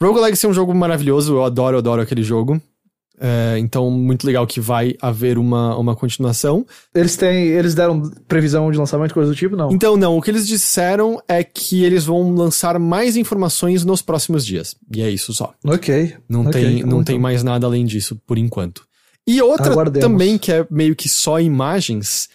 Rogue 0.00 0.20
Legacy 0.20 0.46
é 0.46 0.48
um 0.48 0.52
jogo 0.54 0.74
maravilhoso, 0.74 1.36
eu 1.36 1.44
adoro, 1.44 1.78
adoro 1.78 2.02
aquele 2.02 2.22
jogo. 2.22 2.60
É, 3.24 3.56
então, 3.56 3.88
muito 3.88 4.26
legal 4.26 4.44
que 4.48 4.58
vai 4.58 4.96
haver 5.00 5.38
uma, 5.38 5.76
uma 5.76 5.94
continuação. 5.94 6.66
Eles 6.92 7.16
têm. 7.16 7.46
Eles 7.46 7.72
deram 7.72 8.10
previsão 8.26 8.68
de 8.72 8.76
lançamento, 8.76 9.14
coisa 9.14 9.30
do 9.30 9.36
tipo, 9.36 9.54
não? 9.54 9.70
Então, 9.70 9.96
não. 9.96 10.18
O 10.18 10.20
que 10.20 10.28
eles 10.28 10.44
disseram 10.44 11.22
é 11.28 11.44
que 11.44 11.84
eles 11.84 12.04
vão 12.04 12.34
lançar 12.34 12.80
mais 12.80 13.16
informações 13.16 13.84
nos 13.84 14.02
próximos 14.02 14.44
dias. 14.44 14.74
E 14.92 15.02
é 15.02 15.08
isso 15.08 15.32
só. 15.32 15.54
Ok. 15.64 16.16
Não, 16.28 16.40
okay, 16.48 16.64
tem, 16.64 16.80
não 16.80 16.88
então. 16.88 17.04
tem 17.04 17.18
mais 17.18 17.44
nada 17.44 17.64
além 17.64 17.86
disso, 17.86 18.20
por 18.26 18.36
enquanto. 18.36 18.84
E 19.24 19.40
outra 19.40 19.70
Aguardemos. 19.70 20.08
também, 20.08 20.36
que 20.36 20.50
é 20.50 20.66
meio 20.68 20.96
que 20.96 21.08
só 21.08 21.38
imagens, 21.38 22.28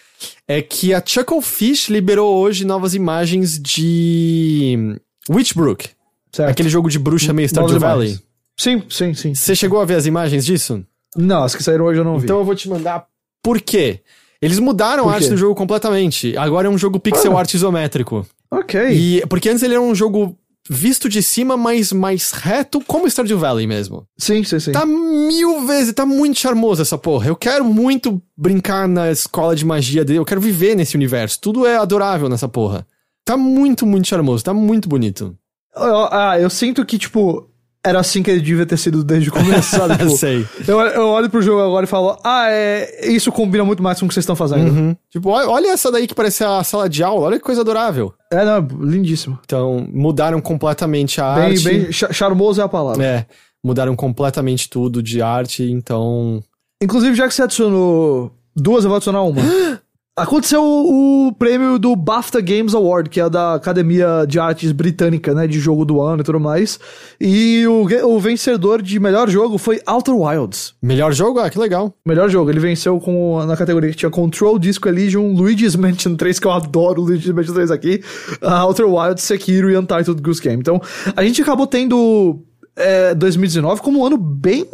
é 0.47 0.61
que 0.61 0.93
a 0.93 1.03
Chucklefish 1.05 1.89
liberou 1.89 2.33
hoje 2.38 2.63
novas 2.63 2.93
imagens 2.93 3.59
de 3.59 4.97
Witchbrook. 5.29 5.89
Certo. 6.31 6.49
Aquele 6.49 6.69
jogo 6.69 6.89
de 6.89 6.97
bruxa 6.97 7.33
meio 7.33 7.49
Stardew 7.49 7.77
Valley. 7.77 8.19
Sim, 8.59 8.81
sim, 8.89 9.13
sim. 9.13 9.35
Você 9.35 9.55
chegou 9.55 9.79
a 9.79 9.85
ver 9.85 9.95
as 9.95 10.05
imagens 10.05 10.45
disso? 10.45 10.83
Não, 11.15 11.43
as 11.43 11.55
que 11.55 11.63
saíram 11.63 11.85
hoje 11.85 11.99
eu 11.99 12.03
não 12.03 12.17
vi. 12.17 12.25
Então 12.25 12.39
eu 12.39 12.45
vou 12.45 12.55
te 12.55 12.67
mandar 12.69 13.05
por 13.43 13.61
quê. 13.61 14.01
Eles 14.41 14.59
mudaram 14.59 15.09
a 15.09 15.13
arte 15.13 15.29
do 15.29 15.37
jogo 15.37 15.55
completamente. 15.55 16.35
Agora 16.37 16.67
é 16.67 16.69
um 16.69 16.77
jogo 16.77 16.99
pixel 16.99 17.35
Ah. 17.35 17.39
art 17.39 17.53
isométrico. 17.53 18.25
ok. 18.51 18.89
E 18.91 19.25
porque 19.27 19.49
antes 19.49 19.63
ele 19.63 19.73
era 19.73 19.81
um 19.81 19.95
jogo 19.95 20.37
visto 20.69 21.07
de 21.07 21.23
cima, 21.23 21.55
mas 21.55 21.93
mais 21.93 22.31
reto, 22.31 22.81
como 22.85 23.07
Stardew 23.09 23.39
Valley 23.39 23.65
mesmo. 23.65 24.05
Sim, 24.17 24.43
sim, 24.43 24.59
sim. 24.59 24.71
Tá 24.73 24.85
mil 24.85 25.65
vezes, 25.65 25.93
tá 25.93 26.05
muito 26.05 26.37
charmoso 26.39 26.81
essa 26.81 26.97
porra. 26.97 27.27
Eu 27.27 27.35
quero 27.37 27.63
muito 27.63 28.21
brincar 28.35 28.87
na 28.87 29.09
escola 29.09 29.55
de 29.55 29.63
magia 29.65 30.03
dele, 30.03 30.19
eu 30.19 30.25
quero 30.25 30.41
viver 30.41 30.75
nesse 30.75 30.95
universo. 30.95 31.39
Tudo 31.39 31.65
é 31.65 31.77
adorável 31.77 32.27
nessa 32.27 32.47
porra. 32.49 32.85
Tá 33.23 33.37
muito, 33.37 33.85
muito 33.85 34.07
charmoso, 34.07 34.43
tá 34.43 34.53
muito 34.53 34.89
bonito. 34.89 35.35
Ah, 35.75 36.37
eu 36.39 36.49
sinto 36.49 36.85
que, 36.85 36.97
tipo, 36.97 37.49
era 37.88 37.99
assim 37.99 38.21
que 38.21 38.29
ele 38.29 38.41
devia 38.41 38.65
ter 38.65 38.77
sido 38.77 39.03
desde 39.03 39.29
o 39.29 39.31
começo, 39.31 39.75
sabe? 39.75 39.95
Tipo, 39.97 40.17
Sei. 40.17 40.45
eu, 40.67 40.79
eu 40.79 41.07
olho 41.07 41.29
pro 41.29 41.41
jogo 41.41 41.61
agora 41.61 41.85
e 41.85 41.88
falo, 41.88 42.17
ah, 42.23 42.47
é, 42.49 43.07
isso 43.07 43.31
combina 43.31 43.63
muito 43.63 43.81
mais 43.81 43.99
com 43.99 44.05
o 44.05 44.07
que 44.07 44.13
vocês 44.13 44.23
estão 44.23 44.35
fazendo. 44.35 44.69
Uhum. 44.71 44.95
Tipo, 45.09 45.29
olha, 45.29 45.67
essa 45.71 45.91
daí 45.91 46.05
que 46.07 46.13
parece 46.15 46.43
a 46.43 46.63
sala 46.63 46.89
de 46.89 47.03
aula, 47.03 47.27
olha 47.27 47.38
que 47.38 47.43
coisa 47.43 47.61
adorável. 47.61 48.13
É, 48.31 48.43
não, 48.43 48.59
lindíssimo. 48.81 49.39
Então, 49.45 49.88
mudaram 49.91 50.41
completamente 50.41 51.21
a 51.21 51.33
Bem, 51.35 51.43
arte. 51.51 51.63
bem, 51.63 51.91
cha- 51.91 52.11
charmoso 52.11 52.59
é 52.61 52.63
a 52.63 52.67
palavra. 52.69 53.03
É, 53.03 53.25
mudaram 53.63 53.95
completamente 53.95 54.69
tudo 54.69 55.01
de 55.01 55.21
arte, 55.21 55.63
então. 55.63 56.43
Inclusive, 56.83 57.15
já 57.15 57.27
que 57.27 57.33
você 57.33 57.43
adicionou 57.43 58.31
duas, 58.55 58.83
eu 58.83 58.89
vou 58.89 58.97
adicionar 58.97 59.23
uma. 59.23 59.41
Aconteceu 60.18 60.63
o, 60.63 61.28
o 61.28 61.34
prêmio 61.34 61.78
do 61.78 61.95
BAFTA 61.95 62.41
Games 62.41 62.74
Award, 62.74 63.07
que 63.07 63.22
é 63.22 63.30
da 63.30 63.53
Academia 63.53 64.26
de 64.28 64.39
Artes 64.39 64.72
Britânica, 64.72 65.32
né, 65.32 65.45
de 65.45 65.59
jogo 65.59 65.86
do 65.86 66.01
ano 66.01 66.22
e 66.22 66.24
tudo 66.24 66.39
mais. 66.39 66.80
E 67.22 67.68
o, 67.68 67.86
o 68.07 68.20
vencedor 68.20 68.82
de 68.82 68.99
melhor 68.99 69.30
jogo 69.30 69.59
foi 69.59 69.80
Outer 69.86 70.15
Wilds. 70.15 70.74
Melhor 70.82 71.13
jogo? 71.13 71.38
Ah, 71.38 71.51
que 71.51 71.59
legal. 71.59 71.93
Melhor 72.03 72.32
jogo, 72.32 72.49
ele 72.49 72.59
venceu 72.59 72.99
com, 72.99 73.45
na 73.45 73.55
categoria 73.55 73.91
que 73.91 73.95
tinha 73.95 74.09
Control, 74.09 74.57
Disco 74.57 74.89
Elysium, 74.89 75.36
Luigi's 75.36 75.76
Mansion 75.76 76.15
3, 76.15 76.39
que 76.39 76.47
eu 76.47 76.51
adoro 76.51 77.03
Luigi's 77.03 77.32
Mansion 77.32 77.53
3 77.53 77.70
aqui, 77.70 78.01
uh, 78.41 78.65
Outer 78.65 78.88
Wilds, 78.88 79.24
Sekiro 79.24 79.70
e 79.70 79.78
Untitled 79.78 80.20
Goose 80.20 80.41
Game. 80.41 80.59
Então, 80.59 80.82
a 81.15 81.24
gente 81.24 81.43
acabou 81.43 81.68
tendo 81.68 82.43
é, 82.76 83.13
2019 83.13 83.82
como 83.82 83.99
um 83.99 84.05
ano 84.05 84.18
bem 84.18 84.65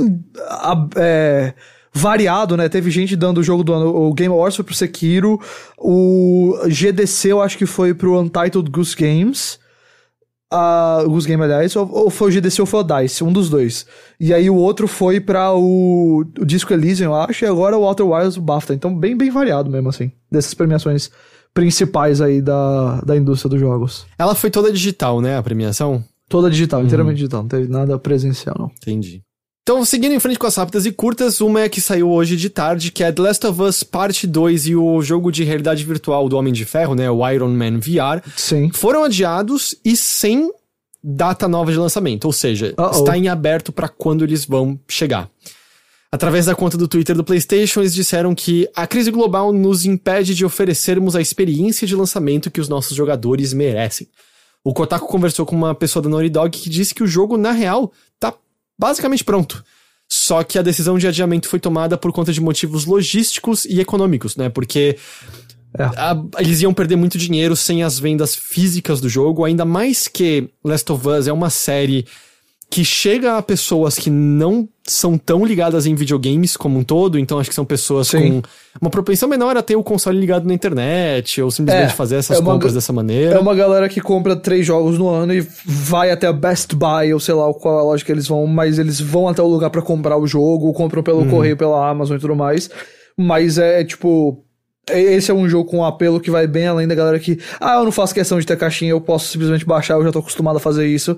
é, 0.96 1.54
variado, 1.94 2.58
né? 2.58 2.68
Teve 2.68 2.90
gente 2.90 3.16
dando 3.16 3.38
o 3.40 3.44
jogo 3.44 3.64
do 3.64 3.74
ano, 3.74 3.96
o 3.96 4.14
Game 4.14 4.34
Awards 4.34 4.56
foi 4.56 4.66
pro 4.66 4.74
Sekiro, 4.74 5.40
o 5.78 6.58
GDC 6.68 7.32
eu 7.32 7.42
acho 7.42 7.58
que 7.58 7.66
foi 7.66 7.94
pro 7.94 8.20
Untitled 8.20 8.70
Goose 8.72 8.96
Games, 8.96 9.60
a 10.52 11.04
Goose 11.06 11.28
Game, 11.28 11.44
aliás, 11.44 11.76
ou, 11.76 11.90
ou 11.92 12.10
foi 12.10 12.30
o 12.30 12.32
GDC 12.32 12.62
ou 12.62 12.66
foi 12.66 12.82
o 12.82 12.84
DICE, 12.84 13.24
um 13.24 13.34
dos 13.34 13.50
dois. 13.50 13.86
E 14.20 14.34
aí 14.34 14.50
o 14.50 14.56
outro 14.56 14.88
foi 14.88 15.20
pra 15.20 15.54
o, 15.54 16.24
o 16.40 16.46
Disco 16.46 16.74
Elysium, 16.74 17.06
eu 17.06 17.16
acho, 17.16 17.46
e 17.46 17.48
agora 17.48 17.78
o 17.78 17.84
Outer 17.84 18.08
Wilds, 18.08 18.38
o 18.38 18.42
BAFTA. 18.42 18.74
Então 18.74 18.96
bem, 18.96 19.16
bem 19.16 19.30
variado 19.30 19.70
mesmo, 19.70 19.90
assim, 19.90 20.12
dessas 20.32 20.54
premiações 20.54 21.10
principais 21.54 22.22
aí 22.22 22.42
da, 22.42 23.02
da 23.02 23.16
indústria 23.16 23.50
dos 23.50 23.60
jogos. 23.60 24.06
Ela 24.18 24.34
foi 24.36 24.50
toda 24.50 24.72
digital, 24.72 25.22
né? 25.22 25.38
A 25.38 25.44
premiação? 25.44 26.04
Toda 26.30 26.50
digital, 26.50 26.84
inteiramente 26.84 27.18
digital, 27.18 27.42
não 27.42 27.50
teve 27.50 27.68
nada 27.68 27.98
presencial, 28.00 28.56
não. 28.58 28.72
Entendi. 28.82 29.22
Então, 29.64 29.86
seguindo 29.86 30.12
em 30.12 30.20
frente 30.20 30.38
com 30.38 30.46
as 30.46 30.56
rápidas 30.56 30.86
e 30.86 30.92
curtas, 30.92 31.40
uma 31.40 31.62
é 31.62 31.70
que 31.70 31.80
saiu 31.80 32.12
hoje 32.12 32.36
de 32.36 32.50
tarde, 32.50 32.92
que 32.92 33.02
é 33.02 33.14
The 33.14 33.22
Last 33.22 33.48
of 33.48 33.62
Us 33.62 33.82
Parte 33.82 34.28
2 34.28 34.68
e 34.68 34.76
o 34.76 35.02
jogo 35.02 35.32
de 35.32 35.46
realidade 35.46 35.86
virtual 35.86 36.28
do 36.28 36.36
Homem 36.36 36.52
de 36.52 36.66
Ferro, 36.66 36.96
né? 36.96 37.10
O 37.10 37.26
Iron 37.30 37.48
Man 37.48 37.80
VR, 37.80 38.22
Sim. 38.36 38.70
foram 38.74 39.06
adiados 39.06 39.74
e 39.84 39.96
sem 39.96 40.52
data 41.02 41.48
nova 41.48 41.72
de 41.72 41.78
lançamento, 41.78 42.26
ou 42.26 42.34
seja, 42.34 42.74
Uh-oh. 42.78 42.90
está 42.90 43.18
em 43.18 43.30
aberto 43.30 43.72
para 43.72 43.88
quando 43.88 44.26
eles 44.26 44.44
vão 44.44 44.78
chegar. 44.86 45.30
Através 46.12 46.46
da 46.46 46.56
conta 46.56 46.78
do 46.78 46.88
Twitter 46.88 47.16
do 47.16 47.24
PlayStation, 47.24 47.80
eles 47.80 47.94
disseram 47.94 48.36
que 48.36 48.70
a 48.76 48.86
crise 48.86 49.12
global 49.12 49.54
nos 49.54 49.86
impede 49.86 50.36
de 50.36 50.44
oferecermos 50.44 51.16
a 51.16 51.22
experiência 51.22 51.88
de 51.88 51.96
lançamento 51.96 52.52
que 52.52 52.60
os 52.60 52.68
nossos 52.68 52.98
jogadores 52.98 53.54
merecem. 53.54 54.10
O 54.62 54.74
Kotaku 54.74 55.08
conversou 55.08 55.46
com 55.46 55.56
uma 55.56 55.74
pessoa 55.74 56.04
da 56.04 56.10
Naughty 56.10 56.30
Dog 56.30 56.58
que 56.58 56.70
disse 56.70 56.94
que 56.94 57.04
o 57.04 57.08
jogo, 57.08 57.38
na 57.38 57.52
real, 57.52 57.92
tá 58.20 58.34
basicamente 58.88 59.24
pronto. 59.24 59.64
Só 60.10 60.44
que 60.44 60.60
a 60.60 60.62
decisão 60.62 60.98
de 60.98 61.08
adiamento 61.08 61.48
foi 61.48 61.60
tomada 61.60 61.98
por 61.98 62.12
conta 62.12 62.34
de 62.34 62.42
motivos 62.42 62.86
logísticos 62.86 63.64
e 63.66 63.80
econômicos, 63.80 64.36
né? 64.36 64.50
Porque 64.50 64.98
É. 65.80 65.84
a- 65.84 66.22
eles 66.40 66.62
iam 66.62 66.74
perder 66.74 66.98
muito 66.98 67.18
dinheiro 67.18 67.56
sem 67.56 67.82
as 67.82 67.98
vendas 67.98 68.36
físicas 68.36 69.00
do 69.02 69.08
jogo, 69.10 69.46
ainda 69.46 69.64
mais 69.66 70.08
que 70.08 70.50
Last 70.64 70.92
of 70.92 71.08
Us 71.08 71.28
é 71.28 71.34
uma 71.34 71.50
série 71.50 72.06
que 72.74 72.84
chega 72.84 73.38
a 73.38 73.42
pessoas 73.44 73.96
que 74.00 74.10
não 74.10 74.68
são 74.84 75.16
tão 75.16 75.46
ligadas 75.46 75.86
em 75.86 75.94
videogames 75.94 76.58
como 76.58 76.80
um 76.80 76.84
todo, 76.84 77.20
então 77.20 77.38
acho 77.38 77.48
que 77.48 77.56
são 77.56 77.64
pessoas 77.64 78.08
Sim. 78.08 78.42
com 78.42 78.48
uma 78.82 78.90
propensão 78.90 79.30
menor 79.30 79.56
a 79.56 79.62
ter 79.62 79.76
o 79.76 79.84
console 79.84 80.20
ligado 80.20 80.48
na 80.48 80.56
internet, 80.56 81.40
ou 81.40 81.52
simplesmente 81.52 81.92
É, 81.92 81.96
fazer 81.96 82.16
essas 82.16 82.38
é 82.38 82.40
uma 82.40 82.52
compras 82.54 82.74
dessa 82.74 82.92
maneira. 82.92 83.36
É 83.36 83.40
uma 83.40 83.54
galera 83.54 83.88
que 83.88 84.02
compra 84.02 84.36
três 84.36 84.66
jogos 84.66 84.98
no 84.98 85.08
ano 85.08 85.36
e 85.36 85.48
vai 85.64 86.10
até 86.10 86.26
a 86.26 86.34
Best 86.34 86.76
Buy, 86.76 87.14
ou 87.14 87.20
sei 87.20 87.36
lá 87.36 87.54
qual 87.54 87.78
é 87.78 87.82
a 87.82 87.84
loja 87.84 88.04
que 88.04 88.12
eles 88.12 88.28
vão, 88.28 88.48
mas 88.48 88.80
eles 88.80 89.00
vão 89.00 89.28
até 89.28 89.42
o 89.44 89.48
lugar 89.48 89.70
pra 89.70 89.82
comprar 89.84 90.18
o 90.18 90.26
jogo, 90.26 90.74
compram 90.74 91.04
pelo 91.04 91.28
correio, 91.28 91.56
pela 91.56 91.88
Amazon 91.88 92.18
e 92.18 92.20
tudo 92.20 92.36
mais. 92.36 92.72
Mas 93.16 93.60
é 93.60 93.84
tipo. 93.84 94.44
é- 94.90 95.00
Esse 95.00 95.30
é 95.30 95.34
um 95.34 95.48
jogo 95.48 95.70
com 95.70 95.78
um 95.78 95.86
apelo 95.86 96.20
que 96.20 96.32
vai 96.32 96.48
bem 96.48 96.66
além 96.66 96.88
da 96.88 96.96
galera 96.96 97.20
que. 97.20 97.38
Ah, 97.62 97.76
eu 97.76 97.84
não 97.84 97.92
faço 97.92 98.16
questão 98.16 98.40
de 98.40 98.48
ter 98.48 98.58
caixinha, 98.58 98.90
eu 98.92 99.00
posso 99.00 99.28
simplesmente 99.28 99.64
baixar, 99.64 99.94
eu 99.94 100.04
já 100.04 100.12
tô 100.12 100.18
acostumado 100.20 100.58
a 100.58 100.60
fazer 100.60 100.88
isso. 100.88 101.16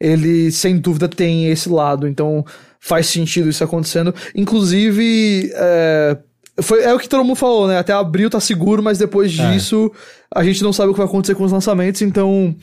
Ele, 0.00 0.50
sem 0.52 0.78
dúvida, 0.78 1.08
tem 1.08 1.50
esse 1.50 1.68
lado, 1.68 2.06
então 2.06 2.44
faz 2.80 3.06
sentido 3.06 3.48
isso 3.48 3.64
acontecendo. 3.64 4.14
Inclusive, 4.34 5.50
é, 5.54 6.18
foi, 6.60 6.82
é 6.82 6.94
o 6.94 6.98
que 6.98 7.08
todo 7.08 7.24
mundo 7.24 7.36
falou, 7.36 7.66
né? 7.66 7.78
Até 7.78 7.92
abril 7.92 8.30
tá 8.30 8.40
seguro, 8.40 8.82
mas 8.82 8.98
depois 8.98 9.36
É. 9.38 9.52
disso 9.52 9.90
a 10.34 10.44
gente 10.44 10.62
não 10.62 10.72
sabe 10.72 10.90
o 10.90 10.92
que 10.92 10.98
vai 10.98 11.06
acontecer 11.06 11.34
com 11.34 11.44
os 11.44 11.52
lançamentos, 11.52 12.02
então 12.02 12.54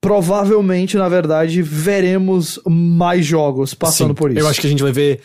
provavelmente, 0.00 0.96
na 0.96 1.08
verdade, 1.08 1.60
veremos 1.60 2.60
mais 2.66 3.26
jogos 3.26 3.74
passando 3.74 4.10
Sim, 4.10 4.14
por 4.14 4.30
isso. 4.30 4.40
Eu 4.40 4.48
acho 4.48 4.60
que 4.60 4.66
a 4.66 4.70
gente 4.70 4.82
vai 4.82 4.92
ver 4.92 5.20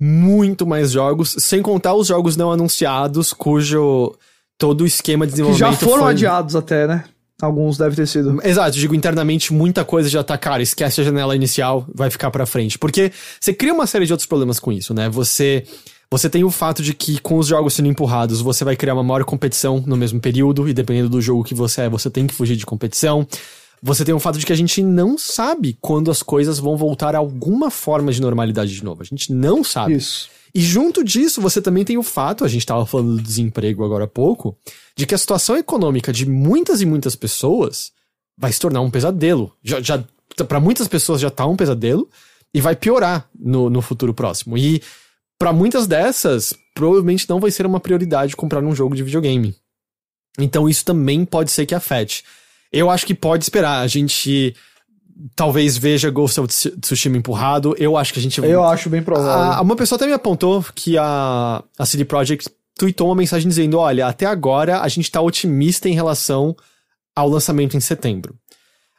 muito 0.00 0.66
mais 0.66 0.92
jogos, 0.92 1.34
sem 1.38 1.62
contar 1.62 1.94
os 1.94 2.06
jogos 2.06 2.36
não 2.36 2.52
anunciados, 2.52 3.32
cujo 3.32 4.14
todo 4.58 4.82
o 4.82 4.86
esquema 4.86 5.26
de 5.26 5.32
que 5.32 5.38
desenvolvimento 5.38 5.80
já 5.80 5.86
foram 5.86 6.04
foi... 6.04 6.12
adiados 6.12 6.54
até, 6.54 6.86
né? 6.86 7.04
Alguns 7.40 7.76
devem 7.76 7.94
ter 7.94 8.06
sido. 8.06 8.38
Exato, 8.42 8.78
digo 8.78 8.94
internamente 8.94 9.52
muita 9.52 9.84
coisa 9.84 10.08
já 10.08 10.24
tá, 10.24 10.38
cara, 10.38 10.62
esquece 10.62 11.00
a 11.00 11.04
janela 11.04 11.36
inicial, 11.36 11.86
vai 11.94 12.08
ficar 12.10 12.30
pra 12.30 12.46
frente. 12.46 12.78
Porque 12.78 13.12
você 13.38 13.52
cria 13.52 13.74
uma 13.74 13.86
série 13.86 14.06
de 14.06 14.12
outros 14.12 14.26
problemas 14.26 14.58
com 14.58 14.72
isso, 14.72 14.94
né? 14.94 15.08
Você 15.10 15.64
você 16.10 16.30
tem 16.30 16.44
o 16.44 16.50
fato 16.50 16.82
de 16.82 16.94
que 16.94 17.20
com 17.20 17.36
os 17.36 17.48
jogos 17.48 17.74
sendo 17.74 17.88
empurrados, 17.88 18.40
você 18.40 18.64
vai 18.64 18.76
criar 18.76 18.94
uma 18.94 19.02
maior 19.02 19.24
competição 19.24 19.82
no 19.86 19.96
mesmo 19.96 20.20
período, 20.20 20.68
e 20.68 20.72
dependendo 20.72 21.08
do 21.08 21.20
jogo 21.20 21.42
que 21.42 21.54
você 21.54 21.82
é, 21.82 21.88
você 21.88 22.08
tem 22.08 22.26
que 22.26 22.34
fugir 22.34 22.56
de 22.56 22.64
competição. 22.64 23.26
Você 23.82 24.04
tem 24.04 24.14
o 24.14 24.20
fato 24.20 24.38
de 24.38 24.46
que 24.46 24.52
a 24.52 24.56
gente 24.56 24.82
não 24.82 25.18
sabe 25.18 25.76
quando 25.80 26.10
as 26.10 26.22
coisas 26.22 26.58
vão 26.58 26.76
voltar 26.76 27.14
a 27.14 27.18
alguma 27.18 27.70
forma 27.70 28.12
de 28.12 28.20
normalidade 28.20 28.74
de 28.74 28.84
novo. 28.84 29.02
A 29.02 29.04
gente 29.04 29.32
não 29.32 29.62
sabe. 29.62 29.94
Isso. 29.94 30.28
E 30.54 30.60
junto 30.60 31.04
disso, 31.04 31.40
você 31.40 31.60
também 31.60 31.84
tem 31.84 31.98
o 31.98 32.02
fato, 32.02 32.44
a 32.44 32.48
gente 32.48 32.62
estava 32.62 32.86
falando 32.86 33.16
do 33.16 33.22
desemprego 33.22 33.84
agora 33.84 34.04
há 34.04 34.08
pouco, 34.08 34.56
de 34.96 35.06
que 35.06 35.14
a 35.14 35.18
situação 35.18 35.56
econômica 35.56 36.12
de 36.12 36.24
muitas 36.26 36.80
e 36.80 36.86
muitas 36.86 37.14
pessoas 37.14 37.92
vai 38.38 38.50
se 38.50 38.58
tornar 38.58 38.80
um 38.80 38.90
pesadelo. 38.90 39.52
Já, 39.62 39.80
já 39.82 40.02
para 40.48 40.60
muitas 40.60 40.88
pessoas 40.88 41.20
já 41.20 41.30
tá 41.30 41.46
um 41.46 41.56
pesadelo 41.56 42.08
e 42.54 42.60
vai 42.60 42.74
piorar 42.74 43.28
no, 43.38 43.68
no 43.68 43.82
futuro 43.82 44.14
próximo. 44.14 44.56
E 44.56 44.82
para 45.38 45.52
muitas 45.52 45.86
dessas, 45.86 46.54
provavelmente 46.74 47.28
não 47.28 47.38
vai 47.38 47.50
ser 47.50 47.66
uma 47.66 47.80
prioridade 47.80 48.34
comprar 48.34 48.64
um 48.64 48.74
jogo 48.74 48.96
de 48.96 49.02
videogame. 49.02 49.54
Então 50.38 50.68
isso 50.68 50.84
também 50.84 51.24
pode 51.24 51.50
ser 51.50 51.66
que 51.66 51.74
afete. 51.74 52.24
Eu 52.72 52.90
acho 52.90 53.06
que 53.06 53.14
pode 53.14 53.44
esperar. 53.44 53.80
A 53.80 53.86
gente 53.86 54.54
talvez 55.34 55.76
veja 55.78 56.10
Ghost 56.10 56.40
of 56.40 56.48
Tsushima 56.80 57.16
empurrado. 57.16 57.74
Eu 57.78 57.96
acho 57.96 58.12
que 58.12 58.18
a 58.18 58.22
gente 58.22 58.40
Eu 58.40 58.62
acho 58.64 58.90
bem 58.90 59.02
provável. 59.02 59.52
a- 59.58 59.60
uma 59.62 59.76
pessoa 59.76 59.96
até 59.96 60.06
me 60.06 60.12
apontou 60.12 60.64
que 60.74 60.98
a, 60.98 61.62
a 61.78 61.86
CD 61.86 62.04
Projekt 62.04 62.48
tweetou 62.78 63.08
uma 63.08 63.14
mensagem 63.16 63.48
dizendo: 63.48 63.78
olha, 63.78 64.06
até 64.06 64.26
agora 64.26 64.80
a 64.80 64.88
gente 64.88 65.10
tá 65.10 65.20
otimista 65.20 65.88
em 65.88 65.92
relação 65.94 66.54
ao 67.14 67.28
lançamento 67.28 67.76
em 67.76 67.80
setembro. 67.80 68.34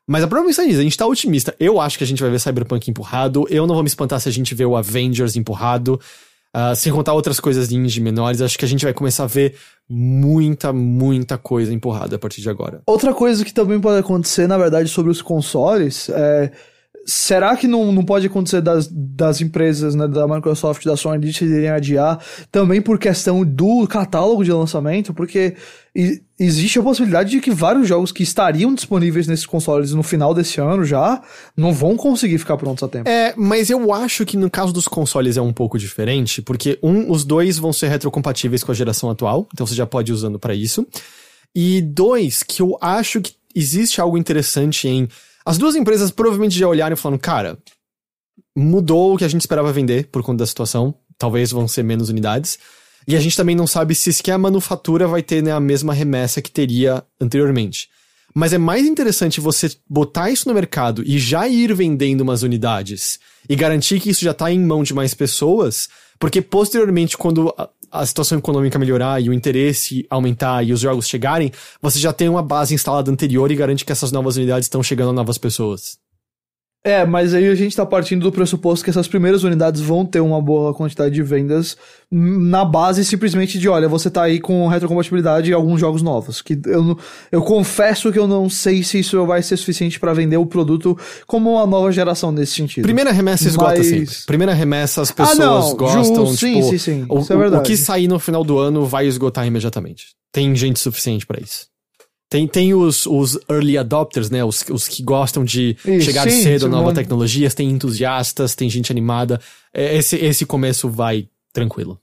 Mas 0.09 0.24
a 0.24 0.28
própria 0.28 0.47
mensagem 0.47 0.72
diz, 0.72 0.80
a 0.80 0.84
gente 0.84 0.97
tá 0.97 1.05
otimista. 1.05 1.53
Eu 1.59 1.82
acho 1.82 1.97
que 1.97 2.03
a 2.03 2.07
gente 2.07 2.22
vai 2.22 2.32
ver 2.32 2.39
Cyberpunk 2.39 2.89
empurrado. 2.89 3.45
Eu 3.49 3.68
não 3.68 3.76
vou 3.76 3.84
me 3.84 3.89
espantar 3.89 4.20
se 4.22 4.30
a 4.30 4.32
gente 4.32 4.55
vê 4.55 4.63
o 4.65 4.76
Avengers 4.78 5.36
empurrado. 5.36 5.99
Uh, 6.58 6.76
sem 6.76 6.91
contar 6.91 7.14
outras 7.14 7.39
coisas 7.39 7.72
indie 7.72 8.01
menores, 8.01 8.41
acho 8.41 8.58
que 8.58 8.66
a 8.66 8.68
gente 8.68 8.84
vai 8.84 8.91
começar 8.91 9.26
a 9.26 9.28
ver 9.28 9.55
muita, 9.88 10.74
muita 10.74 11.38
coisa 11.38 11.72
empurrada 11.72 12.16
a 12.16 12.20
partir 12.20 12.41
de 12.41 12.49
agora. 12.49 12.82
Outra 12.88 13.14
coisa 13.14 13.45
que 13.45 13.53
também 13.53 13.80
pode 13.80 13.99
acontecer, 13.99 14.47
na 14.47 14.58
verdade, 14.58 14.89
sobre 14.89 15.12
os 15.12 15.22
consoles 15.22 16.10
é 16.10 16.51
será 17.08 17.55
que 17.55 17.68
não, 17.68 17.89
não 17.93 18.03
pode 18.03 18.28
acontecer 18.28 18.60
das, 18.62 18.89
das 18.91 19.39
empresas, 19.39 19.95
né, 19.95 20.08
da 20.10 20.28
Microsoft 20.28 20.84
da 20.84 20.97
Sony 20.97 21.18
decidirem 21.20 21.70
adiar 21.70 22.20
também 22.51 22.82
por 22.82 22.99
questão 22.99 23.45
do 23.45 23.88
catálogo 23.88 24.43
de 24.43 24.51
lançamento? 24.51 25.14
Porque 25.14 25.55
existe 26.38 26.78
a 26.78 26.84
possibilidade 26.84 27.32
de 27.32 27.39
que 27.39 27.49
vários 27.49 27.88
jogos 27.88 28.12
que 28.12 28.22
estariam 28.22 28.76
disponíveis 28.76 29.26
nesses 29.26 29.45
consoles 29.45 29.93
no 29.93 30.03
final 30.03 30.34
desse 30.34 30.60
ano 30.60 30.84
já 30.84 31.22
não 31.55 31.74
vão 31.74 31.95
conseguir 31.95 32.38
ficar 32.38 32.58
prontos 32.58 32.84
a 32.84 32.89
tempo. 32.89 33.10
É, 33.10 33.34
mas 33.38 33.70
eu 33.70 33.93
acho 33.93 34.26
que 34.26 34.36
no 34.36 34.49
caso 34.49 34.74
dos 34.74 34.88
consoles 34.88 35.38
é 35.38 35.41
um 35.41 35.53
pouco 35.53 35.80
diferente, 35.80 36.41
porque 36.41 36.78
um, 36.84 37.10
os 37.10 37.24
dois 37.24 37.58
vão 37.58 37.72
ser 37.72 37.88
retrocompatíveis 37.88 38.64
com 38.64 38.72
a 38.74 38.76
geração 38.76 39.10
atual, 39.10 39.47
então 39.53 39.66
você 39.66 39.74
já 39.74 39.88
pode 39.88 40.12
ir 40.12 40.14
usando 40.14 40.38
para 40.38 40.53
isso. 40.53 40.86
E 41.55 41.82
dois, 41.82 42.43
que 42.43 42.62
eu 42.62 42.78
acho 42.82 43.22
que 43.22 43.32
existe 43.55 43.99
algo 43.99 44.18
interessante 44.18 44.88
em 44.88 45.08
as 45.48 45.58
duas 45.58 45.78
empresas 45.78 46.12
provavelmente 46.12 46.60
já 46.60 46.68
olharam 46.68 46.93
e 46.93 47.00
falaram, 47.00 47.18
cara, 47.18 47.58
mudou 48.54 49.14
o 49.14 49.18
que 49.18 49.24
a 49.24 49.30
gente 49.30 49.39
esperava 49.39 49.72
vender 49.72 50.08
por 50.08 50.22
conta 50.22 50.39
da 50.39 50.45
situação. 50.45 50.93
Talvez 51.18 51.52
vão 51.52 51.70
ser 51.70 51.84
menos 51.84 52.10
unidades. 52.10 52.60
E 53.08 53.16
a 53.16 53.20
gente 53.22 53.38
também 53.38 53.56
não 53.56 53.66
sabe 53.66 53.95
se 53.95 54.12
sequer 54.12 54.34
a 54.34 54.38
manufatura 54.38 55.08
vai 55.08 55.24
ter 55.24 55.41
né, 55.41 55.54
a 55.54 55.60
mesma 55.62 55.93
remessa 55.93 56.41
que 56.41 56.52
teria 56.52 57.02
anteriormente. 57.22 57.88
Mas 58.36 58.52
é 58.52 58.58
mais 58.58 58.86
interessante 58.86 59.39
você 59.39 59.72
botar 59.89 60.30
isso 60.30 60.50
no 60.50 60.54
mercado 60.54 61.02
e 61.06 61.18
já 61.18 61.48
ir 61.48 61.74
vendendo 61.74 62.20
umas 62.20 62.43
unidades 62.43 63.18
e 63.48 63.56
garantir 63.56 64.02
que 64.02 64.10
isso 64.10 64.26
já 64.26 64.32
está 64.32 64.52
em 64.52 64.60
mão 64.60 64.84
de 64.84 64.93
mais 64.93 65.14
pessoas, 65.14 65.88
porque 66.20 66.41
posteriormente, 66.41 67.18
quando 67.18 67.56
a 67.92 68.06
situação 68.06 68.38
econômica 68.38 68.80
melhorar 68.80 69.22
e 69.22 69.30
o 69.30 69.34
interesse 69.34 70.06
aumentar 70.10 70.64
e 70.64 70.74
os 70.74 70.80
jogos 70.80 71.08
chegarem, 71.08 71.52
você 71.82 72.00
já 72.00 72.14
tem 72.14 72.30
uma 72.30 72.44
base 72.44 72.74
instalada 72.74 73.12
anterior 73.12 73.52
e 73.52 73.56
garante 73.56 73.86
que 73.86 73.92
essas 73.92 74.12
novas 74.12 74.38
unidades 74.38 74.66
estão 74.66 74.84
chegando 74.84 75.10
a 75.10 75.14
novas 75.14 75.38
pessoas. 75.38 75.98
É, 76.88 77.06
mas 77.06 77.34
aí 77.34 77.46
a 77.50 77.54
gente 77.54 77.76
tá 77.76 77.86
partindo 77.86 78.24
do 78.24 78.32
pressuposto 78.32 78.82
que 78.82 78.90
essas 78.90 79.10
primeiras 79.10 79.44
unidades 79.44 79.82
vão 79.82 80.06
ter 80.06 80.22
uma 80.22 80.42
boa 80.42 80.74
quantidade 80.74 81.14
de 81.14 81.22
vendas 81.22 81.76
na 82.10 82.64
base 82.64 83.04
simplesmente 83.04 83.60
de, 83.60 83.68
olha, 83.68 83.90
você 83.90 84.10
tá 84.10 84.24
aí 84.24 84.40
com 84.40 84.66
retrocompatibilidade 84.70 85.52
e 85.52 85.54
alguns 85.54 85.82
jogos 85.82 86.02
novos. 86.02 86.42
Que 86.42 86.58
eu, 86.66 86.98
eu 87.30 87.42
confesso 87.42 88.10
que 88.10 88.18
eu 88.18 88.26
não 88.26 88.50
sei 88.50 88.84
se 88.84 89.00
isso 89.00 89.26
vai 89.26 89.44
ser 89.44 89.58
suficiente 89.58 90.00
para 90.00 90.14
vender 90.14 90.38
o 90.38 90.46
produto 90.46 90.98
como 91.28 91.56
uma 91.56 91.68
nova 91.68 91.92
geração 91.92 92.32
nesse 92.32 92.54
sentido. 92.54 92.84
Primeira 92.84 93.12
remessa 93.12 93.50
esgota 93.50 93.80
mas... 93.80 93.88
sempre. 93.88 94.16
Primeira 94.26 94.54
remessa 94.54 95.02
as 95.02 95.12
pessoas 95.12 95.40
ah, 95.42 95.46
não, 95.46 95.76
gostam, 95.76 96.26
Ju, 96.28 96.38
sim, 96.38 96.54
tipo, 96.54 96.70
sim, 96.70 96.78
sim, 96.78 97.06
o, 97.10 97.20
isso 97.20 97.34
é 97.34 97.48
o 97.50 97.62
que 97.64 97.76
sair 97.76 98.08
no 98.08 98.18
final 98.18 98.46
do 98.46 98.58
ano 98.58 98.86
vai 98.86 99.08
esgotar 99.08 99.46
imediatamente. 99.46 100.16
Tem 100.32 100.56
gente 100.56 100.80
suficiente 100.80 101.26
para 101.26 101.42
isso. 101.42 101.68
Tem, 102.30 102.46
tem 102.46 102.74
os, 102.74 103.06
os 103.06 103.40
early 103.50 103.78
adopters, 103.78 104.30
né? 104.30 104.44
Os, 104.44 104.64
os 104.70 104.88
que 104.88 105.02
gostam 105.02 105.46
de 105.46 105.78
Isso, 105.86 106.02
chegar 106.02 106.30
sim, 106.30 106.44
cedo 106.44 106.66
a 106.66 106.70
novas 106.70 106.94
tecnologias, 106.94 107.54
tem 107.54 107.70
entusiastas, 107.70 108.54
tem 108.54 108.70
gente 108.70 108.92
animada. 108.92 109.40
É, 109.74 109.96
esse, 109.96 110.18
esse 110.18 110.46
começo 110.46 110.90
vai 110.90 111.30
tranquilo. 111.54 112.00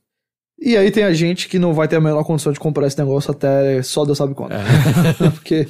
E 0.59 0.77
aí 0.79 0.91
tem 0.91 1.05
a 1.05 1.13
gente 1.13 1.47
que 1.47 1.59
não 1.59 1.75
vai 1.75 1.87
ter 1.87 1.97
a 1.97 2.01
menor 2.01 2.25
condição 2.25 2.53
de 2.53 2.59
comprar 2.59 2.87
esse 2.87 2.99
negócio 2.99 3.31
até 3.31 3.83
só 3.83 4.05
Deus 4.07 4.17
sabe 4.17 4.35
quando. 4.35 4.53
É. 4.53 4.63
Porque. 5.31 5.69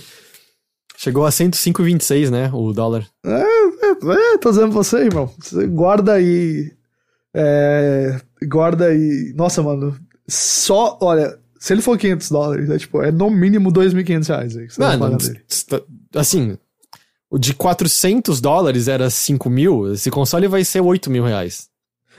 Chegou 0.97 1.27
a 1.27 1.31
105,26, 1.31 2.31
né? 2.31 2.51
O 2.53 2.73
dólar. 2.73 3.05
É, 3.27 3.31
é, 3.31 4.35
é, 4.35 4.39
tô 4.39 4.51
dizendo 4.51 4.69
pra 4.69 4.77
você, 4.77 4.99
irmão. 4.99 5.29
Você 5.41 5.67
guarda 5.67 6.13
aí. 6.13 6.71
É, 7.35 8.21
guarda 8.47 8.87
aí. 8.87 9.33
Nossa, 9.35 9.61
mano. 9.61 9.99
Só, 10.29 10.97
olha, 11.03 11.37
se 11.65 11.73
ele 11.73 11.81
for 11.81 11.97
500 11.97 12.29
dólares, 12.29 12.69
é 12.69 12.77
tipo, 12.77 13.03
é 13.03 13.11
no 13.11 13.31
mínimo 13.31 13.73
2.500 13.73 14.29
reais 14.29 14.55
aí. 14.55 14.69
Mano, 14.99 15.17
assim, 16.15 16.59
o 17.31 17.39
de 17.39 17.55
400 17.55 18.39
dólares 18.39 18.87
era 18.87 19.09
5 19.09 19.49
mil, 19.49 19.91
esse 19.95 20.11
console 20.11 20.47
vai 20.47 20.63
ser 20.63 20.83
8 20.83 21.11
mil 21.11 21.25
reais. 21.25 21.69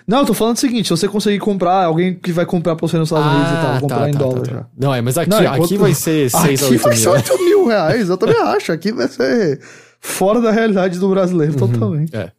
Não, 0.07 0.21
eu 0.21 0.25
tô 0.25 0.33
falando 0.33 0.55
o 0.55 0.59
seguinte, 0.59 0.87
se 0.87 0.89
você 0.89 1.07
conseguir 1.07 1.37
comprar, 1.37 1.85
alguém 1.85 2.15
que 2.15 2.31
vai 2.31 2.43
comprar 2.43 2.75
pra 2.75 2.87
você 2.87 2.97
nos 2.97 3.09
Estados 3.09 3.31
Unidos 3.31 3.51
e 3.51 3.53
tal, 3.53 3.75
ah, 3.75 3.79
comprar 3.81 3.99
tá, 3.99 4.09
em 4.09 4.13
tá, 4.13 4.17
dólar 4.17 4.39
tá, 4.39 4.45
tá. 4.45 4.51
já. 4.51 4.65
Não, 4.75 4.95
é, 4.95 5.01
mas 5.01 5.15
aqui, 5.15 5.29
Não, 5.29 5.37
aqui 5.37 5.77
vai 5.77 5.93
ser 5.93 6.27
6 6.31 6.33
a 6.33 6.41
8 6.41 6.47
mil. 6.47 6.65
Aqui 6.65 6.77
vai 6.79 6.97
ser 6.97 7.09
8 7.09 7.45
mil 7.45 7.67
reais, 7.67 8.09
eu 8.09 8.17
também 8.17 8.41
acho. 8.41 8.71
Aqui 8.71 8.91
vai 8.91 9.07
ser 9.07 9.61
fora 10.01 10.41
da 10.41 10.49
realidade 10.49 10.97
do 10.97 11.07
brasileiro 11.07 11.53
uhum, 11.53 11.71
totalmente. 11.71 12.15
É. 12.15 12.31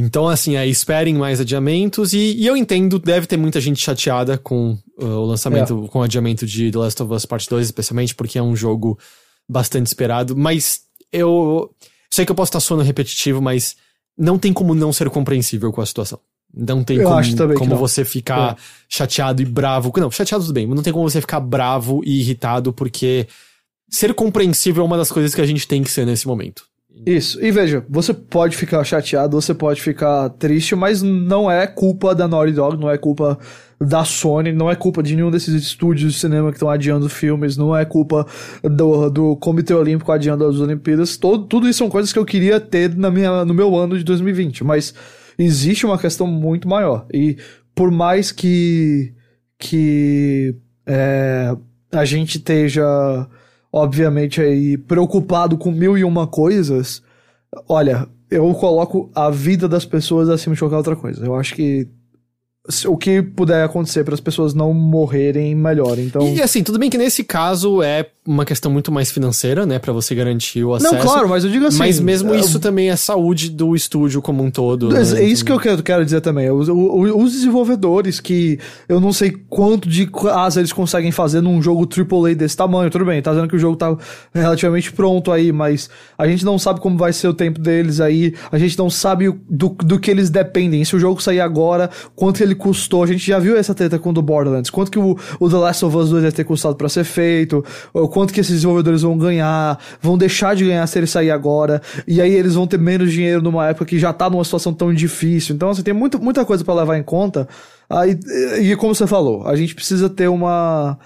Então, 0.00 0.28
assim, 0.28 0.56
aí 0.56 0.70
esperem 0.70 1.14
mais 1.14 1.40
adiamentos. 1.40 2.12
E, 2.12 2.36
e, 2.36 2.46
eu 2.46 2.56
entendo, 2.56 3.00
deve 3.00 3.26
ter 3.26 3.36
muita 3.36 3.60
gente 3.60 3.80
chateada 3.80 4.38
com 4.38 4.78
uh, 4.96 5.04
o 5.04 5.24
lançamento, 5.24 5.86
é. 5.86 5.88
com 5.88 5.98
o 5.98 6.02
adiamento 6.04 6.46
de 6.46 6.70
The 6.70 6.78
Last 6.78 7.02
of 7.02 7.12
Us 7.12 7.26
Part 7.26 7.48
2, 7.50 7.66
especialmente 7.66 8.14
porque 8.14 8.38
é 8.38 8.42
um 8.42 8.54
jogo 8.54 8.96
bastante 9.48 9.86
esperado. 9.86 10.36
Mas 10.36 10.82
eu 11.12 11.74
sei 12.08 12.24
que 12.24 12.30
eu 12.30 12.36
posso 12.36 12.50
estar 12.50 12.60
soando 12.60 12.84
repetitivo, 12.84 13.42
mas 13.42 13.74
não 14.16 14.38
tem 14.38 14.52
como 14.52 14.72
não 14.72 14.92
ser 14.92 15.10
compreensível 15.10 15.72
com 15.72 15.80
a 15.80 15.86
situação. 15.86 16.20
Não 16.54 16.84
tem 16.84 16.98
eu 16.98 17.08
como, 17.08 17.54
como 17.54 17.76
você 17.76 18.04
ficar 18.04 18.52
é. 18.52 18.56
chateado 18.88 19.42
e 19.42 19.44
bravo. 19.44 19.92
Não, 19.96 20.12
chateado 20.12 20.44
tudo 20.44 20.54
bem, 20.54 20.64
mas 20.64 20.76
não 20.76 20.82
tem 20.84 20.92
como 20.92 21.10
você 21.10 21.20
ficar 21.20 21.40
bravo 21.40 22.02
e 22.04 22.20
irritado, 22.20 22.72
porque 22.72 23.26
ser 23.90 24.14
compreensível 24.14 24.84
é 24.84 24.86
uma 24.86 24.96
das 24.96 25.10
coisas 25.10 25.34
que 25.34 25.40
a 25.40 25.46
gente 25.46 25.66
tem 25.66 25.82
que 25.82 25.90
ser 25.90 26.06
nesse 26.06 26.28
momento. 26.28 26.67
Isso. 27.06 27.42
E 27.44 27.50
veja, 27.50 27.84
você 27.88 28.12
pode 28.12 28.56
ficar 28.56 28.82
chateado, 28.84 29.40
você 29.40 29.54
pode 29.54 29.80
ficar 29.80 30.28
triste, 30.30 30.74
mas 30.74 31.02
não 31.02 31.50
é 31.50 31.66
culpa 31.66 32.14
da 32.14 32.28
Naughty 32.28 32.52
Dog, 32.52 32.76
não 32.76 32.90
é 32.90 32.98
culpa 32.98 33.38
da 33.80 34.04
Sony, 34.04 34.52
não 34.52 34.70
é 34.70 34.74
culpa 34.74 35.02
de 35.02 35.14
nenhum 35.14 35.30
desses 35.30 35.54
estúdios 35.54 36.12
de 36.12 36.18
cinema 36.18 36.50
que 36.50 36.56
estão 36.56 36.68
adiando 36.68 37.08
filmes, 37.08 37.56
não 37.56 37.76
é 37.76 37.84
culpa 37.84 38.26
do, 38.62 39.08
do 39.08 39.36
Comitê 39.36 39.72
Olímpico 39.72 40.10
adiando 40.10 40.44
as 40.44 40.58
Olimpíadas. 40.58 41.16
Todo, 41.16 41.46
tudo 41.46 41.68
isso 41.68 41.78
são 41.78 41.88
coisas 41.88 42.12
que 42.12 42.18
eu 42.18 42.24
queria 42.24 42.58
ter 42.58 42.96
na 42.96 43.10
minha, 43.10 43.44
no 43.44 43.54
meu 43.54 43.76
ano 43.76 43.96
de 43.96 44.04
2020, 44.04 44.64
mas 44.64 44.92
existe 45.38 45.86
uma 45.86 45.98
questão 45.98 46.26
muito 46.26 46.68
maior. 46.68 47.06
E 47.12 47.36
por 47.74 47.90
mais 47.90 48.32
que, 48.32 49.14
que 49.58 50.56
é, 50.84 51.56
a 51.92 52.04
gente 52.04 52.38
esteja 52.38 53.28
obviamente, 53.72 54.40
aí 54.40 54.76
preocupado 54.76 55.56
com 55.56 55.70
mil 55.70 55.96
e 55.96 56.04
uma 56.04 56.26
coisas, 56.26 57.02
olha, 57.68 58.08
eu 58.30 58.52
coloco 58.54 59.10
a 59.14 59.30
vida 59.30 59.68
das 59.68 59.84
pessoas 59.84 60.28
acima 60.28 60.54
de 60.54 60.60
qualquer 60.60 60.76
outra 60.76 60.96
coisa. 60.96 61.24
Eu 61.24 61.34
acho 61.34 61.54
que 61.54 61.88
o 62.86 62.96
que 62.96 63.22
puder 63.22 63.64
acontecer 63.64 64.04
para 64.04 64.14
as 64.14 64.20
pessoas 64.20 64.52
não 64.52 64.74
morrerem 64.74 65.54
melhor. 65.54 65.98
Então, 65.98 66.28
e 66.28 66.42
assim, 66.42 66.62
tudo 66.62 66.78
bem 66.78 66.90
que 66.90 66.98
nesse 66.98 67.24
caso 67.24 67.82
é 67.82 68.06
uma 68.26 68.44
questão 68.44 68.70
muito 68.70 68.92
mais 68.92 69.10
financeira, 69.10 69.64
né, 69.64 69.78
para 69.78 69.90
você 69.90 70.14
garantir 70.14 70.62
o 70.62 70.74
acesso. 70.74 70.94
Não, 70.94 71.00
claro, 71.00 71.26
mas 71.26 71.44
eu 71.44 71.50
digo 71.50 71.64
assim. 71.64 71.78
Mas 71.78 71.98
mesmo 71.98 72.34
é, 72.34 72.38
isso 72.38 72.60
também 72.60 72.90
é 72.90 72.96
saúde 72.96 73.48
do 73.48 73.74
estúdio 73.74 74.20
como 74.20 74.44
um 74.44 74.50
todo. 74.50 74.94
É, 74.94 75.02
né? 75.02 75.20
é 75.20 75.24
isso 75.24 75.42
que 75.42 75.50
eu 75.50 75.58
quero, 75.58 75.82
quero 75.82 76.04
dizer 76.04 76.20
também. 76.20 76.50
Os, 76.50 76.68
os, 76.68 77.32
desenvolvedores 77.32 78.20
que 78.20 78.58
eu 78.86 79.00
não 79.00 79.14
sei 79.14 79.34
quanto 79.48 79.88
de 79.88 80.10
asa 80.30 80.60
eles 80.60 80.72
conseguem 80.72 81.10
fazer 81.10 81.40
num 81.40 81.62
jogo 81.62 81.88
AAA 81.88 82.34
desse 82.34 82.54
tamanho. 82.56 82.90
Tudo 82.90 83.06
bem, 83.06 83.22
tá 83.22 83.30
dizendo 83.30 83.48
que 83.48 83.56
o 83.56 83.58
jogo 83.58 83.76
tá 83.76 83.96
relativamente 84.34 84.92
pronto 84.92 85.32
aí, 85.32 85.50
mas 85.50 85.88
a 86.18 86.26
gente 86.26 86.44
não 86.44 86.58
sabe 86.58 86.80
como 86.80 86.98
vai 86.98 87.14
ser 87.14 87.28
o 87.28 87.34
tempo 87.34 87.58
deles 87.58 87.98
aí. 87.98 88.34
A 88.52 88.58
gente 88.58 88.76
não 88.76 88.90
sabe 88.90 89.32
do, 89.48 89.68
do 89.70 89.98
que 89.98 90.10
eles 90.10 90.28
dependem. 90.28 90.84
Se 90.84 90.94
o 90.94 90.98
jogo 90.98 91.22
sair 91.22 91.40
agora, 91.40 91.88
quanto 92.14 92.42
ele 92.42 92.57
custou. 92.58 93.02
A 93.02 93.06
gente 93.06 93.26
já 93.26 93.38
viu 93.38 93.56
essa 93.56 93.74
treta 93.74 93.98
com 93.98 94.10
o 94.10 94.12
do 94.12 94.20
Borderlands. 94.20 94.70
Quanto 94.70 94.90
que 94.90 94.98
o, 94.98 95.16
o 95.40 95.48
The 95.48 95.56
Last 95.56 95.84
of 95.84 95.96
Us 95.96 96.10
2 96.10 96.22
vai 96.22 96.32
ter 96.32 96.44
custado 96.44 96.74
para 96.74 96.88
ser 96.88 97.04
feito, 97.04 97.64
ou 97.94 98.08
quanto 98.08 98.34
que 98.34 98.40
esses 98.40 98.56
desenvolvedores 98.56 99.02
vão 99.02 99.16
ganhar, 99.16 99.78
vão 100.02 100.18
deixar 100.18 100.54
de 100.54 100.66
ganhar 100.66 100.86
se 100.86 100.98
ele 100.98 101.06
sair 101.06 101.30
agora, 101.30 101.80
e 102.06 102.20
aí 102.20 102.32
eles 102.32 102.54
vão 102.54 102.66
ter 102.66 102.78
menos 102.78 103.12
dinheiro 103.12 103.40
numa 103.40 103.68
época 103.68 103.86
que 103.86 103.98
já 103.98 104.12
tá 104.12 104.28
numa 104.28 104.44
situação 104.44 104.74
tão 104.74 104.92
difícil. 104.92 105.54
Então, 105.54 105.70
assim, 105.70 105.82
tem 105.82 105.94
muita, 105.94 106.18
muita 106.18 106.44
coisa 106.44 106.64
para 106.64 106.74
levar 106.74 106.98
em 106.98 107.02
conta. 107.02 107.48
Aí, 107.88 108.18
e 108.60 108.76
como 108.76 108.94
você 108.94 109.06
falou, 109.06 109.46
a 109.46 109.56
gente 109.56 109.74
precisa 109.74 110.10
ter 110.10 110.28
uma 110.28 110.98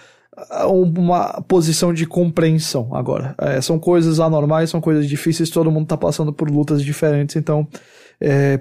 uma 0.67 1.43
posição 1.47 1.93
de 1.93 2.07
compreensão 2.07 2.89
agora. 2.93 3.35
É, 3.39 3.61
são 3.61 3.79
coisas 3.79 4.19
anormais, 4.19 4.71
são 4.71 4.81
coisas 4.81 5.07
difíceis, 5.07 5.51
todo 5.51 5.71
mundo 5.71 5.87
tá 5.87 5.97
passando 5.97 6.33
por 6.33 6.51
lutas 6.51 6.83
diferentes, 6.83 7.37
então 7.37 7.69
é, 8.21 8.61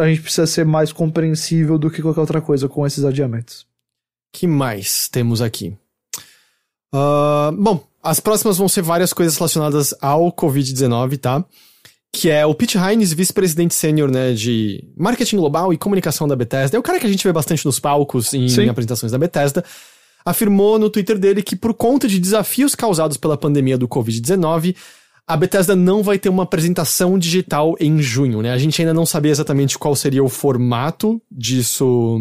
a 0.00 0.08
gente 0.08 0.22
precisa 0.22 0.46
ser 0.46 0.64
mais 0.64 0.92
compreensível 0.92 1.78
do 1.78 1.90
que 1.90 2.02
qualquer 2.02 2.20
outra 2.20 2.40
coisa 2.40 2.68
com 2.68 2.86
esses 2.86 3.04
adiamentos. 3.04 3.66
que 4.32 4.46
mais 4.46 5.08
temos 5.08 5.42
aqui? 5.42 5.76
Uh, 6.94 7.52
bom, 7.52 7.84
as 8.02 8.20
próximas 8.20 8.56
vão 8.56 8.68
ser 8.68 8.82
várias 8.82 9.12
coisas 9.12 9.36
relacionadas 9.36 9.94
ao 10.00 10.32
Covid-19, 10.32 11.18
tá? 11.18 11.44
Que 12.12 12.30
é 12.30 12.46
o 12.46 12.54
Pete 12.54 12.78
Hines, 12.78 13.12
vice-presidente 13.12 13.74
sênior 13.74 14.10
né, 14.10 14.32
de 14.32 14.82
marketing 14.96 15.36
global 15.36 15.72
e 15.72 15.78
comunicação 15.78 16.26
da 16.26 16.36
Bethesda. 16.36 16.76
É 16.76 16.80
o 16.80 16.82
cara 16.82 16.98
que 16.98 17.06
a 17.06 17.08
gente 17.08 17.22
vê 17.24 17.32
bastante 17.32 17.66
nos 17.66 17.78
palcos 17.78 18.32
em, 18.32 18.46
em 18.46 18.68
apresentações 18.68 19.12
da 19.12 19.18
Bethesda. 19.18 19.62
Afirmou 20.24 20.78
no 20.78 20.88
Twitter 20.88 21.18
dele 21.18 21.42
que, 21.42 21.54
por 21.54 21.74
conta 21.74 22.08
de 22.08 22.18
desafios 22.18 22.74
causados 22.74 23.16
pela 23.16 23.36
pandemia 23.36 23.76
do 23.76 23.86
Covid-19, 23.86 24.74
a 25.28 25.36
Bethesda 25.36 25.76
não 25.76 26.02
vai 26.02 26.18
ter 26.18 26.30
uma 26.30 26.44
apresentação 26.44 27.18
digital 27.18 27.76
em 27.78 28.00
junho, 28.00 28.40
né? 28.40 28.50
A 28.50 28.58
gente 28.58 28.80
ainda 28.80 28.94
não 28.94 29.04
sabia 29.04 29.30
exatamente 29.30 29.78
qual 29.78 29.94
seria 29.94 30.24
o 30.24 30.28
formato 30.28 31.20
disso 31.30 32.18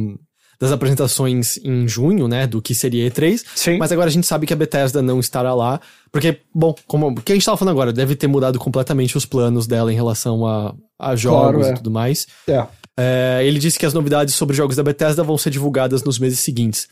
das 0.60 0.72
apresentações 0.72 1.58
em 1.64 1.88
junho, 1.88 2.28
né, 2.28 2.48
do 2.48 2.60
que 2.62 2.74
seria 2.74 3.10
E3. 3.10 3.44
Sim. 3.56 3.78
Mas 3.78 3.92
agora 3.92 4.08
a 4.08 4.12
gente 4.12 4.26
sabe 4.26 4.48
que 4.48 4.54
a 4.54 4.56
Bethesda 4.56 5.04
não 5.04 5.20
estará 5.20 5.54
lá, 5.54 5.80
porque, 6.12 6.40
bom, 6.54 6.74
como 6.88 7.10
o 7.10 7.16
que 7.16 7.32
a 7.32 7.36
gente 7.36 7.46
tava 7.46 7.58
falando 7.58 7.74
agora, 7.74 7.94
deve 7.94 8.16
ter 8.16 8.26
mudado 8.26 8.58
completamente 8.58 9.16
os 9.16 9.24
planos 9.24 9.68
dela 9.68 9.94
em 9.94 9.96
relação 9.96 10.48
a, 10.48 10.74
a 10.98 11.16
jogos 11.16 11.62
Claro, 11.62 11.64
é. 11.64 11.72
e 11.72 11.76
tudo 11.76 11.92
mais. 11.92 12.26
É. 12.48 12.66
É, 13.00 13.42
ele 13.44 13.60
disse 13.60 13.78
que 13.78 13.86
as 13.86 13.94
novidades 13.94 14.34
sobre 14.34 14.56
jogos 14.56 14.76
da 14.76 14.82
Bethesda 14.84 15.24
vão 15.24 15.38
ser 15.38 15.52
divulgadas 15.52 16.04
nos 16.04 16.18
meses 16.18 16.40
seguintes. 16.40 16.88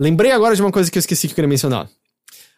Lembrei 0.00 0.32
agora 0.32 0.56
de 0.56 0.62
uma 0.62 0.72
coisa 0.72 0.90
que 0.90 0.96
eu 0.96 1.00
esqueci 1.00 1.28
que 1.28 1.32
eu 1.32 1.36
queria 1.36 1.48
mencionar. 1.48 1.86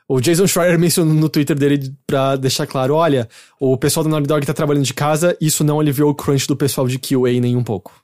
O 0.08 0.20
Jason 0.20 0.46
Schreier 0.46 0.78
mencionou 0.78 1.14
no 1.14 1.28
Twitter 1.28 1.56
dele 1.56 1.94
pra 2.06 2.36
deixar 2.36 2.66
claro: 2.66 2.94
olha, 2.94 3.28
o 3.60 3.76
pessoal 3.76 4.04
da 4.04 4.10
Naughty 4.10 4.28
Dog 4.28 4.46
tá 4.46 4.54
trabalhando 4.54 4.84
de 4.84 4.94
casa, 4.94 5.36
isso 5.40 5.64
não 5.64 5.80
aliviou 5.80 6.10
o 6.10 6.14
crunch 6.14 6.46
do 6.46 6.56
pessoal 6.56 6.86
de 6.86 6.98
QA 6.98 7.40
nem 7.40 7.56
um 7.56 7.64
pouco. 7.64 8.02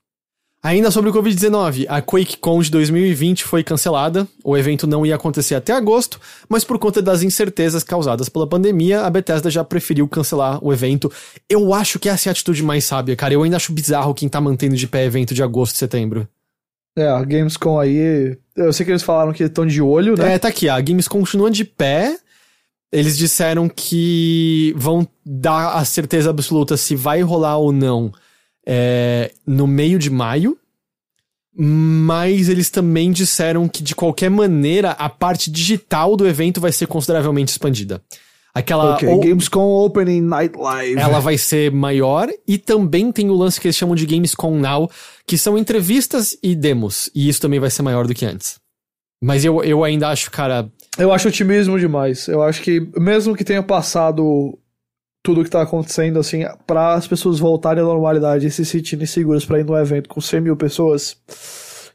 Ainda 0.61 0.91
sobre 0.91 1.09
o 1.09 1.13
Covid-19, 1.13 1.87
a 1.89 2.03
QuakeCon 2.03 2.61
de 2.61 2.71
2020 2.73 3.45
foi 3.45 3.63
cancelada. 3.63 4.27
O 4.43 4.57
evento 4.57 4.89
não 4.89 5.07
ia 5.07 5.15
acontecer 5.15 5.55
até 5.55 5.73
agosto, 5.73 6.21
mas 6.49 6.65
por 6.65 6.81
conta 6.81 7.01
das 7.01 7.23
incertezas 7.23 7.85
causadas 7.85 8.29
pela 8.29 8.47
pandemia, 8.47 9.03
a 9.03 9.11
Bethesda 9.11 9.51
já 9.51 9.63
preferiu 9.63 10.09
cancelar 10.09 10.59
o 10.63 10.73
evento. 10.73 11.13
Eu 11.49 11.73
acho 11.73 12.01
que 12.01 12.09
essa 12.09 12.29
é 12.29 12.31
a 12.31 12.33
atitude 12.33 12.65
mais 12.65 12.85
sábia, 12.85 13.15
cara. 13.15 13.33
Eu 13.33 13.45
ainda 13.45 13.57
acho 13.57 13.73
bizarro 13.73 14.13
quem 14.13 14.29
tá 14.29 14.41
mantendo 14.41 14.75
de 14.75 14.89
pé 14.89 15.05
evento 15.05 15.33
de 15.33 15.45
agosto 15.45 15.77
e 15.77 15.79
setembro. 15.79 16.29
É, 16.99 17.09
a 17.09 17.23
Gamescom 17.23 17.79
aí. 17.79 18.37
Eu 18.57 18.73
sei 18.73 18.85
que 18.85 18.91
eles 18.91 19.03
falaram 19.03 19.33
que 19.33 19.45
estão 19.45 19.65
de 19.65 19.81
olho, 19.81 20.17
né? 20.17 20.35
É, 20.35 20.39
tá 20.39 20.49
aqui, 20.49 20.69
a 20.69 20.81
Games 20.81 21.07
continua 21.07 21.51
de 21.51 21.65
pé. 21.65 22.19
Eles 22.91 23.17
disseram 23.17 23.69
que 23.69 24.75
vão 24.77 25.07
dar 25.25 25.75
a 25.75 25.85
certeza 25.85 26.31
absoluta 26.31 26.77
se 26.77 26.97
vai 26.97 27.21
rolar 27.21 27.59
ou 27.59 27.71
não 27.71 28.13
é, 28.67 29.31
no 29.47 29.67
meio 29.67 29.99
de 29.99 30.11
maio. 30.11 30.59
Mas 31.61 32.49
eles 32.49 32.71
também 32.71 33.11
disseram 33.11 33.69
que, 33.69 33.83
de 33.83 33.95
qualquer 33.95 34.31
maneira, 34.31 34.93
a 34.93 35.09
parte 35.09 35.51
digital 35.51 36.17
do 36.17 36.27
evento 36.27 36.61
vai 36.61 36.71
ser 36.71 36.87
consideravelmente 36.87 37.51
expandida. 37.51 38.01
Aquela. 38.59 38.95
ok, 38.95 39.09
ou- 39.09 39.21
Gamescom 39.21 39.85
Opening 39.85 40.21
Night 40.21 40.57
Live. 40.59 40.99
ela 40.99 41.21
vai 41.21 41.37
ser 41.39 41.71
maior 41.73 42.29
e 42.47 42.59
também 42.59 43.11
tem 43.13 43.31
o 43.31 43.35
lance 43.35 43.61
que 43.61 43.67
eles 43.69 43.77
chamam 43.77 43.95
de 43.95 44.07
Gamescom 44.07 44.59
Now, 44.59 44.91
que 45.27 45.37
são 45.39 45.57
entrevistas 45.59 46.37
e 46.43 46.55
demos. 46.55 47.11
E 47.15 47.29
isso 47.29 47.41
também 47.41 47.61
vai 47.61 47.71
ser 47.71 47.83
maior 47.83 48.07
do 48.07 48.15
que 48.15 48.25
antes. 48.27 48.57
Mas 49.23 49.45
eu, 49.45 49.63
eu 49.65 49.83
ainda 49.83 50.09
acho, 50.09 50.31
cara, 50.31 50.71
Eu 50.97 51.13
acho 51.13 51.29
otimismo 51.29 51.79
demais. 51.79 52.29
Eu 52.29 52.43
acho 52.43 52.63
que, 52.63 52.81
mesmo 52.97 53.35
que 53.37 53.45
tenha 53.45 53.63
passado 53.63 54.57
tudo 55.25 55.43
que 55.45 55.51
tá 55.51 55.61
acontecendo, 55.63 56.19
assim, 56.19 56.45
para 56.67 56.95
as 56.95 57.07
pessoas 57.07 57.39
voltarem 57.39 57.83
à 57.83 57.87
normalidade 57.87 58.47
e 58.47 58.51
se 58.51 58.65
sentirem 58.65 59.05
seguras 59.07 59.45
pra 59.45 59.59
ir 59.61 59.65
num 59.65 59.77
evento 59.77 60.09
com 60.09 60.21
100 60.21 60.41
mil 60.41 60.57
pessoas, 60.57 61.17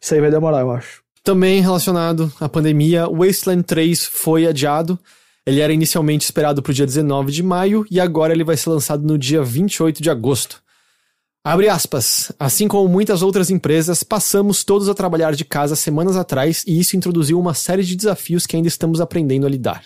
isso 0.02 0.14
aí 0.14 0.20
vai 0.22 0.30
demorar, 0.30 0.60
eu 0.62 0.72
acho. 0.72 1.02
Também 1.24 1.62
relacionado 1.62 2.32
à 2.40 2.50
pandemia, 2.50 3.08
Wasteland 3.08 3.64
3 3.64 4.06
foi 4.06 4.46
adiado. 4.46 5.00
Ele 5.46 5.60
era 5.60 5.74
inicialmente 5.74 6.24
esperado 6.24 6.62
para 6.62 6.72
o 6.72 6.74
dia 6.74 6.86
19 6.86 7.32
de 7.32 7.44
maio 7.44 7.86
e 7.92 8.00
agora 8.00 8.34
ele 8.34 8.44
vai 8.44 8.56
ser 8.56 8.70
lançado 8.70 9.06
no 9.06 9.18
dia 9.18 9.44
28 9.44 10.02
de 10.02 10.10
agosto. 10.10 10.64
Abre 11.44 11.68
aspas. 11.68 12.32
Assim 12.40 12.70
como 12.70 12.88
muitas 12.88 13.22
outras 13.22 13.50
empresas, 13.50 14.02
passamos 14.02 14.64
todos 14.64 14.88
a 14.88 14.94
trabalhar 14.94 15.36
de 15.36 15.44
casa 15.44 15.76
semanas 15.76 16.16
atrás 16.16 16.64
e 16.66 16.80
isso 16.80 16.96
introduziu 16.96 17.38
uma 17.38 17.54
série 17.54 17.84
de 17.84 17.98
desafios 17.98 18.46
que 18.46 18.56
ainda 18.56 18.70
estamos 18.70 19.02
aprendendo 19.02 19.46
a 19.46 19.50
lidar. 19.50 19.84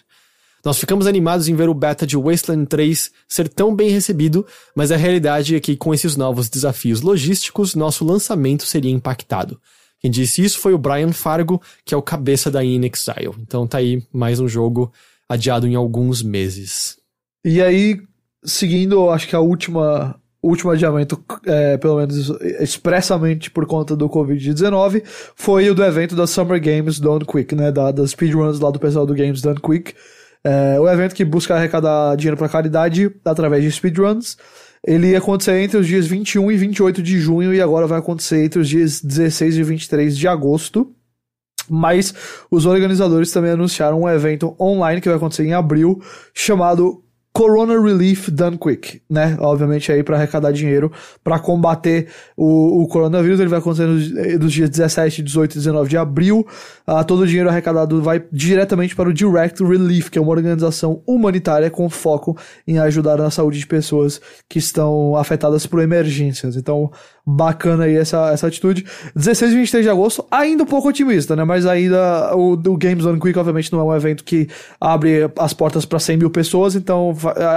Nós 0.64 0.78
ficamos 0.78 1.08
animados 1.08 1.48
em 1.48 1.56
ver 1.56 1.70
o 1.70 1.74
beta 1.74 2.06
de 2.06 2.16
Wasteland 2.16 2.68
3 2.68 3.12
ser 3.28 3.48
tão 3.48 3.76
bem 3.76 3.90
recebido, 3.90 4.46
mas 4.76 4.92
a 4.92 4.98
realidade 4.98 5.56
é 5.56 5.60
que 5.60 5.76
com 5.76 5.94
esses 5.94 6.16
novos 6.16 6.50
desafios 6.50 7.02
logísticos, 7.02 7.74
nosso 7.74 8.06
lançamento 8.06 8.64
seria 8.64 8.92
impactado. 8.92 9.60
Quem 10.00 10.12
disse 10.12 10.44
isso 10.44 10.60
foi 10.60 10.74
o 10.74 10.78
Brian 10.78 11.12
Fargo, 11.12 11.60
que 11.84 11.94
é 11.94 11.98
o 11.98 12.02
cabeça 12.04 12.52
da 12.52 12.64
In 12.64 12.82
Exile. 12.86 13.36
Então 13.40 13.66
tá 13.66 13.80
aí 13.80 14.04
mais 14.14 14.40
um 14.40 14.48
jogo 14.48 14.92
adiado 15.30 15.68
em 15.68 15.76
alguns 15.76 16.24
meses. 16.24 16.98
E 17.44 17.62
aí, 17.62 18.00
seguindo, 18.44 19.10
acho 19.10 19.28
que 19.28 19.36
a 19.36 19.40
última. 19.40 20.20
Último 20.40 20.70
adiamento, 20.70 21.22
é, 21.48 21.78
pelo 21.78 21.98
menos 21.98 22.30
expressamente 22.60 23.50
por 23.50 23.66
conta 23.66 23.96
do 23.96 24.08
Covid-19, 24.08 25.02
foi 25.36 25.68
o 25.70 25.74
do 25.74 25.84
evento 25.84 26.16
da 26.16 26.28
Summer 26.28 26.62
Games 26.62 27.00
Done 27.00 27.26
Quick, 27.26 27.56
né? 27.56 27.72
Da, 27.72 27.92
das 27.92 28.12
speedruns 28.12 28.60
lá 28.60 28.70
do 28.70 28.80
pessoal 28.80 29.06
do 29.06 29.16
Games 29.16 29.42
Done 29.42 29.60
Quick. 29.60 29.96
É, 30.44 30.80
o 30.80 30.88
evento 30.88 31.16
que 31.16 31.26
busca 31.26 31.56
arrecadar 31.56 32.16
dinheiro 32.16 32.38
para 32.38 32.48
caridade 32.48 33.12
através 33.26 33.64
de 33.64 33.72
speedruns. 33.72 34.38
Ele 34.86 35.10
ia 35.10 35.18
acontecer 35.18 35.60
entre 35.60 35.78
os 35.78 35.88
dias 35.88 36.06
21 36.06 36.52
e 36.52 36.58
28 36.58 37.04
de 37.04 37.20
junho 37.20 37.54
e 37.54 37.60
agora 37.60 37.88
vai 37.88 38.00
acontecer 38.00 38.46
entre 38.46 38.60
os 38.60 38.70
dias 38.70 39.02
16 39.02 39.58
e 39.58 39.64
23 39.64 40.18
de 40.18 40.28
agosto. 40.28 40.96
Mas 41.70 42.14
os 42.50 42.66
organizadores 42.66 43.32
também 43.32 43.52
anunciaram 43.52 44.02
um 44.02 44.10
evento 44.10 44.56
online 44.60 45.02
que 45.02 45.08
vai 45.08 45.18
acontecer 45.18 45.46
em 45.46 45.54
abril, 45.54 46.02
chamado 46.34 47.04
Corona 47.38 47.80
Relief 47.80 48.32
Done 48.32 48.58
Quick, 48.58 49.00
né? 49.08 49.38
Obviamente 49.40 49.92
aí 49.92 50.02
para 50.02 50.18
arrecadar 50.18 50.52
dinheiro 50.52 50.92
para 51.24 51.38
combater 51.38 52.08
o, 52.36 52.82
o 52.82 52.88
coronavírus. 52.88 53.40
Ele 53.40 53.48
vai 53.48 53.60
acontecer 53.60 53.86
nos, 53.86 54.12
eh, 54.18 54.40
dos 54.40 54.52
dias 54.52 54.68
17, 54.72 55.22
18 55.22 55.52
e 55.52 55.58
19 55.60 55.88
de 55.88 55.98
abril. 55.98 56.48
Ah, 56.88 57.04
todo 57.04 57.20
o 57.20 57.28
dinheiro 57.28 57.48
arrecadado 57.48 58.02
vai 58.02 58.24
diretamente 58.32 58.96
para 58.96 59.10
o 59.10 59.14
Direct 59.14 59.64
Relief, 59.64 60.10
que 60.10 60.18
é 60.18 60.22
uma 60.22 60.32
organização 60.32 61.04
humanitária 61.06 61.70
com 61.70 61.88
foco 61.92 62.36
em 62.68 62.80
ajudar 62.80 63.18
na 63.18 63.30
saúde 63.30 63.60
de 63.60 63.68
pessoas 63.68 64.20
que 64.50 64.58
estão 64.58 65.16
afetadas 65.16 65.68
por 65.68 65.80
emergências. 65.80 66.56
Então, 66.56 66.92
bacana 67.30 67.84
aí 67.84 67.96
essa, 67.98 68.32
essa 68.32 68.48
atitude. 68.48 68.86
16 69.14 69.52
e 69.52 69.56
23 69.58 69.84
de 69.84 69.90
agosto, 69.90 70.26
ainda 70.32 70.64
um 70.64 70.66
pouco 70.66 70.88
otimista, 70.88 71.36
né? 71.36 71.44
Mas 71.44 71.66
ainda 71.66 72.34
o, 72.36 72.54
o 72.54 72.78
Games 72.78 73.06
on 73.06 73.20
Quick, 73.20 73.38
obviamente, 73.38 73.70
não 73.74 73.82
é 73.82 73.84
um 73.84 73.94
evento 73.96 74.24
que 74.24 74.48
abre 74.80 75.30
as 75.38 75.52
portas 75.52 75.84
para 75.86 76.00
100 76.00 76.18
mil 76.18 76.30
pessoas, 76.30 76.74
então 76.76 77.14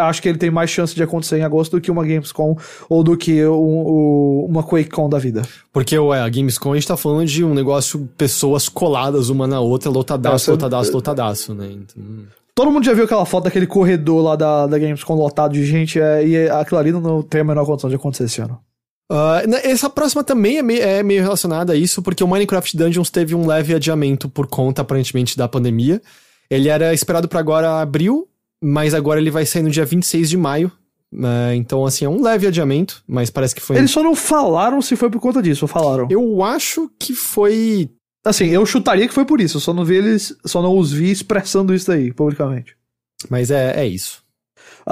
acho 0.09 0.21
que 0.21 0.29
ele 0.29 0.39
tem 0.39 0.51
mais 0.51 0.71
chance 0.71 0.95
de 0.95 1.03
acontecer 1.03 1.39
em 1.39 1.43
agosto 1.43 1.73
do 1.77 1.81
que 1.81 1.91
uma 1.91 2.03
Gamescom 2.03 2.57
ou 2.89 3.05
do 3.05 3.17
que 3.17 3.47
um- 3.47 3.53
o- 3.87 4.47
uma 4.49 4.63
QuakeCon 4.65 5.09
da 5.09 5.19
vida. 5.19 5.43
Porque, 5.73 5.97
ué, 5.97 6.21
a 6.21 6.29
Gamescom 6.29 6.73
a 6.73 6.75
gente 6.75 6.89
tá 6.89 6.97
falando 6.97 7.27
de 7.27 7.45
um 7.45 7.55
negócio, 7.55 8.09
pessoas 8.19 8.69
coladas 8.69 9.29
uma 9.29 9.47
na 9.47 9.61
outra, 9.61 9.89
lotadaço, 9.91 10.35
Essa- 10.47 10.51
lotadaço, 10.53 10.93
lotadaço, 10.93 11.55
né? 11.55 11.69
Então, 11.71 12.03
Todo 12.53 12.71
mundo 12.73 12.85
já 12.85 12.93
viu 12.93 13.05
aquela 13.05 13.25
foto 13.25 13.45
daquele 13.45 13.67
corredor 13.67 14.23
lá 14.23 14.37
da, 14.37 14.67
da 14.67 14.77
Gamescom 14.79 15.15
lotado 15.15 15.53
de 15.53 15.65
gente, 15.65 15.99
é, 16.01 16.27
e 16.27 16.49
aquilo 16.51 16.79
ali 16.81 16.93
não 16.93 17.23
tem 17.23 17.41
a 17.41 17.45
menor 17.45 17.65
condição 17.65 17.89
de 17.89 17.97
acontecer 17.97 18.25
esse 18.25 18.41
ano. 18.43 18.59
Né, 19.49 19.61
essa 19.65 19.91
próxima 19.91 20.23
também 20.23 20.59
é 20.59 20.63
meio, 20.63 20.83
é 20.83 21.03
meio 21.03 21.23
relacionada 21.23 21.73
a 21.73 21.77
isso, 21.77 22.01
porque 22.01 22.23
o 22.23 22.29
Minecraft 22.29 22.77
Dungeons 22.77 23.11
teve 23.11 23.35
um 23.35 23.47
leve 23.47 23.75
adiamento 23.75 24.29
por 24.29 24.47
conta, 24.47 24.83
aparentemente, 24.83 25.37
da 25.37 25.49
pandemia. 25.49 26.01
Ele 26.49 26.69
era 26.69 26.95
esperado 26.95 27.29
pra 27.29 27.41
agora 27.41 27.81
abril, 27.81 28.29
mas 28.63 28.95
agora 28.95 29.21
ele 29.21 29.31
vai 29.31 29.45
sair 29.45 29.63
no 29.63 29.71
dia 29.71 29.85
26 29.85 30.31
de 30.31 30.37
maio. 30.37 30.71
né, 31.13 31.57
então, 31.57 31.85
assim, 31.85 32.05
é 32.05 32.09
um 32.09 32.23
leve 32.23 32.47
adiamento, 32.47 33.03
mas 33.07 33.31
parece 33.31 33.55
que 33.55 33.61
foi. 33.61 33.77
Eles 33.77 33.91
só 33.91 34.03
não 34.03 34.15
falaram 34.15 34.81
se 34.81 34.95
foi 34.95 35.11
por 35.11 35.21
conta 35.21 35.43
disso, 35.43 35.65
ou 35.65 35.69
falaram. 35.69 36.07
Eu 36.09 36.43
acho 36.45 36.89
que 36.99 37.13
foi. 37.13 37.91
Assim, 38.25 38.47
eu 38.47 38.65
chutaria 38.65 39.09
que 39.09 39.15
foi 39.15 39.25
por 39.25 39.41
isso, 39.41 39.57
eu 39.57 39.61
só 39.61 39.73
não 39.73 39.85
vi 39.85 39.97
eles, 39.97 40.37
só 40.45 40.63
não 40.63 40.77
os 40.77 40.93
vi 40.93 41.11
expressando 41.11 41.75
isso 41.75 41.91
aí, 41.91 42.13
publicamente. 42.13 42.77
Mas 43.29 43.51
é, 43.51 43.81
é 43.81 43.87
isso. 43.87 44.23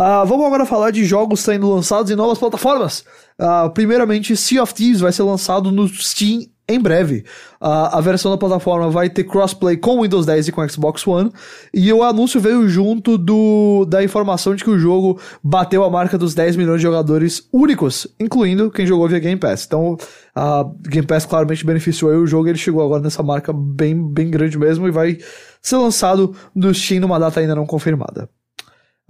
Ah, 0.01 0.23
vamos 0.23 0.47
agora 0.47 0.65
falar 0.65 0.93
de 0.93 1.05
jogos 1.05 1.41
sendo 1.41 1.69
lançados 1.75 2.09
em 2.09 2.15
novas 2.15 2.39
plataformas. 2.39 3.05
Ah, 3.37 3.69
primeiramente, 3.69 4.37
Sea 4.37 4.63
of 4.63 4.73
Thieves 4.73 5.01
vai 5.01 5.11
ser 5.11 5.25
lançado 5.25 5.73
no 5.73 5.89
Steam 5.89 6.43
em 6.69 6.79
breve. 6.79 7.25
Ah, 7.61 7.99
a 7.99 8.01
versão 8.01 8.31
da 8.31 8.39
plataforma 8.39 8.89
vai 8.91 9.11
ter 9.11 9.25
crossplay 9.25 9.77
com 9.77 10.03
Windows 10.03 10.25
10 10.25 10.47
e 10.47 10.53
com 10.53 10.69
Xbox 10.69 11.05
One. 11.05 11.33
E 11.75 11.93
o 11.93 12.05
anúncio 12.05 12.41
veio 12.41 12.69
junto 12.69 13.19
do, 13.19 13.85
da 13.89 14.01
informação 14.05 14.55
de 14.55 14.63
que 14.63 14.71
o 14.71 14.79
jogo 14.79 15.21
bateu 15.43 15.83
a 15.83 15.91
marca 15.91 16.17
dos 16.17 16.33
10 16.33 16.55
milhões 16.55 16.77
de 16.77 16.85
jogadores 16.85 17.49
únicos, 17.53 18.07
incluindo 18.21 18.71
quem 18.71 18.87
jogou 18.87 19.09
via 19.09 19.19
Game 19.19 19.41
Pass. 19.41 19.65
Então, 19.67 19.97
a 20.33 20.65
Game 20.89 21.09
Pass 21.09 21.27
claramente 21.27 21.67
beneficiou 21.67 22.13
o 22.13 22.25
jogo. 22.25 22.47
Ele 22.47 22.57
chegou 22.57 22.85
agora 22.85 23.03
nessa 23.03 23.25
marca 23.25 23.53
bem, 23.53 24.01
bem 24.01 24.31
grande 24.31 24.57
mesmo 24.57 24.87
e 24.87 24.93
vai 24.93 25.19
ser 25.61 25.77
lançado 25.77 26.37
no 26.55 26.73
Steam 26.73 27.01
numa 27.01 27.19
data 27.19 27.41
ainda 27.41 27.57
não 27.57 27.67
confirmada. 27.67 28.29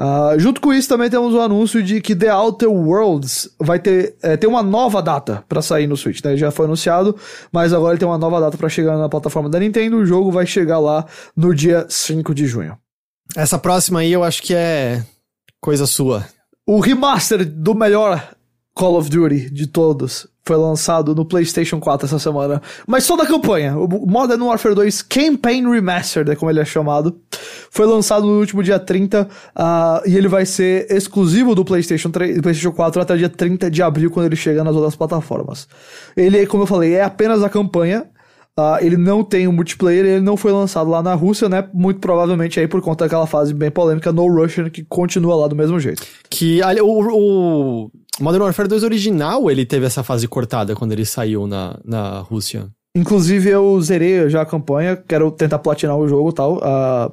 Ah, 0.01 0.35
junto 0.39 0.61
com 0.61 0.73
isso, 0.73 0.89
também 0.89 1.11
temos 1.11 1.35
o 1.35 1.41
anúncio 1.41 1.83
de 1.83 2.01
que 2.01 2.15
The 2.15 2.33
Outer 2.33 2.70
Worlds 2.70 3.51
vai 3.59 3.81
ter, 3.81 4.15
é, 4.23 4.37
tem 4.37 4.49
uma 4.49 4.62
nova 4.62 5.03
data 5.03 5.43
pra 5.49 5.61
sair 5.61 5.89
no 5.89 5.97
Switch. 5.97 6.23
Né? 6.23 6.37
Já 6.37 6.53
foi 6.53 6.66
anunciado, 6.66 7.16
mas 7.51 7.73
agora 7.73 7.95
ele 7.95 7.99
tem 7.99 8.07
uma 8.07 8.16
nova 8.16 8.41
data 8.41 8.57
pra 8.57 8.69
chegar 8.69 8.97
na 8.97 9.09
plataforma 9.09 9.49
da 9.49 9.59
Nintendo. 9.59 9.97
O 9.97 10.07
jogo 10.07 10.31
vai 10.31 10.47
chegar 10.47 10.79
lá 10.79 11.05
no 11.37 11.53
dia 11.53 11.85
5 11.89 12.33
de 12.33 12.47
junho. 12.47 12.79
Essa 13.37 13.59
próxima 13.59 14.01
aí 14.01 14.12
eu 14.12 14.23
acho 14.23 14.41
que 14.41 14.55
é 14.55 15.03
coisa 15.61 15.85
sua. 15.85 16.25
O 16.65 16.79
remaster 16.79 17.45
do 17.45 17.75
melhor 17.75 18.37
Call 18.75 18.97
of 18.97 19.11
Duty 19.11 19.51
de 19.51 19.66
todos 19.66 20.29
foi 20.49 20.57
lançado 20.57 21.15
no 21.15 21.27
PlayStation 21.27 21.79
4 21.79 22.07
essa 22.07 22.19
semana, 22.19 22.62
mas 22.87 23.05
só 23.05 23.16
da 23.16 23.27
campanha. 23.27 23.77
O 23.77 24.07
Modern 24.07 24.41
Warfare 24.43 24.75
2 24.75 25.03
Campaign 25.03 25.69
Remastered, 25.69 26.31
é 26.31 26.37
como 26.37 26.51
ele 26.51 26.61
é 26.61 26.65
chamado, 26.65 27.20
Foi 27.70 27.86
lançado 27.86 28.27
no 28.27 28.39
último 28.39 28.62
dia 28.62 28.78
30 28.78 29.23
uh, 29.23 30.09
e 30.09 30.16
ele 30.16 30.28
vai 30.28 30.47
ser 30.47 30.90
exclusivo 30.90 31.55
do 31.55 31.65
PlayStation 31.65 32.11
3 32.11 32.40
PlayStation 32.40 32.73
4 32.73 33.03
até 33.03 33.15
o 33.15 33.19
dia 33.19 33.28
30 33.28 33.70
de 33.70 33.82
abril, 33.82 34.11
quando 34.11 34.27
ele 34.27 34.36
chega 34.36 34.65
nas 34.65 34.74
outras 34.74 34.97
plataformas. 34.97 35.69
Ele, 36.16 36.47
como 36.47 36.62
eu 36.62 36.66
falei, 36.66 36.95
é 36.95 37.03
apenas 37.03 37.43
a 37.43 37.49
campanha. 37.49 38.07
Uh, 38.59 38.77
ele 38.81 38.97
não 38.97 39.23
tem 39.23 39.47
o 39.47 39.51
um 39.51 39.53
multiplayer, 39.53 40.05
ele 40.05 40.20
não 40.20 40.36
foi 40.36 40.51
lançado 40.51 40.90
lá 40.90 41.01
na 41.01 41.15
Rússia, 41.15 41.49
né? 41.49 41.69
Muito 41.73 42.01
provavelmente 42.01 42.59
aí 42.59 42.66
por 42.66 42.81
conta 42.81 43.05
daquela 43.05 43.24
fase 43.24 43.55
bem 43.55 43.70
polêmica 43.70 44.11
no 44.11 44.27
Russian, 44.27 44.69
que 44.69 44.82
continua 44.82 45.36
lá 45.36 45.47
do 45.47 45.55
mesmo 45.55 45.78
jeito. 45.78 46.03
Que 46.28 46.61
ali, 46.61 46.81
o, 46.81 46.89
o 46.89 47.90
Modern 48.20 48.43
Warfare 48.43 48.69
2 48.69 48.82
original, 48.82 49.49
ele 49.49 49.65
teve 49.65 49.86
essa 49.86 50.03
fase 50.03 50.27
cortada 50.27 50.74
quando 50.74 50.90
ele 50.90 51.05
saiu 51.05 51.47
na, 51.47 51.78
na 51.85 52.19
Rússia. 52.19 52.69
Inclusive, 52.97 53.49
eu 53.49 53.81
zerei 53.81 54.28
já 54.28 54.43
a 54.43 54.47
campanha, 54.47 54.97
quero 54.97 55.31
tentar 55.31 55.61
platinar 55.61 55.97
o 55.97 56.09
jogo 56.09 56.31
e 56.31 56.35
tal. 56.35 56.57
Uh, 56.57 57.12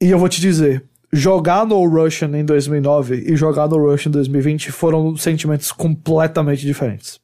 e 0.00 0.10
eu 0.10 0.18
vou 0.18 0.28
te 0.28 0.40
dizer, 0.40 0.84
jogar 1.12 1.66
no 1.66 1.86
Russian 1.88 2.36
em 2.36 2.44
2009 2.44 3.24
e 3.26 3.36
jogar 3.36 3.68
no 3.68 3.78
Russian 3.78 4.10
em 4.10 4.12
2020 4.12 4.72
foram 4.72 5.16
sentimentos 5.16 5.72
completamente 5.72 6.64
diferentes. 6.66 7.20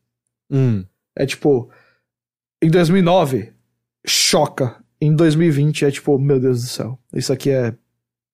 Hum. 0.50 0.84
É 1.16 1.26
tipo, 1.26 1.70
em 2.62 2.70
2009, 2.70 3.52
choca. 4.06 4.76
Em 5.00 5.14
2020 5.14 5.84
é 5.84 5.90
tipo, 5.90 6.18
meu 6.18 6.38
Deus 6.38 6.62
do 6.62 6.68
céu, 6.68 6.98
isso 7.12 7.32
aqui 7.32 7.50
é, 7.50 7.74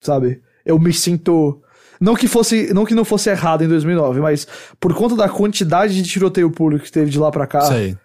sabe? 0.00 0.42
Eu 0.66 0.78
me 0.78 0.92
sinto 0.92 1.62
não 1.98 2.14
que 2.14 2.28
fosse, 2.28 2.72
não 2.74 2.84
que 2.84 2.94
não 2.94 3.04
fosse 3.04 3.30
errado 3.30 3.64
em 3.64 3.68
2009, 3.68 4.20
mas 4.20 4.46
por 4.78 4.94
conta 4.94 5.16
da 5.16 5.28
quantidade 5.28 5.94
de 5.94 6.08
tiroteio 6.08 6.50
público 6.50 6.84
que 6.84 6.92
teve 6.92 7.10
de 7.10 7.18
lá 7.18 7.30
para 7.30 7.46
cá. 7.46 7.62
Sei 7.62 7.96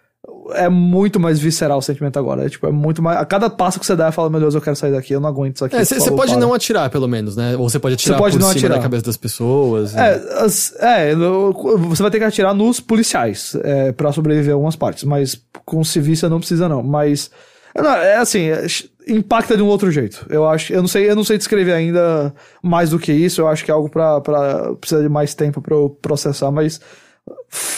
é 0.52 0.68
muito 0.68 1.18
mais 1.18 1.38
visceral 1.38 1.78
o 1.78 1.82
sentimento 1.82 2.18
agora. 2.18 2.46
É, 2.46 2.48
tipo, 2.48 2.66
é 2.66 2.70
muito 2.70 3.02
mais. 3.02 3.18
A 3.18 3.24
cada 3.24 3.48
passo 3.48 3.80
que 3.80 3.86
você 3.86 3.96
dá, 3.96 4.12
fala, 4.12 4.28
meu 4.28 4.40
Deus, 4.40 4.54
eu 4.54 4.60
quero 4.60 4.76
sair 4.76 4.92
daqui, 4.92 5.12
eu 5.12 5.20
não 5.20 5.28
aguento 5.28 5.56
isso 5.56 5.64
aqui. 5.64 5.84
Você 5.84 5.94
é, 5.96 6.10
pode 6.10 6.32
para. 6.32 6.40
não 6.40 6.52
atirar, 6.52 6.90
pelo 6.90 7.08
menos, 7.08 7.36
né? 7.36 7.56
Ou 7.56 7.68
você 7.68 7.78
pode 7.78 7.94
atirar 7.94 8.18
pode 8.18 8.36
por 8.36 8.42
não 8.42 8.50
atirar. 8.50 8.76
da 8.76 8.82
cabeça 8.82 9.04
das 9.04 9.16
pessoas. 9.16 9.94
É, 9.96 10.14
as, 10.38 10.74
é, 10.78 11.14
você 11.14 12.02
vai 12.02 12.10
ter 12.10 12.18
que 12.18 12.24
atirar 12.24 12.54
nos 12.54 12.80
policiais 12.80 13.56
é, 13.62 13.92
para 13.92 14.12
sobreviver 14.12 14.52
a 14.52 14.54
algumas 14.54 14.76
partes, 14.76 15.04
mas 15.04 15.40
com 15.64 15.82
civis 15.82 16.20
você 16.20 16.28
não 16.28 16.38
precisa, 16.38 16.68
não. 16.68 16.82
Mas. 16.82 17.30
Não, 17.76 17.90
é 17.90 18.18
assim, 18.18 18.50
é, 18.50 18.66
impacta 19.08 19.56
de 19.56 19.62
um 19.62 19.66
outro 19.66 19.90
jeito. 19.90 20.26
Eu 20.28 20.48
acho, 20.48 20.72
eu 20.72 20.80
não 20.80 20.88
sei, 20.88 21.10
eu 21.10 21.16
não 21.16 21.24
sei 21.24 21.38
descrever 21.38 21.72
ainda 21.72 22.32
mais 22.62 22.90
do 22.90 22.98
que 22.98 23.12
isso. 23.12 23.40
Eu 23.40 23.48
acho 23.48 23.64
que 23.64 23.70
é 23.70 23.74
algo 23.74 23.88
para 23.88 24.20
precisa 24.80 25.02
de 25.02 25.08
mais 25.08 25.34
tempo 25.34 25.60
para 25.60 25.74
eu 25.74 25.90
processar, 26.00 26.50
mas 26.50 26.80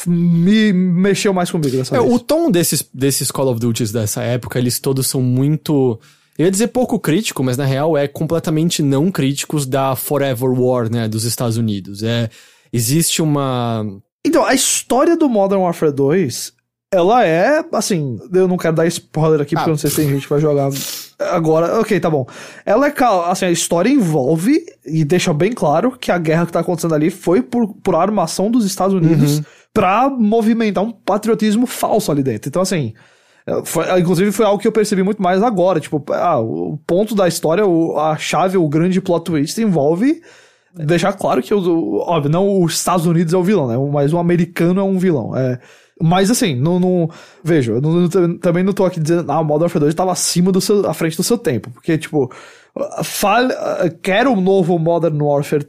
me 0.06 0.72
mexeu 0.72 1.32
mais 1.32 1.50
comigo 1.50 1.76
dessa 1.76 1.96
é, 1.96 2.00
vez. 2.00 2.12
O 2.12 2.18
tom 2.18 2.50
desses, 2.50 2.84
desses 2.92 3.30
Call 3.30 3.48
of 3.48 3.60
Duty 3.60 3.92
dessa 3.92 4.22
época, 4.22 4.58
eles 4.58 4.80
todos 4.80 5.06
são 5.06 5.20
muito. 5.20 5.98
Eu 6.38 6.44
ia 6.44 6.50
dizer 6.50 6.68
pouco 6.68 6.98
crítico, 6.98 7.42
mas 7.42 7.56
na 7.56 7.64
real 7.64 7.96
é 7.96 8.06
completamente 8.06 8.82
não 8.82 9.10
críticos 9.10 9.64
da 9.66 9.96
Forever 9.96 10.50
War, 10.50 10.90
né, 10.90 11.08
dos 11.08 11.24
Estados 11.24 11.56
Unidos. 11.56 12.02
É, 12.02 12.28
existe 12.72 13.22
uma. 13.22 13.84
Então, 14.24 14.44
a 14.44 14.54
história 14.54 15.16
do 15.16 15.28
Modern 15.28 15.62
Warfare 15.62 15.92
2, 15.92 16.52
ela 16.92 17.24
é, 17.24 17.64
assim, 17.72 18.18
eu 18.32 18.48
não 18.48 18.56
quero 18.56 18.76
dar 18.76 18.86
spoiler 18.86 19.40
aqui, 19.40 19.54
porque 19.54 19.68
ah. 19.68 19.70
eu 19.70 19.74
não 19.74 19.78
sei 19.78 19.90
se 19.90 19.96
tem 19.96 20.08
gente 20.08 20.24
que 20.24 20.30
vai 20.30 20.40
jogar 20.40 20.70
agora. 21.18 21.80
Ok, 21.80 21.98
tá 22.00 22.10
bom. 22.10 22.26
Ela 22.64 22.88
é, 22.88 22.94
assim, 23.26 23.46
a 23.46 23.50
história 23.50 23.88
envolve 23.88 24.60
e 24.86 25.04
deixa 25.04 25.32
bem 25.34 25.52
claro 25.52 25.92
que 25.92 26.10
a 26.10 26.18
guerra 26.18 26.46
que 26.46 26.52
tá 26.52 26.60
acontecendo 26.60 26.94
ali 26.94 27.10
foi 27.10 27.42
por, 27.42 27.74
por 27.82 27.94
armação 27.94 28.50
dos 28.50 28.64
Estados 28.64 28.94
Unidos. 28.94 29.38
Uhum 29.38 29.44
pra 29.76 30.08
movimentar 30.08 30.82
um 30.82 30.90
patriotismo 30.90 31.66
falso 31.66 32.10
ali 32.10 32.22
dentro. 32.22 32.48
Então, 32.48 32.62
assim. 32.62 32.94
É, 33.46 33.62
foi, 33.62 34.00
inclusive 34.00 34.32
foi 34.32 34.46
algo 34.46 34.58
que 34.58 34.66
eu 34.66 34.72
percebi 34.72 35.02
muito 35.02 35.22
mais 35.22 35.42
agora. 35.42 35.78
Tipo, 35.78 36.02
ah, 36.14 36.40
o 36.40 36.78
ponto 36.86 37.14
da 37.14 37.28
história, 37.28 37.66
o, 37.66 37.98
a 37.98 38.16
chave, 38.16 38.56
o 38.56 38.66
grande 38.68 39.02
plot 39.02 39.24
twist 39.24 39.60
envolve 39.60 40.22
deixar 40.74 41.12
claro 41.12 41.42
que, 41.42 41.54
o, 41.54 41.98
óbvio, 41.98 42.30
não 42.30 42.62
os 42.62 42.74
Estados 42.74 43.06
Unidos 43.06 43.32
é 43.32 43.36
o 43.36 43.42
vilão, 43.42 43.66
né? 43.66 43.76
Mas 43.92 44.12
o 44.12 44.18
americano 44.18 44.80
é 44.80 44.84
um 44.84 44.98
vilão. 44.98 45.36
É, 45.36 45.58
mas 46.00 46.30
assim, 46.30 46.54
não, 46.54 46.78
não 46.78 47.08
vejo, 47.42 47.80
não, 47.80 48.38
também 48.38 48.62
não 48.62 48.74
tô 48.74 48.84
aqui 48.84 49.00
dizendo, 49.00 49.30
ah, 49.30 49.40
o 49.40 49.44
Modern 49.44 49.62
Warfare 49.62 49.80
2 49.80 49.92
estava 49.92 50.12
acima 50.12 50.52
do 50.52 50.60
seu, 50.60 50.86
à 50.86 50.92
frente 50.92 51.16
do 51.16 51.22
seu 51.22 51.38
tempo, 51.38 51.70
porque 51.70 51.96
tipo, 51.96 52.30
fal, 53.02 53.48
quer 54.02 54.26
o 54.26 54.40
novo 54.40 54.78
Modern 54.78 55.20
Warfare 55.20 55.66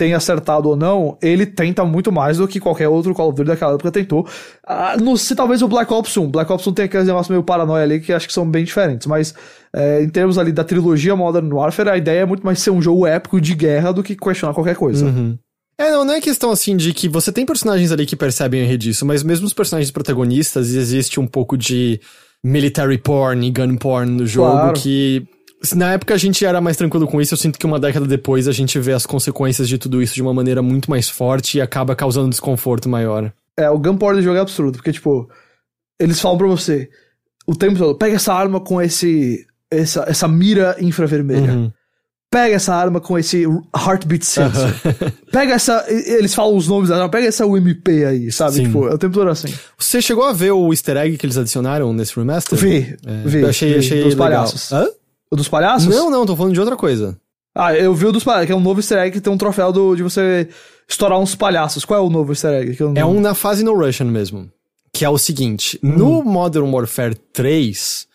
tenha 0.00 0.16
acertado 0.16 0.66
ou 0.66 0.76
não, 0.76 1.18
ele 1.20 1.44
tenta 1.44 1.84
muito 1.84 2.10
mais 2.10 2.38
do 2.38 2.48
que 2.48 2.58
qualquer 2.58 2.88
outro 2.88 3.14
Call 3.14 3.28
of 3.28 3.36
Duty 3.36 3.48
daquela 3.48 3.74
época 3.74 3.90
tentou. 3.90 4.26
Ah, 4.66 4.96
não 4.98 5.14
sei, 5.14 5.36
talvez 5.36 5.60
o 5.60 5.68
Black 5.68 5.92
Ops 5.92 6.16
1. 6.16 6.30
Black 6.30 6.50
Ops 6.50 6.66
1 6.66 6.72
tem 6.72 6.84
aqueles 6.86 7.06
negócios 7.06 7.28
meio 7.28 7.42
paranoia 7.42 7.84
ali 7.84 8.00
que 8.00 8.10
acho 8.10 8.26
que 8.26 8.32
são 8.32 8.50
bem 8.50 8.64
diferentes, 8.64 9.06
mas 9.06 9.34
é, 9.74 10.02
em 10.02 10.08
termos 10.08 10.38
ali 10.38 10.52
da 10.52 10.64
trilogia 10.64 11.14
Modern 11.14 11.52
Warfare, 11.52 11.90
a 11.90 11.98
ideia 11.98 12.20
é 12.20 12.24
muito 12.24 12.42
mais 12.42 12.60
ser 12.60 12.70
um 12.70 12.80
jogo 12.80 13.06
épico 13.06 13.38
de 13.38 13.54
guerra 13.54 13.92
do 13.92 14.02
que 14.02 14.16
questionar 14.16 14.54
qualquer 14.54 14.74
coisa. 14.74 15.04
Uhum. 15.04 15.36
É, 15.76 15.90
não, 15.90 16.04
não 16.06 16.14
é 16.14 16.20
questão 16.20 16.50
assim 16.50 16.78
de 16.78 16.94
que 16.94 17.06
você 17.06 17.30
tem 17.30 17.44
personagens 17.44 17.92
ali 17.92 18.06
que 18.06 18.16
percebem 18.16 18.70
a 18.70 18.76
disso, 18.78 19.04
mas 19.04 19.22
mesmo 19.22 19.46
os 19.46 19.52
personagens 19.52 19.90
protagonistas, 19.90 20.74
existe 20.74 21.20
um 21.20 21.26
pouco 21.26 21.58
de 21.58 22.00
military 22.42 22.96
porn 22.96 23.46
e 23.46 23.50
gun 23.50 23.76
porn 23.76 24.10
no 24.10 24.26
jogo 24.26 24.50
claro. 24.50 24.72
que 24.72 25.26
na 25.74 25.92
época 25.92 26.14
a 26.14 26.18
gente 26.18 26.44
era 26.44 26.60
mais 26.60 26.76
tranquilo 26.76 27.06
com 27.06 27.20
isso, 27.20 27.34
eu 27.34 27.38
sinto 27.38 27.58
que 27.58 27.66
uma 27.66 27.78
década 27.78 28.06
depois 28.06 28.48
a 28.48 28.52
gente 28.52 28.78
vê 28.78 28.92
as 28.92 29.06
consequências 29.06 29.68
de 29.68 29.78
tudo 29.78 30.02
isso 30.02 30.14
de 30.14 30.22
uma 30.22 30.32
maneira 30.32 30.62
muito 30.62 30.90
mais 30.90 31.08
forte 31.08 31.58
e 31.58 31.60
acaba 31.60 31.94
causando 31.94 32.30
desconforto 32.30 32.88
maior. 32.88 33.32
É, 33.56 33.68
o 33.68 33.78
gunpowder 33.78 34.16
do 34.16 34.22
jogo 34.22 34.38
é 34.38 34.40
absurdo, 34.40 34.76
porque, 34.76 34.92
tipo, 34.92 35.28
eles 35.98 36.18
falam 36.20 36.38
pra 36.38 36.46
você 36.46 36.88
o 37.46 37.54
tempo 37.54 37.78
todo, 37.78 37.96
pega 37.96 38.16
essa 38.16 38.32
arma 38.32 38.60
com 38.60 38.80
esse 38.80 39.46
essa, 39.70 40.04
essa 40.08 40.26
mira 40.26 40.76
infravermelha. 40.80 41.52
Uhum. 41.52 41.72
Pega 42.30 42.54
essa 42.54 42.74
arma 42.74 43.00
com 43.00 43.18
esse 43.18 43.44
heartbeat 43.76 44.24
sensor. 44.24 44.66
Uhum. 44.66 45.10
pega 45.32 45.54
essa. 45.54 45.84
Eles 45.88 46.32
falam 46.32 46.56
os 46.56 46.68
nomes 46.68 46.88
da 46.88 46.96
arma, 46.96 47.08
pega 47.08 47.26
essa 47.26 47.44
UMP 47.44 47.88
aí, 48.04 48.30
sabe? 48.30 48.54
Sim. 48.54 48.64
Tipo, 48.66 48.88
é 48.88 48.94
o 48.94 48.98
tempo 48.98 49.14
todo 49.14 49.28
assim. 49.28 49.52
Você 49.76 50.00
chegou 50.00 50.24
a 50.24 50.32
ver 50.32 50.52
o 50.52 50.72
easter 50.72 50.96
egg 50.96 51.18
que 51.18 51.26
eles 51.26 51.36
adicionaram 51.36 51.92
nesse 51.92 52.14
remaster? 52.14 52.56
Vi, 52.56 52.96
é, 53.04 53.28
vi. 53.28 53.40
Eu 53.40 53.48
achei, 53.48 53.72
vi, 53.72 53.78
achei 53.78 54.04
dos 54.04 54.14
palhaços. 54.14 54.72
Hã? 54.72 54.86
O 55.30 55.36
dos 55.36 55.48
palhaços? 55.48 55.88
Não, 55.88 56.10
não, 56.10 56.26
tô 56.26 56.34
falando 56.34 56.54
de 56.54 56.60
outra 56.60 56.76
coisa. 56.76 57.18
Ah, 57.54 57.74
eu 57.74 57.94
vi 57.94 58.06
o 58.06 58.12
dos 58.12 58.24
palhaços, 58.24 58.46
que 58.46 58.52
é 58.52 58.56
um 58.56 58.60
novo 58.60 58.80
easter 58.80 58.98
egg 58.98 59.12
que 59.12 59.20
tem 59.20 59.32
um 59.32 59.38
troféu 59.38 59.72
do, 59.72 59.94
de 59.94 60.02
você 60.02 60.48
estourar 60.88 61.18
uns 61.18 61.34
palhaços. 61.34 61.84
Qual 61.84 62.00
é 62.00 62.02
o 62.02 62.10
novo 62.10 62.32
easter 62.32 62.62
egg? 62.62 62.76
é 62.96 63.04
um 63.04 63.20
na 63.20 63.34
fase 63.34 63.64
no 63.64 63.76
Russian 63.76 64.06
mesmo. 64.06 64.50
Que 64.92 65.04
é 65.04 65.08
o 65.08 65.18
seguinte: 65.18 65.78
hum. 65.82 65.96
no 65.96 66.24
Modern 66.24 66.72
Warfare 66.72 67.14
3, 67.14 68.08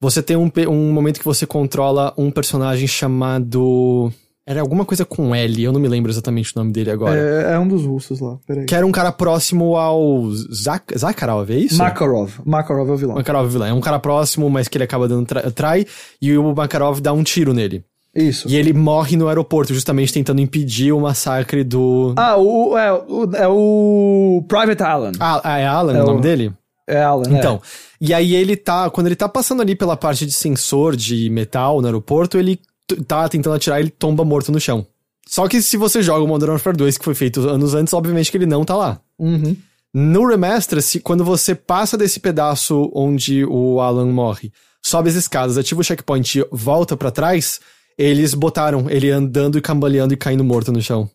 você 0.00 0.22
tem 0.22 0.36
um, 0.36 0.50
um 0.68 0.92
momento 0.92 1.18
que 1.18 1.24
você 1.24 1.46
controla 1.46 2.12
um 2.16 2.30
personagem 2.30 2.86
chamado. 2.86 4.12
Era 4.48 4.62
alguma 4.62 4.86
coisa 4.86 5.04
com 5.04 5.34
L, 5.34 5.62
eu 5.62 5.70
não 5.72 5.78
me 5.78 5.88
lembro 5.88 6.10
exatamente 6.10 6.56
o 6.56 6.58
nome 6.58 6.72
dele 6.72 6.90
agora. 6.90 7.14
É, 7.14 7.52
é 7.52 7.58
um 7.58 7.68
dos 7.68 7.84
russos 7.84 8.18
lá, 8.18 8.38
peraí. 8.46 8.64
Que 8.64 8.74
era 8.74 8.86
um 8.86 8.90
cara 8.90 9.12
próximo 9.12 9.76
ao 9.76 10.30
Zak 10.32 10.98
Zakharov, 10.98 11.50
é 11.50 11.58
isso? 11.58 11.76
Makarov. 11.76 12.32
Makarov 12.46 12.88
é 12.88 12.92
o 12.94 12.96
vilão. 12.96 13.16
Makarov 13.16 13.44
é 13.44 13.46
o 13.46 13.50
vilão. 13.50 13.66
É 13.68 13.74
um 13.74 13.80
cara 13.82 13.98
próximo, 13.98 14.48
mas 14.48 14.66
que 14.66 14.78
ele 14.78 14.84
acaba 14.84 15.06
dando 15.06 15.26
tra 15.26 15.50
trai, 15.50 15.84
e 16.22 16.34
o 16.38 16.54
Makarov 16.54 16.98
dá 16.98 17.12
um 17.12 17.22
tiro 17.22 17.52
nele. 17.52 17.84
Isso. 18.14 18.48
E 18.48 18.56
ele 18.56 18.72
morre 18.72 19.18
no 19.18 19.28
aeroporto, 19.28 19.74
justamente 19.74 20.14
tentando 20.14 20.40
impedir 20.40 20.92
o 20.92 21.00
massacre 21.00 21.62
do... 21.62 22.14
Ah, 22.16 22.38
o, 22.38 22.78
é, 22.78 22.90
o, 22.90 23.30
é 23.36 23.48
o 23.48 24.42
Private 24.48 24.82
Alan. 24.82 25.12
Ah, 25.20 25.58
é 25.58 25.66
Alan 25.66 25.94
é 25.94 26.02
o 26.02 26.06
nome 26.06 26.22
dele? 26.22 26.54
É 26.88 27.02
Alan, 27.02 27.36
Então, 27.36 27.56
é. 27.56 27.58
e 28.00 28.14
aí 28.14 28.34
ele 28.34 28.56
tá, 28.56 28.88
quando 28.88 29.08
ele 29.08 29.16
tá 29.16 29.28
passando 29.28 29.60
ali 29.60 29.76
pela 29.76 29.94
parte 29.94 30.24
de 30.24 30.32
sensor 30.32 30.96
de 30.96 31.28
metal 31.28 31.82
no 31.82 31.86
aeroporto, 31.86 32.38
ele 32.38 32.58
tá 33.06 33.28
tentando 33.28 33.56
atirar, 33.56 33.80
ele 33.80 33.90
tomba 33.90 34.24
morto 34.24 34.52
no 34.52 34.60
chão. 34.60 34.86
Só 35.26 35.46
que 35.46 35.60
se 35.60 35.76
você 35.76 36.02
joga 36.02 36.24
o 36.24 36.28
Modern 36.28 36.52
Warfare 36.52 36.76
2, 36.76 36.96
que 36.98 37.04
foi 37.04 37.14
feito 37.14 37.46
anos 37.48 37.74
antes, 37.74 37.92
obviamente 37.92 38.30
que 38.30 38.36
ele 38.36 38.46
não 38.46 38.64
tá 38.64 38.74
lá. 38.74 39.00
Uhum. 39.18 39.56
No 39.92 40.26
remaster, 40.26 40.80
se, 40.82 41.00
quando 41.00 41.24
você 41.24 41.54
passa 41.54 41.96
desse 41.96 42.20
pedaço 42.20 42.90
onde 42.94 43.44
o 43.44 43.80
Alan 43.80 44.06
morre, 44.06 44.52
sobe 44.82 45.10
as 45.10 45.16
escadas, 45.16 45.58
ativa 45.58 45.80
o 45.80 45.84
checkpoint 45.84 46.38
e 46.38 46.46
volta 46.50 46.96
para 46.96 47.10
trás, 47.10 47.60
eles 47.96 48.32
botaram 48.32 48.88
ele 48.88 49.10
andando 49.10 49.58
e 49.58 49.60
cambaleando 49.60 50.14
e 50.14 50.16
caindo 50.16 50.44
morto 50.44 50.72
no 50.72 50.80
chão. 50.80 51.10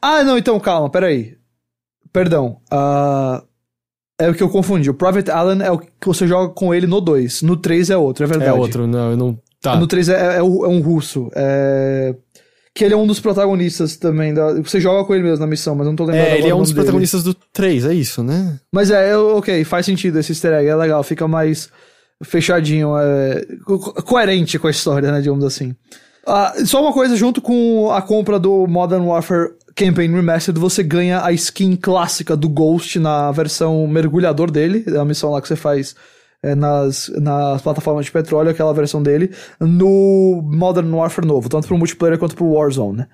Ah, 0.00 0.22
não, 0.22 0.38
então 0.38 0.58
calma, 0.58 0.88
peraí. 0.88 1.36
Perdão. 2.12 2.60
Uh, 2.72 3.44
é 4.18 4.30
o 4.30 4.34
que 4.34 4.42
eu 4.42 4.48
confundi. 4.48 4.88
O 4.88 4.94
Private 4.94 5.30
Alan 5.30 5.62
é 5.62 5.70
o 5.70 5.78
que 5.78 5.88
você 6.06 6.26
joga 6.26 6.52
com 6.54 6.72
ele 6.72 6.86
no 6.86 7.00
2. 7.00 7.42
No 7.42 7.56
3 7.56 7.90
é 7.90 7.96
outro, 7.96 8.24
é 8.24 8.26
verdade. 8.26 8.50
É 8.50 8.54
outro, 8.54 8.86
não, 8.86 9.10
eu 9.10 9.16
não. 9.16 9.38
Tá. 9.64 9.76
No 9.76 9.86
3 9.86 10.10
é, 10.10 10.12
é, 10.12 10.36
é, 10.36 10.42
um 10.42 10.80
russo. 10.82 11.30
É... 11.34 12.14
Que 12.74 12.84
ele 12.84 12.92
é 12.92 12.96
um 12.96 13.06
dos 13.06 13.18
protagonistas 13.18 13.96
também. 13.96 14.34
Da... 14.34 14.60
Você 14.60 14.78
joga 14.78 15.06
com 15.06 15.14
ele 15.14 15.24
mesmo 15.24 15.38
na 15.38 15.46
missão, 15.46 15.74
mas 15.74 15.86
não 15.86 15.96
tô 15.96 16.04
lembrando 16.04 16.26
É, 16.26 16.38
ele 16.38 16.48
é 16.48 16.54
um 16.54 16.58
dos 16.58 16.68
dele. 16.68 16.80
protagonistas 16.80 17.22
do 17.22 17.32
3, 17.32 17.86
é 17.86 17.94
isso, 17.94 18.22
né? 18.22 18.60
Mas 18.70 18.90
é, 18.90 19.08
é, 19.08 19.16
ok, 19.16 19.64
faz 19.64 19.86
sentido 19.86 20.18
esse 20.18 20.32
easter 20.32 20.52
egg, 20.52 20.68
é 20.68 20.76
legal, 20.76 21.02
fica 21.02 21.26
mais 21.26 21.70
fechadinho, 22.22 22.90
é... 22.98 23.42
coerente 24.04 24.58
com 24.58 24.66
a 24.66 24.70
história, 24.70 25.10
né, 25.10 25.18
digamos 25.22 25.44
assim. 25.44 25.74
Ah, 26.26 26.52
só 26.66 26.82
uma 26.82 26.92
coisa, 26.92 27.16
junto 27.16 27.40
com 27.40 27.90
a 27.90 28.02
compra 28.02 28.38
do 28.38 28.66
Modern 28.66 29.06
Warfare 29.06 29.52
Campaign 29.74 30.14
Remastered, 30.14 30.60
você 30.60 30.82
ganha 30.82 31.24
a 31.24 31.32
skin 31.32 31.76
clássica 31.76 32.36
do 32.36 32.50
Ghost 32.50 32.98
na 32.98 33.32
versão 33.32 33.86
mergulhador 33.86 34.50
dele, 34.50 34.84
é 34.86 34.98
a 34.98 35.04
missão 35.06 35.30
lá 35.30 35.40
que 35.40 35.48
você 35.48 35.56
faz 35.56 35.94
é, 36.44 36.54
nas, 36.54 37.10
nas 37.20 37.62
plataformas 37.62 38.04
de 38.04 38.12
petróleo, 38.12 38.50
aquela 38.50 38.74
versão 38.74 39.02
dele, 39.02 39.34
no 39.58 40.42
Modern 40.44 40.92
Warfare 40.92 41.26
novo, 41.26 41.48
tanto 41.48 41.66
pro 41.66 41.78
multiplayer 41.78 42.18
quanto 42.18 42.36
pro 42.36 42.52
Warzone, 42.52 42.98
né? 42.98 43.08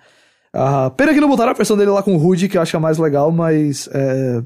Uh, 0.53 0.91
pena 0.97 1.15
que 1.15 1.21
não 1.21 1.29
botaram 1.29 1.53
a 1.53 1.55
versão 1.55 1.77
dele 1.77 1.93
lá 1.93 2.03
com 2.03 2.17
o 2.17 2.27
Hood, 2.27 2.49
que 2.49 2.59
eu 2.59 2.63
acho 2.63 2.73
que 2.73 2.77
é 2.77 2.81
mais 2.81 2.99
legal, 2.99 3.31
mas 3.31 3.89
é, 3.93 4.43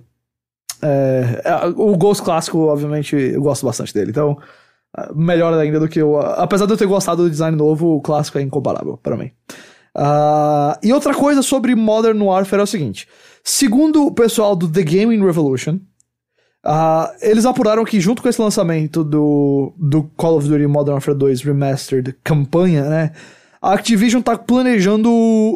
é, 0.82 1.42
é, 1.44 1.66
o 1.74 1.96
Ghost 1.96 2.22
clássico, 2.22 2.58
obviamente, 2.66 3.16
eu 3.16 3.40
gosto 3.40 3.64
bastante 3.64 3.94
dele, 3.94 4.10
então 4.10 4.36
melhor 5.14 5.54
ainda 5.54 5.80
do 5.80 5.88
que 5.88 6.02
o. 6.02 6.18
Apesar 6.18 6.66
de 6.66 6.72
eu 6.72 6.76
ter 6.76 6.86
gostado 6.86 7.22
do 7.24 7.30
design 7.30 7.56
novo, 7.56 7.96
o 7.96 8.02
clássico 8.02 8.38
é 8.38 8.42
incomparável 8.42 8.98
para 8.98 9.16
mim. 9.16 9.30
Uh, 9.96 10.76
e 10.82 10.92
outra 10.92 11.14
coisa 11.14 11.42
sobre 11.42 11.74
Modern 11.74 12.20
Warfare 12.20 12.60
é 12.60 12.64
o 12.64 12.66
seguinte: 12.66 13.08
segundo 13.42 14.06
o 14.06 14.12
pessoal 14.12 14.54
do 14.54 14.68
The 14.68 14.82
Gaming 14.82 15.24
Revolution, 15.24 15.80
uh, 16.64 17.12
eles 17.20 17.44
apuraram 17.44 17.84
que, 17.84 18.00
junto 18.00 18.22
com 18.22 18.28
esse 18.28 18.40
lançamento 18.40 19.04
do, 19.04 19.72
do 19.76 20.04
Call 20.16 20.38
of 20.38 20.48
Duty 20.48 20.66
Modern 20.66 20.94
Warfare 20.94 21.16
2 21.16 21.42
Remastered 21.42 22.14
campanha, 22.24 22.88
né? 22.88 23.12
A 23.60 23.72
Activision 23.74 24.20
tá 24.20 24.36
planejando 24.36 25.10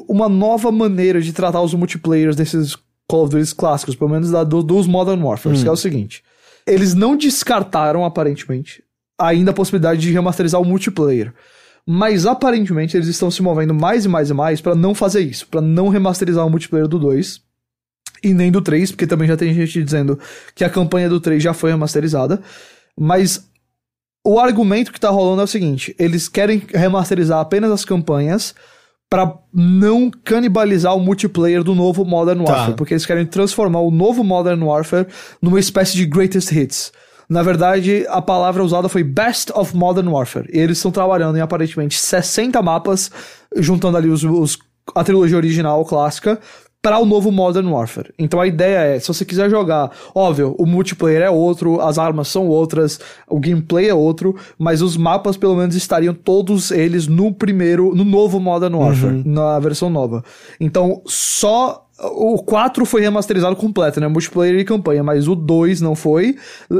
uma 0.09 0.29
nova 0.29 0.73
maneira 0.73 1.21
de 1.21 1.33
tratar 1.33 1.61
os 1.61 1.75
multiplayers 1.75 2.37
desses 2.37 2.77
Call 3.07 3.25
of 3.25 3.37
Duty 3.37 3.55
clássicos, 3.55 3.97
pelo 3.97 4.11
menos 4.11 4.31
da, 4.31 4.45
do, 4.45 4.63
dos 4.63 4.87
Modern 4.87 5.23
Warfare, 5.23 5.57
hum. 5.57 5.63
que 5.63 5.69
é 5.69 5.73
o 5.73 5.77
seguinte. 5.77 6.23
Eles 6.67 6.95
não 6.95 7.17
descartaram, 7.17 8.05
aparentemente, 8.05 8.83
ainda 9.19 9.51
a 9.51 9.55
possibilidade 9.55 10.01
de 10.01 10.13
remasterizar 10.13 10.61
o 10.61 10.65
multiplayer. 10.65 11.33
Mas 11.87 12.27
aparentemente 12.27 12.97
eles 12.97 13.09
estão 13.09 13.31
se 13.31 13.43
movendo 13.43 13.73
mais 13.73 14.05
e 14.05 14.09
mais 14.09 14.29
e 14.29 14.35
mais 14.35 14.61
para 14.61 14.75
não 14.75 14.95
fazer 14.95 15.21
isso, 15.21 15.47
para 15.49 15.63
não 15.63 15.89
remasterizar 15.89 16.47
o 16.47 16.51
multiplayer 16.51 16.87
do 16.87 16.99
2 16.99 17.41
e 18.23 18.35
nem 18.35 18.51
do 18.51 18.61
3, 18.61 18.91
porque 18.93 19.07
também 19.07 19.29
já 19.29 19.37
tem 19.37 19.53
gente 19.55 19.83
dizendo 19.83 20.19
que 20.55 20.65
a 20.65 20.71
campanha 20.71 21.09
do 21.09 21.21
3 21.21 21.43
já 21.43 21.53
foi 21.53 21.71
remasterizada. 21.71 22.41
Mas 22.99 23.49
o 24.25 24.39
argumento 24.39 24.93
que 24.93 25.01
tá 25.01 25.11
rolando 25.11 25.41
é 25.41 25.45
o 25.45 25.49
seguinte: 25.49 25.95
eles 25.99 26.29
querem 26.29 26.63
remasterizar 26.75 27.41
apenas 27.41 27.71
as 27.71 27.85
campanhas 27.85 28.55
para 29.11 29.33
não 29.53 30.11
canibalizar 30.11 30.95
o 30.95 31.01
multiplayer 31.01 31.65
do 31.65 31.75
novo 31.75 32.05
Modern 32.05 32.45
tá. 32.45 32.53
Warfare, 32.53 32.73
tá. 32.73 32.77
porque 32.77 32.93
eles 32.93 33.07
querem 33.07 33.25
transformar 33.25 33.81
o 33.81 33.91
novo 33.91 34.23
Modern 34.23 34.63
Warfare 34.63 35.07
numa 35.41 35.59
espécie 35.59 35.97
de 35.97 36.05
greatest 36.05 36.53
hits. 36.53 36.93
Na 37.29 37.43
verdade, 37.43 38.07
a 38.09 38.23
palavra 38.23 38.65
usada 38.65 38.89
foi 38.89 39.03
Best 39.03 39.51
of 39.55 39.77
Modern 39.77 40.09
Warfare. 40.09 40.49
E 40.53 40.59
eles 40.59 40.79
estão 40.79 40.91
trabalhando 40.91 41.37
em 41.37 41.43
aparentemente 41.43 41.99
60 41.99 42.61
mapas, 42.63 43.11
juntando 43.57 43.99
ali 43.99 44.09
os, 44.09 44.25
os 44.25 44.59
a 44.95 45.05
trilogia 45.05 45.37
original 45.37 45.85
clássica, 45.85 46.39
para 46.83 46.99
o 46.99 47.05
novo 47.05 47.33
Modern 47.33 47.67
Warfare. 47.69 48.13
Então 48.19 48.41
a 48.41 48.47
ideia 48.47 48.79
é, 48.79 49.01
se 49.01 49.09
você 49.09 49.25
quiser 49.25 49.51
jogar, 49.51 49.91
óbvio, 50.15 50.55
o 50.59 50.65
multiplayer 50.65 51.23
é 51.23 51.31
outro, 51.31 51.81
as 51.81 51.99
armas 51.99 52.29
são 52.29 52.47
outras, 52.47 53.01
o 53.29 53.41
gameplay 53.41 53.89
é 53.89 53.95
outro, 53.95 54.37
mas 54.59 54.81
os 54.81 54.97
mapas 54.97 55.37
pelo 55.37 55.57
menos 55.57 55.75
estariam 55.75 56.15
todos 56.15 56.71
eles 56.71 57.07
no 57.07 57.33
primeiro, 57.33 57.95
no 57.95 58.05
novo 58.05 58.39
Modern 58.39 58.75
Warfare, 58.75 59.15
uhum. 59.15 59.23
na 59.27 59.59
versão 59.59 59.91
nova. 59.91 60.25
Então 60.61 61.03
só 61.05 61.85
o 62.01 62.41
4 62.45 62.87
foi 62.87 63.01
remasterizado 63.01 63.57
completo, 63.57 64.01
né? 64.01 64.07
Multiplayer 64.07 64.55
e 64.61 64.65
campanha, 64.65 65.03
mas 65.03 65.27
o 65.27 65.35
2 65.35 65.81
não 65.81 65.97
foi. 65.97 66.37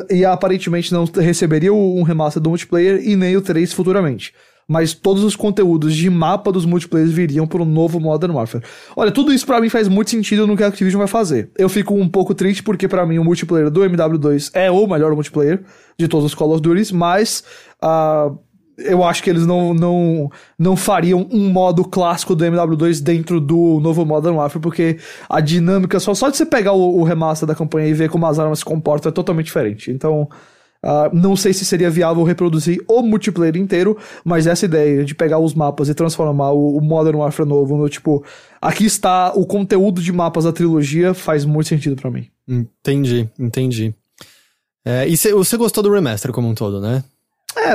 E 0.09 0.25
aparentemente 0.25 0.93
não 0.93 1.05
receberia 1.05 1.75
um 1.75 2.03
remaster 2.03 2.41
do 2.41 2.51
multiplayer 2.51 3.03
e 3.03 3.17
nem 3.17 3.37
o 3.37 3.43
3 3.43 3.73
futuramente. 3.73 4.33
Mas 4.69 4.93
todos 4.93 5.25
os 5.25 5.35
conteúdos 5.35 5.95
de 5.95 6.11
mapa 6.11 6.53
dos 6.53 6.67
multiplayers 6.67 7.11
viriam 7.11 7.47
para 7.47 7.63
o 7.63 7.65
novo 7.65 7.99
Modern 7.99 8.35
Warfare. 8.35 8.63
Olha, 8.95 9.11
tudo 9.11 9.33
isso 9.33 9.47
para 9.47 9.61
mim 9.63 9.71
faz 9.71 9.89
muito 9.89 10.11
sentido 10.11 10.47
no 10.47 10.57
que 10.57 10.63
a 10.63 10.67
Activision 10.67 10.99
vai 10.99 11.09
fazer. 11.09 11.51
Eu 11.57 11.71
fico 11.71 11.95
um 11.95 12.07
pouco 12.07 12.35
triste 12.35 12.63
porque 12.63 12.87
para 12.87 13.07
mim 13.07 13.19
o 13.19 13.25
multiplayer 13.25 13.71
do 13.71 13.81
MW2 13.81 14.51
é 14.53 14.71
o 14.71 14.87
melhor 14.87 15.15
multiplayer 15.15 15.63
de 15.97 16.07
todos 16.07 16.27
os 16.27 16.35
Call 16.35 16.53
of 16.53 16.61
Duty, 16.61 16.95
mas 16.95 17.43
uh, 17.83 18.39
eu 18.79 19.03
acho 19.03 19.23
que 19.23 19.31
eles 19.31 19.45
não, 19.45 19.75
não, 19.75 20.31
não 20.59 20.77
fariam 20.77 21.27
um 21.33 21.49
modo 21.49 21.85
clássico 21.85 22.35
do 22.35 22.45
MW2 22.45 23.03
dentro 23.03 23.41
do 23.41 23.81
novo 23.81 24.05
Modern 24.05 24.37
Warfare, 24.37 24.63
porque 24.63 24.99
a 25.29 25.41
dinâmica, 25.41 25.99
só, 25.99 26.15
só 26.15 26.29
de 26.29 26.37
você 26.37 26.47
pegar 26.47 26.73
o, 26.73 27.01
o 27.01 27.03
remaster 27.03 27.47
da 27.47 27.55
campanha 27.55 27.89
e 27.89 27.95
ver 27.95 28.09
como 28.09 28.27
as 28.27 28.39
armas 28.39 28.61
se 28.61 28.65
comportam 28.65 29.11
é 29.11 29.13
totalmente 29.13 29.47
diferente. 29.47 29.91
Então, 29.91 30.29
uh, 30.85 31.15
não 31.15 31.37
sei 31.37 31.53
se 31.53 31.65
seria 31.65 31.91
viável 31.91 32.23
reproduzir 32.23 32.83
o 32.89 33.03
multiplayer 33.03 33.57
inteiro, 33.57 33.97
mas 34.25 34.47
essa 34.47 34.65
ideia 34.65 35.05
de 35.05 35.15
pegar 35.15 35.39
os 35.39 35.55
mapas 35.55 35.89
e 35.89 35.95
transformar 35.95 36.53
o, 36.53 36.77
o 36.77 36.81
Modern 36.81 37.19
Warfare 37.19 37.49
novo 37.49 37.77
no 37.77 37.89
tipo, 37.89 38.25
aqui 38.61 38.85
está 38.85 39.33
o 39.35 39.47
conteúdo 39.47 40.03
de 40.03 40.13
mapas 40.13 40.45
da 40.45 40.53
trilogia, 40.53 41.15
faz 41.15 41.45
muito 41.45 41.69
sentido 41.69 41.97
para 41.97 42.11
mim. 42.11 42.27
Entendi, 42.47 43.29
entendi. 43.39 43.95
É, 44.85 45.07
e 45.09 45.17
você 45.17 45.57
gostou 45.57 45.83
do 45.83 45.93
remaster 45.93 46.33
como 46.33 46.49
um 46.49 46.55
todo, 46.55 46.81
né? 46.81 47.05
É, 47.57 47.73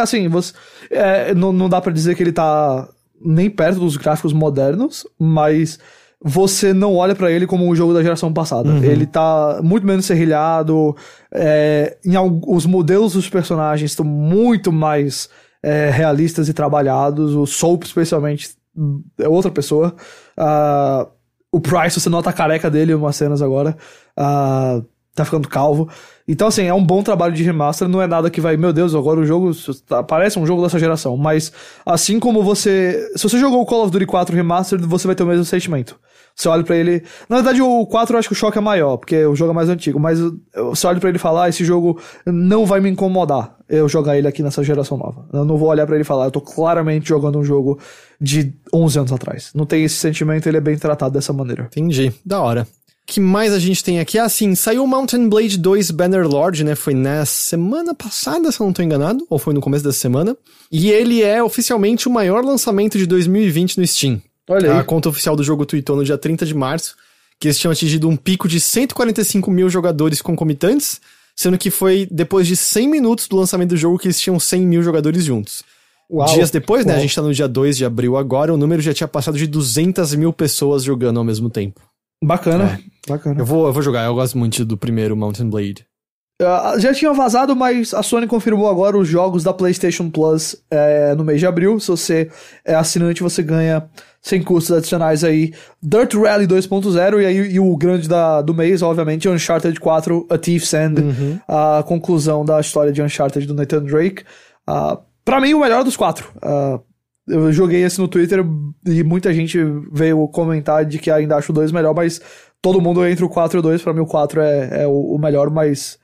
assim, 0.00 0.28
você, 0.28 0.52
é, 0.90 1.34
não, 1.34 1.52
não 1.52 1.68
dá 1.68 1.80
para 1.80 1.92
dizer 1.92 2.14
que 2.14 2.22
ele 2.22 2.32
tá 2.32 2.88
nem 3.20 3.50
perto 3.50 3.80
dos 3.80 3.96
gráficos 3.96 4.32
modernos, 4.32 5.06
mas 5.18 5.78
você 6.22 6.72
não 6.72 6.96
olha 6.96 7.14
para 7.14 7.30
ele 7.30 7.46
como 7.46 7.68
um 7.68 7.74
jogo 7.74 7.92
da 7.92 8.02
geração 8.02 8.32
passada. 8.32 8.68
Uhum. 8.68 8.82
Ele 8.82 9.06
tá 9.06 9.60
muito 9.62 9.86
menos 9.86 10.06
serrilhado, 10.06 10.96
é, 11.32 11.96
em, 12.04 12.14
os 12.46 12.66
modelos 12.66 13.12
dos 13.12 13.28
personagens 13.28 13.90
estão 13.90 14.04
muito 14.04 14.72
mais 14.72 15.28
é, 15.62 15.90
realistas 15.90 16.48
e 16.48 16.54
trabalhados, 16.54 17.34
o 17.34 17.46
Soap 17.46 17.84
especialmente 17.84 18.56
é 19.18 19.28
outra 19.28 19.50
pessoa. 19.50 19.94
Uh, 20.38 21.08
o 21.50 21.60
Price, 21.60 21.98
você 21.98 22.08
nota 22.08 22.30
a 22.30 22.32
careca 22.32 22.70
dele 22.70 22.92
em 22.92 22.94
umas 22.94 23.16
cenas 23.16 23.40
agora. 23.40 23.76
Uh, 24.18 24.84
tá 25.14 25.24
ficando 25.24 25.48
calvo. 25.48 25.88
Então, 26.28 26.48
assim, 26.48 26.64
é 26.64 26.74
um 26.74 26.84
bom 26.84 27.02
trabalho 27.02 27.32
de 27.32 27.42
remaster, 27.42 27.88
não 27.88 28.02
é 28.02 28.06
nada 28.06 28.28
que 28.28 28.40
vai, 28.40 28.56
meu 28.56 28.72
Deus, 28.72 28.94
agora 28.94 29.18
o 29.18 29.24
jogo 29.24 29.50
tá, 29.86 30.02
parece 30.02 30.38
um 30.38 30.46
jogo 30.46 30.62
dessa 30.62 30.78
geração. 30.78 31.16
Mas, 31.16 31.52
assim 31.84 32.20
como 32.20 32.42
você. 32.42 33.10
Se 33.16 33.22
você 33.22 33.38
jogou 33.38 33.62
o 33.62 33.66
Call 33.66 33.84
of 33.84 33.90
Duty 33.90 34.06
4 34.06 34.36
Remastered, 34.36 34.86
você 34.86 35.06
vai 35.06 35.16
ter 35.16 35.22
o 35.22 35.26
mesmo 35.26 35.44
sentimento. 35.44 35.98
Você 36.36 36.48
olha 36.48 36.62
para 36.62 36.76
ele. 36.76 37.02
Na 37.30 37.36
verdade, 37.36 37.62
o 37.62 37.86
4 37.86 38.14
eu 38.14 38.18
acho 38.18 38.28
que 38.28 38.34
o 38.34 38.36
choque 38.36 38.58
é 38.58 38.60
maior, 38.60 38.98
porque 38.98 39.24
o 39.24 39.34
jogo 39.34 39.52
é 39.52 39.54
mais 39.54 39.70
antigo, 39.70 39.98
mas 39.98 40.18
você 40.54 40.86
olha 40.86 41.00
para 41.00 41.08
ele 41.08 41.18
falar, 41.18 41.44
ah, 41.44 41.48
esse 41.48 41.64
jogo 41.64 41.98
não 42.26 42.66
vai 42.66 42.78
me 42.78 42.90
incomodar 42.90 43.56
eu 43.68 43.88
jogar 43.88 44.16
ele 44.18 44.28
aqui 44.28 44.42
nessa 44.42 44.62
geração 44.62 44.98
nova. 44.98 45.26
Eu 45.32 45.44
não 45.44 45.56
vou 45.56 45.70
olhar 45.70 45.86
para 45.86 45.96
ele 45.96 46.02
e 46.02 46.06
falar, 46.06 46.26
eu 46.26 46.30
tô 46.30 46.40
claramente 46.40 47.08
jogando 47.08 47.38
um 47.38 47.44
jogo 47.44 47.80
de 48.20 48.52
11 48.72 48.98
anos 48.98 49.12
atrás. 49.12 49.50
Não 49.54 49.64
tem 49.64 49.82
esse 49.82 49.96
sentimento, 49.96 50.46
ele 50.46 50.58
é 50.58 50.60
bem 50.60 50.76
tratado 50.76 51.14
dessa 51.14 51.32
maneira. 51.32 51.64
Entendi. 51.64 52.12
Da 52.24 52.40
hora 52.40 52.66
que 53.06 53.20
mais 53.20 53.52
a 53.52 53.58
gente 53.60 53.84
tem 53.84 54.00
aqui? 54.00 54.18
Assim, 54.18 54.56
saiu 54.56 54.82
o 54.82 54.86
Mountain 54.86 55.28
Blade 55.28 55.56
2 55.56 55.92
Bannerlord, 55.92 56.64
né? 56.64 56.74
Foi 56.74 56.92
na 56.92 57.24
semana 57.24 57.94
passada, 57.94 58.50
se 58.50 58.60
eu 58.60 58.66
não 58.66 58.72
tô 58.72 58.82
enganado, 58.82 59.24
ou 59.30 59.38
foi 59.38 59.54
no 59.54 59.60
começo 59.60 59.84
da 59.84 59.92
semana. 59.92 60.36
E 60.72 60.90
ele 60.90 61.22
é 61.22 61.40
oficialmente 61.40 62.08
o 62.08 62.10
maior 62.10 62.44
lançamento 62.44 62.98
de 62.98 63.06
2020 63.06 63.78
no 63.78 63.86
Steam. 63.86 64.20
Olha 64.48 64.72
aí. 64.72 64.78
A 64.78 64.84
conta 64.84 65.08
oficial 65.08 65.34
do 65.34 65.42
jogo 65.42 65.66
tweetou 65.66 65.96
no 65.96 66.04
dia 66.04 66.16
30 66.16 66.46
de 66.46 66.54
março 66.54 66.96
que 67.38 67.48
eles 67.48 67.58
tinham 67.58 67.72
atingido 67.72 68.08
um 68.08 68.16
pico 68.16 68.48
de 68.48 68.60
145 68.60 69.50
mil 69.50 69.68
jogadores 69.68 70.22
concomitantes, 70.22 71.00
sendo 71.34 71.58
que 71.58 71.70
foi 71.70 72.08
depois 72.10 72.46
de 72.46 72.56
100 72.56 72.88
minutos 72.88 73.28
do 73.28 73.36
lançamento 73.36 73.70
do 73.70 73.76
jogo 73.76 73.98
que 73.98 74.06
eles 74.06 74.18
tinham 74.18 74.40
100 74.40 74.66
mil 74.66 74.82
jogadores 74.82 75.24
juntos. 75.24 75.62
Uau. 76.10 76.32
Dias 76.32 76.50
depois, 76.50 76.86
né? 76.86 76.92
Uau. 76.92 76.98
A 76.98 77.02
gente 77.02 77.14
tá 77.14 77.22
no 77.22 77.34
dia 77.34 77.48
2 77.48 77.76
de 77.76 77.84
abril 77.84 78.16
agora, 78.16 78.54
o 78.54 78.56
número 78.56 78.80
já 78.80 78.94
tinha 78.94 79.08
passado 79.08 79.36
de 79.36 79.46
200 79.46 80.14
mil 80.14 80.32
pessoas 80.32 80.82
jogando 80.82 81.18
ao 81.18 81.24
mesmo 81.24 81.50
tempo. 81.50 81.80
Bacana, 82.24 82.80
é. 82.80 83.10
bacana. 83.10 83.40
Eu 83.40 83.44
vou, 83.44 83.66
eu 83.66 83.72
vou 83.72 83.82
jogar, 83.82 84.06
eu 84.06 84.14
gosto 84.14 84.38
muito 84.38 84.64
do 84.64 84.76
primeiro 84.76 85.16
Mountain 85.16 85.50
Blade. 85.50 85.86
Uh, 86.40 86.78
já 86.78 86.92
tinha 86.92 87.12
vazado, 87.14 87.56
mas 87.56 87.94
a 87.94 88.02
Sony 88.02 88.26
confirmou 88.26 88.68
agora 88.68 88.96
os 88.96 89.08
jogos 89.08 89.42
da 89.42 89.54
PlayStation 89.54 90.10
Plus 90.10 90.54
é, 90.70 91.14
no 91.14 91.24
mês 91.24 91.40
de 91.40 91.46
abril. 91.46 91.80
Se 91.80 91.88
você 91.88 92.30
é 92.62 92.74
assinante, 92.74 93.22
você 93.22 93.42
ganha 93.42 93.88
sem 94.26 94.42
custos 94.42 94.76
adicionais 94.76 95.22
aí 95.22 95.52
Dirt 95.80 96.14
Rally 96.14 96.48
2.0 96.48 97.22
e 97.22 97.26
aí 97.26 97.36
e 97.52 97.60
o 97.60 97.76
grande 97.76 98.08
da, 98.08 98.42
do 98.42 98.52
mês, 98.52 98.82
obviamente, 98.82 99.28
Uncharted 99.28 99.78
4, 99.78 100.26
A 100.28 100.36
Thief's 100.36 100.74
End, 100.74 101.00
uhum. 101.00 101.38
a 101.46 101.84
conclusão 101.86 102.44
da 102.44 102.58
história 102.58 102.92
de 102.92 103.00
Uncharted 103.00 103.46
do 103.46 103.54
Nathan 103.54 103.84
Drake. 103.84 104.24
Uh, 104.68 104.98
pra 105.24 105.40
mim, 105.40 105.54
o 105.54 105.60
melhor 105.60 105.84
dos 105.84 105.96
quatro. 105.96 106.28
Uh, 106.38 106.82
eu 107.28 107.52
joguei 107.52 107.84
esse 107.84 108.00
no 108.00 108.08
Twitter 108.08 108.44
e 108.84 109.04
muita 109.04 109.32
gente 109.32 109.60
veio 109.92 110.26
comentar 110.26 110.84
de 110.84 110.98
que 110.98 111.08
ainda 111.08 111.36
acho 111.36 111.52
o 111.52 111.54
2 111.54 111.70
melhor, 111.70 111.94
mas 111.94 112.20
todo 112.60 112.80
mundo 112.80 113.06
entre 113.06 113.24
o 113.24 113.28
4 113.28 113.58
e 113.58 113.60
o 113.60 113.62
2, 113.62 113.80
pra 113.80 113.94
mim 113.94 114.00
o 114.00 114.06
4 114.06 114.40
é, 114.40 114.82
é 114.82 114.86
o, 114.88 115.14
o, 115.14 115.18
melhor, 115.20 115.50
mas 115.50 116.00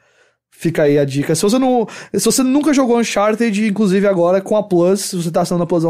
fica 0.53 0.83
aí 0.83 0.99
a 0.99 1.05
dica. 1.05 1.35
Se 1.35 1.43
você 1.43 1.59
não. 1.59 1.89
Se 2.15 2.25
você 2.25 2.43
nunca 2.43 2.73
jogou 2.73 2.99
Uncharted, 2.99 3.67
inclusive 3.67 4.07
agora 4.07 4.41
com 4.41 4.57
a 4.57 4.63
Plus, 4.63 5.01
se 5.01 5.17
você 5.17 5.31
tá 5.31 5.41
assinando 5.41 5.65
a 5.65 5.67
Plus 5.67 5.83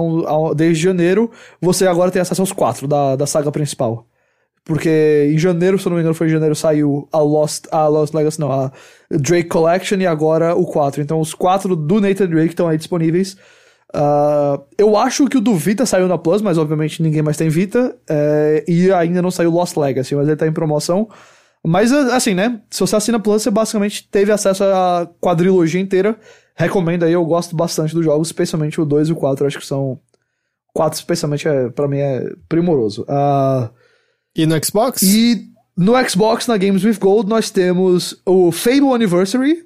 desde 0.56 0.82
janeiro, 0.82 1.30
você 1.60 1.86
agora 1.86 2.10
tem 2.10 2.22
acesso 2.22 2.40
aos 2.40 2.52
4 2.52 2.89
da, 2.89 3.16
da 3.16 3.26
saga 3.26 3.52
principal. 3.52 4.06
Porque 4.64 5.28
em 5.34 5.39
janeiro, 5.39 5.76
se 5.76 5.86
eu 5.86 5.90
não 5.90 5.97
me 5.97 6.02
engano, 6.02 6.14
foi 6.14 6.28
em 6.28 6.30
janeiro, 6.30 6.55
saiu 6.55 7.09
a 7.12 7.18
Lost, 7.18 7.66
a 7.72 7.89
Lost 7.89 8.14
Legacy, 8.14 8.39
não, 8.39 8.52
a 8.52 8.70
Drake 9.10 9.48
Collection 9.48 9.98
e 9.98 10.06
agora 10.06 10.55
o 10.55 10.64
4. 10.64 11.02
Então 11.02 11.20
os 11.20 11.34
4 11.34 11.74
do 11.74 12.01
Nathan 12.01 12.28
Drake 12.28 12.51
estão 12.51 12.68
aí 12.68 12.78
disponíveis. 12.78 13.36
Uh, 13.94 14.62
eu 14.78 14.97
acho 14.97 15.26
que 15.26 15.36
o 15.36 15.40
do 15.40 15.55
Vita 15.55 15.84
saiu 15.84 16.09
na 16.09 16.16
Plus, 16.16 16.40
mas 16.40 16.56
obviamente 16.56 17.02
ninguém 17.02 17.22
mais 17.22 17.36
tem 17.36 17.48
Vita. 17.48 17.94
É, 18.09 18.64
e 18.68 18.90
ainda 18.93 19.20
não 19.20 19.32
saiu 19.32 19.51
Lost 19.51 19.76
Legacy, 19.76 20.14
mas 20.14 20.28
ele 20.28 20.36
tá 20.36 20.47
em 20.47 20.52
promoção. 20.52 21.09
Mas, 21.64 21.93
assim, 21.93 22.34
né? 22.34 22.60
Se 22.70 22.80
você 22.80 22.97
assina 22.97 23.20
Plus, 23.20 23.43
você 23.43 23.51
basicamente 23.51 24.09
teve 24.09 24.32
acesso 24.32 24.64
à 24.64 25.09
quadrilogia 25.20 25.80
inteira. 25.80 26.18
Recomendo 26.56 27.05
aí, 27.05 27.12
eu 27.12 27.24
gosto 27.24 27.55
bastante 27.55 27.94
dos 27.94 28.05
jogos, 28.05 28.28
especialmente 28.28 28.80
o 28.80 28.84
2 28.84 29.09
e 29.09 29.12
o 29.12 29.16
4, 29.16 29.47
acho 29.47 29.59
que 29.59 29.66
são. 29.66 29.98
4 30.74 30.98
especialmente, 30.98 31.47
é, 31.47 31.68
pra 31.70 31.86
mim, 31.86 31.98
é 31.98 32.32
primoroso. 32.48 33.02
Uh, 33.02 33.70
e 34.34 34.47
no 34.47 34.64
Xbox? 34.64 35.02
E 35.02 35.52
no 35.76 35.93
Xbox, 36.09 36.47
na 36.47 36.56
Games 36.56 36.84
with 36.84 36.98
Gold, 36.98 37.28
nós 37.28 37.51
temos 37.51 38.20
o 38.26 38.51
Fable 38.51 38.93
Anniversary, 38.93 39.64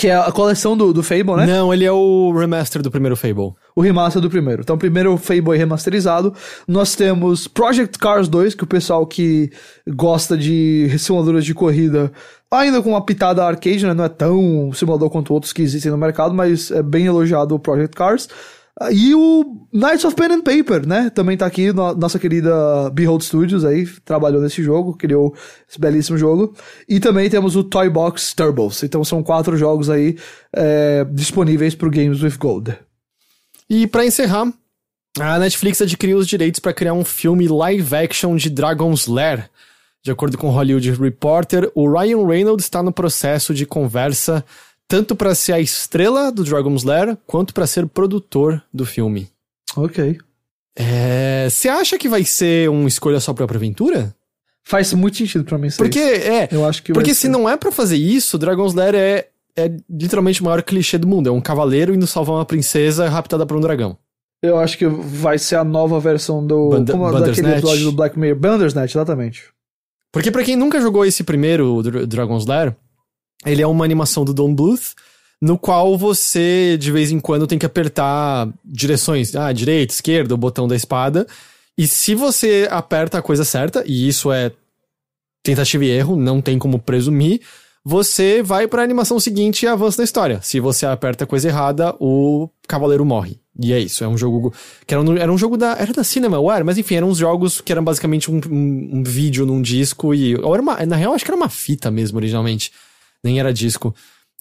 que 0.00 0.08
é 0.08 0.16
a 0.16 0.32
coleção 0.32 0.74
do, 0.74 0.94
do 0.94 1.02
Fable, 1.02 1.36
né? 1.36 1.46
Não, 1.46 1.74
ele 1.74 1.84
é 1.84 1.92
o 1.92 2.32
remaster 2.32 2.80
do 2.80 2.90
primeiro 2.90 3.14
Fable. 3.14 3.52
O 3.76 3.82
remaster 3.82 4.22
do 4.22 4.30
primeiro. 4.30 4.62
Então, 4.62 4.78
primeiro 4.78 5.14
Fable 5.18 5.54
é 5.54 5.58
remasterizado. 5.58 6.32
Nós 6.66 6.94
temos 6.94 7.46
Project 7.46 7.98
Cars 7.98 8.26
2, 8.26 8.54
que 8.54 8.64
o 8.64 8.66
pessoal 8.66 9.06
que 9.06 9.50
gosta 9.86 10.38
de 10.38 10.88
simuladores 10.98 11.44
de 11.44 11.52
corrida, 11.52 12.10
ainda 12.50 12.80
com 12.80 12.88
uma 12.88 13.04
pitada 13.04 13.44
arcade, 13.44 13.84
né? 13.84 13.92
Não 13.92 14.04
é 14.04 14.08
tão 14.08 14.72
simulador 14.72 15.10
quanto 15.10 15.34
outros 15.34 15.52
que 15.52 15.60
existem 15.60 15.92
no 15.92 15.98
mercado, 15.98 16.32
mas 16.32 16.70
é 16.70 16.82
bem 16.82 17.04
elogiado 17.04 17.54
o 17.54 17.58
Project 17.58 17.94
Cars. 17.94 18.26
E 18.90 19.14
o 19.14 19.66
Knights 19.72 20.04
of 20.04 20.16
Pen 20.16 20.32
and 20.32 20.42
Paper, 20.42 20.86
né? 20.86 21.10
Também 21.10 21.36
tá 21.36 21.44
aqui, 21.44 21.72
no, 21.72 21.94
nossa 21.94 22.18
querida 22.18 22.90
Behold 22.90 23.22
Studios 23.22 23.64
aí, 23.64 23.86
trabalhou 24.04 24.40
nesse 24.40 24.62
jogo, 24.62 24.96
criou 24.96 25.34
esse 25.68 25.78
belíssimo 25.78 26.16
jogo. 26.16 26.54
E 26.88 26.98
também 26.98 27.28
temos 27.28 27.56
o 27.56 27.64
Toy 27.64 27.90
Box 27.90 28.34
Turbos. 28.34 28.82
Então 28.82 29.04
são 29.04 29.22
quatro 29.22 29.56
jogos 29.56 29.90
aí 29.90 30.16
é, 30.54 31.04
disponíveis 31.10 31.74
pro 31.74 31.90
Games 31.90 32.22
with 32.22 32.38
Gold. 32.38 32.76
E 33.68 33.86
para 33.86 34.06
encerrar, 34.06 34.52
a 35.18 35.38
Netflix 35.38 35.82
adquiriu 35.82 36.18
os 36.18 36.26
direitos 36.26 36.60
para 36.60 36.72
criar 36.72 36.94
um 36.94 37.04
filme 37.04 37.48
live 37.48 37.94
action 37.94 38.36
de 38.36 38.48
Dragon's 38.48 39.06
Lair. 39.06 39.50
De 40.02 40.10
acordo 40.10 40.38
com 40.38 40.48
o 40.48 40.50
Hollywood 40.50 40.92
Reporter, 40.92 41.70
o 41.74 41.90
Ryan 41.90 42.26
Reynolds 42.26 42.64
está 42.64 42.82
no 42.82 42.90
processo 42.90 43.52
de 43.52 43.66
conversa 43.66 44.42
tanto 44.90 45.14
para 45.14 45.36
ser 45.36 45.52
a 45.52 45.60
estrela 45.60 46.32
do 46.32 46.42
Dragon's 46.42 46.82
Lair, 46.82 47.16
quanto 47.24 47.54
para 47.54 47.64
ser 47.64 47.86
produtor 47.86 48.60
do 48.74 48.84
filme. 48.84 49.28
Ok. 49.76 50.18
Você 51.48 51.68
é, 51.68 51.70
acha 51.70 51.96
que 51.96 52.08
vai 52.08 52.24
ser 52.24 52.68
uma 52.68 52.88
escolha 52.88 53.20
só 53.20 53.32
pra 53.32 53.44
aventura? 53.44 54.12
Faz 54.64 54.92
muito 54.92 55.16
sentido 55.16 55.44
para 55.44 55.56
mim 55.58 55.68
isso. 55.68 55.78
Porque, 55.78 56.00
é, 56.00 56.48
eu 56.50 56.64
acho 56.64 56.82
que 56.82 56.92
porque 56.92 57.14
se 57.14 57.28
não 57.28 57.48
é 57.48 57.56
para 57.56 57.70
fazer 57.70 57.96
isso, 57.96 58.36
Dragon's 58.36 58.74
Lair 58.74 58.96
é, 58.96 59.28
é 59.56 59.70
literalmente 59.88 60.42
o 60.42 60.44
maior 60.44 60.60
clichê 60.60 60.98
do 60.98 61.06
mundo. 61.06 61.28
É 61.28 61.32
um 61.32 61.40
cavaleiro 61.40 61.94
indo 61.94 62.06
salvar 62.08 62.34
uma 62.34 62.44
princesa 62.44 63.08
raptada 63.08 63.46
por 63.46 63.56
um 63.56 63.60
dragão. 63.60 63.96
Eu 64.42 64.58
acho 64.58 64.76
que 64.76 64.88
vai 64.88 65.38
ser 65.38 65.54
a 65.54 65.62
nova 65.62 66.00
versão 66.00 66.44
do. 66.44 66.70
Banda 66.70 66.92
como 66.92 67.12
daquele 67.12 67.52
episódio 67.52 67.84
do 67.84 67.92
Black 67.92 68.18
Mirror. 68.18 68.40
Bandersnatch, 68.40 68.96
exatamente. 68.96 69.44
Porque 70.10 70.32
para 70.32 70.42
quem 70.42 70.56
nunca 70.56 70.80
jogou 70.80 71.04
esse 71.04 71.22
primeiro 71.22 71.80
Dragon's 72.08 72.44
Lair, 72.44 72.74
ele 73.44 73.62
é 73.62 73.66
uma 73.66 73.84
animação 73.84 74.24
do 74.24 74.34
Don 74.34 74.54
Bluth, 74.54 74.94
no 75.40 75.58
qual 75.58 75.96
você, 75.96 76.76
de 76.78 76.92
vez 76.92 77.10
em 77.10 77.18
quando, 77.18 77.46
tem 77.46 77.58
que 77.58 77.66
apertar 77.66 78.48
direções, 78.64 79.34
ah, 79.34 79.52
direita, 79.52 79.94
esquerda, 79.94 80.34
o 80.34 80.38
botão 80.38 80.68
da 80.68 80.76
espada. 80.76 81.26
E 81.78 81.86
se 81.86 82.14
você 82.14 82.68
aperta 82.70 83.18
a 83.18 83.22
coisa 83.22 83.44
certa, 83.44 83.82
e 83.86 84.06
isso 84.06 84.30
é 84.30 84.52
tentativa 85.42 85.84
e 85.84 85.90
erro, 85.90 86.16
não 86.16 86.42
tem 86.42 86.58
como 86.58 86.78
presumir, 86.78 87.40
você 87.82 88.42
vai 88.42 88.68
para 88.68 88.82
a 88.82 88.84
animação 88.84 89.18
seguinte 89.18 89.62
e 89.62 89.66
avança 89.66 90.02
na 90.02 90.04
história. 90.04 90.40
Se 90.42 90.60
você 90.60 90.84
aperta 90.84 91.24
a 91.24 91.26
coisa 91.26 91.48
errada, 91.48 91.94
o 91.98 92.50
cavaleiro 92.68 93.04
morre. 93.06 93.40
E 93.58 93.72
é 93.72 93.78
isso, 93.78 94.04
é 94.04 94.08
um 94.08 94.16
jogo 94.16 94.52
que 94.86 94.94
era 94.94 95.02
um, 95.02 95.16
era 95.16 95.32
um 95.32 95.38
jogo 95.38 95.56
da 95.56 95.72
era 95.78 95.92
da 95.92 96.04
Cinemaware, 96.04 96.64
mas 96.64 96.78
enfim, 96.78 96.96
eram 96.96 97.08
uns 97.08 97.18
jogos 97.18 97.60
que 97.60 97.72
eram 97.72 97.82
basicamente 97.82 98.30
um, 98.30 98.40
um, 98.50 98.90
um 98.98 99.02
vídeo 99.02 99.44
num 99.44 99.60
disco 99.60 100.14
e 100.14 100.34
ou 100.36 100.54
era 100.54 100.62
uma, 100.62 100.86
na 100.86 100.96
real 100.96 101.12
acho 101.14 101.24
que 101.24 101.30
era 101.30 101.36
uma 101.36 101.48
fita 101.48 101.90
mesmo 101.90 102.16
originalmente 102.16 102.70
nem 103.22 103.38
era 103.38 103.52
disco. 103.52 103.94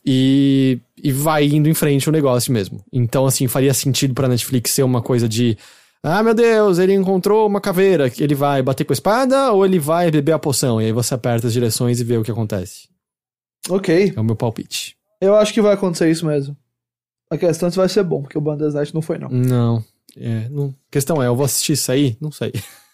E, 0.06 0.80
e 0.98 1.12
vai 1.12 1.46
indo 1.46 1.68
em 1.70 1.74
frente 1.74 2.10
o 2.10 2.12
negócio 2.12 2.52
mesmo. 2.52 2.84
Então, 2.92 3.26
assim, 3.26 3.48
faria 3.48 3.74
sentido 3.74 4.14
pra 4.14 4.28
Netflix 4.28 4.72
ser 4.72 4.84
uma 4.84 5.02
coisa 5.02 5.28
de. 5.28 5.58
Ah, 6.02 6.24
meu 6.24 6.34
Deus, 6.34 6.80
ele 6.80 6.94
encontrou 6.94 7.46
uma 7.46 7.60
caveira. 7.60 8.12
Ele 8.18 8.34
vai 8.34 8.62
bater 8.62 8.86
com 8.86 8.94
a 8.94 8.96
espada 8.96 9.52
ou 9.52 9.66
ele 9.66 9.78
vai 9.78 10.10
beber 10.10 10.32
a 10.32 10.40
poção? 10.40 10.82
E 10.82 10.86
aí 10.86 10.92
você 10.94 11.14
aperta 11.14 11.48
as 11.48 11.54
direções 11.54 12.00
e 12.00 12.04
vê 12.04 12.18
o 12.18 12.24
que 12.24 12.32
acontece. 12.32 12.88
Ok. 13.70 14.14
É 14.16 14.20
o 14.20 14.24
meu 14.24 14.36
palpite. 14.36 14.96
Eu 15.20 15.36
acho 15.36 15.54
que 15.54 15.62
vai 15.62 15.74
acontecer 15.74 16.10
isso 16.10 16.26
mesmo. 16.26 16.56
A 17.30 17.38
questão 17.38 17.68
é 17.68 17.72
se 17.72 17.78
vai 17.78 17.90
ser 17.90 18.04
bom, 18.04 18.22
porque 18.22 18.38
o 18.38 18.42
Bandersnatch 18.42 18.94
não 18.94 19.02
foi, 19.02 19.18
não. 19.18 19.30
Não. 19.30 19.84
É, 20.18 20.48
não. 20.50 20.70
A 20.70 20.92
questão 20.92 21.22
é, 21.22 21.28
eu 21.28 21.36
vou 21.36 21.46
assistir 21.46 21.74
isso 21.74 21.92
aí? 21.92 22.18
Não 22.20 22.32
sei. 22.32 22.54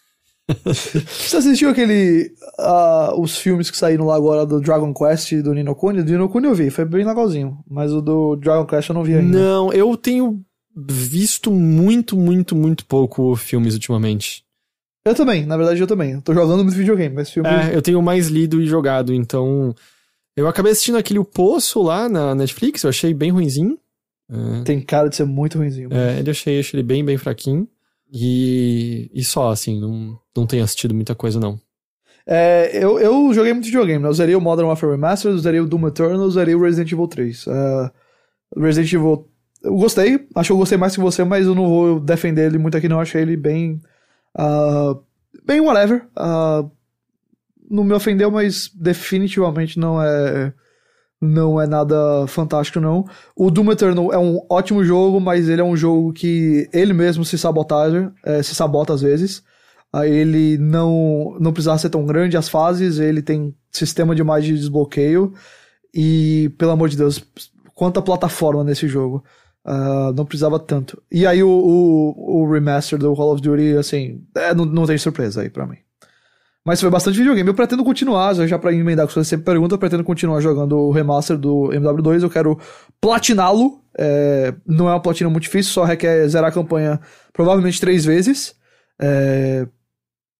Você 0.64 1.36
assistiu 1.36 1.70
aquele. 1.70 2.32
Uh, 2.58 3.20
os 3.20 3.36
filmes 3.36 3.70
que 3.70 3.76
saíram 3.76 4.06
lá 4.06 4.16
agora 4.16 4.46
do 4.46 4.60
Dragon 4.60 4.94
Quest 4.94 5.32
e 5.32 5.42
do 5.42 5.52
Nino 5.52 5.74
Kuni? 5.74 6.02
Do 6.02 6.10
Nino 6.12 6.28
Kuni 6.28 6.46
eu 6.46 6.54
vi, 6.54 6.70
foi 6.70 6.84
bem 6.84 7.04
legalzinho. 7.04 7.58
Mas 7.68 7.92
o 7.92 8.00
do 8.00 8.36
Dragon 8.36 8.64
Quest 8.64 8.88
eu 8.88 8.94
não 8.94 9.02
vi 9.02 9.14
ainda. 9.14 9.38
Não, 9.38 9.72
eu 9.72 9.96
tenho 9.96 10.40
visto 10.76 11.50
muito, 11.50 12.16
muito, 12.16 12.54
muito 12.54 12.86
pouco 12.86 13.34
filmes 13.34 13.74
ultimamente. 13.74 14.44
Eu 15.04 15.14
também, 15.14 15.46
na 15.46 15.56
verdade 15.56 15.80
eu 15.80 15.86
também. 15.86 16.12
Eu 16.12 16.22
tô 16.22 16.32
jogando 16.32 16.62
muito 16.62 16.76
videogame, 16.76 17.14
mas 17.14 17.30
filme. 17.30 17.48
É, 17.48 17.74
eu 17.74 17.82
tenho 17.82 18.00
mais 18.00 18.28
lido 18.28 18.60
e 18.60 18.66
jogado, 18.66 19.12
então. 19.12 19.74
Eu 20.36 20.46
acabei 20.46 20.72
assistindo 20.72 20.98
aquele 20.98 21.18
O 21.18 21.24
Poço 21.24 21.82
lá 21.82 22.08
na 22.08 22.34
Netflix, 22.34 22.82
eu 22.82 22.90
achei 22.90 23.14
bem 23.14 23.30
ruinzinho. 23.30 23.78
É. 24.30 24.62
Tem 24.64 24.80
cara 24.80 25.08
de 25.08 25.16
ser 25.16 25.24
muito 25.24 25.58
ruinzinho. 25.58 25.88
É, 25.92 26.18
ele 26.18 26.30
achei, 26.30 26.60
achei 26.60 26.78
ele 26.78 26.86
bem, 26.86 27.04
bem 27.04 27.16
fraquinho. 27.16 27.66
E, 28.12 29.10
e 29.12 29.24
só, 29.24 29.50
assim, 29.50 29.80
não, 29.80 30.18
não 30.36 30.46
tenho 30.46 30.64
assistido 30.64 30.94
muita 30.94 31.14
coisa, 31.14 31.40
não. 31.40 31.60
É, 32.26 32.70
eu, 32.72 32.98
eu 32.98 33.32
joguei 33.32 33.52
muito 33.52 33.66
videogame, 33.66 34.02
né? 34.02 34.08
Eu 34.08 34.12
zerei 34.12 34.34
o 34.34 34.40
Modern 34.40 34.68
Warfare 34.68 34.92
Remastered, 34.92 35.38
usei 35.38 35.60
o 35.60 35.66
Doom 35.66 35.88
Eternal, 35.88 36.26
usei 36.26 36.54
o 36.54 36.62
Resident 36.62 36.90
Evil 36.90 37.06
3. 37.06 37.46
Uh, 37.46 37.50
é, 37.50 37.90
Resident 38.56 38.92
Evil... 38.92 39.28
Eu 39.62 39.74
gostei, 39.76 40.26
acho 40.34 40.48
que 40.48 40.52
eu 40.52 40.58
gostei 40.58 40.78
mais 40.78 40.94
que 40.94 41.00
você, 41.00 41.24
mas 41.24 41.46
eu 41.46 41.54
não 41.54 41.68
vou 41.68 42.00
defender 42.00 42.46
ele 42.46 42.58
muito 42.58 42.76
aqui 42.76 42.88
não, 42.88 43.00
achei 43.00 43.22
ele 43.22 43.36
bem... 43.36 43.80
Uh, 44.38 45.00
bem 45.44 45.60
whatever. 45.60 46.06
Uh, 46.16 46.70
não 47.70 47.84
me 47.84 47.92
ofendeu, 47.92 48.30
mas 48.30 48.70
definitivamente 48.74 49.78
não 49.78 50.02
é 50.02 50.52
não 51.20 51.60
é 51.60 51.66
nada 51.66 52.26
fantástico, 52.26 52.80
não. 52.80 53.04
O 53.34 53.50
Doom 53.50 53.72
Eternal 53.72 54.12
é 54.12 54.18
um 54.18 54.40
ótimo 54.50 54.84
jogo, 54.84 55.20
mas 55.20 55.48
ele 55.48 55.60
é 55.60 55.64
um 55.64 55.76
jogo 55.76 56.12
que 56.12 56.68
ele 56.72 56.92
mesmo 56.92 57.24
se 57.24 57.38
sabotaja, 57.38 58.12
é, 58.24 58.42
se 58.42 58.54
sabota 58.54 58.92
às 58.92 59.00
vezes. 59.00 59.42
Ele 60.04 60.58
não, 60.58 61.36
não 61.40 61.52
precisava 61.52 61.78
ser 61.78 61.88
tão 61.88 62.04
grande 62.04 62.36
as 62.36 62.48
fases, 62.50 62.98
ele 62.98 63.22
tem 63.22 63.54
sistema 63.70 64.14
demais 64.14 64.44
de 64.44 64.52
desbloqueio. 64.52 65.32
E, 65.94 66.52
pelo 66.58 66.72
amor 66.72 66.90
de 66.90 66.96
Deus, 66.98 67.24
quanta 67.74 68.02
plataforma 68.02 68.62
nesse 68.62 68.86
jogo. 68.86 69.24
Uh, 69.64 70.12
não 70.14 70.24
precisava 70.24 70.60
tanto. 70.60 71.02
E 71.10 71.26
aí 71.26 71.42
o, 71.42 71.48
o, 71.48 72.42
o, 72.42 72.52
remaster 72.52 72.98
do 72.98 73.16
Call 73.16 73.32
of 73.32 73.42
Duty, 73.42 73.76
assim, 73.76 74.22
é, 74.36 74.54
não, 74.54 74.64
não 74.64 74.86
tem 74.86 74.96
surpresa 74.96 75.42
aí 75.42 75.50
pra 75.50 75.66
mim. 75.66 75.78
Mas 76.66 76.80
foi 76.80 76.90
bastante 76.90 77.16
videogame. 77.16 77.48
Eu 77.48 77.54
pretendo 77.54 77.84
continuar, 77.84 78.34
já 78.34 78.58
pra 78.58 78.72
emendar 78.72 79.06
com 79.06 79.12
você 79.12 79.22
sempre 79.22 79.44
pergunta, 79.44 79.76
eu 79.76 79.78
pretendo 79.78 80.02
continuar 80.02 80.40
jogando 80.40 80.76
o 80.76 80.90
remaster 80.90 81.38
do 81.38 81.68
MW2. 81.68 82.24
Eu 82.24 82.28
quero 82.28 82.58
platiná-lo. 83.00 83.80
É, 83.96 84.52
não 84.66 84.88
é 84.88 84.92
uma 84.92 85.00
platina 85.00 85.30
muito 85.30 85.44
difícil, 85.44 85.72
só 85.72 85.84
requer 85.84 86.26
zerar 86.26 86.50
a 86.50 86.52
campanha 86.52 87.00
provavelmente 87.32 87.80
três 87.80 88.04
vezes. 88.04 88.56
É, 89.00 89.64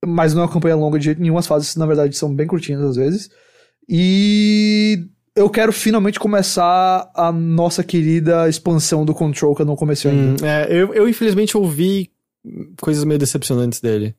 mas 0.05 0.35
não 0.35 0.43
é 0.43 0.47
uma 0.47 0.53
campanha 0.53 0.75
longa 0.75 0.99
de 0.99 1.05
jeito 1.05 1.23
nenhum. 1.23 1.39
As 1.39 1.47
fases, 1.47 1.77
na 1.77 1.87
verdade, 1.87 2.17
são 2.17 2.35
bem 2.35 2.49
curtinhas 2.49 2.83
às 2.83 2.97
vezes. 2.97 3.31
E 3.89 5.07
eu 5.37 5.49
quero 5.49 5.73
finalmente 5.73 6.19
começar 6.19 7.09
a 7.15 7.31
nossa 7.31 7.85
querida 7.85 8.49
expansão 8.49 9.05
do 9.05 9.15
Control 9.15 9.55
que 9.55 9.63
eu 9.63 9.67
não 9.67 9.77
comecei 9.77 10.11
ainda. 10.11 10.45
Hum, 10.45 10.49
é, 10.49 10.67
eu, 10.71 10.93
eu 10.93 11.09
infelizmente 11.09 11.57
ouvi 11.57 12.11
coisas 12.81 13.05
meio 13.05 13.21
decepcionantes 13.21 13.81
dele. 13.81 14.17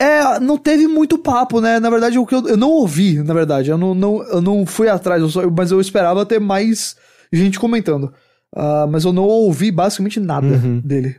É, 0.00 0.38
não 0.38 0.56
teve 0.56 0.86
muito 0.86 1.18
papo, 1.18 1.60
né? 1.60 1.80
Na 1.80 1.90
verdade, 1.90 2.18
o 2.18 2.26
que 2.26 2.34
eu, 2.34 2.46
eu 2.46 2.56
não 2.56 2.70
ouvi, 2.70 3.20
na 3.22 3.34
verdade. 3.34 3.70
Eu 3.70 3.76
não, 3.76 3.94
não, 3.94 4.22
eu 4.22 4.40
não 4.40 4.64
fui 4.64 4.88
atrás, 4.88 5.20
eu 5.20 5.28
só, 5.28 5.50
mas 5.50 5.70
eu 5.70 5.80
esperava 5.80 6.24
ter 6.24 6.38
mais 6.38 6.96
gente 7.32 7.58
comentando. 7.58 8.12
Uh, 8.54 8.86
mas 8.88 9.04
eu 9.04 9.12
não 9.12 9.24
ouvi 9.24 9.70
basicamente 9.70 10.20
nada 10.20 10.46
uhum. 10.46 10.80
dele. 10.80 11.16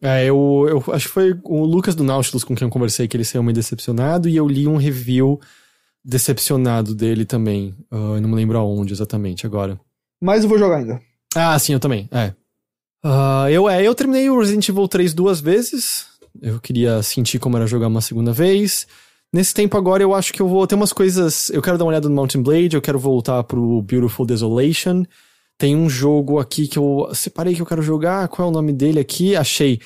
É, 0.00 0.24
eu, 0.24 0.66
eu 0.68 0.94
acho 0.94 1.06
que 1.06 1.14
foi 1.14 1.38
o 1.44 1.64
Lucas 1.64 1.94
do 1.94 2.04
Nautilus 2.04 2.44
com 2.44 2.54
quem 2.54 2.66
eu 2.66 2.72
conversei 2.72 3.06
que 3.06 3.16
ele 3.16 3.24
saiu 3.24 3.42
meio 3.42 3.54
decepcionado 3.54 4.28
e 4.28 4.36
eu 4.36 4.48
li 4.48 4.66
um 4.66 4.76
review 4.76 5.40
decepcionado 6.04 6.94
dele 6.94 7.24
também. 7.24 7.74
Uh, 7.90 8.16
eu 8.16 8.20
não 8.20 8.28
me 8.28 8.34
lembro 8.34 8.58
aonde 8.58 8.92
exatamente 8.92 9.46
agora. 9.46 9.80
Mas 10.20 10.42
eu 10.42 10.48
vou 10.48 10.58
jogar 10.58 10.78
ainda. 10.78 11.00
Ah, 11.34 11.58
sim, 11.58 11.72
eu 11.72 11.80
também. 11.80 12.08
É. 12.10 12.34
Uh, 13.04 13.48
eu, 13.50 13.68
é, 13.68 13.82
eu 13.82 13.94
terminei 13.94 14.28
o 14.28 14.38
Resident 14.38 14.68
Evil 14.68 14.88
3 14.88 15.14
duas 15.14 15.40
vezes. 15.40 16.06
Eu 16.40 16.60
queria 16.60 17.02
sentir 17.02 17.38
como 17.38 17.56
era 17.56 17.66
jogar 17.66 17.88
uma 17.88 18.00
segunda 18.00 18.32
vez. 18.32 18.86
Nesse 19.32 19.54
tempo 19.54 19.76
agora 19.78 20.02
eu 20.02 20.14
acho 20.14 20.32
que 20.32 20.42
eu 20.42 20.48
vou 20.48 20.66
ter 20.66 20.74
umas 20.74 20.92
coisas. 20.92 21.48
Eu 21.50 21.62
quero 21.62 21.78
dar 21.78 21.84
uma 21.84 21.90
olhada 21.90 22.08
no 22.08 22.14
Mountain 22.14 22.42
Blade, 22.42 22.76
eu 22.76 22.82
quero 22.82 22.98
voltar 22.98 23.42
pro 23.44 23.82
Beautiful 23.82 24.26
Desolation. 24.26 25.04
Tem 25.56 25.76
um 25.76 25.88
jogo 25.88 26.38
aqui 26.38 26.66
que 26.66 26.78
eu 26.78 27.08
separei 27.14 27.54
que 27.54 27.62
eu 27.62 27.66
quero 27.66 27.82
jogar. 27.82 28.28
Qual 28.28 28.46
é 28.46 28.50
o 28.50 28.54
nome 28.54 28.72
dele 28.72 29.00
aqui? 29.00 29.34
Achei. 29.34 29.80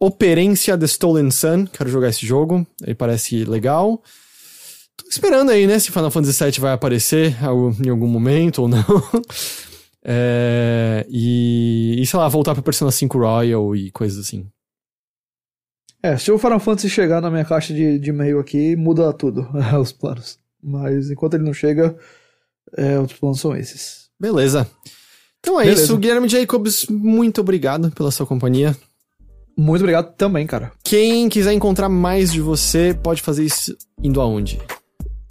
Operência 0.00 0.76
The 0.76 0.86
Stolen 0.86 1.30
Sun. 1.30 1.66
Quero 1.66 1.90
jogar 1.90 2.08
esse 2.08 2.26
jogo. 2.26 2.66
Ele 2.82 2.94
parece 2.94 3.44
legal. 3.44 4.02
Tô 4.96 5.08
esperando 5.08 5.50
aí, 5.50 5.66
né, 5.66 5.78
se 5.78 5.92
Final 5.92 6.10
Fantasy 6.10 6.44
VII 6.44 6.60
vai 6.60 6.72
aparecer 6.72 7.36
em 7.84 7.88
algum 7.88 8.08
momento 8.08 8.62
ou 8.62 8.68
não. 8.68 8.84
é, 10.04 11.06
e, 11.08 11.96
e, 12.00 12.06
sei 12.06 12.18
lá, 12.18 12.28
voltar 12.28 12.54
pra 12.54 12.62
Persona 12.62 12.90
5 12.90 13.16
Royal 13.16 13.76
e 13.76 13.92
coisas 13.92 14.18
assim. 14.18 14.46
É, 16.08 16.16
se 16.16 16.32
o 16.32 16.38
Final 16.38 16.58
Fantasy 16.58 16.88
chegar 16.88 17.20
na 17.20 17.30
minha 17.30 17.44
caixa 17.44 17.74
de, 17.74 17.98
de 17.98 18.08
e-mail 18.08 18.38
aqui, 18.38 18.74
muda 18.74 19.12
tudo, 19.12 19.46
os 19.78 19.92
planos. 19.92 20.38
Mas 20.62 21.10
enquanto 21.10 21.34
ele 21.34 21.44
não 21.44 21.52
chega, 21.52 21.94
é, 22.74 22.98
os 22.98 23.12
planos 23.12 23.40
são 23.40 23.54
esses. 23.54 24.08
Beleza. 24.18 24.66
Então 25.38 25.60
é 25.60 25.64
Beleza. 25.64 25.84
isso, 25.84 25.98
Guilherme 25.98 26.26
Jacobs, 26.26 26.86
muito 26.88 27.42
obrigado 27.42 27.90
pela 27.90 28.10
sua 28.10 28.24
companhia. 28.24 28.74
Muito 29.54 29.82
obrigado 29.82 30.14
também, 30.16 30.46
cara. 30.46 30.72
Quem 30.82 31.28
quiser 31.28 31.52
encontrar 31.52 31.90
mais 31.90 32.32
de 32.32 32.40
você, 32.40 32.98
pode 33.02 33.20
fazer 33.20 33.44
isso 33.44 33.76
indo 34.02 34.20
aonde? 34.20 34.58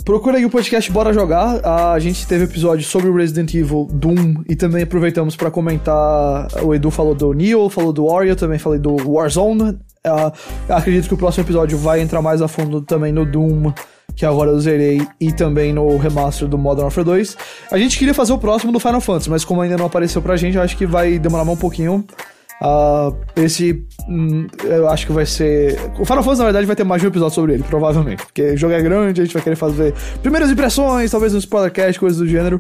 Procura 0.07 0.37
aí 0.37 0.45
o 0.45 0.49
podcast 0.49 0.89
Bora 0.89 1.11
Jogar. 1.11 1.59
A 1.65 1.99
gente 1.99 2.25
teve 2.25 2.45
episódio 2.45 2.87
sobre 2.87 3.11
Resident 3.11 3.53
Evil, 3.53 3.89
Doom 3.91 4.41
e 4.47 4.55
também 4.55 4.83
aproveitamos 4.83 5.35
para 5.35 5.51
comentar. 5.51 6.47
O 6.63 6.73
Edu 6.73 6.89
falou 6.89 7.13
do 7.13 7.33
Neo, 7.33 7.67
falou 7.67 7.91
do 7.91 8.07
Warrior, 8.07 8.37
também 8.37 8.57
falei 8.57 8.79
do 8.79 8.95
Warzone. 8.95 9.71
Uh, 9.71 10.31
acredito 10.69 11.09
que 11.09 11.13
o 11.13 11.17
próximo 11.17 11.43
episódio 11.43 11.77
vai 11.77 11.99
entrar 11.99 12.21
mais 12.21 12.41
a 12.41 12.47
fundo 12.47 12.79
também 12.79 13.11
no 13.11 13.25
Doom, 13.25 13.73
que 14.15 14.25
agora 14.25 14.49
eu 14.49 14.59
zerei, 14.61 15.05
e 15.19 15.33
também 15.33 15.73
no 15.73 15.97
remaster 15.97 16.47
do 16.47 16.57
Modern 16.57 16.83
Warfare 16.83 17.03
2. 17.03 17.37
A 17.69 17.77
gente 17.77 17.99
queria 17.99 18.13
fazer 18.13 18.31
o 18.31 18.37
próximo 18.37 18.71
do 18.71 18.79
Final 18.79 19.01
Fantasy, 19.01 19.29
mas 19.29 19.43
como 19.43 19.59
ainda 19.59 19.75
não 19.75 19.87
apareceu 19.87 20.21
pra 20.21 20.37
gente, 20.37 20.55
eu 20.55 20.61
acho 20.61 20.77
que 20.77 20.85
vai 20.85 21.19
demorar 21.19 21.43
um 21.43 21.57
pouquinho. 21.57 22.05
Uh, 22.61 23.15
esse. 23.35 23.85
Hum, 24.09 24.47
eu 24.63 24.89
acho 24.89 25.05
que 25.05 25.11
vai 25.11 25.25
ser. 25.25 25.77
O 25.99 26.05
Final 26.05 26.23
Fantasy, 26.23 26.39
na 26.39 26.45
verdade, 26.45 26.65
vai 26.65 26.75
ter 26.75 26.83
mais 26.83 27.01
de 27.01 27.07
um 27.07 27.11
episódio 27.11 27.35
sobre 27.35 27.53
ele, 27.53 27.63
provavelmente. 27.63 28.25
Porque 28.25 28.53
o 28.53 28.57
jogo 28.57 28.73
é 28.73 28.81
grande, 28.81 29.21
a 29.21 29.25
gente 29.25 29.33
vai 29.33 29.43
querer 29.43 29.55
fazer 29.55 29.93
primeiras 30.21 30.49
impressões, 30.49 31.11
talvez 31.11 31.35
um 31.35 31.37
spoilercast, 31.37 31.99
coisas 31.99 32.17
do 32.17 32.27
gênero. 32.27 32.59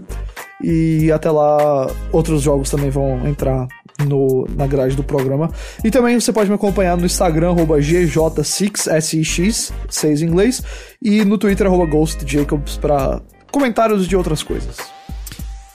E 0.63 1.11
até 1.11 1.29
lá, 1.29 1.87
outros 2.11 2.41
jogos 2.41 2.69
também 2.69 2.89
vão 2.89 3.27
entrar 3.27 3.67
no, 4.05 4.45
na 4.55 4.67
grade 4.67 4.95
do 4.95 5.03
programa. 5.03 5.49
E 5.83 5.89
também 5.89 6.19
você 6.19 6.31
pode 6.31 6.49
me 6.49 6.55
acompanhar 6.55 6.95
no 6.97 7.05
Instagram, 7.05 7.55
GJ6SIX, 7.55 9.71
6 9.89 10.21
em 10.21 10.25
inglês, 10.25 10.61
e 11.01 11.25
no 11.25 11.37
Twitter, 11.37 11.67
GhostJacobs, 11.69 12.77
para 12.77 13.21
comentários 13.51 14.07
de 14.07 14.15
outras 14.15 14.43
coisas. 14.43 14.77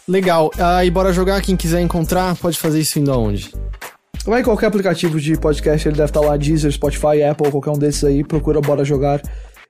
Legal. 0.07 0.51
Ah, 0.59 0.85
e 0.85 0.91
bora 0.91 1.13
jogar. 1.13 1.41
Quem 1.41 1.57
quiser 1.57 1.81
encontrar, 1.81 2.37
pode 2.37 2.59
fazer 2.59 2.81
isso 2.81 2.99
indo 2.99 3.13
aonde? 3.13 3.53
Vai 4.25 4.41
em 4.41 4.45
qualquer 4.45 4.67
aplicativo 4.67 5.21
de 5.21 5.37
podcast, 5.37 5.89
ele 5.89 5.97
deve 5.97 6.11
estar 6.11 6.21
lá, 6.21 6.37
Deezer, 6.37 6.71
Spotify, 6.71 7.23
Apple, 7.29 7.51
qualquer 7.51 7.71
um 7.71 7.79
desses 7.79 8.05
aí, 8.05 8.23
procura 8.23 8.61
Bora 8.61 8.85
Jogar 8.85 9.21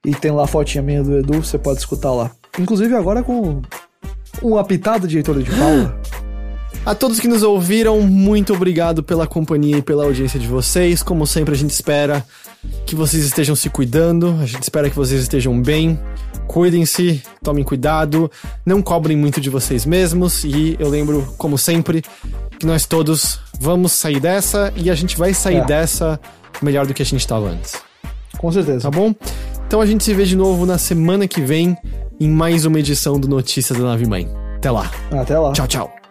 e 0.04 0.14
tem 0.14 0.30
lá 0.30 0.44
a 0.44 0.46
fotinha 0.46 0.82
minha 0.82 1.02
do 1.02 1.18
Edu, 1.18 1.42
você 1.42 1.56
pode 1.56 1.78
escutar 1.78 2.12
lá. 2.12 2.30
Inclusive 2.58 2.94
agora 2.94 3.22
com 3.22 3.62
um 4.42 4.58
apitado 4.58 5.08
de 5.08 5.16
Heitor 5.16 5.42
de 5.42 5.50
Paula. 5.50 5.98
A 6.84 6.96
todos 6.96 7.20
que 7.20 7.28
nos 7.28 7.44
ouviram, 7.44 8.00
muito 8.00 8.52
obrigado 8.52 9.04
pela 9.04 9.24
companhia 9.24 9.78
e 9.78 9.82
pela 9.82 10.02
audiência 10.02 10.38
de 10.38 10.48
vocês. 10.48 11.00
Como 11.00 11.24
sempre, 11.28 11.54
a 11.54 11.56
gente 11.56 11.70
espera 11.70 12.24
que 12.86 12.94
vocês 12.94 13.24
estejam 13.24 13.56
se 13.56 13.70
cuidando, 13.70 14.36
a 14.40 14.46
gente 14.46 14.62
espera 14.62 14.88
que 14.88 14.96
vocês 14.96 15.20
estejam 15.20 15.60
bem. 15.60 15.98
Cuidem-se, 16.46 17.22
tomem 17.42 17.64
cuidado, 17.64 18.30
não 18.64 18.82
cobrem 18.82 19.16
muito 19.16 19.40
de 19.40 19.48
vocês 19.48 19.86
mesmos 19.86 20.44
e 20.44 20.76
eu 20.78 20.88
lembro, 20.88 21.34
como 21.38 21.56
sempre, 21.56 22.02
que 22.58 22.66
nós 22.66 22.84
todos 22.84 23.40
vamos 23.58 23.92
sair 23.92 24.20
dessa 24.20 24.72
e 24.76 24.90
a 24.90 24.94
gente 24.94 25.16
vai 25.16 25.32
sair 25.32 25.58
é. 25.58 25.64
dessa 25.64 26.20
melhor 26.60 26.86
do 26.86 26.92
que 26.92 27.02
a 27.02 27.06
gente 27.06 27.20
estava 27.20 27.48
antes. 27.48 27.80
Com 28.36 28.50
certeza. 28.52 28.90
Tá 28.90 28.90
bom? 28.90 29.14
Então 29.66 29.80
a 29.80 29.86
gente 29.86 30.04
se 30.04 30.12
vê 30.12 30.24
de 30.24 30.36
novo 30.36 30.66
na 30.66 30.76
semana 30.78 31.26
que 31.26 31.40
vem 31.40 31.76
em 32.20 32.28
mais 32.28 32.66
uma 32.66 32.78
edição 32.78 33.18
do 33.18 33.28
Notícias 33.28 33.78
da 33.78 33.84
Nave 33.84 34.06
Mãe. 34.06 34.28
Até 34.56 34.70
lá. 34.70 34.90
Até 35.10 35.38
lá. 35.38 35.52
Tchau, 35.52 35.66
tchau. 35.66 36.01